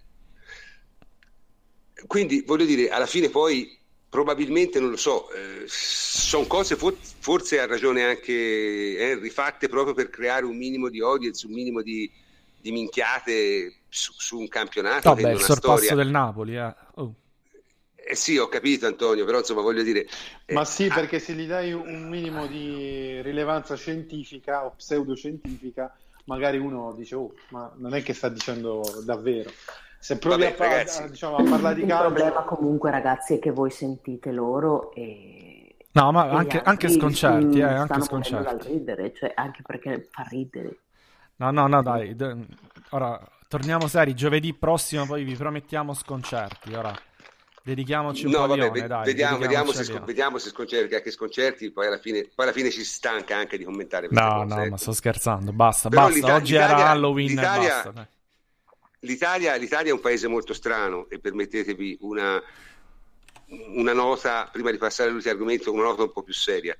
Quindi 2.05 2.43
voglio 2.45 2.65
dire, 2.65 2.89
alla 2.89 3.05
fine 3.05 3.30
poi 3.30 3.77
probabilmente 4.09 4.82
non 4.82 4.89
lo 4.89 4.97
so, 4.97 5.30
sono 5.67 6.47
cose 6.47 6.75
for- 6.75 6.97
forse 6.99 7.61
ha 7.61 7.65
ragione 7.65 8.03
anche 8.03 8.97
Henry, 8.97 9.30
fatte 9.30 9.69
proprio 9.69 9.93
per 9.93 10.09
creare 10.09 10.43
un 10.43 10.57
minimo 10.57 10.89
di 10.89 10.99
audience, 10.99 11.45
un 11.47 11.53
minimo 11.53 11.82
di, 11.82 12.11
di 12.59 12.71
minchiate 12.73 13.84
su, 13.88 14.11
su 14.17 14.38
un 14.38 14.49
campionato 14.49 15.07
Vabbè, 15.07 15.21
non 15.21 15.32
il 15.32 15.39
sorpasso 15.39 15.84
storia. 15.84 15.95
del 15.95 16.11
Napoli, 16.11 16.57
eh. 16.57 16.75
Eh 18.12 18.16
sì, 18.16 18.38
ho 18.39 18.47
capito 18.47 18.88
Antonio, 18.88 19.24
però 19.24 19.38
insomma 19.38 19.62
voglio 19.62 19.84
dire... 19.84 20.07
eh, 20.45 20.53
Ma 20.55 20.66
sì, 20.66 20.88
perché 20.88 21.20
se 21.20 21.34
gli 21.34 21.45
dai 21.45 21.74
un 21.74 22.10
minimo 22.10 22.47
di 22.47 23.22
rilevanza 23.22 23.76
scientifica 23.76 24.66
o 24.66 24.72
pseudoscientifica, 24.76 25.95
magari 26.26 26.57
uno 26.57 26.91
dice, 26.93 27.14
oh, 27.14 27.32
ma 27.49 27.72
non 27.78 27.93
è 27.93 28.01
che 28.01 28.16
sta 28.16 28.28
dicendo 28.30 28.82
davvero. 29.05 29.51
Se 29.99 30.18
provi 30.18 30.41
Vabbè, 30.41 30.53
a, 30.53 30.57
par- 30.57 30.70
ragazzi. 30.70 31.03
a- 31.03 31.07
diciamo, 31.07 31.36
a 31.36 31.43
parlare 31.43 31.76
di 31.76 31.82
Il 31.82 31.88
calcio... 31.88 32.05
problema 32.14 32.41
comunque 32.41 32.89
ragazzi 32.89 33.36
è 33.36 33.39
che 33.39 33.51
voi 33.51 33.70
sentite 33.70 34.32
loro 34.32 34.91
e... 34.95 35.76
No, 35.91 36.12
ma 36.12 36.30
e 36.30 36.36
anche, 36.36 36.62
anche 36.62 36.89
sconcerti, 36.89 37.60
eh, 37.60 37.64
anche 37.64 38.01
sconcerti. 38.01 38.68
ridere, 38.70 39.14
cioè 39.14 39.32
anche 39.36 39.62
perché 39.62 40.07
fa 40.10 40.24
ridere. 40.30 40.80
No, 41.38 41.51
no, 41.51 41.68
no, 41.68 41.82
dai. 41.82 42.16
d- 42.16 42.45
Ora, 42.91 43.20
torniamo 43.47 43.88
seri. 43.88 44.14
Giovedì 44.16 44.53
prossimo 44.53 45.05
poi 45.05 45.24
vi 45.24 45.36
promettiamo 45.36 45.93
sconcerti. 45.93 46.74
Ora, 46.74 46.93
dedichiamoci 47.70 48.26
un 48.26 48.32
No, 48.32 48.39
po' 48.41 48.47
vabbè, 48.47 48.72
ve- 48.72 48.88
dai. 48.88 49.05
vediamo, 49.05 49.38
vediamo, 49.38 49.72
se, 49.72 49.80
a 49.80 49.84
sc- 49.84 49.89
Lione. 49.91 50.05
vediamo 50.05 50.38
se 50.38 50.49
sconcerti, 50.49 50.95
anche 50.95 51.11
sconcerti 51.11 51.72
poi 51.72 51.88
alla, 51.88 51.99
fine, 51.99 52.22
poi 52.34 52.45
alla 52.45 52.53
fine 52.53 52.70
ci 52.72 52.84
si 52.84 52.93
stanca 52.93 53.36
anche 53.38 53.57
di 53.57 53.63
commentare 53.63 54.07
No, 54.11 54.43
no, 54.43 54.59
ecco. 54.61 54.70
ma 54.72 54.78
sto 54.78 54.91
scherzando. 54.91 55.51
Basta, 55.51 55.89
Però 55.89 56.07
basta. 56.09 56.36
Oggi 56.36 56.55
era 56.55 56.89
Halloween 56.89 57.28
l'Italia- 57.30 57.70
basta. 57.70 57.91
dai. 57.91 58.05
L'Italia, 59.01 59.55
l'Italia 59.55 59.91
è 59.91 59.93
un 59.93 60.01
paese 60.01 60.28
molto 60.28 60.53
strano 60.53 61.07
e 61.09 61.20
permettetevi 61.20 61.99
una, 62.01 62.41
una 63.76 63.93
nota, 63.93 64.49
prima 64.51 64.72
di 64.72 64.78
passare 64.78 65.09
all'ultimo 65.09 65.34
argomento, 65.34 65.72
una 65.72 65.84
nota 65.84 66.03
un 66.03 66.11
po' 66.11 66.24
più 66.24 66.34
seria. 66.34 66.76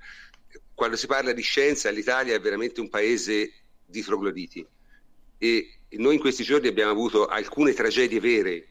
Quando 0.74 0.96
si 0.96 1.06
parla 1.06 1.32
di 1.32 1.42
scienza, 1.42 1.90
l'Italia 1.90 2.34
è 2.34 2.40
veramente 2.40 2.80
un 2.80 2.88
paese 2.90 3.52
di 3.86 4.02
trogloditi 4.02 4.66
e 5.38 5.78
noi 5.92 6.14
in 6.14 6.20
questi 6.20 6.42
giorni 6.44 6.68
abbiamo 6.68 6.90
avuto 6.92 7.26
alcune 7.26 7.72
tragedie 7.72 8.20
vere, 8.20 8.68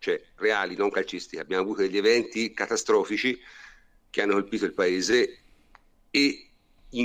cioè 0.00 0.20
reali, 0.36 0.74
non 0.74 0.90
calcistiche, 0.90 1.40
abbiamo 1.42 1.62
avuto 1.62 1.82
degli 1.82 1.98
eventi 1.98 2.52
catastrofici 2.52 3.38
che 4.08 4.22
hanno 4.22 4.32
colpito 4.32 4.64
il 4.64 4.72
paese 4.72 5.38
e, 6.10 6.48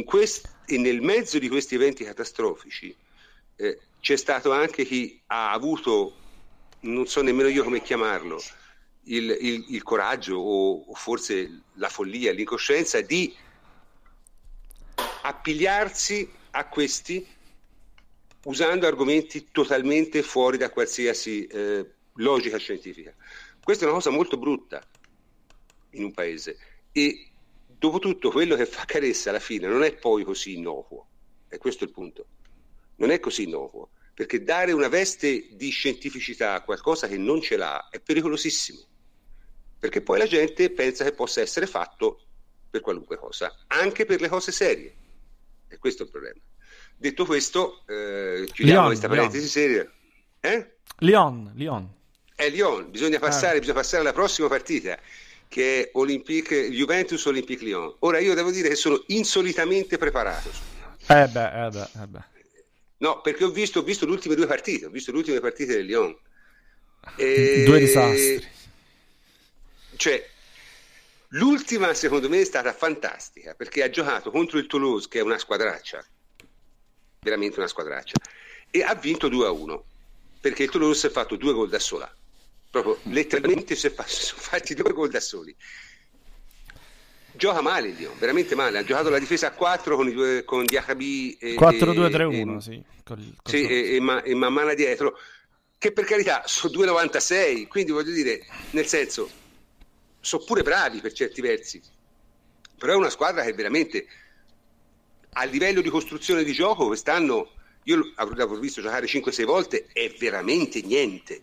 quest- 0.05 0.49
e 0.65 0.77
nel 0.77 1.01
mezzo 1.01 1.37
di 1.37 1.49
questi 1.49 1.75
eventi 1.75 2.03
catastrofici 2.05 2.95
eh, 3.57 3.79
c'è 3.99 4.15
stato 4.15 4.51
anche 4.51 4.85
chi 4.85 5.21
ha 5.27 5.51
avuto, 5.51 6.15
non 6.81 7.05
so 7.05 7.21
nemmeno 7.21 7.49
io 7.49 7.63
come 7.63 7.81
chiamarlo, 7.81 8.41
il, 9.03 9.37
il- 9.39 9.65
il 9.69 9.83
coraggio 9.83 10.37
o, 10.37 10.85
o 10.87 10.93
forse 10.95 11.63
la 11.73 11.89
follia, 11.89 12.31
l'incoscienza 12.31 13.01
di 13.01 13.35
appigliarsi 15.21 16.31
a 16.51 16.67
questi 16.67 17.25
usando 18.45 18.87
argomenti 18.87 19.47
totalmente 19.51 20.21
fuori 20.21 20.57
da 20.57 20.69
qualsiasi 20.69 21.45
eh, 21.47 21.94
logica 22.15 22.57
scientifica. 22.57 23.13
Questa 23.63 23.83
è 23.83 23.87
una 23.87 23.95
cosa 23.95 24.09
molto 24.09 24.37
brutta 24.37 24.81
in 25.91 26.03
un 26.03 26.11
paese 26.11 26.57
e 26.91 27.29
dopo 27.77 27.99
tutto 27.99 28.31
quello 28.31 28.55
che 28.55 28.65
fa 28.65 28.85
Caressa 28.85 29.29
alla 29.29 29.39
fine 29.39 29.67
non 29.67 29.83
è 29.83 29.93
poi 29.93 30.23
così 30.23 30.55
innocuo, 30.55 31.07
e 31.49 31.57
questo 31.57 31.83
è 31.83 31.87
il 31.87 31.93
punto, 31.93 32.25
non 32.97 33.11
è 33.11 33.19
così 33.19 33.43
innocuo, 33.43 33.89
perché 34.13 34.43
dare 34.43 34.71
una 34.71 34.87
veste 34.87 35.49
di 35.55 35.69
scientificità 35.69 36.53
a 36.53 36.61
qualcosa 36.61 37.07
che 37.07 37.17
non 37.17 37.41
ce 37.41 37.57
l'ha 37.57 37.89
è 37.89 37.99
pericolosissimo, 37.99 38.79
perché 39.79 40.01
poi 40.01 40.19
la 40.19 40.25
gente 40.25 40.69
pensa 40.71 41.03
che 41.03 41.11
possa 41.11 41.41
essere 41.41 41.67
fatto 41.67 42.21
per 42.69 42.81
qualunque 42.81 43.17
cosa, 43.17 43.55
anche 43.67 44.05
per 44.05 44.21
le 44.21 44.29
cose 44.29 44.51
serie, 44.51 44.95
e 45.67 45.77
questo 45.77 46.03
è 46.03 46.05
il 46.05 46.11
problema. 46.11 46.39
Detto 46.97 47.25
questo, 47.25 47.81
eh, 47.87 48.47
chiudiamo 48.51 48.79
Lyon, 48.79 48.85
questa 48.85 49.07
parentesi 49.09 49.47
seria. 49.47 49.91
Eh? 50.39 50.77
Lyon, 50.99 51.51
Lyon. 51.55 51.94
È 52.35 52.49
Lyon, 52.49 52.91
bisogna 52.91 53.17
passare, 53.17 53.59
bisogna 53.59 53.77
passare 53.77 54.01
alla 54.01 54.11
prossima 54.11 54.49
partita 54.49 54.99
che 55.47 55.83
è 55.83 55.89
Olympique, 55.93 56.69
Juventus 56.69 57.23
Olympique 57.25 57.65
Lyon. 57.65 57.95
Ora 57.99 58.19
io 58.19 58.33
devo 58.33 58.51
dire 58.51 58.67
che 58.67 58.75
sono 58.75 59.01
insolitamente 59.07 59.97
preparato. 59.97 60.49
Eh 61.07 61.27
beh, 61.27 61.65
eh 61.65 61.69
beh, 61.69 61.89
eh 62.01 62.07
beh. 62.07 62.23
No, 62.97 63.21
perché 63.21 63.45
ho 63.45 63.51
visto, 63.51 63.79
ho 63.79 63.83
visto 63.83 64.05
le 64.05 64.11
ultime 64.11 64.35
due 64.35 64.47
partite, 64.47 64.85
ho 64.85 64.89
visto 64.89 65.11
le 65.11 65.17
ultime 65.19 65.39
partite 65.39 65.75
del 65.75 65.85
Lyon. 65.85 66.13
E... 67.15 67.63
Due 67.65 67.79
disastri. 67.79 68.47
Cioè, 69.95 70.29
l'ultima 71.29 71.93
secondo 71.93 72.27
me 72.27 72.41
è 72.41 72.45
stata 72.45 72.73
fantastica, 72.73 73.53
perché 73.53 73.81
ha 73.81 73.89
giocato 73.89 74.31
contro 74.31 74.57
il 74.57 74.67
Toulouse, 74.67 75.07
che 75.07 75.19
è 75.19 75.21
una 75.21 75.37
squadraccia, 75.37 76.05
veramente 77.21 77.59
una 77.59 77.67
squadraccia, 77.69 78.17
e 78.69 78.83
ha 78.83 78.93
vinto 78.95 79.29
2-1, 79.29 79.81
perché 80.41 80.63
il 80.63 80.69
Toulouse 80.69 81.07
è 81.07 81.11
fatto 81.11 81.37
due 81.37 81.53
gol 81.53 81.69
da 81.69 81.79
sola. 81.79 82.13
Proprio 82.81 82.99
letteralmente 83.03 83.73
si, 83.73 83.87
sono 84.05 84.41
fatti 84.41 84.73
due 84.73 84.91
gol 84.91 85.09
da 85.09 85.21
soli. 85.21 85.55
Gioca 87.31 87.61
male 87.61 87.87
il 87.87 87.95
Lyon, 87.95 88.17
veramente 88.19 88.53
male. 88.53 88.79
Ha 88.79 88.83
giocato 88.83 89.09
la 89.09 89.17
difesa 89.17 89.47
a 89.47 89.51
4 89.51 89.95
con, 89.95 90.09
i 90.09 90.11
due, 90.11 90.43
con 90.43 90.65
Diacabi 90.65 91.37
e, 91.39 91.55
4-2-3-1, 91.55 92.57
e- 92.57 92.61
sì. 92.61 92.83
col- 93.05 93.33
col 93.41 93.53
sì, 93.53 93.65
e, 93.65 93.95
e, 93.95 93.99
ma, 94.01 94.21
e 94.23 94.35
Mammana 94.35 94.73
dietro, 94.73 95.17
che 95.77 95.93
per 95.93 96.03
carità 96.03 96.43
sono 96.47 96.73
2,96, 96.73 97.67
quindi 97.67 97.93
voglio 97.93 98.11
dire, 98.11 98.45
nel 98.71 98.87
senso, 98.87 99.29
sono 100.19 100.43
pure 100.43 100.61
bravi 100.61 100.99
per 100.99 101.13
certi 101.13 101.39
versi, 101.39 101.81
però 102.77 102.91
è 102.91 102.97
una 102.97 103.09
squadra 103.09 103.43
che 103.43 103.53
veramente 103.53 104.05
a 105.31 105.45
livello 105.45 105.79
di 105.79 105.89
costruzione 105.89 106.43
di 106.43 106.51
gioco 106.51 106.87
quest'anno, 106.87 107.51
io 107.83 108.11
l'avrò 108.17 108.47
visto 108.55 108.81
giocare 108.81 109.05
5-6 109.05 109.45
volte, 109.45 109.87
è 109.93 110.13
veramente 110.19 110.81
niente. 110.81 111.41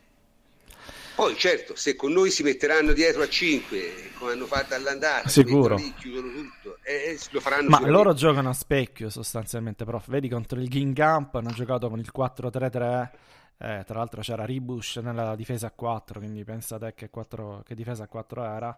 Poi 1.23 1.37
certo, 1.37 1.77
se 1.77 1.95
con 1.95 2.11
noi 2.11 2.33
si 2.33 2.43
metteranno 2.43 2.93
dietro 2.93 3.23
a 3.23 3.29
5, 3.29 4.11
come 4.19 4.33
hanno 4.33 4.47
fatto 4.47 4.75
all'andata, 4.75 5.29
si 5.29 5.45
Sicuro. 5.45 5.77
lì, 5.77 5.95
chiudono 5.95 6.33
tutto, 6.33 6.79
eh, 6.83 7.17
lo 7.31 7.39
faranno 7.39 7.69
Ma 7.69 7.87
loro 7.87 8.13
giocano 8.13 8.49
a 8.49 8.53
specchio 8.53 9.09
sostanzialmente, 9.09 9.85
prof. 9.85 10.09
Vedi 10.09 10.29
contro 10.29 10.59
il 10.59 10.69
Gingamp 10.69 11.37
hanno 11.37 11.53
giocato 11.53 11.89
con 11.89 12.01
il 12.01 12.11
4-3-3. 12.13 13.11
eh, 13.59 13.85
tra 13.87 13.99
l'altro 13.99 14.21
c'era 14.21 14.45
Ribush 14.45 14.97
nella 14.97 15.37
difesa 15.37 15.69
a 15.69 15.71
4, 15.71 16.19
quindi 16.19 16.43
pensa 16.43 16.77
te 16.77 16.93
che, 16.93 17.09
4 17.09 17.63
che 17.65 17.77
difesa 17.77 18.03
a 18.03 18.09
4 18.09 18.43
era. 18.43 18.77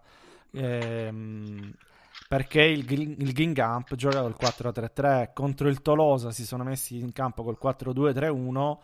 Ehm, 0.53 1.73
perché 2.29 2.61
il, 2.61 2.93
il 2.93 3.33
Gingamp 3.33 3.95
giocava 3.95 4.29
il 4.29 4.37
4-3-3 4.39 5.31
contro 5.33 5.69
il 5.69 5.81
Tolosa 5.81 6.31
si 6.31 6.45
sono 6.45 6.63
messi 6.63 6.99
in 6.99 7.13
campo 7.13 7.43
col 7.43 7.57
4-2-3-1 7.59 8.77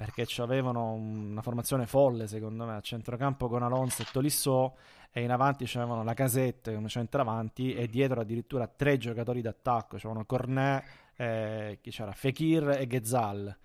perché 0.00 0.24
avevano 0.40 0.92
una 0.92 1.42
formazione 1.42 1.86
folle 1.86 2.26
secondo 2.26 2.64
me 2.64 2.74
a 2.76 2.80
centrocampo 2.80 3.48
con 3.48 3.62
Alonso 3.62 4.00
e 4.00 4.06
Tolisso 4.10 4.76
e 5.12 5.20
in 5.20 5.30
avanti 5.30 5.66
c'avevano 5.66 6.02
la 6.02 6.14
casette 6.14 6.72
come 6.74 6.88
centravanti 6.88 7.74
e 7.74 7.86
dietro 7.86 8.22
addirittura 8.22 8.66
tre 8.66 8.96
giocatori 8.96 9.42
d'attacco 9.42 9.98
c'erano 9.98 10.24
Cornet, 10.24 10.82
eh, 11.16 11.78
chi 11.82 11.90
c'era? 11.90 12.12
Fekir 12.12 12.78
e 12.80 12.86
Ghezal 12.86 13.56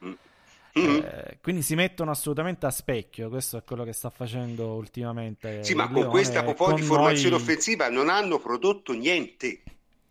Eh, 0.73 1.37
quindi 1.41 1.61
si 1.61 1.73
mettono 1.73 2.11
assolutamente 2.11 2.65
a 2.65 2.69
specchio 2.69 3.29
questo 3.29 3.55
è 3.55 3.63
quello 3.63 3.85
che 3.85 3.93
sta 3.93 4.09
facendo 4.09 4.73
ultimamente 4.73 5.63
Sì, 5.63 5.73
ma 5.73 5.85
il 5.85 5.91
con 5.91 6.07
questa 6.07 6.43
po' 6.43 6.73
di 6.73 6.81
formazione 6.81 7.29
noi- 7.29 7.39
offensiva 7.41 7.87
non 7.87 8.09
hanno 8.09 8.39
prodotto 8.39 8.91
niente. 8.91 9.61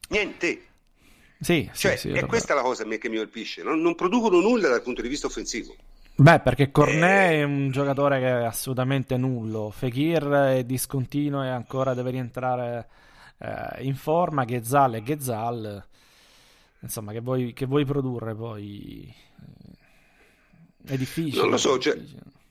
Niente. 0.09 0.62
sì, 1.38 1.68
sì, 1.70 1.80
Cioè, 1.80 1.96
sì, 1.98 2.06
è 2.06 2.10
davvero. 2.12 2.28
questa 2.28 2.55
la 2.55 2.62
cosa 2.62 2.82
a 2.84 2.86
me 2.86 2.96
che 2.96 3.10
mi 3.10 3.16
colpisce. 3.18 3.62
Non, 3.62 3.82
non 3.82 3.94
producono 3.94 4.40
nulla 4.40 4.68
dal 4.68 4.80
punto 4.80 5.02
di 5.02 5.09
vista 5.09 5.26
offensivo. 5.26 5.74
Beh, 6.16 6.41
perché 6.41 6.70
Cornet 6.70 7.03
Eh. 7.31 7.41
è 7.41 7.43
un 7.43 7.70
giocatore 7.70 8.20
che 8.20 8.27
è 8.28 8.45
assolutamente 8.45 9.16
nullo. 9.16 9.70
Fekir 9.70 10.24
è 10.28 10.65
discontinuo 10.65 11.43
e 11.43 11.49
ancora 11.49 11.93
deve 11.95 12.11
rientrare 12.12 12.89
eh, 13.39 13.82
in 13.85 13.97
forma. 13.97 14.45
Ghezal 14.45 14.95
e 14.95 15.03
Ghezal. 15.03 15.85
Insomma, 16.81 17.12
che 17.12 17.20
vuoi, 17.20 17.53
che 17.53 17.66
vuoi 17.66 17.85
produrre 17.85 18.35
poi? 18.35 19.12
Eh, 20.86 20.95
È 20.95 20.97
difficile. 20.97 21.41
Non 21.43 21.51
lo 21.51 21.57
so, 21.57 21.78
cioè, 21.78 21.99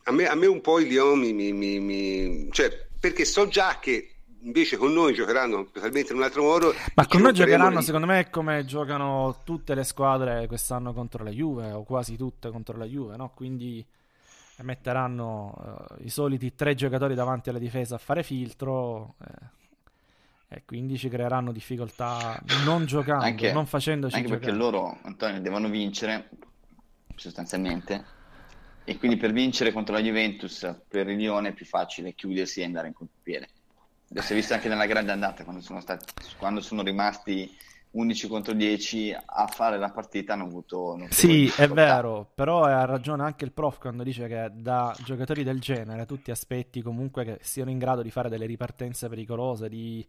a, 0.04 0.12
me, 0.12 0.26
a 0.28 0.36
me 0.36 0.48
un 0.48 0.60
po' 0.60 0.80
il 0.80 0.88
Lyon 0.88 1.20
mi, 1.20 1.32
mi- 1.32 1.54
mi- 1.54 1.80
mi- 1.80 2.50
cioè, 2.52 2.88
perché 3.00 3.24
so 3.24 3.48
già 3.48 3.80
che 3.80 4.13
invece 4.44 4.78
con 4.78 4.94
noi 4.94 5.14
giocheranno 5.14 5.70
totalmente 5.72 6.12
in 6.12 6.18
un 6.20 6.24
altro 6.24 6.44
modo. 6.44 6.74
Ma 6.96 7.08
con 7.08 7.22
noi 7.22 7.34
giocheranno, 7.34 7.80
lì. 7.80 7.84
secondo 7.84 8.08
me, 8.08 8.30
come 8.30 8.66
giocano 8.66 9.38
tutte 9.44 9.76
le 9.76 9.84
squadre 9.84 10.48
quest'anno 10.48 10.94
contro 10.94 11.24
la 11.24 11.32
Juve, 11.32 11.72
o 11.72 11.84
quasi 11.84 12.16
tutte 12.16 12.50
contro 12.50 12.78
la 12.78 12.86
Juve, 12.86 13.16
no? 13.18 13.32
Quindi 13.34 13.86
metteranno 14.62 15.90
eh, 16.00 16.04
i 16.06 16.10
soliti 16.10 16.54
tre 16.54 16.76
giocatori 16.76 17.16
davanti 17.16 17.50
alla 17.50 17.60
difesa 17.60 17.96
a 17.96 17.98
fare 17.98 18.22
filtro 18.22 19.16
eh, 19.20 20.56
e 20.56 20.64
quindi 20.66 20.98
ci 20.98 21.10
creeranno 21.10 21.52
difficoltà 21.52 22.40
non 22.64 22.86
giocando, 22.86 23.26
Anche, 23.26 23.52
non 23.52 23.66
facendoci 23.66 24.16
anche 24.16 24.28
perché 24.28 24.52
giocare. 24.52 24.64
loro, 24.64 25.00
Antonio, 25.02 25.42
devono 25.42 25.70
vincere 25.70 26.30
sostanzialmente 27.16 28.06
e 28.84 28.98
quindi 28.98 29.18
per 29.18 29.32
vincere 29.32 29.72
contro 29.72 29.96
la 29.96 30.02
Juventus 30.02 30.84
per 30.88 31.10
il 31.10 31.18
Lione 31.18 31.50
è 31.50 31.54
più 31.54 31.66
facile 31.66 32.14
chiudersi 32.14 32.62
e 32.62 32.66
andare 32.66 32.88
in 32.88 32.94
contropiede. 32.94 33.48
Si 34.22 34.34
è 34.34 34.36
visto 34.36 34.54
anche 34.54 34.70
nella 34.70 34.86
grande 34.86 35.12
andata 35.12 35.44
quando 35.44 35.62
sono, 35.62 35.82
stati, 35.82 36.06
quando 36.38 36.62
sono 36.62 36.82
rimasti 36.82 37.56
11 37.92 38.28
contro 38.28 38.54
10 38.54 39.16
a 39.26 39.48
fare 39.48 39.78
la 39.78 39.92
partita 39.92 40.34
hanno 40.34 40.46
avuto 40.46 40.98
Sì, 41.10 41.52
è 41.56 41.68
vero, 41.68 42.32
però 42.34 42.64
ha 42.64 42.86
ragione 42.86 43.24
anche 43.24 43.46
il 43.46 43.52
prof 43.52 43.78
quando 43.78 44.02
dice 44.02 44.28
che 44.28 44.50
da 44.52 44.96
giocatori 45.04 45.44
del 45.44 45.60
genere 45.60 46.06
tu 46.06 46.20
ti 46.22 46.32
aspetti 46.32 46.82
comunque 46.82 47.24
che 47.24 47.38
siano 47.42 47.70
in 47.70 47.78
grado 47.78 48.02
di 48.02 48.10
fare 48.10 48.30
delle 48.30 48.48
ripartenze 48.48 49.10
pericolose, 49.10 49.70
di 49.70 50.06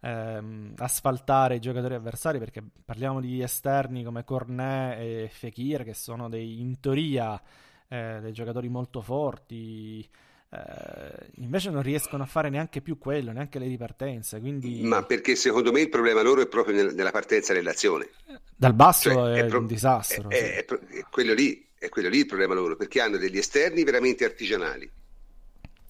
ehm, 0.00 0.74
asfaltare 0.76 1.56
i 1.56 1.60
giocatori 1.60 1.94
avversari, 1.94 2.38
perché 2.38 2.62
parliamo 2.84 3.20
di 3.20 3.40
esterni 3.40 4.04
come 4.04 4.24
Cornet 4.24 4.98
e 4.98 5.30
Fekir, 5.32 5.84
che 5.84 5.94
sono 5.94 6.28
dei, 6.28 6.60
in 6.60 6.80
teoria 6.80 7.40
eh, 7.88 8.18
dei 8.20 8.32
giocatori 8.32 8.68
molto 8.68 9.00
forti. 9.00 10.06
Eh, 10.54 11.30
invece 11.36 11.70
non 11.70 11.80
riescono 11.82 12.22
a 12.22 12.26
fare 12.26 12.50
neanche 12.50 12.82
più 12.82 12.98
quello, 12.98 13.32
neanche 13.32 13.58
le 13.58 13.66
ripartenze, 13.66 14.38
quindi 14.38 14.82
Ma 14.82 15.02
perché 15.02 15.34
secondo 15.34 15.72
me 15.72 15.80
il 15.80 15.88
problema 15.88 16.20
loro 16.22 16.42
è 16.42 16.46
proprio 16.46 16.74
nel- 16.74 16.94
nella 16.94 17.10
partenza 17.10 17.54
dell'azione. 17.54 18.10
dal 18.54 18.74
basso 18.74 19.10
Cioè, 19.10 19.32
è, 19.44 19.46
pro- 19.46 19.58
un 19.60 19.66
disastro. 19.66 20.28
è- 20.28 20.36
sì. 20.36 20.44
è 20.44 20.64
pro- 20.64 20.80
è 20.88 21.04
quello 21.10 21.32
lì, 21.32 21.66
è 21.78 21.88
quello 21.88 22.08
lì 22.08 22.18
il 22.18 22.26
problema 22.26 22.54
loro, 22.54 22.76
perché 22.76 23.00
hanno 23.00 23.16
degli 23.16 23.38
esterni 23.38 23.82
veramente 23.82 24.24
artigianali. 24.24 24.90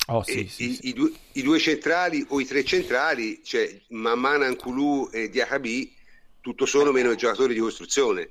Oh, 0.08 0.22
sì, 0.22 0.46
sì, 0.48 0.70
i, 0.70 0.74
sì. 0.74 0.88
i 0.88 0.92
due, 0.92 1.12
i 1.32 1.42
due 1.42 1.58
centrali 1.58 2.24
o 2.28 2.40
i 2.40 2.44
tre 2.44 2.64
centrali, 2.64 3.40
cioè 3.44 3.80
Mamana 3.88 4.46
Ankulu 4.46 5.10
e 5.12 5.28
Diakabi, 5.28 5.92
tutto 6.40 6.66
sono 6.66 6.90
meno 6.92 7.14
giocatori 7.14 7.54
di 7.54 7.60
costruzione. 7.60 8.30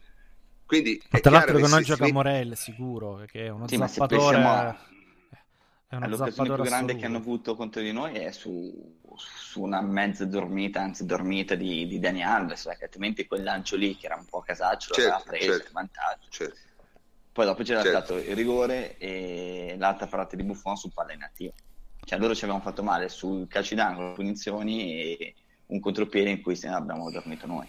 Quindi 0.65 1.01
Ma 1.09 1.17
è 1.17 1.21
tra 1.21 1.31
l'altro 1.31 1.55
che 1.57 1.67
noi 1.67 1.79
se 1.79 1.83
gioca 1.83 2.03
met- 2.03 2.13
Morel 2.13 2.57
sicuro, 2.57 3.25
che 3.29 3.45
è 3.45 3.49
uno 3.49 3.67
Sì, 3.67 3.77
ma 3.77 3.87
se 3.87 3.93
zappatore 3.93 4.37
è 5.91 5.95
uno 5.95 6.07
L'occasione 6.07 6.51
più 6.51 6.63
grande 6.63 6.95
che 6.95 7.05
assoluto. 7.05 7.05
hanno 7.05 7.17
avuto 7.17 7.55
contro 7.55 7.81
di 7.81 7.91
noi 7.91 8.15
è 8.15 8.31
su, 8.31 8.99
su 9.17 9.61
una 9.61 9.81
mezza 9.81 10.25
dormita, 10.25 10.81
anzi 10.81 11.05
dormita 11.05 11.55
di, 11.55 11.85
di 11.87 11.99
Dani 11.99 12.23
Alves, 12.23 12.63
perché 12.63 12.85
altrimenti 12.85 13.25
quel 13.27 13.43
lancio 13.43 13.75
lì, 13.75 13.97
che 13.97 14.05
era 14.05 14.15
un 14.15 14.25
po' 14.25 14.39
casaccio, 14.41 14.93
l'aveva 14.93 15.15
Certo, 15.15 15.29
preso 15.29 15.51
certo. 15.51 15.67
in 15.67 15.73
vantaggio. 15.73 16.27
Certo. 16.29 16.57
Poi 17.33 17.45
dopo 17.45 17.63
c'era 17.63 17.81
Certo. 17.83 17.97
stato 17.97 18.17
il 18.17 18.35
rigore 18.35 18.97
e 18.97 19.75
l'altra 19.77 20.07
parata 20.07 20.35
di 20.35 20.43
Buffon 20.43 20.75
su 20.77 20.91
palla 20.91 21.13
inattiva. 21.13 21.53
Cioè 22.03 22.19
loro 22.19 22.33
ci 22.35 22.43
avevano 22.45 22.63
fatto 22.63 22.83
male 22.83 23.09
sul 23.09 23.47
calci 23.47 23.75
d'angolo, 23.75 24.13
punizioni 24.13 25.01
e 25.17 25.35
un 25.67 25.79
contropiede 25.79 26.29
in 26.29 26.41
cui 26.41 26.55
se 26.55 26.67
ne 26.67 26.75
abbiamo 26.75 27.09
dormito 27.11 27.47
noi. 27.47 27.67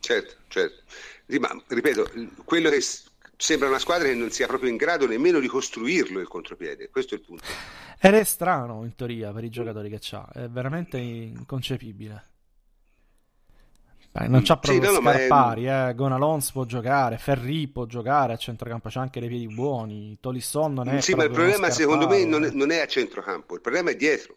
Certo, 0.00 0.36
certo. 0.48 0.84
Sì, 1.26 1.38
ma 1.38 1.50
ripeto, 1.66 2.10
il- 2.14 2.34
quello 2.44 2.70
che 2.70 2.80
sembra 3.38 3.68
una 3.68 3.78
squadra 3.78 4.08
che 4.08 4.14
non 4.14 4.30
sia 4.30 4.46
proprio 4.46 4.68
in 4.70 4.76
grado 4.76 5.06
nemmeno 5.06 5.40
di 5.40 5.46
costruirlo 5.48 6.20
il 6.20 6.28
contropiede, 6.28 6.90
questo 6.90 7.14
è 7.14 7.18
il 7.18 7.24
punto. 7.24 7.56
Ed 8.00 8.14
è 8.14 8.24
strano 8.24 8.84
in 8.84 8.94
teoria 8.94 9.32
per 9.32 9.44
i 9.44 9.50
giocatori 9.50 9.88
che 9.90 9.98
c'ha, 10.00 10.28
è 10.32 10.48
veramente 10.48 10.98
inconcepibile. 10.98 12.26
Beh, 14.10 14.26
non 14.28 14.42
c'ha 14.42 14.58
Sì, 14.60 14.60
proprio 14.60 14.80
no, 14.80 14.90
no, 14.92 15.00
ma 15.00 15.14
è- 15.14 15.18
Scarpari, 15.18 15.66
eh. 15.68 15.94
Gonalons 15.94 16.50
può 16.52 16.64
giocare, 16.64 17.18
Ferri 17.18 17.68
può 17.68 17.86
giocare 17.86 18.32
a 18.32 18.36
centrocampo, 18.36 18.88
c'ha 18.90 19.00
anche 19.00 19.20
dei 19.20 19.28
piedi 19.28 19.46
buoni, 19.48 20.18
Tolisson 20.20 20.72
non 20.74 20.88
è 20.88 21.00
sì, 21.00 21.14
ma 21.14 21.24
il 21.24 21.30
problema 21.30 21.70
secondo 21.70 22.06
me 22.08 22.24
non 22.24 22.44
è, 22.44 22.50
non 22.50 22.70
è 22.70 22.80
a 22.80 22.86
centrocampo, 22.86 23.54
il 23.54 23.60
problema 23.60 23.90
è 23.90 23.96
dietro. 23.96 24.36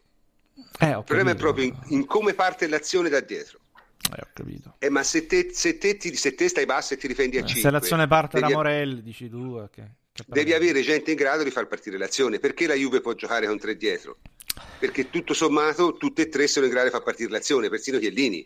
Eh, 0.80 0.90
Il 0.90 1.04
problema 1.04 1.32
è 1.32 1.36
proprio 1.36 1.66
in, 1.66 1.78
in 1.88 2.06
come 2.06 2.34
parte 2.34 2.68
l'azione 2.68 3.10
da 3.10 3.20
dietro. 3.22 3.60
Eh, 4.16 4.22
ho 4.22 4.28
capito. 4.34 4.76
Eh, 4.80 4.90
ma 4.90 5.04
se 5.04 5.26
te, 5.26 5.50
se, 5.54 5.78
te 5.78 5.98
ti- 5.98 6.16
se 6.16 6.34
te 6.34 6.48
stai 6.48 6.66
basso 6.66 6.94
e 6.94 6.98
ti 6.98 7.08
difendi 7.08 7.38
a 7.38 7.42
Eh, 7.42 7.46
5, 7.46 7.62
Se 7.62 7.72
l'azione 7.72 8.08
parte 8.08 8.40
da 8.40 8.50
Morel, 8.50 9.02
dici 9.02 9.30
tu, 9.30 9.60
eh, 9.64 9.70
che, 9.70 9.84
che 10.12 10.24
devi 10.28 10.54
avere 10.54 10.82
gente 10.82 11.12
in 11.12 11.18
grado 11.18 11.44
di 11.44 11.52
far 11.52 11.68
partire 11.68 11.98
l'azione. 11.98 12.40
Perché 12.40 12.68
la 12.68 12.74
Juve 12.74 13.02
può 13.02 13.14
giocare 13.14 13.48
con 13.48 13.58
tre 13.58 13.76
dietro? 13.78 14.18
Perché 14.80 15.10
tutto 15.10 15.34
sommato 15.34 15.94
tutte 15.98 16.24
e 16.24 16.30
tre 16.30 16.48
sono 16.48 16.66
in 16.66 16.72
grado 16.72 16.88
di 16.88 16.94
far 16.94 17.04
partire 17.04 17.30
l'azione, 17.30 17.70
persino 17.70 18.00
Chiellini, 18.00 18.46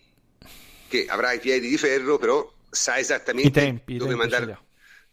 che 0.87 1.05
avrà 1.07 1.31
i 1.33 1.39
piedi 1.39 1.69
di 1.69 1.77
ferro, 1.77 2.17
però 2.17 2.51
sa 2.69 2.97
esattamente 2.97 3.47
I 3.47 3.51
tempi, 3.51 3.93
i 3.93 3.97
dove 3.97 4.15
tempi 4.15 4.29
ce 4.29 4.37
mandare 4.37 4.59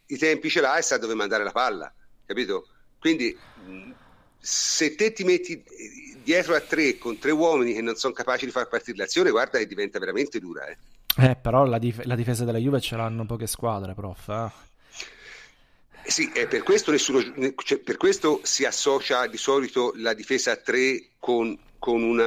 i 0.07 0.19
tempi 0.19 0.51
ce 0.51 0.61
l'ha 0.61 0.77
e 0.77 0.83
sa 0.83 0.99
dove 0.99 1.15
mandare 1.15 1.45
la 1.45 1.53
palla, 1.53 1.93
capito? 2.27 2.67
Quindi 2.99 3.37
mh, 3.55 3.91
se 4.45 4.97
te 4.97 5.13
ti 5.13 5.23
metti 5.23 5.53
eh, 5.53 6.17
dietro 6.21 6.57
a 6.57 6.61
tre 6.61 6.99
con 6.99 7.17
tre 7.17 7.31
uomini 7.31 7.75
che 7.75 7.81
non 7.81 7.95
sono 7.95 8.13
capaci 8.13 8.45
di 8.45 8.51
far 8.51 8.67
partire 8.67 8.97
l'azione, 8.97 9.31
guarda 9.31 9.59
che 9.59 9.67
diventa 9.67 10.01
veramente 10.01 10.41
dura. 10.41 10.67
Eh. 10.67 10.77
Eh, 11.17 11.37
però 11.37 11.65
la, 11.65 11.79
dif- 11.79 12.03
la 12.05 12.17
difesa 12.17 12.45
della 12.45 12.59
Juve 12.59 12.81
ce 12.81 12.97
l'hanno 12.97 13.25
poche 13.25 13.47
squadre, 13.47 13.95
prof. 13.95 14.29
eh. 14.29 14.71
Sì, 16.05 16.33
e 16.35 16.49
per 16.49 16.65
questo, 16.65 16.91
nessuno, 16.91 17.23
cioè, 17.65 17.79
per 17.79 17.97
questo 17.97 18.41
si 18.43 18.65
associa 18.65 19.29
di 19.29 19.37
solito 19.37 19.93
la 19.97 20.15
difesa 20.15 20.51
a 20.51 20.57
3 20.57 21.11
con, 21.21 21.57
con 21.79 22.03
un 22.03 22.19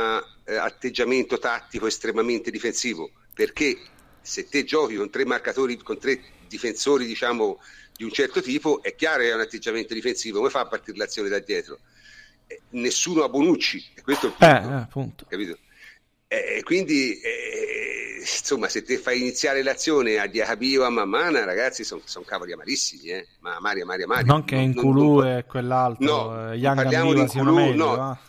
eh, 0.46 0.56
atteggiamento 0.56 1.38
tattico 1.38 1.86
estremamente 1.86 2.52
difensivo, 2.52 3.12
perché 3.34 3.78
se 4.22 4.48
te 4.48 4.64
giochi 4.64 4.96
con 4.96 5.10
tre 5.10 5.26
marcatori, 5.26 5.76
con 5.78 6.00
tre 6.00 6.22
difensori 6.48 7.06
diciamo 7.06 7.60
di 7.94 8.06
un 8.06 8.12
certo 8.12 8.42
tipo, 8.42 8.82
è 8.82 8.96
chiaro 8.96 9.24
che 9.24 9.32
è 9.32 9.34
un 9.34 9.42
atteggiamento 9.42 9.94
difensivo, 9.94 10.38
come 10.38 10.50
fa 10.50 10.62
a 10.62 10.68
partire 10.68 10.98
l'azione 10.98 11.28
da 11.28 11.40
dietro? 11.40 11.80
Eh, 12.48 12.62
nessuno 12.72 13.24
ha 13.24 13.30
Bonucci, 13.30 13.84
e 13.96 14.02
questo 14.02 14.28
è 14.28 14.30
il 14.30 14.36
punto, 14.38 14.56
Eh, 14.56 14.72
eh, 14.72 14.74
appunto. 14.82 15.26
capito? 15.28 15.58
E 16.28 16.62
quindi, 16.64 17.20
eh, 17.22 18.18
insomma, 18.20 18.68
se 18.68 18.82
te 18.84 18.98
fai 18.98 19.20
iniziare 19.20 19.64
l'azione 19.64 20.18
a 20.18 20.26
Diacabio 20.28 20.84
a 20.84 20.90
Mamana, 20.90 21.46
ragazzi, 21.46 21.84
sono 21.84 22.02
son 22.04 22.26
cavoli 22.26 22.52
amarissimi, 22.52 23.10
eh? 23.10 23.28
Ma 23.40 23.56
amari, 23.56 23.82
amari, 23.82 24.04
amari. 24.04 24.26
Non 24.26 24.44
che 24.44 24.56
in 24.56 24.72
non- 24.72 24.84
non- 24.96 25.28
e 25.38 25.46
quell'altro, 25.46 26.06
No, 26.06 26.52
eh, 26.52 26.56
Young 26.58 26.76
parliamo 26.76 27.14
di 27.14 27.26
meglio, 27.52 27.86
no. 27.86 27.96
va. 27.96 28.20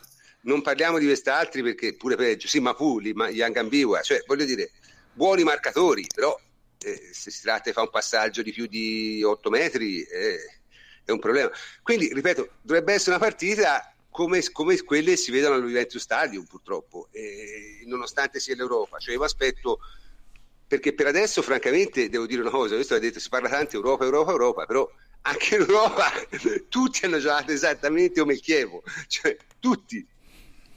Non 0.43 0.63
parliamo 0.63 0.99
di 0.99 1.07
quest'altri 1.07 1.63
perché 1.63 1.95
pure 1.95 2.15
peggio. 2.15 2.47
Sì, 2.47 2.61
ma 2.61 2.75
Puli, 2.75 3.13
ma 3.15 3.29
Young 3.29 3.57
Ambiwa, 3.57 4.01
cioè, 4.03 4.23
voglio 4.27 4.45
dire, 4.45 4.71
buoni 5.13 5.43
marcatori, 5.43 6.07
però 6.15 6.39
eh, 6.85 7.09
se 7.13 7.31
si 7.31 7.43
tratta 7.43 7.63
di 7.65 7.73
fare 7.73 7.87
un 7.87 7.93
passaggio 7.93 8.43
di 8.43 8.53
più 8.53 8.67
di 8.67 9.23
8 9.25 9.51
metri 9.51 10.03
eh, 10.03 10.39
è 11.05 11.11
un 11.11 11.19
problema. 11.19 11.51
Quindi, 11.83 12.13
ripeto, 12.13 12.51
dovrebbe 12.61 12.93
essere 12.93 13.17
una 13.17 13.25
partita 13.25 13.91
come, 14.17 14.43
come 14.51 14.83
quelle 14.83 15.15
si 15.15 15.31
vedono 15.31 15.57
allo 15.57 15.67
Juventus 15.67 16.01
Stadium, 16.01 16.47
purtroppo, 16.47 17.09
eh, 17.11 17.83
nonostante 17.85 18.41
sia 18.41 18.57
l'Europa. 18.57 18.97
Cioè, 18.97 19.15
io 19.15 19.23
aspetto, 19.23 19.81
perché 20.67 20.95
per 20.95 21.09
adesso, 21.09 21.43
francamente, 21.43 22.09
devo 22.09 22.25
dire 22.25 22.41
una 22.41 22.49
cosa, 22.49 22.77
questo 22.77 22.95
ha 22.95 22.99
detto, 22.99 23.21
si 23.21 23.29
parla 23.29 23.51
tanto 23.51 23.77
Europa, 23.77 24.05
Europa, 24.05 24.31
Europa, 24.31 24.65
però 24.65 24.91
anche 25.21 25.57
in 25.57 25.61
Europa 25.61 26.05
tutti 26.71 27.05
hanno 27.05 27.19
giocato 27.19 27.53
esattamente 27.53 28.21
come 28.21 28.33
il 28.33 28.41
Chievo, 28.41 28.83
cioè 29.07 29.37
tutti. 29.61 30.09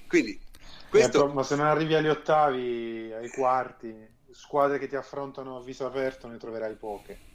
Quindi, 0.06 0.38
questo... 0.90 1.30
Eh, 1.30 1.34
ma 1.34 1.44
se 1.44 1.56
non 1.56 1.68
arrivi 1.68 1.96
agli 1.96 2.10
ottavi, 2.10 3.14
ai 3.14 3.30
quarti, 3.30 3.96
squadre 4.32 4.80
che 4.80 4.90
ti 4.90 4.98
affrontano 4.98 5.56
a 5.56 5.64
viso 5.64 5.86
aperto 5.86 6.28
ne 6.28 6.36
troverai 6.36 6.76
poche. 6.76 7.29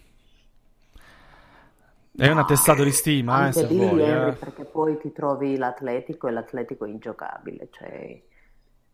È 2.16 2.28
un 2.28 2.38
attestato 2.38 2.84
di 2.84 2.92
stima, 2.92 3.40
eh, 3.40 3.44
Anche 3.46 3.66
lì, 3.66 3.76
vuoi. 3.76 4.02
Henry, 4.02 4.30
eh. 4.30 4.34
perché 4.34 4.64
poi 4.64 4.98
ti 4.98 5.10
trovi 5.12 5.56
l'Atletico 5.56 6.28
e 6.28 6.30
l'Atletico 6.32 6.84
è 6.84 6.88
ingiocabile, 6.88 7.68
cioè 7.72 8.22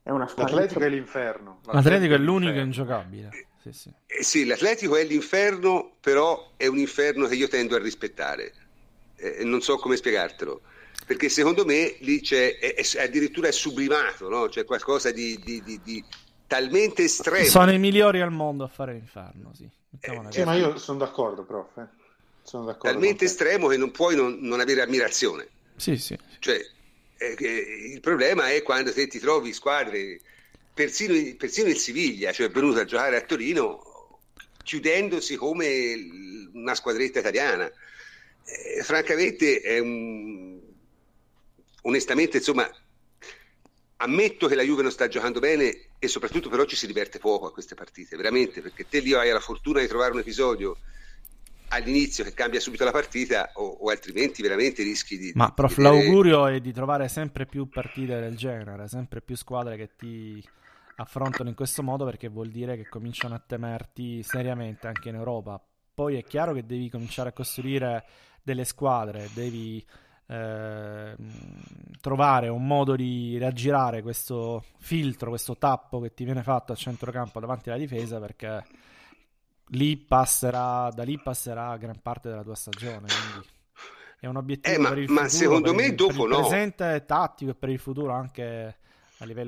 è 0.03 0.11
una 0.11 0.27
squadra 0.27 0.55
L'Atletico 0.55 0.81
è 0.85 0.89
l'inferno. 0.89 1.61
L'Atletico 1.67 2.15
è 2.15 2.19
l'unico 2.19 2.59
ingiocabile. 2.59 3.29
Sì, 3.63 3.73
sì. 3.73 3.93
Eh 4.07 4.23
sì, 4.23 4.47
l'Atletico 4.47 4.97
è 4.97 5.05
l'inferno, 5.05 5.93
però 6.01 6.53
è 6.57 6.67
un 6.67 6.79
inferno 6.79 7.27
che 7.27 7.35
io 7.35 7.49
tendo 7.49 7.77
a 7.77 7.79
rispettare. 7.79 8.53
Eh, 9.17 9.45
non 9.45 9.61
so 9.61 9.77
come 9.77 9.97
spiegartelo. 9.97 10.63
Perché 11.07 11.29
secondo 11.29 11.67
me 11.67 11.97
lì 12.01 12.21
c'è, 12.23 12.57
è, 12.59 12.75
è- 12.75 13.03
addirittura 13.03 13.49
è 13.49 13.53
sublimato, 13.53 14.31
no? 14.31 14.47
C'è 14.49 14.65
qualcosa 14.65 15.11
di, 15.11 15.39
di- 15.45 15.63
di- 15.63 15.81
di 15.83 16.03
talmente 16.47 17.03
estremo. 17.05 17.45
Sono 17.45 17.71
i 17.71 17.79
migliori 17.79 18.23
al 18.23 18.33
mondo 18.33 18.65
a 18.65 18.69
fare 18.69 18.95
l'inferno, 18.95 19.53
sì. 19.55 19.69
Mettiamola 19.91 20.31
Sì, 20.31 20.43
così. 20.43 20.49
ma 20.49 20.55
io 20.55 20.79
sono 20.79 20.99
d'accordo, 20.99 21.45
prof. 21.45 21.77
eh. 21.77 21.87
Sono 22.43 22.65
d'accordo. 22.65 22.91
talmente 22.91 23.25
estremo 23.27 23.69
che 23.69 23.77
non 23.77 23.91
puoi 23.91 24.17
non, 24.17 24.39
non 24.41 24.61
avere 24.61 24.83
ammirazione. 24.83 25.49
Sì, 25.77 25.97
sì. 25.97 26.19
Cioè, 26.39 26.61
eh, 27.17 27.35
che 27.35 27.49
il 27.49 28.01
problema 28.01 28.51
è 28.51 28.63
quando 28.63 28.93
te 28.93 29.07
ti 29.07 29.19
trovi 29.19 29.53
squadre, 29.53 30.21
persino, 30.73 31.15
persino 31.37 31.69
il 31.69 31.77
Siviglia, 31.77 32.33
cioè 32.33 32.49
è 32.49 32.51
venuto 32.51 32.81
a 32.81 32.85
giocare 32.85 33.17
a 33.17 33.21
Torino, 33.23 34.19
chiudendosi 34.63 35.37
come 35.37 36.49
una 36.53 36.75
squadretta 36.75 37.21
italiana. 37.21 37.71
Eh, 38.45 38.83
francamente, 38.83 39.61
è 39.61 39.79
un... 39.79 40.59
onestamente, 41.83 42.39
insomma, 42.39 42.71
ammetto 43.97 44.47
che 44.49 44.55
la 44.55 44.63
Juve 44.63 44.83
non 44.83 44.91
sta 44.91 45.09
giocando 45.09 45.41
bene 45.41 45.89
e 45.99 46.09
soprattutto 46.09 46.49
però 46.49 46.65
ci 46.65 46.77
si 46.77 46.87
diverte 46.87 47.19
poco 47.19 47.47
a 47.47 47.53
queste 47.53 47.75
partite, 47.75 48.17
veramente, 48.17 48.63
perché 48.63 48.89
te 48.89 49.01
lì 49.01 49.13
hai 49.13 49.31
la 49.31 49.41
fortuna 49.41 49.81
di 49.81 49.87
trovare 49.87 50.13
un 50.13 50.21
episodio 50.21 50.79
all'inizio 51.71 52.25
che 52.25 52.35
cambia 52.35 52.61
subito 52.61 52.85
la 52.85 52.91
partita 52.91 53.51
o, 53.55 53.65
o 53.81 53.91
altrimenti 53.91 54.43
veramente 54.43 54.83
rischi 54.83 55.19
di... 55.19 55.33
Ma 55.35 55.47
di 55.47 55.53
prof, 55.55 55.77
vedere- 55.77 55.97
l'augurio 55.97 56.47
è 56.47 56.61
di 56.61 56.73
trovare 56.73 57.09
sempre 57.09 57.47
più 57.47 57.69
partite 57.69 58.21
del 58.21 58.37
genere, 58.37 58.89
sempre 58.89 59.21
più 59.21 59.37
squadre 59.37 59.77
che 59.77 59.91
ti 59.97 60.43
affrontano 60.97 61.49
in 61.49 61.55
questo 61.55 61.83
modo 61.83 62.05
perché 62.05 62.29
vuol 62.29 62.49
dire 62.49 62.77
che 62.77 62.89
cominciano 62.89 63.35
a 63.35 63.43
temerti 63.45 64.23
seriamente 64.23 64.87
anche 64.87 65.09
in 65.09 65.15
Europa. 65.15 65.63
Poi 65.95 66.17
è 66.17 66.25
chiaro 66.25 66.53
che 66.53 66.67
devi 66.67 66.91
cominciare 66.91 67.31
a 67.31 67.33
costruire 67.33 68.05
delle 68.43 68.65
squadre, 68.65 69.29
devi 69.33 69.85
ehm, 70.27 71.17
trovare 72.01 72.49
un 72.49 72.67
modo 72.67 72.97
di 72.97 73.39
raggirare 73.39 74.03
questo 74.03 74.65
filtro, 74.79 75.31
questo 75.31 75.57
tappo 75.57 76.01
che 76.01 76.15
ti 76.15 76.25
viene 76.25 76.43
fatto 76.43 76.73
a 76.73 76.77
centrocampo 76.77 77.39
davanti 77.39 77.71
alla 77.71 77.79
difesa 77.79 78.19
perché 78.19 78.65
lì 79.71 79.97
passerà, 79.97 80.91
da 80.91 81.03
lì 81.03 81.19
passerà 81.21 81.77
gran 81.77 82.01
parte 82.01 82.29
della 82.29 82.43
tua 82.43 82.55
stagione. 82.55 83.07
Quindi 83.17 83.49
è 84.21 84.27
un 84.27 84.37
obiettivo 84.37 84.77
Eh, 84.77 84.79
ma- 84.79 84.89
ma 84.91 85.29
futuro, 85.29 85.29
secondo 85.29 85.75
me 85.75 85.95
dopo 85.95 86.13
per 86.13 86.23
il 86.23 86.29
no. 86.29 86.41
presente 86.41 87.05
tattico 87.07 87.51
e 87.53 87.55
per 87.55 87.69
il 87.71 87.79
futuro 87.79 88.13
anche 88.13 88.79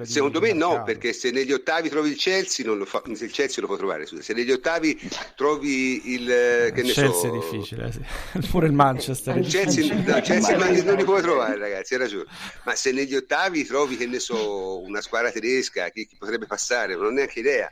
Secondo 0.04 0.38
di 0.38 0.46
me 0.46 0.52
no, 0.52 0.68
mercato. 0.68 0.84
perché 0.84 1.12
se 1.14 1.30
negli 1.30 1.50
ottavi 1.52 1.88
trovi 1.88 2.10
il 2.10 2.16
Chelsea, 2.16 2.66
non 2.66 2.76
lo 2.76 2.84
fa, 2.84 3.02
se 3.12 3.24
il 3.24 3.30
Chelsea 3.30 3.60
lo 3.62 3.66
può 3.66 3.76
trovare, 3.76 4.04
scusa. 4.06 4.20
se 4.22 4.34
negli 4.34 4.50
ottavi 4.50 4.98
trovi 5.34 6.12
il 6.12 6.30
eh, 6.30 6.72
che 6.74 6.82
ne 6.82 6.92
Chelsea 6.92 7.10
so, 7.12 7.26
è 7.28 7.30
difficile, 7.30 7.90
sì. 7.92 8.00
pure 8.50 8.66
il 8.66 8.72
Manchester. 8.74 9.34
è 9.34 9.38
il 9.38 9.46
Chelsea, 9.46 9.82
difficile. 9.82 10.12
no, 10.14 10.20
Chelsea 10.20 10.56
ma 10.58 10.68
non 10.70 10.96
li 10.96 11.04
puoi 11.04 11.22
trovare, 11.22 11.56
ragazzi, 11.58 11.94
hai 11.94 12.00
ragione. 12.00 12.26
Ma 12.64 12.74
se 12.74 12.92
negli 12.92 13.14
ottavi 13.14 13.64
trovi 13.64 13.96
che 13.96 14.06
ne 14.06 14.18
so, 14.18 14.80
una 14.82 15.00
squadra 15.00 15.30
tedesca, 15.30 15.88
chi, 15.88 16.06
chi 16.06 16.16
potrebbe 16.18 16.46
passare, 16.46 16.94
non 16.94 17.06
ho 17.06 17.10
neanche 17.10 17.38
idea. 17.40 17.70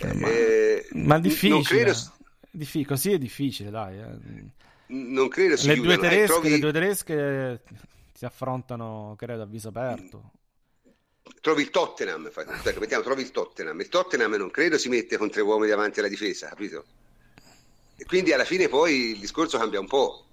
Eh, 0.00 0.86
Ma 0.92 1.18
difficile. 1.18 1.50
Non 1.54 1.62
credo, 1.62 1.92
Diffi- 2.50 2.84
così 2.86 3.12
è 3.12 3.18
difficile, 3.18 3.70
dai. 3.70 3.98
eh. 3.98 4.44
non 4.86 5.28
credo 5.28 5.56
si 5.56 5.66
Le 5.66 5.74
due, 5.74 5.84
chiudano. 5.88 6.06
Eh, 6.06 6.08
tedesche, 6.10 6.32
trovi- 6.32 6.48
le 6.50 6.58
due 6.58 6.72
tedesche 6.72 7.60
si 8.14 8.24
affrontano, 8.24 9.14
credo, 9.18 9.42
a 9.42 9.46
viso 9.46 9.68
aperto. 9.68 10.30
Trovi 11.40 11.62
il 11.62 11.70
Tottenham, 11.70 12.30
mettiamo, 12.78 13.02
trovi 13.02 13.22
il 13.22 13.30
Tottenham. 13.30 13.80
Il 13.80 13.88
Tottenham 13.88 14.34
non 14.34 14.50
credo 14.50 14.78
si 14.78 14.88
mette 14.88 15.16
con 15.16 15.30
tre 15.30 15.42
uomini 15.42 15.70
davanti 15.70 15.98
alla 15.98 16.08
difesa, 16.08 16.48
capito? 16.48 16.84
E 17.96 18.04
quindi 18.04 18.32
alla 18.32 18.44
fine 18.44 18.68
poi 18.68 19.12
il 19.12 19.18
discorso 19.18 19.58
cambia 19.58 19.80
un 19.80 19.86
po'. 19.86 20.24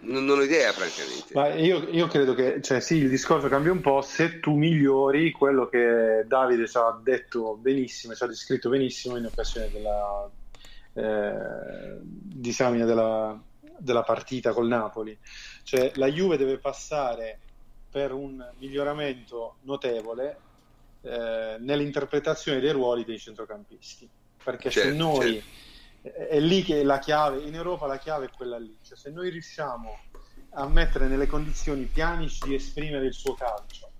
Non, 0.00 0.24
non 0.24 0.38
ho 0.38 0.42
idea, 0.42 0.72
francamente. 0.72 1.34
Ma 1.34 1.54
io, 1.54 1.88
io 1.90 2.06
credo 2.06 2.34
che, 2.34 2.60
cioè, 2.62 2.80
sì, 2.80 2.96
il 2.96 3.08
discorso 3.08 3.48
cambia 3.48 3.72
un 3.72 3.80
po' 3.80 4.00
se 4.00 4.38
tu 4.38 4.54
migliori 4.56 5.32
quello 5.32 5.68
che 5.68 6.24
Davide 6.26 6.68
ci 6.68 6.76
ha 6.76 6.98
detto 7.02 7.56
benissimo, 7.56 8.14
ci 8.14 8.22
ha 8.22 8.26
descritto 8.26 8.68
benissimo 8.68 9.16
in 9.16 9.26
occasione 9.26 9.70
della 9.70 10.30
eh, 10.94 11.98
disamina 12.00 12.84
della, 12.84 13.40
della 13.76 14.02
partita 14.02 14.52
col 14.52 14.68
Napoli. 14.68 15.18
Cioè, 15.64 15.92
la 15.96 16.06
Juve 16.06 16.36
deve 16.36 16.58
passare 16.58 17.40
per 17.90 18.12
un 18.12 18.46
miglioramento 18.58 19.56
notevole 19.62 20.38
eh, 21.02 21.56
nell'interpretazione 21.60 22.60
dei 22.60 22.72
ruoli 22.72 23.04
dei 23.04 23.18
centrocampisti. 23.18 24.08
Perché 24.42 24.70
se 24.70 24.82
Certo, 24.82 24.96
noi 24.96 25.42
è 26.00 26.38
lì 26.38 26.62
che 26.62 26.82
la 26.82 26.98
chiave, 26.98 27.40
in 27.42 27.54
Europa 27.54 27.86
la 27.86 27.98
chiave 27.98 28.26
è 28.26 28.30
quella 28.34 28.58
lì, 28.58 28.76
cioè 28.82 28.96
se 28.96 29.10
noi 29.10 29.30
riusciamo 29.30 29.98
a 30.50 30.66
mettere 30.68 31.08
nelle 31.08 31.26
condizioni 31.26 31.84
Pjanic 31.84 32.46
di 32.46 32.54
esprimere 32.54 33.06
il 33.06 33.12
suo 33.12 33.34
calcio, 33.34 33.90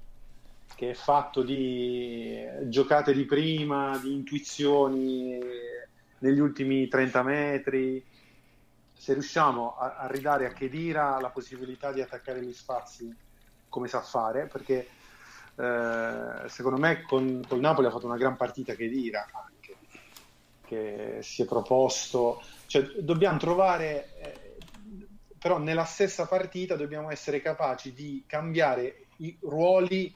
che 0.75 0.91
è 0.91 0.95
fatto 0.95 1.43
di 1.43 2.47
giocate 2.65 3.13
di 3.13 3.25
prima, 3.25 3.99
di 3.99 4.13
intuizioni 4.13 5.39
negli 6.19 6.39
ultimi 6.39 6.89
30 6.89 7.23
metri, 7.23 8.05
se 8.93 9.13
riusciamo 9.13 9.77
a, 9.77 9.97
a 9.97 10.07
ridare 10.07 10.47
a 10.47 10.53
Chedira 10.53 11.21
la 11.21 11.31
possibilità 11.31 11.93
di 11.93 12.01
attaccare 12.01 12.43
gli 12.43 12.53
spazi 12.53 13.15
come 13.69 13.89
sa 13.89 14.01
fare, 14.01 14.47
perché 14.47 14.89
eh, 15.57 16.49
secondo 16.49 16.79
me 16.79 17.03
con, 17.03 17.45
col 17.49 17.61
Napoli 17.61 17.87
ha 17.87 17.91
fatto 17.91 18.07
una 18.07 18.17
gran 18.17 18.37
partita 18.37 18.75
Chedira 18.75 19.29
anche 19.33 19.77
che 20.65 21.19
si 21.23 21.43
è 21.43 21.45
proposto, 21.47 22.43
cioè 22.67 22.83
dobbiamo 22.99 23.39
trovare, 23.39 24.09
eh, 24.21 24.57
però 25.39 25.59
nella 25.59 25.85
stessa 25.85 26.27
partita 26.27 26.77
dobbiamo 26.77 27.11
essere 27.11 27.41
capaci 27.41 27.93
di 27.93 28.23
cambiare 28.27 29.07
i 29.17 29.37
ruoli 29.41 30.15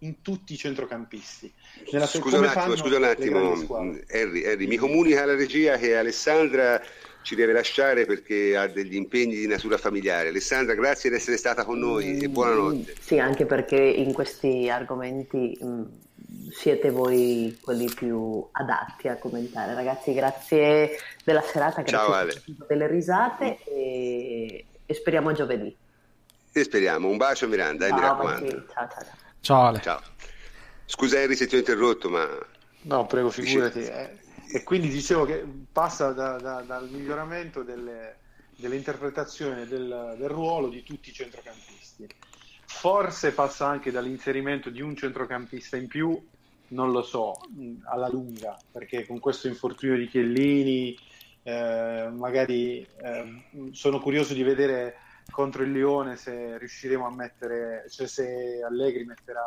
in 0.00 0.22
tutti 0.22 0.52
i 0.52 0.56
centrocampisti. 0.56 1.52
Nella 1.90 2.06
Scusa 2.06 2.38
un 2.38 2.44
attimo, 2.44 2.76
scusa 2.76 2.96
un 2.96 3.04
attimo. 3.04 3.38
Harry, 4.08 4.44
Harry, 4.44 4.66
mi 4.66 4.76
comunica 4.76 5.24
la 5.24 5.34
regia 5.34 5.76
che 5.76 5.96
Alessandra 5.96 6.80
ci 7.22 7.34
deve 7.34 7.52
lasciare 7.52 8.06
perché 8.06 8.56
ha 8.56 8.66
degli 8.66 8.94
impegni 8.94 9.36
di 9.36 9.46
natura 9.46 9.76
familiare. 9.76 10.28
Alessandra, 10.28 10.74
grazie 10.74 11.10
di 11.10 11.16
essere 11.16 11.36
stata 11.36 11.64
con 11.64 11.78
noi 11.78 12.18
e 12.18 12.28
buonanotte. 12.28 12.94
Sì, 13.00 13.18
anche 13.18 13.44
perché 13.46 13.76
in 13.76 14.12
questi 14.12 14.70
argomenti 14.70 15.58
mh, 15.60 15.82
siete 16.50 16.90
voi 16.90 17.58
quelli 17.60 17.90
più 17.92 18.46
adatti 18.52 19.08
a 19.08 19.16
commentare. 19.16 19.74
Ragazzi, 19.74 20.14
grazie 20.14 20.98
della 21.24 21.42
serata, 21.42 21.84
Ciao, 21.84 22.08
grazie 22.08 22.42
delle 22.66 22.86
risate 22.86 23.58
e, 23.64 24.64
e 24.86 24.94
speriamo 24.94 25.32
giovedì. 25.32 25.76
E 26.52 26.62
speriamo. 26.64 27.08
Un 27.08 27.16
bacio 27.16 27.46
Miranda, 27.46 27.86
eh, 27.86 27.92
mi 27.92 27.98
Ciao, 27.98 28.08
raccomando. 28.08 28.50
Ciao, 28.50 28.88
ciao, 28.88 28.88
ciao. 28.88 29.16
Ciao 29.40 29.62
Ale. 29.66 29.80
Ciao. 29.80 30.00
Scusa 30.86 31.20
Henry 31.20 31.36
se 31.36 31.46
ti 31.46 31.54
ho 31.54 31.58
interrotto, 31.58 32.08
ma... 32.08 32.26
No, 32.82 33.06
prego, 33.06 33.30
figurati. 33.30 33.84
Eh, 33.84 34.18
E 34.50 34.62
quindi 34.62 34.88
dicevo 34.88 35.24
che 35.24 35.46
passa 35.70 36.12
da- 36.12 36.38
da- 36.38 36.62
dal 36.62 36.88
miglioramento 36.90 37.62
delle, 37.62 38.20
dell'interpretazione 38.56 39.66
del, 39.66 40.16
del 40.18 40.28
ruolo 40.28 40.68
di 40.68 40.82
tutti 40.82 41.10
i 41.10 41.12
centrocampisti. 41.12 42.06
Forse 42.66 43.32
passa 43.32 43.66
anche 43.66 43.90
dall'inserimento 43.90 44.70
di 44.70 44.80
un 44.80 44.96
centrocampista 44.96 45.76
in 45.76 45.86
più, 45.86 46.18
non 46.68 46.92
lo 46.92 47.02
so, 47.02 47.38
alla 47.84 48.08
lunga, 48.08 48.58
perché 48.70 49.06
con 49.06 49.18
questo 49.18 49.48
infortunio 49.48 49.96
di 49.96 50.08
Chiellini, 50.08 50.96
eh, 51.42 52.10
magari 52.12 52.80
eh, 52.80 53.42
sono 53.72 54.00
curioso 54.00 54.34
di 54.34 54.42
vedere 54.42 54.96
contro 55.30 55.62
il 55.62 55.72
Lione 55.72 56.16
se 56.16 56.58
riusciremo 56.58 57.06
a 57.06 57.14
mettere, 57.14 57.84
cioè 57.88 58.06
se 58.06 58.62
Allegri 58.66 59.04
metterà 59.04 59.42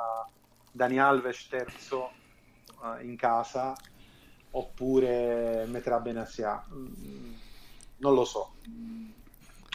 Dani 0.71 0.99
Alves 0.99 1.47
terzo 1.47 2.11
eh, 2.83 3.03
in 3.03 3.15
casa 3.17 3.73
oppure 4.51 5.65
metterà 5.69 5.99
Benassia. 5.99 6.63
Mm, 6.73 7.33
Non 7.97 8.13
lo 8.15 8.25
so. 8.25 8.53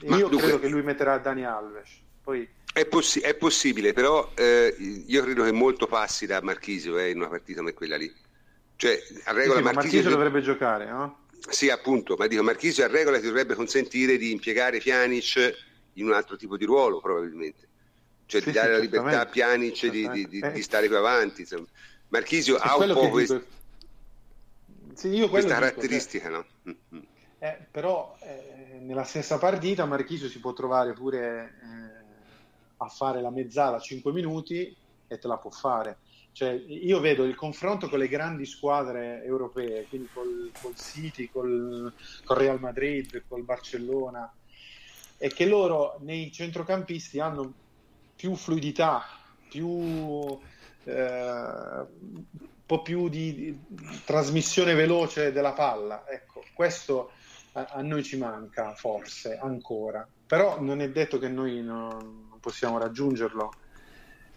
Ma 0.07 0.17
Io 0.17 0.29
dunque- 0.29 0.39
credo 0.49 0.59
che 0.61 0.69
lui 0.69 0.83
metterà 0.83 1.17
Dani 1.19 1.45
Alves. 1.45 1.89
Poi 2.23 2.47
È, 2.73 2.85
possi- 2.87 3.21
è 3.21 3.35
possibile, 3.35 3.93
però 3.93 4.33
eh, 4.35 4.75
io 5.07 5.23
credo 5.23 5.45
che 5.45 5.53
molto 5.53 5.87
passi 5.87 6.27
da 6.27 6.43
Marchisio 6.43 6.99
eh, 6.99 7.11
in 7.11 7.19
una 7.19 7.29
partita 7.29 7.61
come 7.61 7.73
quella 7.73 7.97
lì. 7.97 8.13
Cioè, 8.77 8.93
a 9.25 9.31
sì, 9.31 9.37
regola 9.37 9.59
sì, 9.59 9.65
ma 9.65 9.73
Marchisio... 9.73 9.75
Marchisio 9.75 10.11
dovrebbe 10.11 10.43
giocare, 10.43 10.87
no? 10.91 11.19
Sì, 11.49 11.71
appunto, 11.71 12.17
ma 12.19 12.27
dico, 12.27 12.43
Marchisio 12.43 12.85
a 12.85 12.89
regola 12.89 13.19
ti 13.19 13.27
dovrebbe 13.27 13.55
consentire 13.55 14.19
di 14.19 14.33
impiegare 14.33 14.79
Pjanic 14.79 15.57
in 15.95 16.07
un 16.07 16.13
altro 16.13 16.37
tipo 16.37 16.57
di 16.59 16.65
ruolo, 16.67 17.01
probabilmente. 17.01 17.67
Cioè 18.27 18.41
Sì, 18.41 18.49
di 18.49 18.53
dare 18.53 18.67
sì, 18.67 18.73
la 18.75 18.79
libertà 18.81 19.21
a 19.21 19.27
Pjanic 19.27 19.87
di, 19.87 20.11
di- 20.11 20.29
di- 20.29 20.41
Eh. 20.41 20.53
di 20.53 20.63
stare 20.63 20.89
più 20.89 20.97
avanti. 20.97 21.43
insomma. 21.43 21.67
Marchisio 22.09 22.57
ha 22.57 22.77
un 22.77 22.93
po' 22.93 23.01
che 23.03 23.09
quest- 23.11 23.33
dico. 23.35 23.47
Sì, 24.97 25.11
questa 25.29 25.29
dico, 25.29 25.41
cioè, 25.41 25.45
caratteristica, 25.45 26.29
no? 26.31 26.47
Mm, 26.69 26.73
mm. 26.95 27.03
Eh, 27.39 27.69
però 27.71 28.17
eh, 28.23 28.79
nella 28.81 29.05
stessa 29.05 29.37
partita 29.37 29.85
Marchisio 29.85 30.27
si 30.27 30.41
può 30.41 30.55
trovare 30.55 30.95
pure 30.95 31.53
eh, 31.63 32.05
a 32.79 32.89
fare 32.89 33.21
la 33.21 33.31
mezzala 33.31 33.77
a 33.77 33.81
5 33.81 34.11
minuti 34.11 34.75
e 35.07 35.19
te 35.19 35.29
la 35.29 35.37
può 35.37 35.51
fare. 35.51 35.99
Cioè, 36.33 36.51
io 36.51 36.99
vedo 37.01 37.25
il 37.25 37.35
confronto 37.35 37.91
con 37.91 37.99
le 37.99 38.09
grandi 38.09 38.47
squadre 38.47 39.23
europee, 39.23 39.87
quindi 39.87 40.09
col, 40.13 40.51
col 40.61 40.75
City, 40.77 41.29
col, 41.29 41.93
col 42.25 42.37
Real 42.37 42.59
Madrid, 42.59 43.23
col 43.29 43.43
Barcellona, 43.43 44.35
e 45.19 45.29
che 45.29 45.47
loro 45.47 45.99
nei 46.01 46.33
centrocampisti 46.33 47.21
hanno 47.21 47.53
più 48.15 48.35
fluidità, 48.35 49.03
più 49.49 50.39
eh, 50.85 51.87
po' 52.67 52.83
più 52.83 53.09
di, 53.09 53.35
di 53.35 54.03
trasmissione 54.05 54.75
veloce 54.75 55.33
della 55.33 55.53
palla. 55.53 56.05
Ecco, 56.09 56.45
questo 56.53 57.13
a, 57.53 57.67
a 57.71 57.83
noi 57.83 58.03
ci 58.03 58.17
manca 58.17 58.75
forse 58.75 59.39
ancora, 59.39 60.07
però 60.27 60.61
non 60.61 60.81
è 60.81 60.91
detto 60.91 61.19
che 61.19 61.29
noi 61.29 61.63
non, 61.63 62.39
possiamo 62.41 62.79
raggiungerlo. 62.79 63.53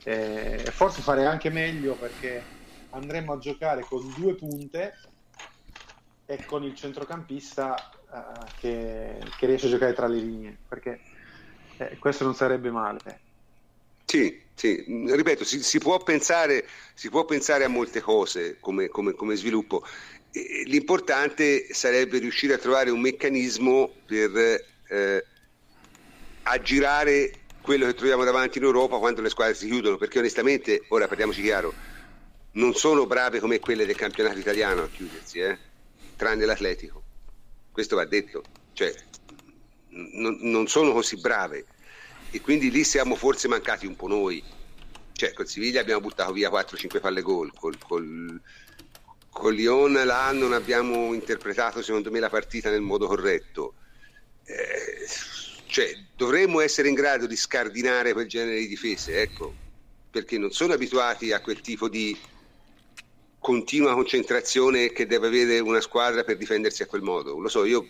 Eh, 0.04 0.64
E 0.66 0.72
forse 0.72 1.02
fare 1.02 1.26
anche 1.26 1.50
meglio 1.50 1.96
perché 1.96 2.44
andremo 2.92 3.34
a 3.34 3.38
giocare 3.38 3.82
con 3.82 4.14
due 4.18 4.36
punte 4.36 4.94
e 6.26 6.46
con 6.46 6.64
il 6.64 6.76
centrocampista 6.76 7.76
eh, 7.92 8.52
che, 8.60 9.20
che 9.38 9.46
riesce 9.46 9.68
a 9.68 9.70
giocare 9.70 9.94
tra 9.94 10.08
le 10.08 10.20
linee, 10.20 10.58
perché 10.68 11.02
eh, 11.78 11.98
questo 11.98 12.24
non 12.24 12.36
sarebbe 12.36 12.72
male. 12.72 13.28
Sì, 14.10 14.42
sì, 14.56 14.84
ripeto, 14.88 15.44
si, 15.44 15.62
si 15.62 15.78
può 15.78 16.00
pensare, 16.00 16.68
si 16.96 17.12
può 17.12 17.26
pensare 17.26 17.64
a 17.64 17.68
molte 17.68 18.02
cose 18.02 18.58
come, 18.60 18.88
come- 18.88 19.14
come 19.14 19.36
sviluppo. 19.36 19.84
L'importante 20.66 21.72
sarebbe 21.72 22.18
riuscire 22.18 22.56
a 22.56 22.58
trovare 22.58 22.90
un 22.90 23.02
meccanismo 23.02 23.94
per 24.08 24.66
eh, 24.88 25.26
aggirare 26.42 27.34
quello 27.62 27.86
che 27.86 27.94
troviamo 27.94 28.24
davanti 28.24 28.58
in 28.58 28.64
Europa 28.64 28.98
quando 28.98 29.22
le 29.22 29.30
squadre 29.30 29.54
si 29.54 29.68
chiudono, 29.68 29.98
perché 29.98 30.18
onestamente, 30.18 30.86
ora 30.88 31.08
parliamoci 31.08 31.44
chiaro, 31.44 31.72
non 32.54 32.74
sono 32.74 33.06
brave 33.06 33.40
come 33.40 33.60
quelle 33.60 33.86
del 33.86 33.96
campionato 33.96 34.40
italiano 34.40 34.82
a 34.82 34.90
chiudersi, 34.90 35.38
eh? 35.38 35.56
tranne 36.16 36.46
l'Atletico. 36.46 37.04
Questo 37.72 37.96
va 37.96 38.06
detto, 38.06 38.42
cioè 38.74 38.92
non, 39.90 40.36
non 40.42 40.68
sono 40.68 40.94
così 40.94 41.16
brave 41.18 41.64
e 42.32 42.42
quindi 42.42 42.72
lì 42.72 42.84
siamo 42.84 43.16
forse 43.16 43.48
mancati 43.48 43.86
un 43.86 43.96
po' 43.96 44.08
noi. 44.08 44.44
Cioè, 45.14 45.34
col 45.34 45.48
Siviglia 45.48 45.82
abbiamo 45.82 46.02
buttato 46.02 46.32
via 46.32 46.50
4-5 46.50 47.00
palle 47.00 47.22
gol, 47.22 47.52
col, 47.54 47.78
col, 47.78 48.42
con 49.30 49.54
Lyon 49.54 49.94
là 50.06 50.32
non 50.32 50.54
abbiamo 50.54 51.14
interpretato 51.14 51.82
secondo 51.82 52.10
me 52.10 52.20
la 52.20 52.30
partita 52.30 52.70
nel 52.70 52.82
modo 52.82 53.08
corretto. 53.08 53.74
Eh, 54.46 55.08
cioè, 55.66 55.92
dovremmo 56.16 56.62
essere 56.62 56.88
in 56.88 56.96
grado 56.96 57.28
di 57.28 57.36
scardinare 57.36 58.14
quel 58.14 58.28
genere 58.28 58.60
di 58.60 58.68
difese, 58.68 59.22
ecco, 59.22 59.54
perché 60.10 60.38
non 60.38 60.52
sono 60.52 60.74
abituati 60.74 61.32
a 61.32 61.42
quel 61.42 61.62
tipo 61.62 61.90
di 61.90 62.18
continua 63.40 63.94
concentrazione 63.94 64.92
che 64.92 65.06
deve 65.06 65.28
avere 65.28 65.60
una 65.60 65.82
squadra 65.82 66.24
per 66.24 66.38
difendersi 66.38 66.84
a 66.84 66.88
quel 66.88 67.02
modo. 67.02 67.38
Lo 67.40 67.50
so, 67.50 67.66
io 67.66 67.88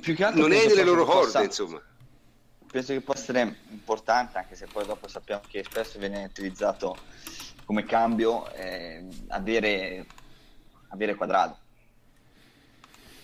più 0.00 0.14
che 0.14 0.24
altro 0.24 0.42
non 0.42 0.52
è 0.52 0.66
nelle 0.66 0.84
loro 0.84 1.04
corde, 1.04 1.44
insomma. 1.44 1.80
Penso 2.70 2.92
che 2.92 3.00
possa 3.00 3.20
essere 3.20 3.56
importante, 3.70 4.38
anche 4.38 4.54
se 4.54 4.66
poi 4.66 4.84
dopo 4.86 5.08
sappiamo 5.08 5.42
che 5.48 5.64
spesso 5.64 5.98
viene 5.98 6.24
utilizzato 6.24 6.96
come 7.64 7.84
cambio, 7.84 8.50
eh, 8.52 9.04
avere, 9.28 10.06
avere 10.88 11.14
quadrato. 11.14 11.58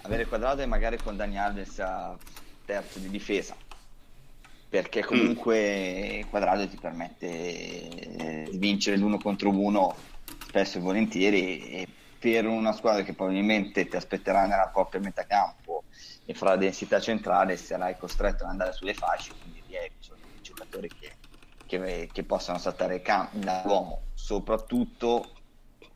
Avere 0.03 0.27
quadrato 0.27 0.63
e 0.63 0.67
magari 0.67 0.97
con 0.97 1.17
Dani 1.17 1.39
Alves 1.39 1.79
a 1.79 2.17
terzo 2.65 2.99
di 2.99 3.09
difesa, 3.09 3.55
perché 4.69 5.05
comunque 5.05 6.27
quadrato 6.29 6.69
ti 6.69 6.77
permette 6.77 7.27
eh, 7.27 8.49
di 8.51 8.59
vincere 8.59 8.97
l'uno 8.97 9.19
contro 9.19 9.51
uno 9.51 9.95
spesso 10.47 10.79
e 10.79 10.81
volentieri 10.81 11.69
e 11.71 11.89
per 12.19 12.47
una 12.47 12.73
squadra 12.73 13.03
che 13.03 13.15
probabilmente 13.15 13.87
ti 13.87 13.97
aspetterà 13.97 14.47
nella 14.47 14.71
propria 14.73 15.01
metà 15.01 15.25
campo 15.25 15.85
e 16.33 16.35
fra 16.35 16.51
la 16.51 16.57
densità 16.57 16.99
centrale 16.99 17.57
sarai 17.57 17.97
costretto 17.97 18.45
ad 18.45 18.51
andare 18.51 18.73
sulle 18.73 18.95
fasce, 18.95 19.33
quindi 19.41 19.63
lì 19.67 19.77
hai 19.77 19.91
bisogno 19.97 20.25
di 20.35 20.43
giocatori 20.43 20.89
che, 20.89 21.13
che, 21.67 22.09
che 22.11 22.23
possano 22.25 22.59
saltare 22.59 22.97
il 22.97 23.03
campo 23.03 23.37
dall'uomo, 23.39 24.03
soprattutto 24.15 25.31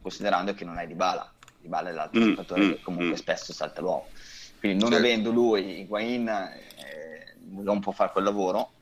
considerando 0.01 0.55
che 0.55 0.65
non 0.65 0.77
hai 0.77 0.87
Dybala. 0.87 1.33
Dybala 1.61 1.89
è 1.89 1.93
l'altro 1.93 2.21
Mm, 2.21 2.29
giocatore 2.29 2.65
mm, 2.65 2.71
che 2.73 2.81
comunque 2.83 3.13
mm. 3.13 3.15
spesso 3.15 3.53
salta 3.53 3.81
l'uomo. 3.81 4.07
Quindi 4.59 4.79
non 4.79 4.93
Certo. 4.93 5.07
avendo 5.07 5.31
lui, 5.31 5.81
Higuain 5.81 6.29
eh, 6.29 7.37
non 7.39 7.81
può 7.81 7.93
fare 7.93 8.13
quel 8.13 8.25
lavoro, 8.25 8.73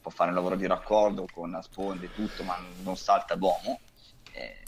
può 0.00 0.10
fare 0.12 0.30
un 0.30 0.36
lavoro 0.36 0.54
di 0.54 0.66
raccordo 0.66 1.26
con 1.32 1.58
sponde 1.62 2.06
e 2.06 2.14
tutto, 2.14 2.44
ma 2.44 2.56
non 2.82 2.96
salta 2.96 3.34
l'uomo. 3.34 3.80
Eh, 4.32 4.62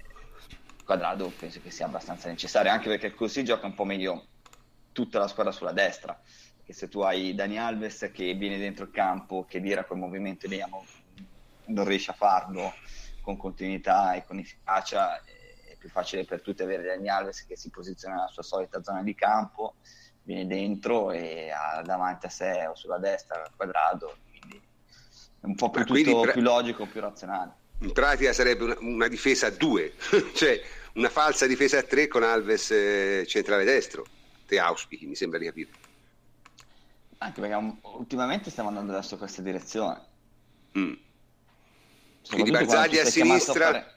Quadrado 0.84 1.32
penso 1.38 1.60
che 1.62 1.70
sia 1.70 1.86
abbastanza 1.86 2.28
necessario, 2.28 2.72
anche 2.72 2.88
perché 2.88 3.14
così 3.14 3.44
gioca 3.44 3.66
un 3.66 3.74
po' 3.74 3.84
meglio 3.84 4.26
tutta 5.00 5.18
la 5.18 5.28
squadra 5.28 5.52
sulla 5.52 5.72
destra. 5.72 6.18
Perché 6.56 6.72
se 6.72 6.88
tu 6.88 7.00
hai 7.00 7.34
Dani 7.34 7.58
Alves 7.58 8.10
che 8.12 8.34
viene 8.34 8.58
dentro 8.58 8.84
il 8.84 8.90
campo, 8.90 9.44
che 9.48 9.60
vira 9.60 9.84
quel 9.84 9.98
movimento 9.98 10.46
lì, 10.46 10.62
non 11.66 11.84
riesce 11.86 12.10
a 12.10 12.14
farlo 12.14 12.74
con 13.22 13.36
continuità 13.36 14.14
e 14.14 14.24
con 14.24 14.38
efficacia, 14.38 15.22
è 15.22 15.76
più 15.78 15.88
facile 15.88 16.24
per 16.24 16.42
tutti 16.42 16.62
avere 16.62 16.82
Dani 16.82 17.08
Alves 17.08 17.46
che 17.46 17.56
si 17.56 17.70
posiziona 17.70 18.16
nella 18.16 18.28
sua 18.28 18.42
solita 18.42 18.82
zona 18.82 19.02
di 19.02 19.14
campo, 19.14 19.76
viene 20.22 20.46
dentro 20.46 21.10
e 21.12 21.50
ha 21.50 21.80
davanti 21.82 22.26
a 22.26 22.30
sé 22.30 22.66
o 22.66 22.74
sulla 22.74 22.98
destra 22.98 23.40
il 23.40 23.52
quadrato, 23.56 24.18
quindi 24.28 24.60
è 25.40 25.46
un 25.46 25.54
po' 25.54 25.70
più, 25.70 25.84
tutto 25.84 26.20
pre- 26.20 26.32
più 26.32 26.42
logico, 26.42 26.86
più 26.86 27.00
razionale. 27.00 27.54
In 27.78 27.92
pratica 27.92 28.34
sarebbe 28.34 28.64
una, 28.64 28.76
una 28.80 29.08
difesa 29.08 29.46
a 29.46 29.50
due, 29.50 29.94
cioè 30.34 30.60
una 30.94 31.08
falsa 31.08 31.46
difesa 31.46 31.78
a 31.78 31.82
tre 31.82 32.06
con 32.06 32.22
Alves 32.22 32.70
eh, 32.70 33.24
centrale 33.26 33.64
destro. 33.64 34.04
Te 34.50 34.58
auspichi, 34.58 35.06
mi 35.06 35.14
sembra 35.14 35.38
di 35.38 35.44
capire. 35.44 35.70
Anche 37.18 37.40
perché 37.40 37.54
um, 37.54 37.78
ultimamente 37.82 38.50
stiamo 38.50 38.68
andando 38.68 38.90
verso 38.90 39.16
questa 39.16 39.42
direzione. 39.42 40.04
Mm. 40.76 40.94
Quindi 42.28 42.50
Barzagli 42.50 42.98
a 42.98 43.04
sinistra, 43.04 43.66
fare- 43.66 43.94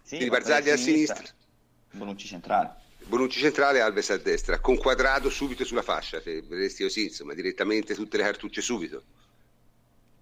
Sì, 0.00 0.16
quindi 0.16 0.30
Barzagli 0.30 0.70
a 0.70 0.76
sinistra, 0.78 1.22
Bonucci 1.90 2.26
centrale. 2.26 2.76
Bonucci 3.04 3.40
centrale, 3.40 3.82
Alves 3.82 4.08
a 4.08 4.16
destra, 4.16 4.58
con 4.58 4.78
quadrato 4.78 5.28
subito 5.28 5.66
sulla 5.66 5.82
fascia, 5.82 6.18
se 6.22 6.40
vedresti 6.40 6.84
così, 6.84 7.04
insomma, 7.04 7.34
direttamente 7.34 7.94
tutte 7.94 8.16
le 8.16 8.22
cartucce 8.22 8.62
subito. 8.62 9.02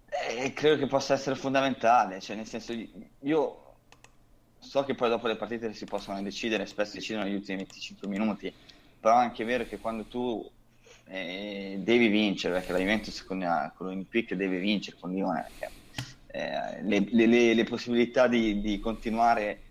Eh, 0.09 0.52
credo 0.55 0.77
che 0.77 0.89
possa 0.89 1.15
essere 1.15 1.36
fondamentale, 1.36 2.19
cioè 2.20 2.35
nel 2.35 2.48
senso 2.48 2.73
io 3.20 3.70
so 4.61 4.85
che 4.85 4.94
poi 4.94 5.09
dopo 5.09 5.27
le 5.27 5.36
partite 5.36 5.73
si 5.73 5.85
possono 5.86 6.20
decidere, 6.23 6.66
spesso 6.66 6.94
decidono 6.94 7.24
negli 7.24 7.35
ultimi 7.35 7.57
25 7.59 8.07
minuti, 8.07 8.55
però 9.01 9.17
è 9.19 9.23
anche 9.23 9.45
vero 9.45 9.65
che 9.65 9.79
quando 9.79 10.05
tu 10.05 10.49
eh, 11.07 11.77
devi 11.79 12.09
vincere, 12.09 12.55
perché 12.55 12.73
la 12.73 12.79
Juventus 12.79 13.25
con, 13.25 13.39
l'Olympique 13.79 14.37
deve 14.37 14.59
vincere 14.59 14.97
con 15.01 15.13
Lione, 15.13 15.47
perché 15.49 15.75
eh, 16.27 16.83
le, 16.83 17.07
le, 17.11 17.55
le, 17.55 17.65
possibilità 17.65 18.29
di, 18.29 18.61
di 18.61 18.79
continuare 18.79 19.63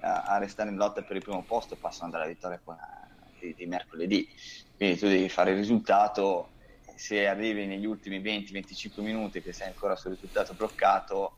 a, 0.00 0.22
a, 0.22 0.38
restare 0.38 0.70
in 0.70 0.76
lotta 0.76 1.02
per 1.02 1.16
il 1.16 1.22
primo 1.22 1.42
posto 1.42 1.76
passano 1.76 2.10
dalla 2.10 2.26
vittoria 2.26 2.60
con, 2.64 2.76
di, 3.38 3.54
di 3.56 3.66
mercoledì, 3.66 4.28
quindi 4.76 4.98
tu 4.98 5.06
devi 5.06 5.28
fare 5.28 5.52
il 5.52 5.58
risultato, 5.58 6.48
se 6.96 7.26
arrivi 7.26 7.66
negli 7.66 7.86
ultimi 7.86 8.20
20-25 8.20 9.00
minuti 9.02 9.42
che 9.42 9.52
sei 9.52 9.68
ancora 9.68 9.94
sul 9.94 10.12
risultato 10.12 10.54
bloccato, 10.54 11.36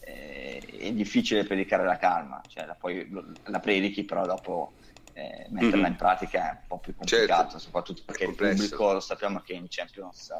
eh, 0.00 0.60
è 0.80 0.92
difficile 0.92 1.44
predicare 1.44 1.84
la 1.84 1.96
calma, 1.96 2.42
cioè 2.48 2.66
la, 2.66 2.74
poi, 2.74 3.08
la 3.44 3.60
predichi 3.60 4.04
però 4.04 4.26
dopo 4.26 4.72
eh, 5.14 5.46
metterla 5.48 5.76
mm-hmm. 5.76 5.86
in 5.86 5.96
pratica 5.96 6.48
è 6.48 6.50
un 6.52 6.66
po' 6.66 6.78
più 6.78 6.94
complicato, 6.94 7.42
certo. 7.42 7.58
soprattutto 7.58 8.02
perché 8.04 8.24
il 8.24 8.34
pubblico 8.34 8.92
lo 8.92 9.00
sappiamo 9.00 9.40
che 9.40 9.52
in 9.52 9.66
Champions 9.68 10.34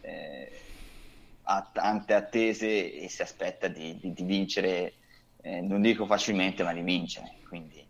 eh, 0.00 0.50
ha 1.42 1.70
tante 1.72 2.14
attese 2.14 2.92
e 2.92 3.08
si 3.08 3.22
aspetta 3.22 3.68
di, 3.68 3.96
di, 3.98 4.12
di 4.12 4.22
vincere, 4.22 4.94
eh, 5.42 5.60
non 5.60 5.80
dico 5.80 6.06
facilmente, 6.06 6.62
ma 6.62 6.72
di 6.72 6.82
vincere. 6.82 7.36
Quindi 7.46 7.86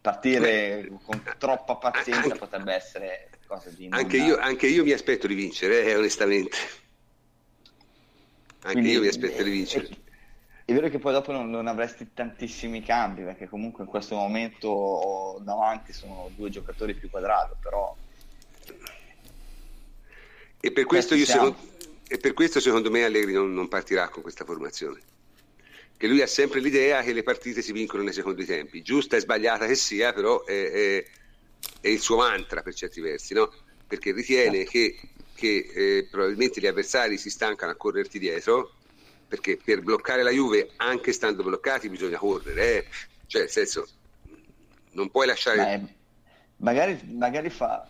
partire 0.00 0.88
Beh, 0.88 0.98
con 1.02 1.22
troppa 1.38 1.76
pazienza 1.76 2.22
anche, 2.22 2.38
potrebbe 2.38 2.74
essere 2.74 3.30
cosa 3.46 3.70
di... 3.70 3.88
Anche 3.90 4.16
io, 4.16 4.36
anche 4.38 4.66
io, 4.66 4.84
mi 4.84 4.92
aspetto 4.92 5.26
di 5.26 5.34
vincere, 5.34 5.84
eh, 5.84 5.96
onestamente. 5.96 6.56
Anche 8.60 8.72
Quindi, 8.72 8.90
io 8.90 9.00
mi 9.00 9.06
aspetto 9.06 9.42
di 9.42 9.50
vincere. 9.50 9.88
È 10.68 10.74
vero 10.74 10.90
che 10.90 10.98
poi 10.98 11.14
dopo 11.14 11.32
non, 11.32 11.48
non, 11.48 11.66
avresti 11.66 12.08
tantissimi 12.12 12.82
cambi, 12.82 13.22
perché 13.22 13.48
comunque 13.48 13.84
in 13.84 13.88
questo 13.88 14.16
momento 14.16 15.40
davanti 15.40 15.94
sono 15.94 16.30
due 16.36 16.50
giocatori 16.50 16.92
più 16.92 17.08
quadrati, 17.08 17.54
però... 17.58 17.96
E 20.60 20.70
per 20.70 20.84
questo, 20.84 21.14
io 21.14 21.24
secondo, 21.24 21.56
e 22.06 22.18
per 22.18 22.34
questo 22.34 22.60
secondo 22.60 22.90
me 22.90 23.02
Allegri 23.02 23.32
non, 23.32 23.54
non, 23.54 23.66
partirà 23.66 24.10
con 24.10 24.20
questa 24.20 24.44
formazione. 24.44 25.00
Che 25.96 26.06
lui 26.06 26.20
ha 26.20 26.26
sempre 26.26 26.60
l'idea 26.60 27.00
che 27.00 27.14
le 27.14 27.22
partite 27.22 27.62
si 27.62 27.72
vincono 27.72 28.02
nei 28.02 28.12
secondi 28.12 28.44
tempi. 28.44 28.82
Giusta 28.82 29.16
e 29.16 29.20
sbagliata 29.20 29.64
che 29.64 29.74
sia, 29.74 30.12
però 30.12 30.44
è, 30.44 30.70
è, 30.70 31.04
è 31.80 31.88
il 31.88 32.00
suo 32.00 32.18
mantra 32.18 32.60
per 32.60 32.74
certi 32.74 33.00
versi, 33.00 33.32
no? 33.32 33.50
Perché 33.86 34.12
ritiene 34.12 34.64
che, 34.64 35.00
che 35.34 35.70
eh, 35.74 36.08
probabilmente 36.10 36.60
gli 36.60 36.66
avversari 36.66 37.16
si 37.16 37.30
stancano 37.30 37.72
a 37.72 37.74
correrti 37.76 38.18
dietro 38.18 38.74
perché 39.28 39.58
per 39.62 39.82
bloccare 39.82 40.22
la 40.22 40.30
Juve, 40.30 40.70
anche 40.76 41.12
stando 41.12 41.42
bloccati, 41.42 41.88
bisogna 41.88 42.18
correre, 42.18 42.76
eh? 42.76 42.86
cioè 43.26 43.42
nel 43.42 43.50
senso, 43.50 43.86
non 44.92 45.10
puoi 45.10 45.26
lasciare... 45.26 45.78
Beh, 45.78 45.94
magari, 46.56 47.00
magari 47.12 47.50
fa, 47.50 47.86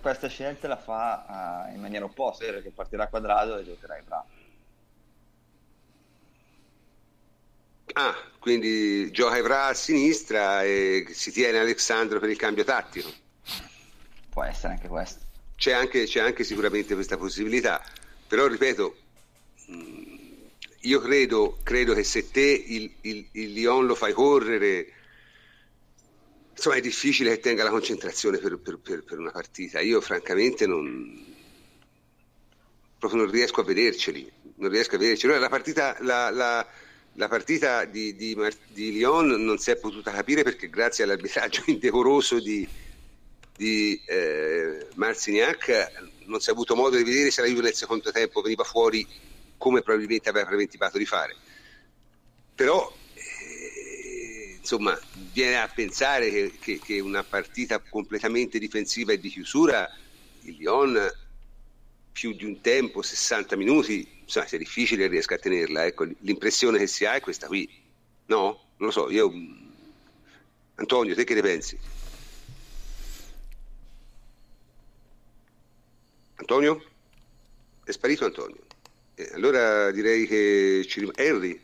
questa 0.00 0.28
scelta 0.28 0.66
la 0.66 0.76
fa 0.76 1.68
uh, 1.68 1.74
in 1.74 1.80
maniera 1.80 2.04
opposta, 2.04 2.44
perché 2.44 2.70
partirà 2.70 3.06
quadrato 3.06 3.56
e 3.56 3.64
giocherà 3.64 3.98
in 3.98 4.04
bravo. 4.04 4.26
Ah, 7.96 8.14
quindi 8.40 9.10
gioca 9.12 9.36
Evra 9.36 9.66
a 9.66 9.74
sinistra 9.74 10.64
e 10.64 11.06
si 11.10 11.30
tiene 11.30 11.58
Alessandro 11.58 12.18
per 12.18 12.28
il 12.28 12.36
cambio 12.36 12.64
tattico. 12.64 13.08
Può 14.30 14.42
essere 14.42 14.72
anche 14.72 14.88
questo. 14.88 15.20
C'è 15.54 15.70
anche, 15.70 16.04
c'è 16.04 16.18
anche 16.18 16.42
sicuramente 16.42 16.94
questa 16.94 17.16
possibilità, 17.16 17.80
però 18.26 18.48
ripeto, 18.48 18.96
io 20.84 21.00
credo, 21.00 21.58
credo, 21.62 21.94
che 21.94 22.04
se 22.04 22.30
te 22.30 22.40
il, 22.40 22.90
il, 23.02 23.26
il, 23.32 23.52
Lyon 23.52 23.86
lo 23.86 23.94
fai 23.94 24.12
correre, 24.12 24.92
insomma 26.52 26.76
è 26.76 26.80
difficile 26.80 27.30
che 27.30 27.40
tenga 27.40 27.64
la 27.64 27.70
concentrazione 27.70 28.38
per, 28.38 28.58
per, 28.58 28.78
per, 28.78 29.02
per 29.02 29.18
una 29.18 29.30
partita. 29.30 29.80
Io 29.80 30.00
francamente 30.00 30.66
non, 30.66 31.24
proprio 32.98 33.22
non 33.22 33.30
riesco 33.30 33.62
a 33.62 33.64
vederceli. 33.64 34.30
Non 34.56 34.70
riesco 34.70 34.96
a 34.96 34.98
vederceli. 34.98 35.38
La 35.38 35.48
partita, 35.48 35.96
la, 36.00 36.28
la, 36.28 36.66
la 37.14 37.28
partita 37.28 37.86
di, 37.86 38.14
di, 38.14 38.36
di, 38.68 38.92
Lyon 38.92 39.42
non 39.42 39.58
si 39.58 39.70
è 39.70 39.76
potuta 39.76 40.10
capire 40.10 40.42
perché 40.42 40.68
grazie 40.68 41.04
all'arbitraggio 41.04 41.62
indecoroso 41.72 42.38
di, 42.40 42.68
di 43.56 43.98
eh, 44.04 44.86
Marcignac 44.96 46.10
non 46.26 46.40
si 46.40 46.50
è 46.50 46.52
avuto 46.52 46.74
modo 46.74 46.96
di 46.96 47.04
vedere 47.04 47.30
se 47.30 47.40
la 47.40 47.46
Juve 47.46 47.62
nel 47.62 47.74
secondo 47.74 48.10
tempo 48.12 48.42
veniva 48.42 48.64
fuori 48.64 49.06
come 49.56 49.82
probabilmente 49.82 50.28
aveva 50.28 50.46
preventivato 50.46 50.98
di 50.98 51.06
fare. 51.06 51.34
Però, 52.54 52.92
eh, 53.14 54.56
insomma, 54.58 54.98
viene 55.32 55.60
a 55.60 55.68
pensare 55.68 56.30
che, 56.30 56.52
che, 56.60 56.78
che, 56.78 57.00
una 57.00 57.24
partita 57.24 57.80
completamente 57.80 58.58
difensiva 58.58 59.12
e 59.12 59.18
di 59.18 59.28
chiusura, 59.28 59.88
il 60.42 60.56
Lyon 60.56 61.12
più 62.12 62.32
di 62.32 62.44
un 62.44 62.60
tempo, 62.60 63.02
60 63.02 63.56
minuti, 63.56 64.06
insomma, 64.22 64.46
sia 64.46 64.58
difficile 64.58 65.08
riesca 65.08 65.34
a 65.34 65.38
tenerla. 65.38 65.86
Ecco, 65.86 66.04
l'impressione 66.20 66.78
che 66.78 66.86
si 66.86 67.04
ha 67.04 67.14
è 67.14 67.20
questa 67.20 67.46
qui. 67.48 67.68
No? 68.26 68.62
Non 68.76 68.88
lo 68.88 68.90
so, 68.90 69.10
io... 69.10 69.32
Antonio, 70.76 71.14
te 71.14 71.24
che 71.24 71.34
ne 71.34 71.40
pensi? 71.40 71.78
Antonio? 76.36 76.84
È 77.84 77.90
sparito 77.90 78.24
Antonio. 78.24 78.63
Eh, 79.16 79.30
allora 79.34 79.90
direi 79.92 80.26
che 80.26 80.84
ci 80.88 81.00
rimane. 81.00 81.22
Henry. 81.22 81.62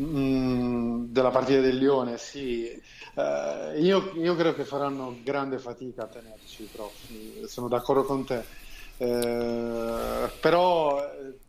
Mm, 0.00 1.04
della 1.08 1.30
partita 1.30 1.60
del 1.60 1.76
Lione, 1.76 2.16
sì. 2.16 2.80
Uh, 3.14 3.78
io, 3.78 4.12
io, 4.14 4.34
credo 4.34 4.54
che 4.54 4.64
faranno 4.64 5.18
grande 5.22 5.58
fatica 5.58 6.04
a 6.04 6.06
tenerci, 6.06 6.68
prof. 6.72 7.44
sono 7.46 7.68
d'accordo 7.68 8.04
con 8.04 8.24
te. 8.24 8.42
Uh, 8.96 10.30
però 10.40 11.06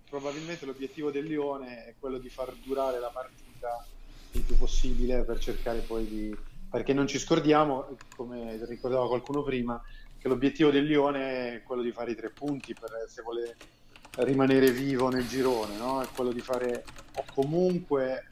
probabilmente 0.09 0.65
l'obiettivo 0.65 1.11
del 1.11 1.25
Lione 1.25 1.85
è 1.85 1.93
quello 1.97 2.17
di 2.17 2.29
far 2.29 2.53
durare 2.61 2.99
la 2.99 3.09
partita 3.09 3.85
il 4.31 4.41
più 4.41 4.57
possibile 4.57 5.23
per 5.23 5.39
cercare 5.39 5.79
poi 5.79 6.07
di... 6.07 6.37
perché 6.69 6.93
non 6.93 7.07
ci 7.07 7.19
scordiamo, 7.19 7.95
come 8.15 8.59
ricordava 8.65 9.07
qualcuno 9.07 9.43
prima, 9.43 9.81
che 10.17 10.27
l'obiettivo 10.27 10.69
del 10.69 10.85
Lione 10.85 11.55
è 11.55 11.63
quello 11.63 11.81
di 11.81 11.91
fare 11.91 12.11
i 12.11 12.15
tre 12.15 12.29
punti 12.29 12.73
per, 12.73 13.05
se 13.07 13.21
vuole 13.21 13.55
rimanere 14.17 14.71
vivo 14.71 15.09
nel 15.09 15.27
girone, 15.27 15.77
no? 15.77 16.01
è 16.01 16.07
quello 16.13 16.31
di 16.31 16.41
fare 16.41 16.83
o 17.15 17.25
comunque 17.33 18.27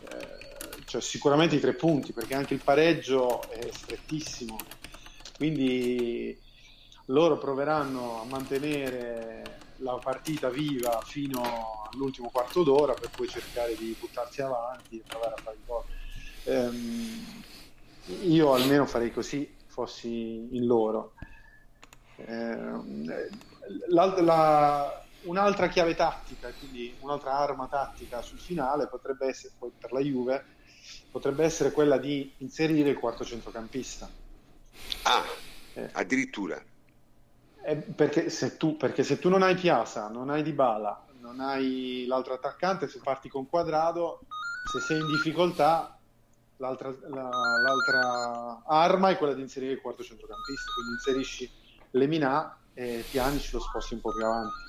eh, 0.00 0.38
cioè 0.84 1.00
sicuramente 1.00 1.56
i 1.56 1.60
tre 1.60 1.74
punti 1.74 2.12
perché 2.12 2.34
anche 2.34 2.54
il 2.54 2.62
pareggio 2.64 3.48
è 3.50 3.68
strettissimo. 3.70 4.56
Quindi 5.36 6.36
loro 7.06 7.38
proveranno 7.38 8.22
a 8.22 8.24
mantenere 8.24 9.58
la 9.76 9.98
partita 10.02 10.48
viva 10.48 11.00
fino 11.04 11.88
all'ultimo 11.92 12.30
quarto 12.30 12.62
d'ora 12.62 12.94
per 12.94 13.10
poi 13.10 13.28
cercare 13.28 13.76
di 13.76 13.94
buttarsi 13.98 14.42
avanti 14.42 14.98
e 14.98 15.02
provare 15.06 15.34
a 15.34 15.42
fare 15.42 15.56
i 15.56 15.66
gol. 15.66 15.84
Ehm, 16.44 17.42
io 18.22 18.54
almeno 18.54 18.86
farei 18.86 19.12
così 19.12 19.54
fossi 19.66 20.48
in 20.50 20.64
loro. 20.64 21.12
Ehm, 22.16 23.12
la, 23.88 24.20
la 24.20 25.02
un'altra 25.22 25.68
chiave 25.68 25.94
tattica, 25.94 26.52
quindi 26.52 26.96
un'altra 27.00 27.36
arma 27.36 27.66
tattica 27.66 28.22
sul 28.22 28.38
finale 28.38 28.88
potrebbe 28.88 29.26
essere, 29.26 29.54
poi 29.58 29.72
per 29.76 29.92
la 29.92 30.00
Juve, 30.00 30.46
potrebbe 31.10 31.44
essere 31.44 31.72
quella 31.72 31.98
di 31.98 32.34
inserire 32.38 32.90
il 32.90 32.98
quarto 32.98 33.24
centrocampista. 33.24 34.08
Ah, 35.04 35.24
eh. 35.74 35.90
addirittura. 35.92 36.62
Eh, 37.64 37.76
perché, 37.76 38.30
se 38.30 38.56
tu, 38.56 38.76
perché 38.76 39.02
se 39.02 39.18
tu 39.18 39.28
non 39.28 39.42
hai 39.42 39.54
Piazza, 39.54 40.08
non 40.08 40.30
hai 40.30 40.42
Dybala, 40.42 41.06
non 41.20 41.40
hai 41.40 42.04
l'altro 42.06 42.34
attaccante, 42.34 42.88
se 42.88 43.00
parti 43.02 43.28
con 43.28 43.48
Quadrado, 43.48 44.20
se 44.70 44.80
sei 44.80 45.00
in 45.00 45.06
difficoltà, 45.08 45.98
l'altra, 46.56 46.90
la, 47.08 47.28
l'altra 47.28 48.62
arma 48.66 49.10
è 49.10 49.18
quella 49.18 49.34
di 49.34 49.42
inserire 49.42 49.72
il 49.72 49.80
quarto 49.80 50.02
centrocampista, 50.02 50.72
quindi 50.72 50.92
inserisci 50.92 51.50
Lemina 51.92 52.58
e 52.74 53.04
Pjanic 53.08 53.52
lo 53.52 53.60
sposti 53.60 53.94
un 53.94 54.00
po' 54.00 54.12
più 54.12 54.24
avanti. 54.24 54.66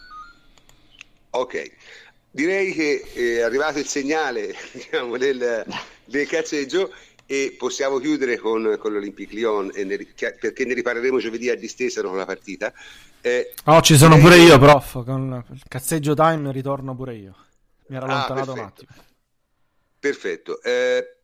Ok, 1.32 1.72
direi 2.32 2.74
che 2.74 3.02
è 3.14 3.42
arrivato 3.42 3.80
il 3.80 3.86
segnale 3.86 4.56
diciamo, 4.72 5.18
del, 5.18 5.66
del 6.06 6.28
cazzeggio 6.28 6.92
e 7.26 7.56
possiamo 7.56 8.00
chiudere 8.00 8.38
con, 8.38 8.78
con 8.80 8.92
l'Olympique 8.92 9.36
Lyon 9.36 9.72
ne, 9.76 10.08
perché 10.40 10.66
ne 10.66 10.74
riparleremo 10.74 11.20
giovedì 11.20 11.50
a 11.50 11.56
distesa 11.56 12.02
con 12.02 12.18
la 12.18 12.26
partita. 12.26 12.74
Eh, 13.22 13.54
oh, 13.66 13.82
ci 13.82 13.98
sono 13.98 14.18
pure 14.18 14.38
io, 14.38 14.58
prof. 14.58 15.04
Con 15.04 15.46
il 15.52 15.62
cazzeggio 15.68 16.16
time 16.16 16.52
ritorno 16.52 16.96
pure 16.96 17.16
io. 17.16 17.36
Mi 17.88 17.98
ero 17.98 18.08
ah, 18.08 18.26
allontanato 18.26 18.54
un 18.54 18.60
attimo. 18.60 18.92
Perfetto. 20.00 20.60
Eh, 20.64 21.18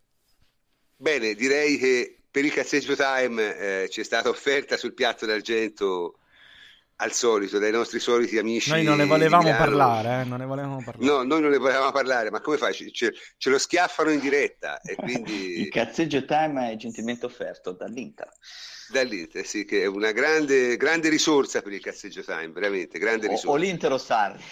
bene, 0.95 1.33
direi 1.33 1.77
che 1.77 2.17
per 2.29 2.45
il 2.45 2.53
cazzeggio 2.53 2.95
time 2.95 3.57
eh, 3.57 3.89
ci 3.89 4.01
è 4.01 4.03
stata 4.03 4.29
offerta 4.29 4.77
sul 4.77 4.93
piatto 4.93 5.25
d'argento 5.25 6.19
al 6.97 7.11
solito, 7.11 7.59
dai 7.59 7.71
nostri 7.71 7.99
soliti 7.99 8.37
amici. 8.37 8.69
Noi 8.69 8.83
non 8.83 8.97
ne 8.97 9.05
volevamo 9.05 9.49
parlare, 9.55 10.21
eh, 10.21 10.23
non 10.25 10.39
ne 10.39 10.45
volevamo 10.45 10.81
parlare. 10.83 11.05
No, 11.05 11.23
noi 11.23 11.41
non 11.41 11.51
ne 11.51 11.57
volevamo 11.57 11.91
parlare, 11.91 12.29
ma 12.31 12.39
come 12.41 12.57
fai? 12.57 12.73
Ce, 12.73 12.89
ce- 12.91 13.49
lo 13.49 13.57
schiaffano 13.59 14.11
in 14.11 14.19
diretta 14.19 14.79
e 14.81 14.95
Il 14.97 14.97
quindi 14.97 15.67
cazzeggio 15.69 16.23
time 16.25 16.71
è 16.71 16.75
gentilmente 16.77 17.25
offerto 17.25 17.71
dall'Inter. 17.73 18.29
dall'Inter, 18.87 19.45
sì, 19.45 19.65
che 19.65 19.81
è 19.81 19.85
una 19.85 20.11
grande, 20.11 20.77
grande 20.77 21.09
risorsa 21.09 21.61
per 21.61 21.73
il 21.73 21.81
cazzeggio 21.81 22.23
time, 22.23 22.51
veramente, 22.51 22.97
grande 22.99 23.27
O, 23.27 23.29
risorsa. 23.29 23.49
o 23.51 23.55
l'Inter 23.57 23.91
o 23.91 23.97
Sarri. 23.97 24.43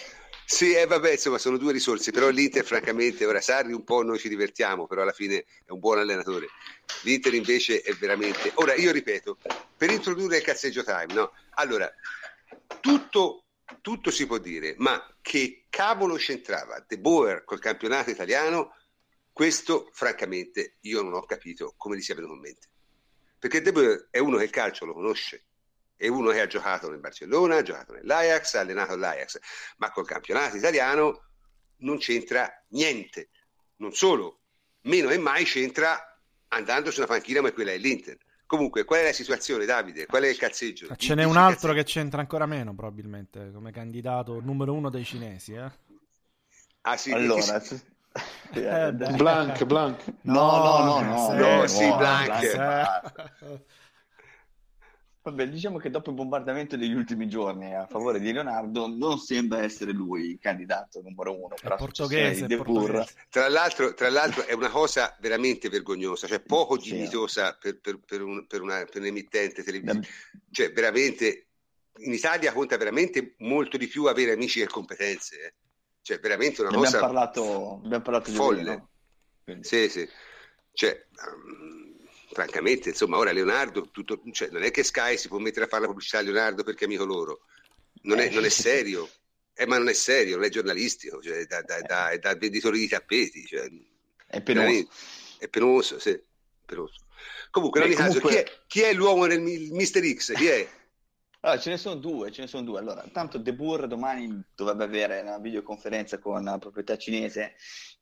Sì, 0.46 0.74
eh, 0.74 0.84
vabbè, 0.84 1.12
insomma, 1.12 1.38
sono 1.38 1.56
due 1.56 1.72
risorse, 1.72 2.10
però 2.10 2.28
l'Inter, 2.28 2.64
francamente, 2.64 3.24
ora 3.24 3.40
Sarri 3.40 3.72
un 3.72 3.82
po' 3.82 4.02
noi 4.02 4.18
ci 4.18 4.28
divertiamo, 4.28 4.86
però 4.86 5.00
alla 5.00 5.12
fine 5.12 5.46
è 5.64 5.70
un 5.70 5.78
buon 5.78 5.98
allenatore. 5.98 6.48
L'Inter 7.04 7.32
invece 7.32 7.80
è 7.80 7.94
veramente... 7.94 8.50
Ora, 8.56 8.74
io 8.74 8.92
ripeto, 8.92 9.38
per 9.76 9.90
introdurre 9.90 10.36
il 10.36 10.42
cazzeggio 10.42 10.84
time, 10.84 11.14
no? 11.14 11.32
Allora, 11.54 11.90
tutto, 12.80 13.46
tutto 13.80 14.10
si 14.10 14.26
può 14.26 14.38
dire, 14.38 14.74
ma 14.78 15.04
che 15.20 15.66
cavolo 15.68 16.16
c'entrava 16.16 16.84
De 16.86 16.98
Boer 16.98 17.44
col 17.44 17.60
campionato 17.60 18.10
italiano, 18.10 18.74
questo, 19.32 19.88
francamente, 19.92 20.76
io 20.82 21.02
non 21.02 21.14
ho 21.14 21.24
capito 21.24 21.74
come 21.76 21.96
gli 21.96 22.00
sia 22.00 22.14
venuto 22.14 22.34
in 22.34 22.40
mente. 22.40 22.68
Perché 23.38 23.60
De 23.60 23.72
Boer 23.72 24.08
è 24.10 24.18
uno 24.18 24.36
che 24.38 24.44
il 24.44 24.50
calcio 24.50 24.84
lo 24.84 24.94
conosce, 24.94 25.46
è 25.96 26.08
uno 26.08 26.30
che 26.30 26.40
ha 26.40 26.46
giocato 26.46 26.88
nel 26.88 27.00
Barcellona, 27.00 27.56
ha 27.56 27.62
giocato 27.62 27.92
nell'Ajax, 27.92 28.54
ha 28.54 28.60
allenato 28.60 28.96
l'Ajax, 28.96 29.38
ma 29.78 29.90
col 29.90 30.06
campionato 30.06 30.56
italiano 30.56 31.28
non 31.78 31.98
c'entra 31.98 32.50
niente. 32.68 33.30
Non 33.76 33.92
solo, 33.92 34.40
meno 34.82 35.10
e 35.10 35.18
mai 35.18 35.44
c'entra 35.44 36.00
andando 36.48 36.90
su 36.90 37.00
una 37.00 37.08
panchina 37.08 37.40
come 37.40 37.52
quella 37.52 37.72
dell'Inter. 37.72 38.16
Comunque, 38.46 38.84
qual 38.84 39.00
è 39.00 39.04
la 39.04 39.12
situazione, 39.12 39.64
Davide? 39.64 40.06
Qual 40.06 40.22
è 40.22 40.28
il 40.28 40.36
cazzeggio? 40.36 40.94
Ce 40.96 41.14
n'è 41.14 41.24
un 41.24 41.36
altro 41.36 41.72
che 41.72 41.82
c'entra 41.84 42.20
ancora 42.20 42.46
meno, 42.46 42.74
probabilmente, 42.74 43.50
come 43.52 43.72
candidato 43.72 44.40
numero 44.40 44.74
uno 44.74 44.90
dei 44.90 45.04
cinesi. 45.04 45.54
Eh? 45.54 45.70
Ah 46.82 46.96
sì, 46.96 47.12
Allora, 47.12 47.60
perché- 47.60 47.92
Eh, 48.54 48.92
beh. 48.92 49.12
Blanc, 49.14 49.64
Blanc. 49.64 50.04
No, 50.22 50.56
no, 50.62 50.84
no, 50.84 51.00
no, 51.00 51.28
sì, 51.30 51.36
no, 51.36 51.56
no, 51.56 51.66
sì, 51.66 51.88
no, 51.88 51.96
Blanc. 51.96 53.62
Vabbè, 55.26 55.48
diciamo 55.48 55.78
che 55.78 55.88
dopo 55.88 56.10
il 56.10 56.16
bombardamento 56.16 56.76
degli 56.76 56.92
ultimi 56.92 57.26
giorni 57.30 57.74
a 57.74 57.86
favore 57.86 58.20
di 58.20 58.30
Leonardo 58.30 58.86
non 58.86 59.16
sembra 59.18 59.62
essere 59.62 59.92
lui 59.92 60.32
il 60.32 60.38
candidato 60.38 61.00
numero 61.00 61.32
uno. 61.32 61.54
la 61.62 61.76
portoghese, 61.76 62.44
è 62.44 62.56
portoghese. 62.58 63.14
Tra 63.30 63.48
l'altro, 63.48 63.94
tra 63.94 64.10
l'altro 64.10 64.44
è 64.44 64.52
una 64.52 64.68
cosa 64.68 65.16
veramente 65.20 65.70
vergognosa, 65.70 66.26
cioè 66.26 66.40
poco 66.40 66.78
Sì. 66.78 66.90
dignitosa 66.92 67.56
per, 67.58 67.80
per- 67.80 68.00
per 68.04 68.20
un, 68.20 68.46
per 68.46 68.60
una- 68.60 68.84
per 68.84 69.00
un 69.00 69.06
emittente 69.06 69.62
televisivo. 69.62 70.04
Cioè, 70.50 70.72
veramente, 70.72 71.46
in 72.00 72.12
Italia 72.12 72.52
conta 72.52 72.76
veramente 72.76 73.34
molto 73.38 73.78
di 73.78 73.86
più 73.86 74.04
avere 74.04 74.32
amici 74.32 74.60
che 74.60 74.66
competenze. 74.66 75.40
eh. 75.40 75.54
Cioè, 76.02 76.18
veramente 76.20 76.60
una 76.60 76.68
Ne 76.68 76.76
abbiamo 76.76 76.92
cosa 76.96 77.02
parlato, 77.06 77.80
abbiamo 77.82 78.02
parlato 78.04 78.30
di 78.30 78.36
folle. 78.36 78.62
lui, 78.62 78.76
no? 79.46 79.60
Sì, 79.62 79.88
sì. 79.88 80.06
Cioè, 80.72 80.90
ehm, 80.90 81.83
francamente, 82.34 82.90
insomma, 82.90 83.16
ora 83.16 83.32
Leonardo, 83.32 83.88
tutto, 83.90 84.20
cioè, 84.32 84.48
non 84.50 84.62
è 84.62 84.70
che 84.70 84.82
Sky 84.82 85.16
si 85.16 85.28
può 85.28 85.38
mettere 85.38 85.64
a 85.64 85.68
fare 85.68 85.82
la 85.82 85.88
pubblicità 85.88 86.18
a 86.18 86.22
Leonardo 86.22 86.62
perché 86.62 86.84
è 86.84 86.86
amico 86.86 87.04
loro. 87.06 87.40
Non 88.02 88.18
è, 88.18 88.28
non 88.28 88.44
è 88.44 88.50
serio. 88.50 89.08
Eh, 89.54 89.66
ma 89.66 89.78
non 89.78 89.88
è 89.88 89.92
serio, 89.94 90.34
non 90.34 90.44
è 90.44 90.48
giornalistico, 90.50 91.22
cioè, 91.22 91.38
è 91.38 91.44
da, 91.46 91.62
da, 91.62 91.80
da- 91.80 92.10
è 92.10 92.18
da 92.18 92.34
venditori 92.34 92.80
di 92.80 92.88
tappeti. 92.88 93.46
Cioè, 93.46 93.70
È 94.26 94.42
penoso. 94.42 94.88
è 95.38 95.48
penoso, 95.48 95.98
sì, 96.00 96.20
penoso. 96.66 97.06
Comunque, 97.50 97.80
in 97.80 97.86
ogni 97.86 97.94
caso, 97.94 98.14
chi 98.14 98.20
comunque- 98.20 98.42
è, 98.52 98.60
chi 98.66 98.80
è 98.82 98.92
l'uomo 98.92 99.26
mi- 99.38 99.68
Mister 99.70 100.02
X? 100.04 100.34
Chi 100.34 100.46
è? 100.46 100.68
Allora, 101.44 101.60
ce 101.60 101.68
ne 101.70 101.76
sono 101.76 101.96
due, 101.96 102.30
ce 102.32 102.40
ne 102.40 102.46
sono 102.46 102.62
due. 102.64 102.78
Allora, 102.78 103.04
tanto 103.12 103.36
De 103.36 103.52
Boer 103.52 103.86
domani 103.86 104.42
dovrebbe 104.54 104.84
avere 104.84 105.20
una 105.20 105.36
videoconferenza 105.38 106.18
con 106.18 106.42
la 106.42 106.56
proprietà 106.56 106.96
cinese 106.96 107.54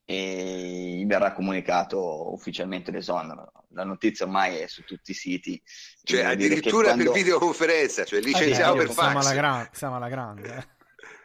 e 0.04 0.94
gli 0.98 1.06
verrà 1.06 1.32
comunicato 1.32 2.32
ufficialmente 2.32 2.92
l'esonero. 2.92 3.50
La 3.70 3.82
notizia 3.82 4.26
ormai 4.26 4.58
è 4.58 4.68
su 4.68 4.84
tutti 4.84 5.10
i 5.10 5.14
siti. 5.14 5.60
Cioè, 6.04 6.22
addirittura 6.22 6.92
quando- 6.92 7.10
per 7.10 7.12
videoconferenza, 7.20 8.04
cioè 8.04 8.20
licenziato 8.20 8.74
Eh, 8.80 8.84
per 8.86 8.92
siamo 8.92 9.08
alla, 9.10 9.20
fax. 9.22 9.32
gran- 9.34 9.68
siamo 9.72 9.96
alla 9.96 10.08
grande. 10.08 10.54
eh. 10.56 10.80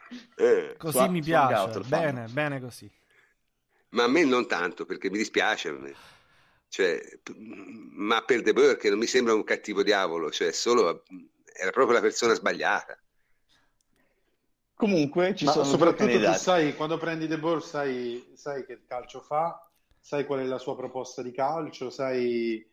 Eh. 0.36 0.74
Così 0.78 0.98
Su- 0.98 1.10
mi 1.10 1.20
piace. 1.20 1.80
Bene, 1.86 2.26
bene 2.30 2.60
così. 2.60 2.90
Ma 3.90 4.04
a 4.04 4.08
me 4.08 4.24
non 4.24 4.48
tanto, 4.48 4.86
perché 4.86 5.08
mi 5.10 5.18
dispiace. 5.18 5.94
Cioè, 6.66 7.00
ma 7.92 8.22
per 8.22 8.40
De 8.42 8.52
Boer 8.54 8.76
che 8.76 8.88
non 8.90 8.98
mi 8.98 9.06
sembra 9.06 9.34
un 9.34 9.44
cattivo 9.44 9.82
diavolo, 9.82 10.30
cioè 10.30 10.50
solo 10.50 11.02
era 11.58 11.70
proprio 11.70 11.96
la 11.96 12.02
persona 12.02 12.34
sbagliata. 12.34 12.98
Comunque 14.74 15.34
ci 15.34 15.44
Ma 15.44 15.50
sono 15.50 15.64
soprattutto 15.64 16.20
tu 16.20 16.32
sai, 16.34 16.76
quando 16.76 16.98
prendi 16.98 17.26
De 17.26 17.36
Boer 17.36 17.60
sai, 17.60 18.32
sai 18.36 18.64
che 18.64 18.84
calcio 18.86 19.20
fa, 19.20 19.68
sai 20.00 20.24
qual 20.24 20.38
è 20.38 20.44
la 20.44 20.58
sua 20.58 20.76
proposta 20.76 21.20
di 21.20 21.32
calcio, 21.32 21.90
sai 21.90 22.64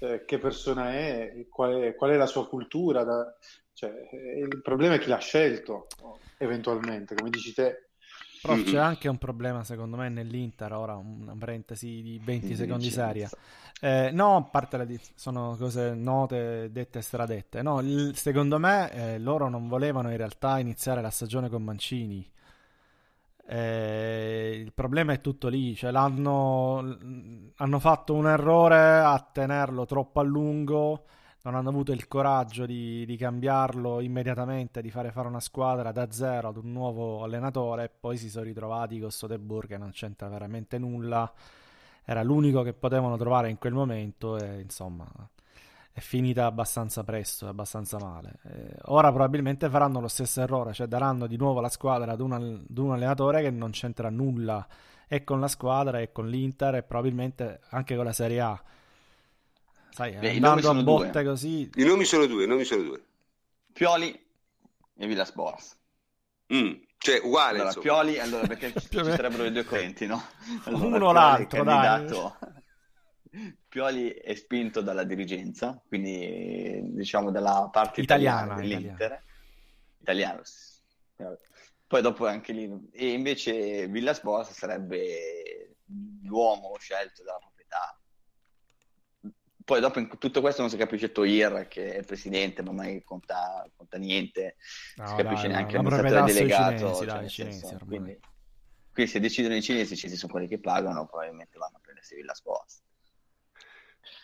eh, 0.00 0.24
che 0.24 0.38
persona 0.38 0.92
è, 0.92 1.46
qual 1.48 1.80
è, 1.80 1.94
qual 1.94 2.10
è 2.10 2.16
la 2.16 2.26
sua 2.26 2.48
cultura. 2.48 3.04
da- 3.04 3.32
cioè, 3.74 3.90
eh, 4.10 4.38
il 4.40 4.60
problema 4.60 4.94
è 4.94 4.98
chi 4.98 5.08
l'ha 5.08 5.18
scelto, 5.18 5.86
eventualmente, 6.38 7.14
come 7.14 7.30
dici 7.30 7.54
te. 7.54 7.91
Però 8.42 8.54
Mhm. 8.56 8.64
c'è 8.64 8.76
anche 8.76 9.08
un 9.08 9.18
problema, 9.18 9.62
secondo 9.62 9.96
me, 9.96 10.08
nell'Inter. 10.08 10.72
Ora 10.72 10.96
una 10.96 11.34
parentesi 11.38 12.02
di 12.02 12.20
20 12.22 12.48
Di 12.48 12.56
secondi 12.56 12.90
seria. 12.90 13.30
Eh, 13.80 14.10
no, 14.12 14.36
a 14.36 14.42
parte 14.42 14.76
la 14.76 14.84
di- 14.84 15.00
sono 15.14 15.54
cose 15.56 15.94
note, 15.94 16.68
dette 16.72 16.98
e 16.98 17.02
stradette. 17.02 17.62
No, 17.62 17.80
il- 17.80 18.16
secondo 18.16 18.58
me 18.58 18.90
eh, 18.92 19.18
loro 19.20 19.48
non 19.48 19.68
volevano 19.68 20.10
in 20.10 20.16
realtà 20.16 20.58
iniziare 20.58 21.00
la 21.00 21.10
stagione 21.10 21.48
con 21.48 21.62
Mancini. 21.62 22.28
Eh, 23.44 24.60
il 24.64 24.72
problema 24.72 25.12
è 25.12 25.20
tutto 25.20 25.48
lì, 25.48 25.74
cioè 25.74 25.90
l'hanno 25.90 26.78
hanno 27.56 27.78
fatto 27.80 28.14
un 28.14 28.26
errore 28.28 28.78
a 29.00 29.18
tenerlo 29.32 29.84
troppo 29.84 30.20
a 30.20 30.22
lungo, 30.22 31.04
non 31.42 31.54
hanno 31.54 31.68
avuto 31.70 31.92
il 31.92 32.08
coraggio 32.08 32.66
di, 32.66 33.04
di 33.04 33.16
cambiarlo 33.16 34.00
immediatamente, 34.00 34.80
di 34.80 34.90
fare 34.90 35.10
fare 35.10 35.28
una 35.28 35.40
squadra 35.40 35.92
da 35.92 36.10
zero 36.10 36.48
ad 36.48 36.56
un 36.56 36.72
nuovo 36.72 37.22
allenatore 37.24 37.84
e 37.84 37.90
poi 37.90 38.16
si 38.16 38.30
sono 38.30 38.44
ritrovati 38.44 38.98
con 39.00 39.10
Soderbergh 39.10 39.68
che 39.68 39.78
non 39.78 39.90
c'entra 39.90 40.28
veramente 40.28 40.78
nulla 40.78 41.32
era 42.04 42.22
l'unico 42.22 42.62
che 42.62 42.72
potevano 42.72 43.16
trovare 43.16 43.48
in 43.48 43.58
quel 43.58 43.72
momento 43.72 44.36
e 44.36 44.60
insomma 44.60 45.06
è 45.94 46.00
finita 46.00 46.46
abbastanza 46.46 47.04
presto, 47.04 47.46
abbastanza 47.46 47.98
male. 47.98 48.38
Eh, 48.44 48.76
ora 48.84 49.10
probabilmente 49.10 49.68
faranno 49.68 50.00
lo 50.00 50.08
stesso 50.08 50.40
errore, 50.40 50.72
cioè 50.72 50.86
daranno 50.86 51.26
di 51.26 51.36
nuovo 51.36 51.60
la 51.60 51.68
squadra 51.68 52.12
ad 52.12 52.20
un, 52.20 52.32
ad 52.32 52.78
un 52.78 52.92
allenatore 52.92 53.42
che 53.42 53.50
non 53.50 53.70
c'entra 53.72 54.08
nulla 54.08 54.66
e 55.06 55.22
con 55.22 55.38
la 55.38 55.48
squadra 55.48 56.00
e 56.00 56.10
con 56.10 56.28
l'Inter 56.28 56.76
e 56.76 56.82
probabilmente 56.82 57.60
anche 57.70 57.94
con 57.94 58.06
la 58.06 58.12
Serie 58.14 58.40
A. 58.40 58.62
Sai, 59.92 60.12
Beh, 60.16 60.32
i 60.32 60.36
andando 60.36 60.48
nomi 60.48 60.60
a 60.60 60.62
sono 60.62 60.82
botte 60.82 61.10
due. 61.22 61.24
così, 61.24 61.70
I 61.74 61.84
nomi 61.84 62.04
sono 62.04 62.26
due, 62.26 62.44
i 62.44 62.46
nomi 62.46 62.64
sono 62.64 62.82
due. 62.82 63.04
Pioli 63.72 64.10
e 64.96 65.06
Villas 65.06 65.32
Boas. 65.32 65.78
Mm, 66.54 66.72
Cioè, 66.98 67.18
uguale, 67.22 67.60
Allora, 67.60 67.64
insomma. 67.66 67.84
Pioli, 67.84 68.18
allora, 68.18 68.46
perché 68.46 68.72
ci 68.80 68.88
sarebbero 68.90 69.42
le 69.42 69.52
due 69.52 69.64
correnti, 69.64 70.06
no? 70.06 70.22
Allora, 70.64 70.84
Uno 70.86 70.96
o 70.96 70.98
Pioli 70.98 71.14
l'altro, 71.14 71.60
è 71.60 71.64
dai. 71.64 71.74
candidato- 72.06 72.38
Pioli 73.68 74.10
è 74.10 74.34
spinto 74.34 74.82
dalla 74.82 75.04
dirigenza, 75.04 75.80
quindi 75.88 76.80
diciamo 76.92 77.30
dalla 77.30 77.68
parte 77.72 78.02
italiana, 78.02 78.54
Italiana, 78.54 78.60
dell'Inter. 78.60 79.22
Italiano. 80.00 80.40
sì. 80.44 80.70
Poi 81.86 82.02
dopo 82.02 82.26
anche 82.26 82.52
lì. 82.52 82.88
E 82.92 83.12
invece 83.12 83.86
Villas 83.88 84.20
Boas 84.22 84.50
sarebbe 84.52 85.76
l'uomo 86.24 86.76
scelto 86.78 87.22
dalla. 87.22 87.50
Poi 89.64 89.80
dopo 89.80 89.98
in 89.98 90.08
tutto 90.18 90.40
questo 90.40 90.60
non 90.62 90.70
si 90.70 90.76
capisce 90.76 91.12
Toir 91.12 91.68
che 91.68 91.94
è 91.94 91.98
il 91.98 92.04
presidente, 92.06 92.62
ma 92.62 92.72
mai 92.72 93.02
conta, 93.04 93.68
conta 93.76 93.98
niente, 93.98 94.56
No, 94.96 95.06
si 95.06 95.14
capisce 95.16 95.46
dai, 95.46 95.56
neanche 95.56 95.76
la 95.76 95.82
l'amministratore 95.82 96.32
delegato. 96.32 96.76
cinesi, 96.76 96.96
cioè, 96.96 97.06
dai, 97.06 97.28
cinesi 97.28 97.58
senso, 97.58 97.84
quindi, 97.86 98.18
quindi 98.92 99.10
se 99.12 99.20
decidono 99.20 99.54
i 99.54 99.62
cinesi, 99.62 99.92
i 99.92 99.96
cinesi 99.96 100.18
sono 100.18 100.32
quelli 100.32 100.48
che 100.48 100.58
pagano, 100.58 101.06
probabilmente 101.06 101.58
vanno 101.58 101.76
a 101.76 101.80
prendersi 101.80 102.14
Villas 102.14 102.42
Boas. 102.42 102.82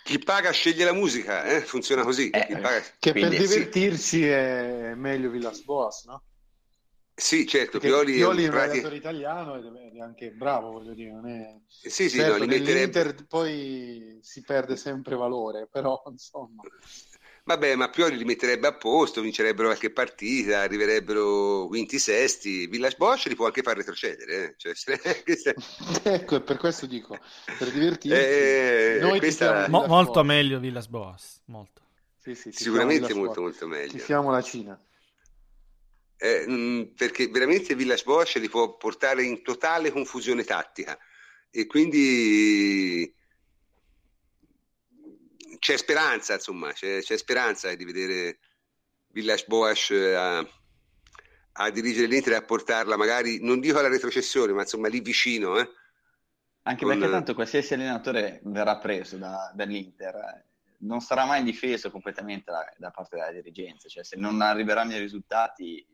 Chi 0.02 0.18
paga 0.18 0.50
sceglie 0.52 0.84
la 0.84 0.92
musica, 0.94 1.44
eh? 1.44 1.60
funziona 1.60 2.02
così. 2.02 2.30
Eh, 2.30 2.46
paga- 2.60 2.82
Che 2.98 3.10
Quindi, 3.12 3.36
per 3.36 3.46
sì. 3.46 3.54
divertirsi 3.54 4.26
è 4.26 4.94
meglio 4.94 5.28
Villas 5.30 5.62
Boas, 5.62 6.04
no? 6.06 6.22
Sì, 7.18 7.46
certo, 7.46 7.78
Perché 7.78 7.86
Pioli, 7.86 8.12
Pioli 8.12 8.44
è 8.44 8.44
un 8.44 8.50
un 8.50 8.50
prati- 8.50 8.78
allenatore 8.78 8.96
italiano 8.96 9.56
ed 9.56 9.96
è 9.96 10.00
anche 10.00 10.30
bravo, 10.32 10.70
voglio 10.72 10.94
dire, 10.94 11.12
non 11.12 11.26
è... 11.28 11.58
Sì, 11.66 12.08
sì, 12.08 12.16
Certo, 12.16 12.32
no, 12.32 12.36
li 12.36 12.46
metterebbe... 12.46 13.14
poi 13.26 14.18
si 14.22 14.42
perde 14.44 14.76
sempre 14.76 15.14
valore, 15.16 15.66
però 15.68 16.02
insomma... 16.08 16.66
Vabbè, 17.44 17.74
ma 17.76 17.88
Pioli 17.88 18.16
li 18.16 18.24
metterebbe 18.24 18.66
a 18.66 18.76
posto, 18.76 19.20
vincerebbero 19.22 19.68
qualche 19.68 19.90
partita, 19.90 20.60
arriverebbero 20.60 21.66
quinti, 21.66 21.98
sesti. 21.98 22.66
Villas 22.66 22.96
Bosch 22.96 23.26
li 23.26 23.34
può 23.34 23.46
anche 23.46 23.62
far 23.62 23.76
retrocedere. 23.76 24.44
eh. 24.50 24.54
Cioè, 24.56 24.74
se- 24.74 25.00
Ecco, 26.04 26.36
e 26.36 26.42
per 26.42 26.56
questo 26.56 26.86
dico, 26.86 27.18
per 27.56 27.70
divertirsi, 27.70 28.44
Eh, 28.44 28.98
noi 28.98 29.18
questa- 29.20 29.66
mo- 29.68 29.84
molto 29.86 30.22
meglio 30.22 30.58
Villas 30.58 30.86
Boas, 30.88 31.40
molto. 31.46 31.82
Sì, 32.18 32.34
sì, 32.34 32.52
sicuramente 32.52 33.14
molto, 33.14 33.40
molto 33.40 33.66
meglio. 33.66 33.90
Tifiamo 33.92 34.30
la 34.30 34.42
Cina. 34.42 34.78
Eh, 36.18 36.46
mh, 36.46 36.94
perché 36.96 37.28
veramente 37.28 37.74
Villas 37.74 38.02
Bosch 38.02 38.36
li 38.36 38.48
può 38.48 38.76
portare 38.76 39.22
in 39.22 39.42
totale 39.42 39.90
confusione 39.90 40.44
tattica 40.44 40.98
e 41.50 41.66
quindi 41.66 43.14
c'è 45.58 45.76
speranza, 45.76 46.34
insomma, 46.34 46.72
c'è, 46.72 47.00
c'è 47.00 47.16
speranza 47.16 47.74
di 47.74 47.84
vedere 47.84 48.38
Villas 49.08 49.44
Boas 49.46 49.90
a, 49.90 50.38
a, 51.52 51.70
dirigere 51.70 52.06
l'Inter 52.06 52.34
e 52.34 52.36
a 52.36 52.42
portarla 52.42 52.96
magari, 52.96 53.38
non 53.42 53.60
dico 53.60 53.78
alla 53.78 53.88
retrocessione, 53.88 54.52
ma 54.52 54.62
insomma 54.62 54.88
lì 54.88 55.00
vicino. 55.00 55.58
Eh? 55.58 55.68
Anche 56.62 56.84
Con... 56.84 56.98
perché 56.98 57.10
tanto 57.10 57.34
qualsiasi 57.34 57.74
allenatore 57.74 58.40
verrà 58.44 58.78
preso 58.78 59.16
da, 59.16 59.50
dall'Inter 59.54 60.14
eh, 60.14 60.44
non 60.80 61.00
sarà 61.00 61.24
mai 61.24 61.42
difeso 61.42 61.90
completamente 61.90 62.50
da, 62.50 62.72
da, 62.76 62.90
parte 62.90 63.16
della 63.16 63.32
dirigenza, 63.32 63.88
cioè 63.88 64.04
se 64.04 64.16
non 64.16 64.40
arriveranno 64.40 64.94
i 64.94 64.98
risultati 64.98 65.84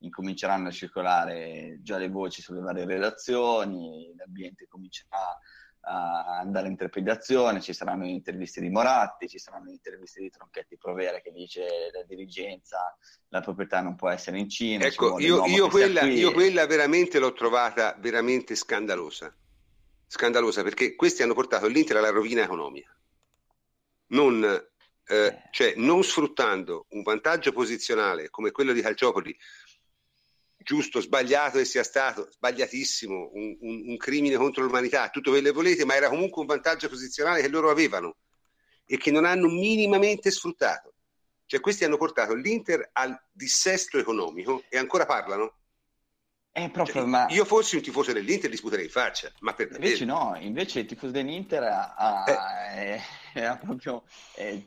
incominceranno 0.00 0.68
a 0.68 0.72
circolare 0.72 1.78
già 1.82 1.96
le 1.96 2.08
voci 2.08 2.42
sulle 2.42 2.60
varie 2.60 2.84
redazioni, 2.84 4.12
l'ambiente 4.16 4.66
comincerà 4.68 5.38
a 5.82 6.38
andare 6.38 6.68
in 6.68 6.76
trepidazione, 6.76 7.60
ci 7.60 7.72
saranno 7.72 8.04
interviste 8.04 8.60
di 8.60 8.68
Moratti, 8.68 9.28
ci 9.28 9.38
saranno 9.38 9.70
interviste 9.70 10.20
di 10.20 10.30
Tronchetti 10.30 10.76
Provera 10.76 11.20
che 11.20 11.32
dice 11.32 11.90
la 11.92 12.02
dirigenza, 12.02 12.96
la 13.28 13.40
proprietà 13.40 13.80
non 13.80 13.96
può 13.96 14.10
essere 14.10 14.38
in 14.38 14.48
Cina. 14.48 14.84
Ecco, 14.84 15.18
io, 15.18 15.46
io, 15.46 15.68
quella, 15.68 16.02
io, 16.02 16.32
quella, 16.32 16.66
veramente 16.66 17.18
l'ho 17.18 17.32
trovata 17.32 17.96
veramente 17.98 18.54
scandalosa, 18.54 19.34
scandalosa 20.06 20.62
perché 20.62 20.94
questi 20.94 21.22
hanno 21.22 21.34
portato 21.34 21.66
l'Inter 21.66 21.96
alla 21.96 22.10
rovina 22.10 22.42
economica, 22.42 22.94
non, 24.08 24.44
eh, 24.44 25.16
eh. 25.16 25.42
cioè, 25.50 25.74
non 25.76 26.04
sfruttando 26.04 26.86
un 26.90 27.02
vantaggio 27.02 27.52
posizionale 27.52 28.28
come 28.28 28.50
quello 28.50 28.72
di 28.72 28.82
Calciopoli 28.82 29.34
giusto, 30.62 31.00
sbagliato 31.00 31.58
che 31.58 31.64
sia 31.64 31.82
stato, 31.82 32.28
sbagliatissimo, 32.30 33.30
un, 33.32 33.56
un, 33.60 33.82
un, 33.88 33.96
crimine 33.96 34.36
contro 34.36 34.62
l'umanità, 34.62 35.08
tutto 35.08 35.30
quello 35.30 35.46
che 35.46 35.54
volete, 35.54 35.84
ma 35.84 35.94
era 35.94 36.08
comunque 36.08 36.42
un 36.42 36.46
vantaggio 36.46 36.88
posizionale 36.88 37.40
che 37.40 37.48
loro 37.48 37.70
avevano 37.70 38.16
e 38.84 38.96
che 38.98 39.10
non 39.10 39.24
hanno 39.24 39.48
minimamente 39.48 40.30
sfruttato. 40.30 40.94
Cioè 41.46 41.60
questi 41.60 41.84
hanno 41.84 41.96
portato 41.96 42.34
l'Inter 42.34 42.90
al 42.92 43.18
dissesto 43.32 43.98
economico 43.98 44.62
e 44.68 44.78
ancora 44.78 45.06
parlano? 45.06 45.56
Eh, 46.52 46.68
proprio, 46.70 46.94
cioè, 46.94 47.04
ma... 47.04 47.26
Io 47.30 47.44
fossi 47.44 47.76
un 47.76 47.82
tifoso 47.82 48.12
dell'Inter 48.12 48.50
li 48.50 48.56
sputerei 48.56 48.84
in 48.84 48.90
faccia, 48.90 49.32
ma 49.40 49.54
per 49.54 49.70
Invece 49.72 50.04
no, 50.04 50.36
invece 50.38 50.80
il 50.80 50.86
tifoso 50.86 51.12
dell'Inter 51.12 51.62
ha, 51.62 52.24
eh. 52.26 52.96
è, 52.96 53.02
è, 53.34 53.58
proprio 53.58 54.04
è, 54.34 54.60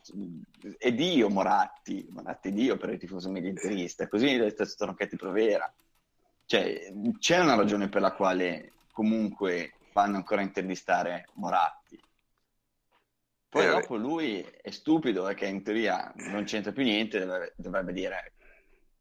è, 0.77 0.91
Dio 0.93 1.29
Moratti, 1.29 2.07
Moratti 2.09 2.49
è 2.49 2.51
Dio 2.51 2.77
per 2.77 2.89
il 2.89 2.99
tifoso 2.99 3.29
mediatrista, 3.29 4.07
così 4.07 4.33
è 4.33 4.49
stato 4.49 4.73
Tronchetti 4.77 5.17
Provera. 5.17 5.71
Cioè, 6.53 6.93
c'è 7.17 7.39
una 7.39 7.55
ragione 7.55 7.89
per 7.89 8.01
la 8.01 8.11
quale 8.11 8.73
comunque 8.91 9.73
fanno 9.91 10.17
ancora 10.17 10.43
intervistare 10.43 11.29
Moratti. 11.33 11.99
Poi 13.49 13.65
eh, 13.65 13.69
dopo 13.69 13.95
lui 13.95 14.39
è 14.61 14.69
stupido 14.69 15.23
perché 15.23 15.47
in 15.47 15.63
teoria 15.63 16.13
non 16.15 16.43
c'entra 16.43 16.71
più 16.71 16.83
niente, 16.83 17.17
dovrebbe, 17.17 17.53
dovrebbe 17.57 17.91
dire 17.91 18.33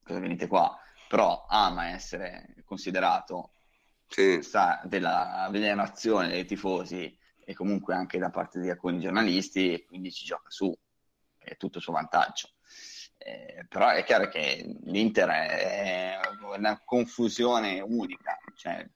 cosa 0.02 0.18
venite 0.18 0.46
qua, 0.46 0.74
però 1.06 1.44
ama 1.46 1.90
essere 1.90 2.54
considerato 2.64 3.50
sì. 4.06 4.40
sa, 4.40 4.80
della 4.86 5.46
venerazione 5.50 6.28
dei 6.28 6.46
tifosi 6.46 7.14
e 7.44 7.52
comunque 7.52 7.94
anche 7.94 8.16
da 8.16 8.30
parte 8.30 8.60
di 8.60 8.70
alcuni 8.70 8.98
giornalisti 8.98 9.74
e 9.74 9.84
quindi 9.84 10.10
ci 10.10 10.24
gioca 10.24 10.48
su, 10.48 10.74
è 11.36 11.58
tutto 11.58 11.76
a 11.76 11.80
suo 11.82 11.92
vantaggio. 11.92 12.48
Eh, 13.24 13.66
però 13.68 13.90
è 13.90 14.02
chiaro 14.04 14.28
che 14.28 14.64
l'Inter 14.84 15.28
è 15.28 16.18
una 16.56 16.80
confusione 16.84 17.80
unica. 17.80 18.38
Cioè, 18.54 18.88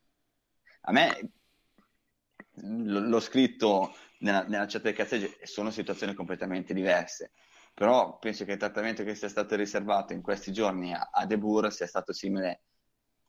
a 0.83 0.93
me 0.93 1.31
l- 2.55 3.09
l'ho 3.09 3.21
scritto 3.21 3.95
nella, 4.21 4.43
nella 4.45 4.67
chat 4.67 4.83
del 4.83 4.95
cazzeggio 4.95 5.39
e 5.39 5.47
sono 5.47 5.71
situazioni 5.71 6.15
completamente 6.15 6.75
diverse. 6.75 7.33
Però 7.73 8.19
penso 8.19 8.45
che 8.45 8.53
il 8.53 8.59
trattamento 8.59 9.05
che 9.05 9.15
sia 9.15 9.29
stato 9.29 9.55
riservato 9.55 10.13
in 10.13 10.23
questi 10.23 10.53
giorni 10.53 10.93
a, 10.93 11.11
a 11.13 11.27
De 11.27 11.39
Boer 11.39 11.73
sia 11.73 11.87
stato 11.87 12.13
simile 12.13 12.63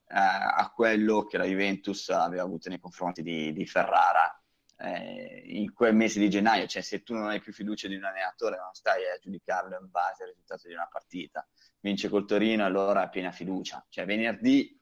eh, 0.08 0.16
a 0.16 0.72
quello 0.74 1.26
che 1.26 1.38
la 1.38 1.46
Juventus 1.46 2.10
aveva 2.10 2.44
avuto 2.44 2.70
nei 2.70 2.80
confronti 2.80 3.22
di, 3.22 3.52
di 3.54 3.66
Ferrara 3.66 4.42
eh, 4.80 5.44
in 5.46 5.74
quel 5.74 5.96
mese 5.96 6.20
di 6.20 6.30
gennaio, 6.30 6.68
cioè 6.68 6.82
se 6.82 7.02
tu 7.02 7.14
non 7.14 7.28
hai 7.28 7.40
più 7.40 7.52
fiducia 7.52 7.88
di 7.88 7.96
un 7.96 8.04
allenatore 8.04 8.58
non 8.58 8.74
stai 8.74 9.04
a 9.10 9.18
giudicarlo 9.20 9.78
in 9.80 9.90
base 9.90 10.24
al 10.24 10.30
risultato 10.30 10.68
di 10.68 10.74
una 10.74 10.88
partita. 10.92 11.48
Vince 11.80 12.10
col 12.10 12.26
Torino, 12.26 12.66
allora 12.66 13.02
ha 13.02 13.10
piena 13.10 13.32
fiducia. 13.32 13.84
Cioè 13.90 14.06
venerdì 14.06 14.80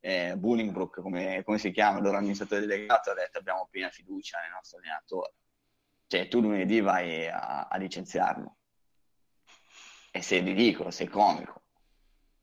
eh, 0.00 0.36
Bullingbrook, 0.36 1.00
come, 1.00 1.42
come, 1.44 1.58
si 1.58 1.70
chiama, 1.72 2.00
loro 2.00 2.18
amministratore 2.18 2.60
delegato, 2.60 3.10
ha 3.10 3.14
detto 3.14 3.38
abbiamo 3.38 3.66
piena 3.70 3.90
fiducia 3.90 4.38
nel 4.40 4.52
nostro 4.52 4.78
allenatore. 4.78 5.34
Cioè 6.06 6.28
tu 6.28 6.40
lunedì 6.40 6.80
vai 6.80 7.26
a, 7.26 7.66
a 7.68 7.76
licenziarlo. 7.76 8.56
E 10.12 10.22
sei 10.22 10.42
ridicolo, 10.42 10.90
sei 10.90 11.08
comico. 11.08 11.62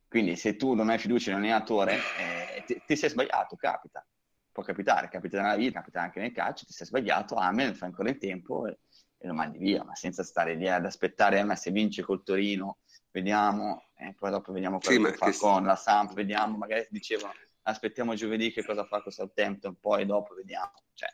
Quindi 0.09 0.35
se 0.35 0.57
tu 0.57 0.73
non 0.73 0.89
hai 0.89 0.97
fiducia 0.97 1.31
in 1.31 1.37
un 1.37 1.43
allenatore, 1.43 1.95
eh, 2.17 2.63
ti, 2.65 2.81
ti 2.85 2.97
sei 2.97 3.09
sbagliato, 3.09 3.55
capita 3.55 4.05
può 4.51 4.63
capitare, 4.63 5.09
capita 5.09 5.41
nella 5.41 5.55
vita, 5.55 5.79
capita 5.79 6.01
anche 6.01 6.19
nel 6.19 6.31
calcio, 6.31 6.65
ti 6.65 6.73
sei 6.73 6.87
sbagliato, 6.87 7.35
amen, 7.35 7.73
fai 7.73 7.89
ancora 7.89 8.09
in 8.09 8.19
tempo 8.19 8.67
e, 8.67 8.79
e, 9.17 9.27
lo 9.27 9.33
mandi 9.33 9.57
via, 9.57 9.83
ma 9.83 9.95
senza 9.95 10.23
stare 10.23 10.55
lì 10.55 10.67
ad 10.69 10.85
aspettare, 10.85 11.39
eh, 11.39 11.43
ma 11.43 11.55
se 11.55 11.71
vince 11.71 12.01
col 12.01 12.23
Torino, 12.23 12.79
vediamo, 13.11 13.89
e 13.95 14.13
poi 14.17 14.31
dopo 14.31 14.51
vediamo 14.51 14.79
cosa 14.79 14.93
sì, 14.93 15.17
fa 15.17 15.31
con 15.37 15.63
la 15.65 15.75
Samp, 15.75 16.13
vediamo, 16.13 16.57
magari 16.57 16.87
dicevano 16.89 17.33
aspettiamo 17.63 18.15
giovedì 18.15 18.51
che 18.51 18.63
cosa 18.63 18.85
fa 18.85 19.01
con 19.01 19.11
Southampton, 19.11 19.77
poi 19.79 20.05
dopo 20.05 20.33
vediamo. 20.33 20.71
Cioè. 20.93 21.09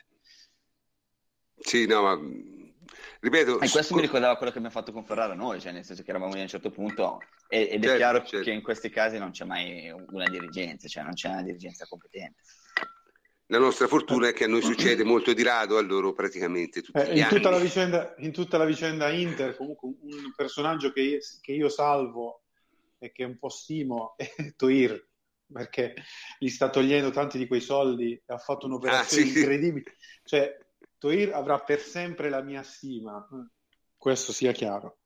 Sì, 1.58 1.86
no, 1.86 2.02
ma 2.02 2.18
ripeto... 3.20 3.54
E 3.56 3.58
questo 3.58 3.82
scu- 3.82 3.96
mi 3.96 4.02
ricordava 4.02 4.36
quello 4.36 4.52
che 4.52 4.58
abbiamo 4.58 4.76
fatto 4.76 4.92
con 4.92 5.04
Ferrara 5.04 5.34
noi, 5.34 5.60
cioè 5.60 5.72
nel 5.72 5.84
senso 5.84 6.02
che 6.02 6.10
eravamo 6.10 6.32
lì 6.32 6.40
a 6.40 6.42
un 6.42 6.48
certo 6.48 6.70
punto 6.70 7.20
ed 7.48 7.68
è 7.68 7.80
certo, 7.80 7.96
chiaro 7.96 8.18
certo. 8.24 8.44
che 8.44 8.50
in 8.52 8.62
questi 8.62 8.90
casi 8.90 9.18
non 9.18 9.30
c'è 9.30 9.44
mai 9.44 9.90
una 9.90 10.28
dirigenza, 10.28 10.88
cioè 10.88 11.02
non 11.02 11.14
c'è 11.14 11.28
una 11.28 11.42
dirigenza 11.42 11.86
competente. 11.86 12.42
La 13.50 13.58
nostra 13.58 13.86
fortuna 13.86 14.28
è 14.28 14.34
che 14.34 14.44
a 14.44 14.48
noi 14.48 14.60
succede 14.60 15.04
molto 15.04 15.32
di 15.32 15.42
rado, 15.42 15.78
a 15.78 15.80
loro 15.80 16.12
praticamente 16.12 16.82
tutti 16.82 16.98
eh, 16.98 17.18
in, 17.18 17.26
tutta 17.28 17.56
vicenda, 17.58 18.14
in, 18.18 18.30
tutta 18.30 18.58
la 18.58 18.66
vicenda, 18.66 19.08
Inter, 19.08 19.56
comunque 19.56 19.88
un 19.88 20.32
personaggio 20.36 20.92
che 20.92 21.00
io, 21.00 21.18
che 21.40 21.52
io 21.52 21.70
salvo 21.70 22.42
e 22.98 23.10
che 23.10 23.24
un 23.24 23.38
po' 23.38 23.48
stimo 23.48 24.16
è 24.18 24.28
Toir, 24.54 25.02
perché 25.50 25.94
gli 26.38 26.48
sta 26.48 26.68
togliendo 26.68 27.10
tanti 27.10 27.38
di 27.38 27.46
quei 27.46 27.62
soldi 27.62 28.12
e 28.12 28.22
ha 28.26 28.38
fatto 28.38 28.66
un'operazione 28.66 29.30
ah, 29.30 29.32
sì. 29.32 29.38
incredibile. 29.38 29.96
Cioè, 30.24 30.58
Toir 30.98 31.32
avrà 31.32 31.58
per 31.58 31.80
sempre 31.80 32.28
la 32.28 32.42
mia 32.42 32.62
stima, 32.62 33.26
questo 33.96 34.32
sia 34.32 34.52
chiaro 34.52 34.97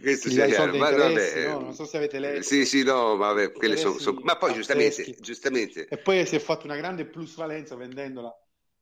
questo 0.00 0.30
sia 0.30 0.46
chiaro. 0.46 0.76
Ma 0.76 0.90
vabbè, 0.90 1.48
no? 1.48 1.60
non 1.60 1.74
so 1.74 1.84
se 1.84 1.96
avete 1.96 2.18
letto. 2.18 2.42
Sì, 2.42 2.64
sì, 2.64 2.82
no, 2.82 3.16
vabbè, 3.16 3.52
quelle 3.52 3.76
sono, 3.76 3.98
sono... 3.98 4.20
ma 4.22 4.36
poi 4.36 4.54
giustamente, 4.54 5.16
giustamente. 5.20 5.86
E 5.88 5.98
poi 5.98 6.26
si 6.26 6.36
è 6.36 6.38
fatto 6.38 6.66
una 6.66 6.76
grande 6.76 7.06
plusvalenza 7.06 7.76
vendendola 7.76 8.28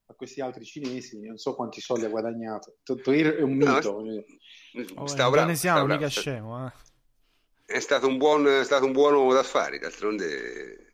a 0.09 0.15
questi 0.15 0.41
altri 0.41 0.65
cinesi, 0.65 1.21
non 1.21 1.37
so 1.37 1.55
quanti 1.55 1.81
soldi 1.81 2.05
ha 2.05 2.09
guadagnato. 2.09 2.77
Toir 2.83 3.37
è 3.37 3.43
un 3.43 3.57
mito. 3.57 4.01
No, 4.03 4.23
oh, 4.95 5.07
sta 5.07 5.29
bravo, 5.29 5.55
siamo 5.55 5.87
mica 5.87 6.09
scemo, 6.09 6.67
eh. 6.67 6.73
È 7.65 7.81
stato 7.81 8.07
un 8.07 8.17
buon, 8.17 8.47
è 8.47 8.65
stato 8.65 8.85
un 8.85 8.93
buon 8.93 9.15
uomo 9.15 9.33
d'affari, 9.33 9.81
d'altronde 9.81 10.93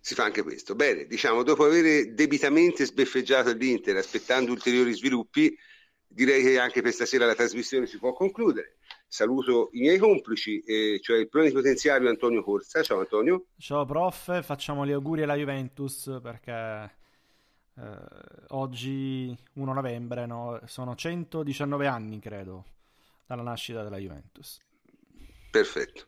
si 0.00 0.14
fa 0.14 0.24
anche 0.24 0.42
questo. 0.42 0.74
Bene, 0.74 1.06
diciamo, 1.06 1.42
dopo 1.42 1.64
aver 1.64 2.14
debitamente 2.14 2.86
sbeffeggiato 2.86 3.52
l'Inter, 3.52 3.96
aspettando 3.96 4.52
ulteriori 4.52 4.94
sviluppi, 4.94 5.54
direi 6.06 6.42
che 6.42 6.58
anche 6.58 6.82
per 6.82 6.92
stasera 6.92 7.26
la 7.26 7.34
trasmissione 7.34 7.86
si 7.86 7.98
può 7.98 8.12
concludere. 8.12 8.76
Saluto 9.06 9.70
i 9.72 9.80
miei 9.80 9.98
complici, 9.98 10.60
eh, 10.60 10.98
cioè 11.00 11.18
il 11.18 11.28
plenipotenziario 11.28 12.08
Antonio 12.08 12.42
Corsa. 12.42 12.82
Ciao 12.82 13.00
Antonio. 13.00 13.46
Ciao 13.58 13.84
prof, 13.84 14.42
facciamo 14.42 14.84
gli 14.84 14.92
auguri 14.92 15.22
alla 15.22 15.36
Juventus 15.36 16.18
perché 16.22 16.94
eh, 17.78 17.98
oggi 18.48 19.36
1 19.54 19.72
novembre 19.72 20.26
no? 20.26 20.60
sono 20.66 20.94
119 20.94 21.86
anni 21.86 22.18
credo 22.18 22.64
dalla 23.26 23.42
nascita 23.42 23.82
della 23.82 23.98
Juventus. 23.98 24.58
Perfetto. 25.50 26.06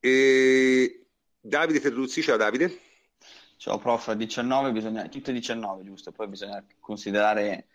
E... 0.00 1.06
Davide 1.44 1.80
Terruzzi, 1.80 2.22
ciao 2.22 2.36
Davide. 2.36 2.78
Ciao 3.56 3.78
prof, 3.78 4.12
19 4.12 4.72
bisogna, 4.72 5.08
tutte 5.08 5.32
19 5.32 5.84
giusto, 5.84 6.12
poi 6.12 6.28
bisogna 6.28 6.64
considerare 6.80 7.66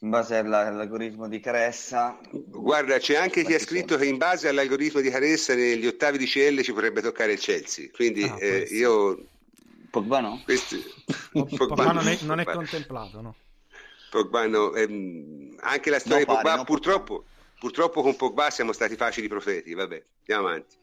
in 0.00 0.10
base 0.10 0.36
all'algoritmo 0.36 1.28
di 1.28 1.40
Caressa. 1.40 2.18
Guarda, 2.30 2.98
c'è 2.98 3.16
anche 3.16 3.44
chi 3.44 3.54
ha 3.54 3.58
scritto 3.58 3.96
che 3.96 4.06
in 4.06 4.18
base 4.18 4.48
all'algoritmo 4.48 5.00
di 5.00 5.10
Caressa 5.10 5.54
negli 5.54 5.86
ottavi 5.86 6.18
di 6.18 6.26
CL 6.26 6.62
ci 6.62 6.72
potrebbe 6.72 7.00
toccare 7.00 7.32
il 7.32 7.38
Chelsea. 7.38 7.88
Quindi 7.92 8.24
ah, 8.24 8.36
eh, 8.38 8.66
io... 8.70 9.26
Pogba 9.90 10.20
no? 10.20 10.40
Questi... 10.44 10.82
Pogba, 11.32 11.56
Pogba 11.56 11.92
non, 11.92 12.08
è, 12.08 12.18
non 12.22 12.40
è, 12.40 12.44
contemplato, 12.44 13.20
no? 13.20 13.34
Pogba 14.10 14.46
no. 14.46 14.74
Ehm, 14.74 15.56
anche 15.60 15.90
la 15.90 15.98
storia 15.98 16.18
no, 16.18 16.24
di 16.24 16.32
Pogba, 16.34 16.50
pare, 16.50 16.64
purtroppo, 16.64 17.24
purtroppo 17.58 18.02
con 18.02 18.16
Pogba 18.16 18.50
siamo 18.50 18.72
stati 18.72 18.96
facili 18.96 19.28
profeti. 19.28 19.72
Vabbè, 19.72 20.02
andiamo 20.20 20.48
avanti. 20.48 20.76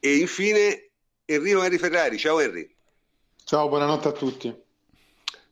E 0.00 0.16
infine 0.16 0.90
Enrico 1.24 1.62
Henry 1.62 1.78
Ferrari. 1.78 2.18
Ciao 2.18 2.40
Henry. 2.40 2.74
Ciao, 3.44 3.68
buonanotte 3.68 4.08
a 4.08 4.12
tutti. 4.12 4.68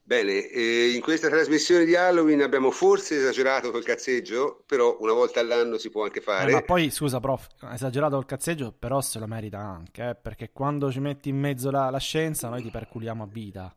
Bene, 0.09 0.48
eh, 0.48 0.93
in 0.94 1.01
questa 1.02 1.28
trasmissione 1.28 1.85
di 1.85 1.94
Halloween 1.94 2.40
abbiamo 2.40 2.70
forse 2.70 3.16
esagerato 3.16 3.70
col 3.70 3.85
cazzeggio, 3.85 4.62
però 4.66 4.97
una 5.01 5.12
volta 5.12 5.40
all'anno 5.40 5.76
si 5.76 5.90
può 5.90 6.02
anche 6.02 6.22
fare. 6.22 6.51
Eh, 6.51 6.55
ma 6.55 6.62
poi, 6.62 6.90
scusa, 6.90 7.18
prof, 7.20 7.48
esagerato 7.72 8.14
col 8.16 8.24
cazzeggio, 8.26 8.72
però 8.72 9.01
se 9.01 9.18
lo 9.18 9.26
merita 9.26 9.59
anche, 9.59 10.10
eh, 10.10 10.14
perché 10.14 10.51
quando 10.52 10.90
ci 10.90 11.01
metti 11.01 11.28
in 11.30 11.36
mezzo 11.39 11.70
la, 11.70 11.90
la 11.90 11.98
scienza 11.98 12.48
noi 12.48 12.62
ti 12.62 12.70
perculiamo 12.70 13.22
a 13.24 13.26
vita. 13.26 13.76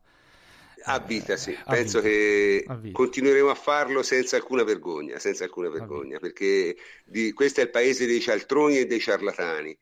A 0.84 0.98
vita, 0.98 1.36
sì. 1.36 1.56
a 1.64 1.76
Penso 1.76 2.00
vita. 2.00 2.00
che 2.00 2.64
A 2.66 2.76
continueremo 2.90 3.50
a 3.50 3.54
farlo 3.54 4.02
senza 4.02 4.36
alcuna 4.36 4.64
vergogna, 4.64 5.18
senza 5.20 5.44
alcuna 5.44 5.68
vergogna, 5.70 6.18
perché 6.18 6.76
di- 7.04 7.32
questo 7.32 7.60
è 7.60 7.64
il 7.64 7.70
paese 7.70 8.04
dei 8.06 8.20
cialtroni 8.20 8.78
e 8.78 8.86
dei 8.86 8.98
ciarlatani. 9.00 9.76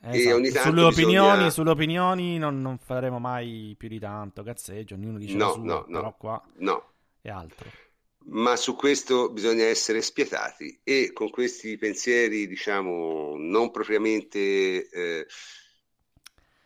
Esatto. 0.00 0.68
Sulle 0.68 0.82
opinioni, 0.82 1.30
bisogna- 1.32 1.50
sulle 1.50 1.70
opinioni 1.70 2.38
non, 2.38 2.60
non 2.60 2.78
faremo 2.78 3.18
mai 3.18 3.74
più 3.78 3.88
di 3.88 3.98
tanto 3.98 4.42
cazzeggio, 4.42 4.94
ognuno 4.94 5.18
dice 5.18 5.36
la 5.36 5.44
No, 5.46 5.52
sua, 5.52 5.62
no, 5.62 5.74
no. 5.74 6.00
però 6.00 6.16
qua 6.16 6.42
No, 6.56 6.92
è 7.20 7.28
altro. 7.30 7.70
ma 8.26 8.56
su 8.56 8.74
questo 8.76 9.30
bisogna 9.30 9.64
essere 9.64 10.00
spietati 10.02 10.80
e 10.82 11.12
con 11.12 11.30
questi 11.30 11.76
pensieri, 11.76 12.46
diciamo, 12.46 13.34
non 13.36 13.70
propriamente, 13.70 14.88
eh, 14.88 15.26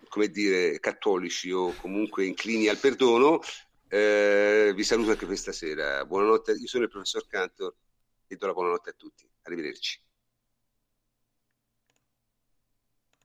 come 0.09 0.29
dire, 0.29 0.79
cattolici 0.81 1.51
o 1.51 1.75
comunque 1.75 2.25
inclini 2.25 2.69
al 2.69 2.79
perdono, 2.79 3.41
eh, 3.89 4.73
vi 4.75 4.85
saluto 4.85 5.11
anche 5.11 5.27
questa 5.27 5.53
sera. 5.53 6.05
Buonanotte, 6.05 6.53
io 6.53 6.67
sono 6.67 6.85
il 6.85 6.91
professor 6.91 7.27
Cantor 7.27 7.75
e 8.27 8.37
do 8.37 8.47
la 8.47 8.53
buonanotte 8.53 8.91
a 8.91 8.95
tutti. 8.97 9.29
Arrivederci. 9.43 10.01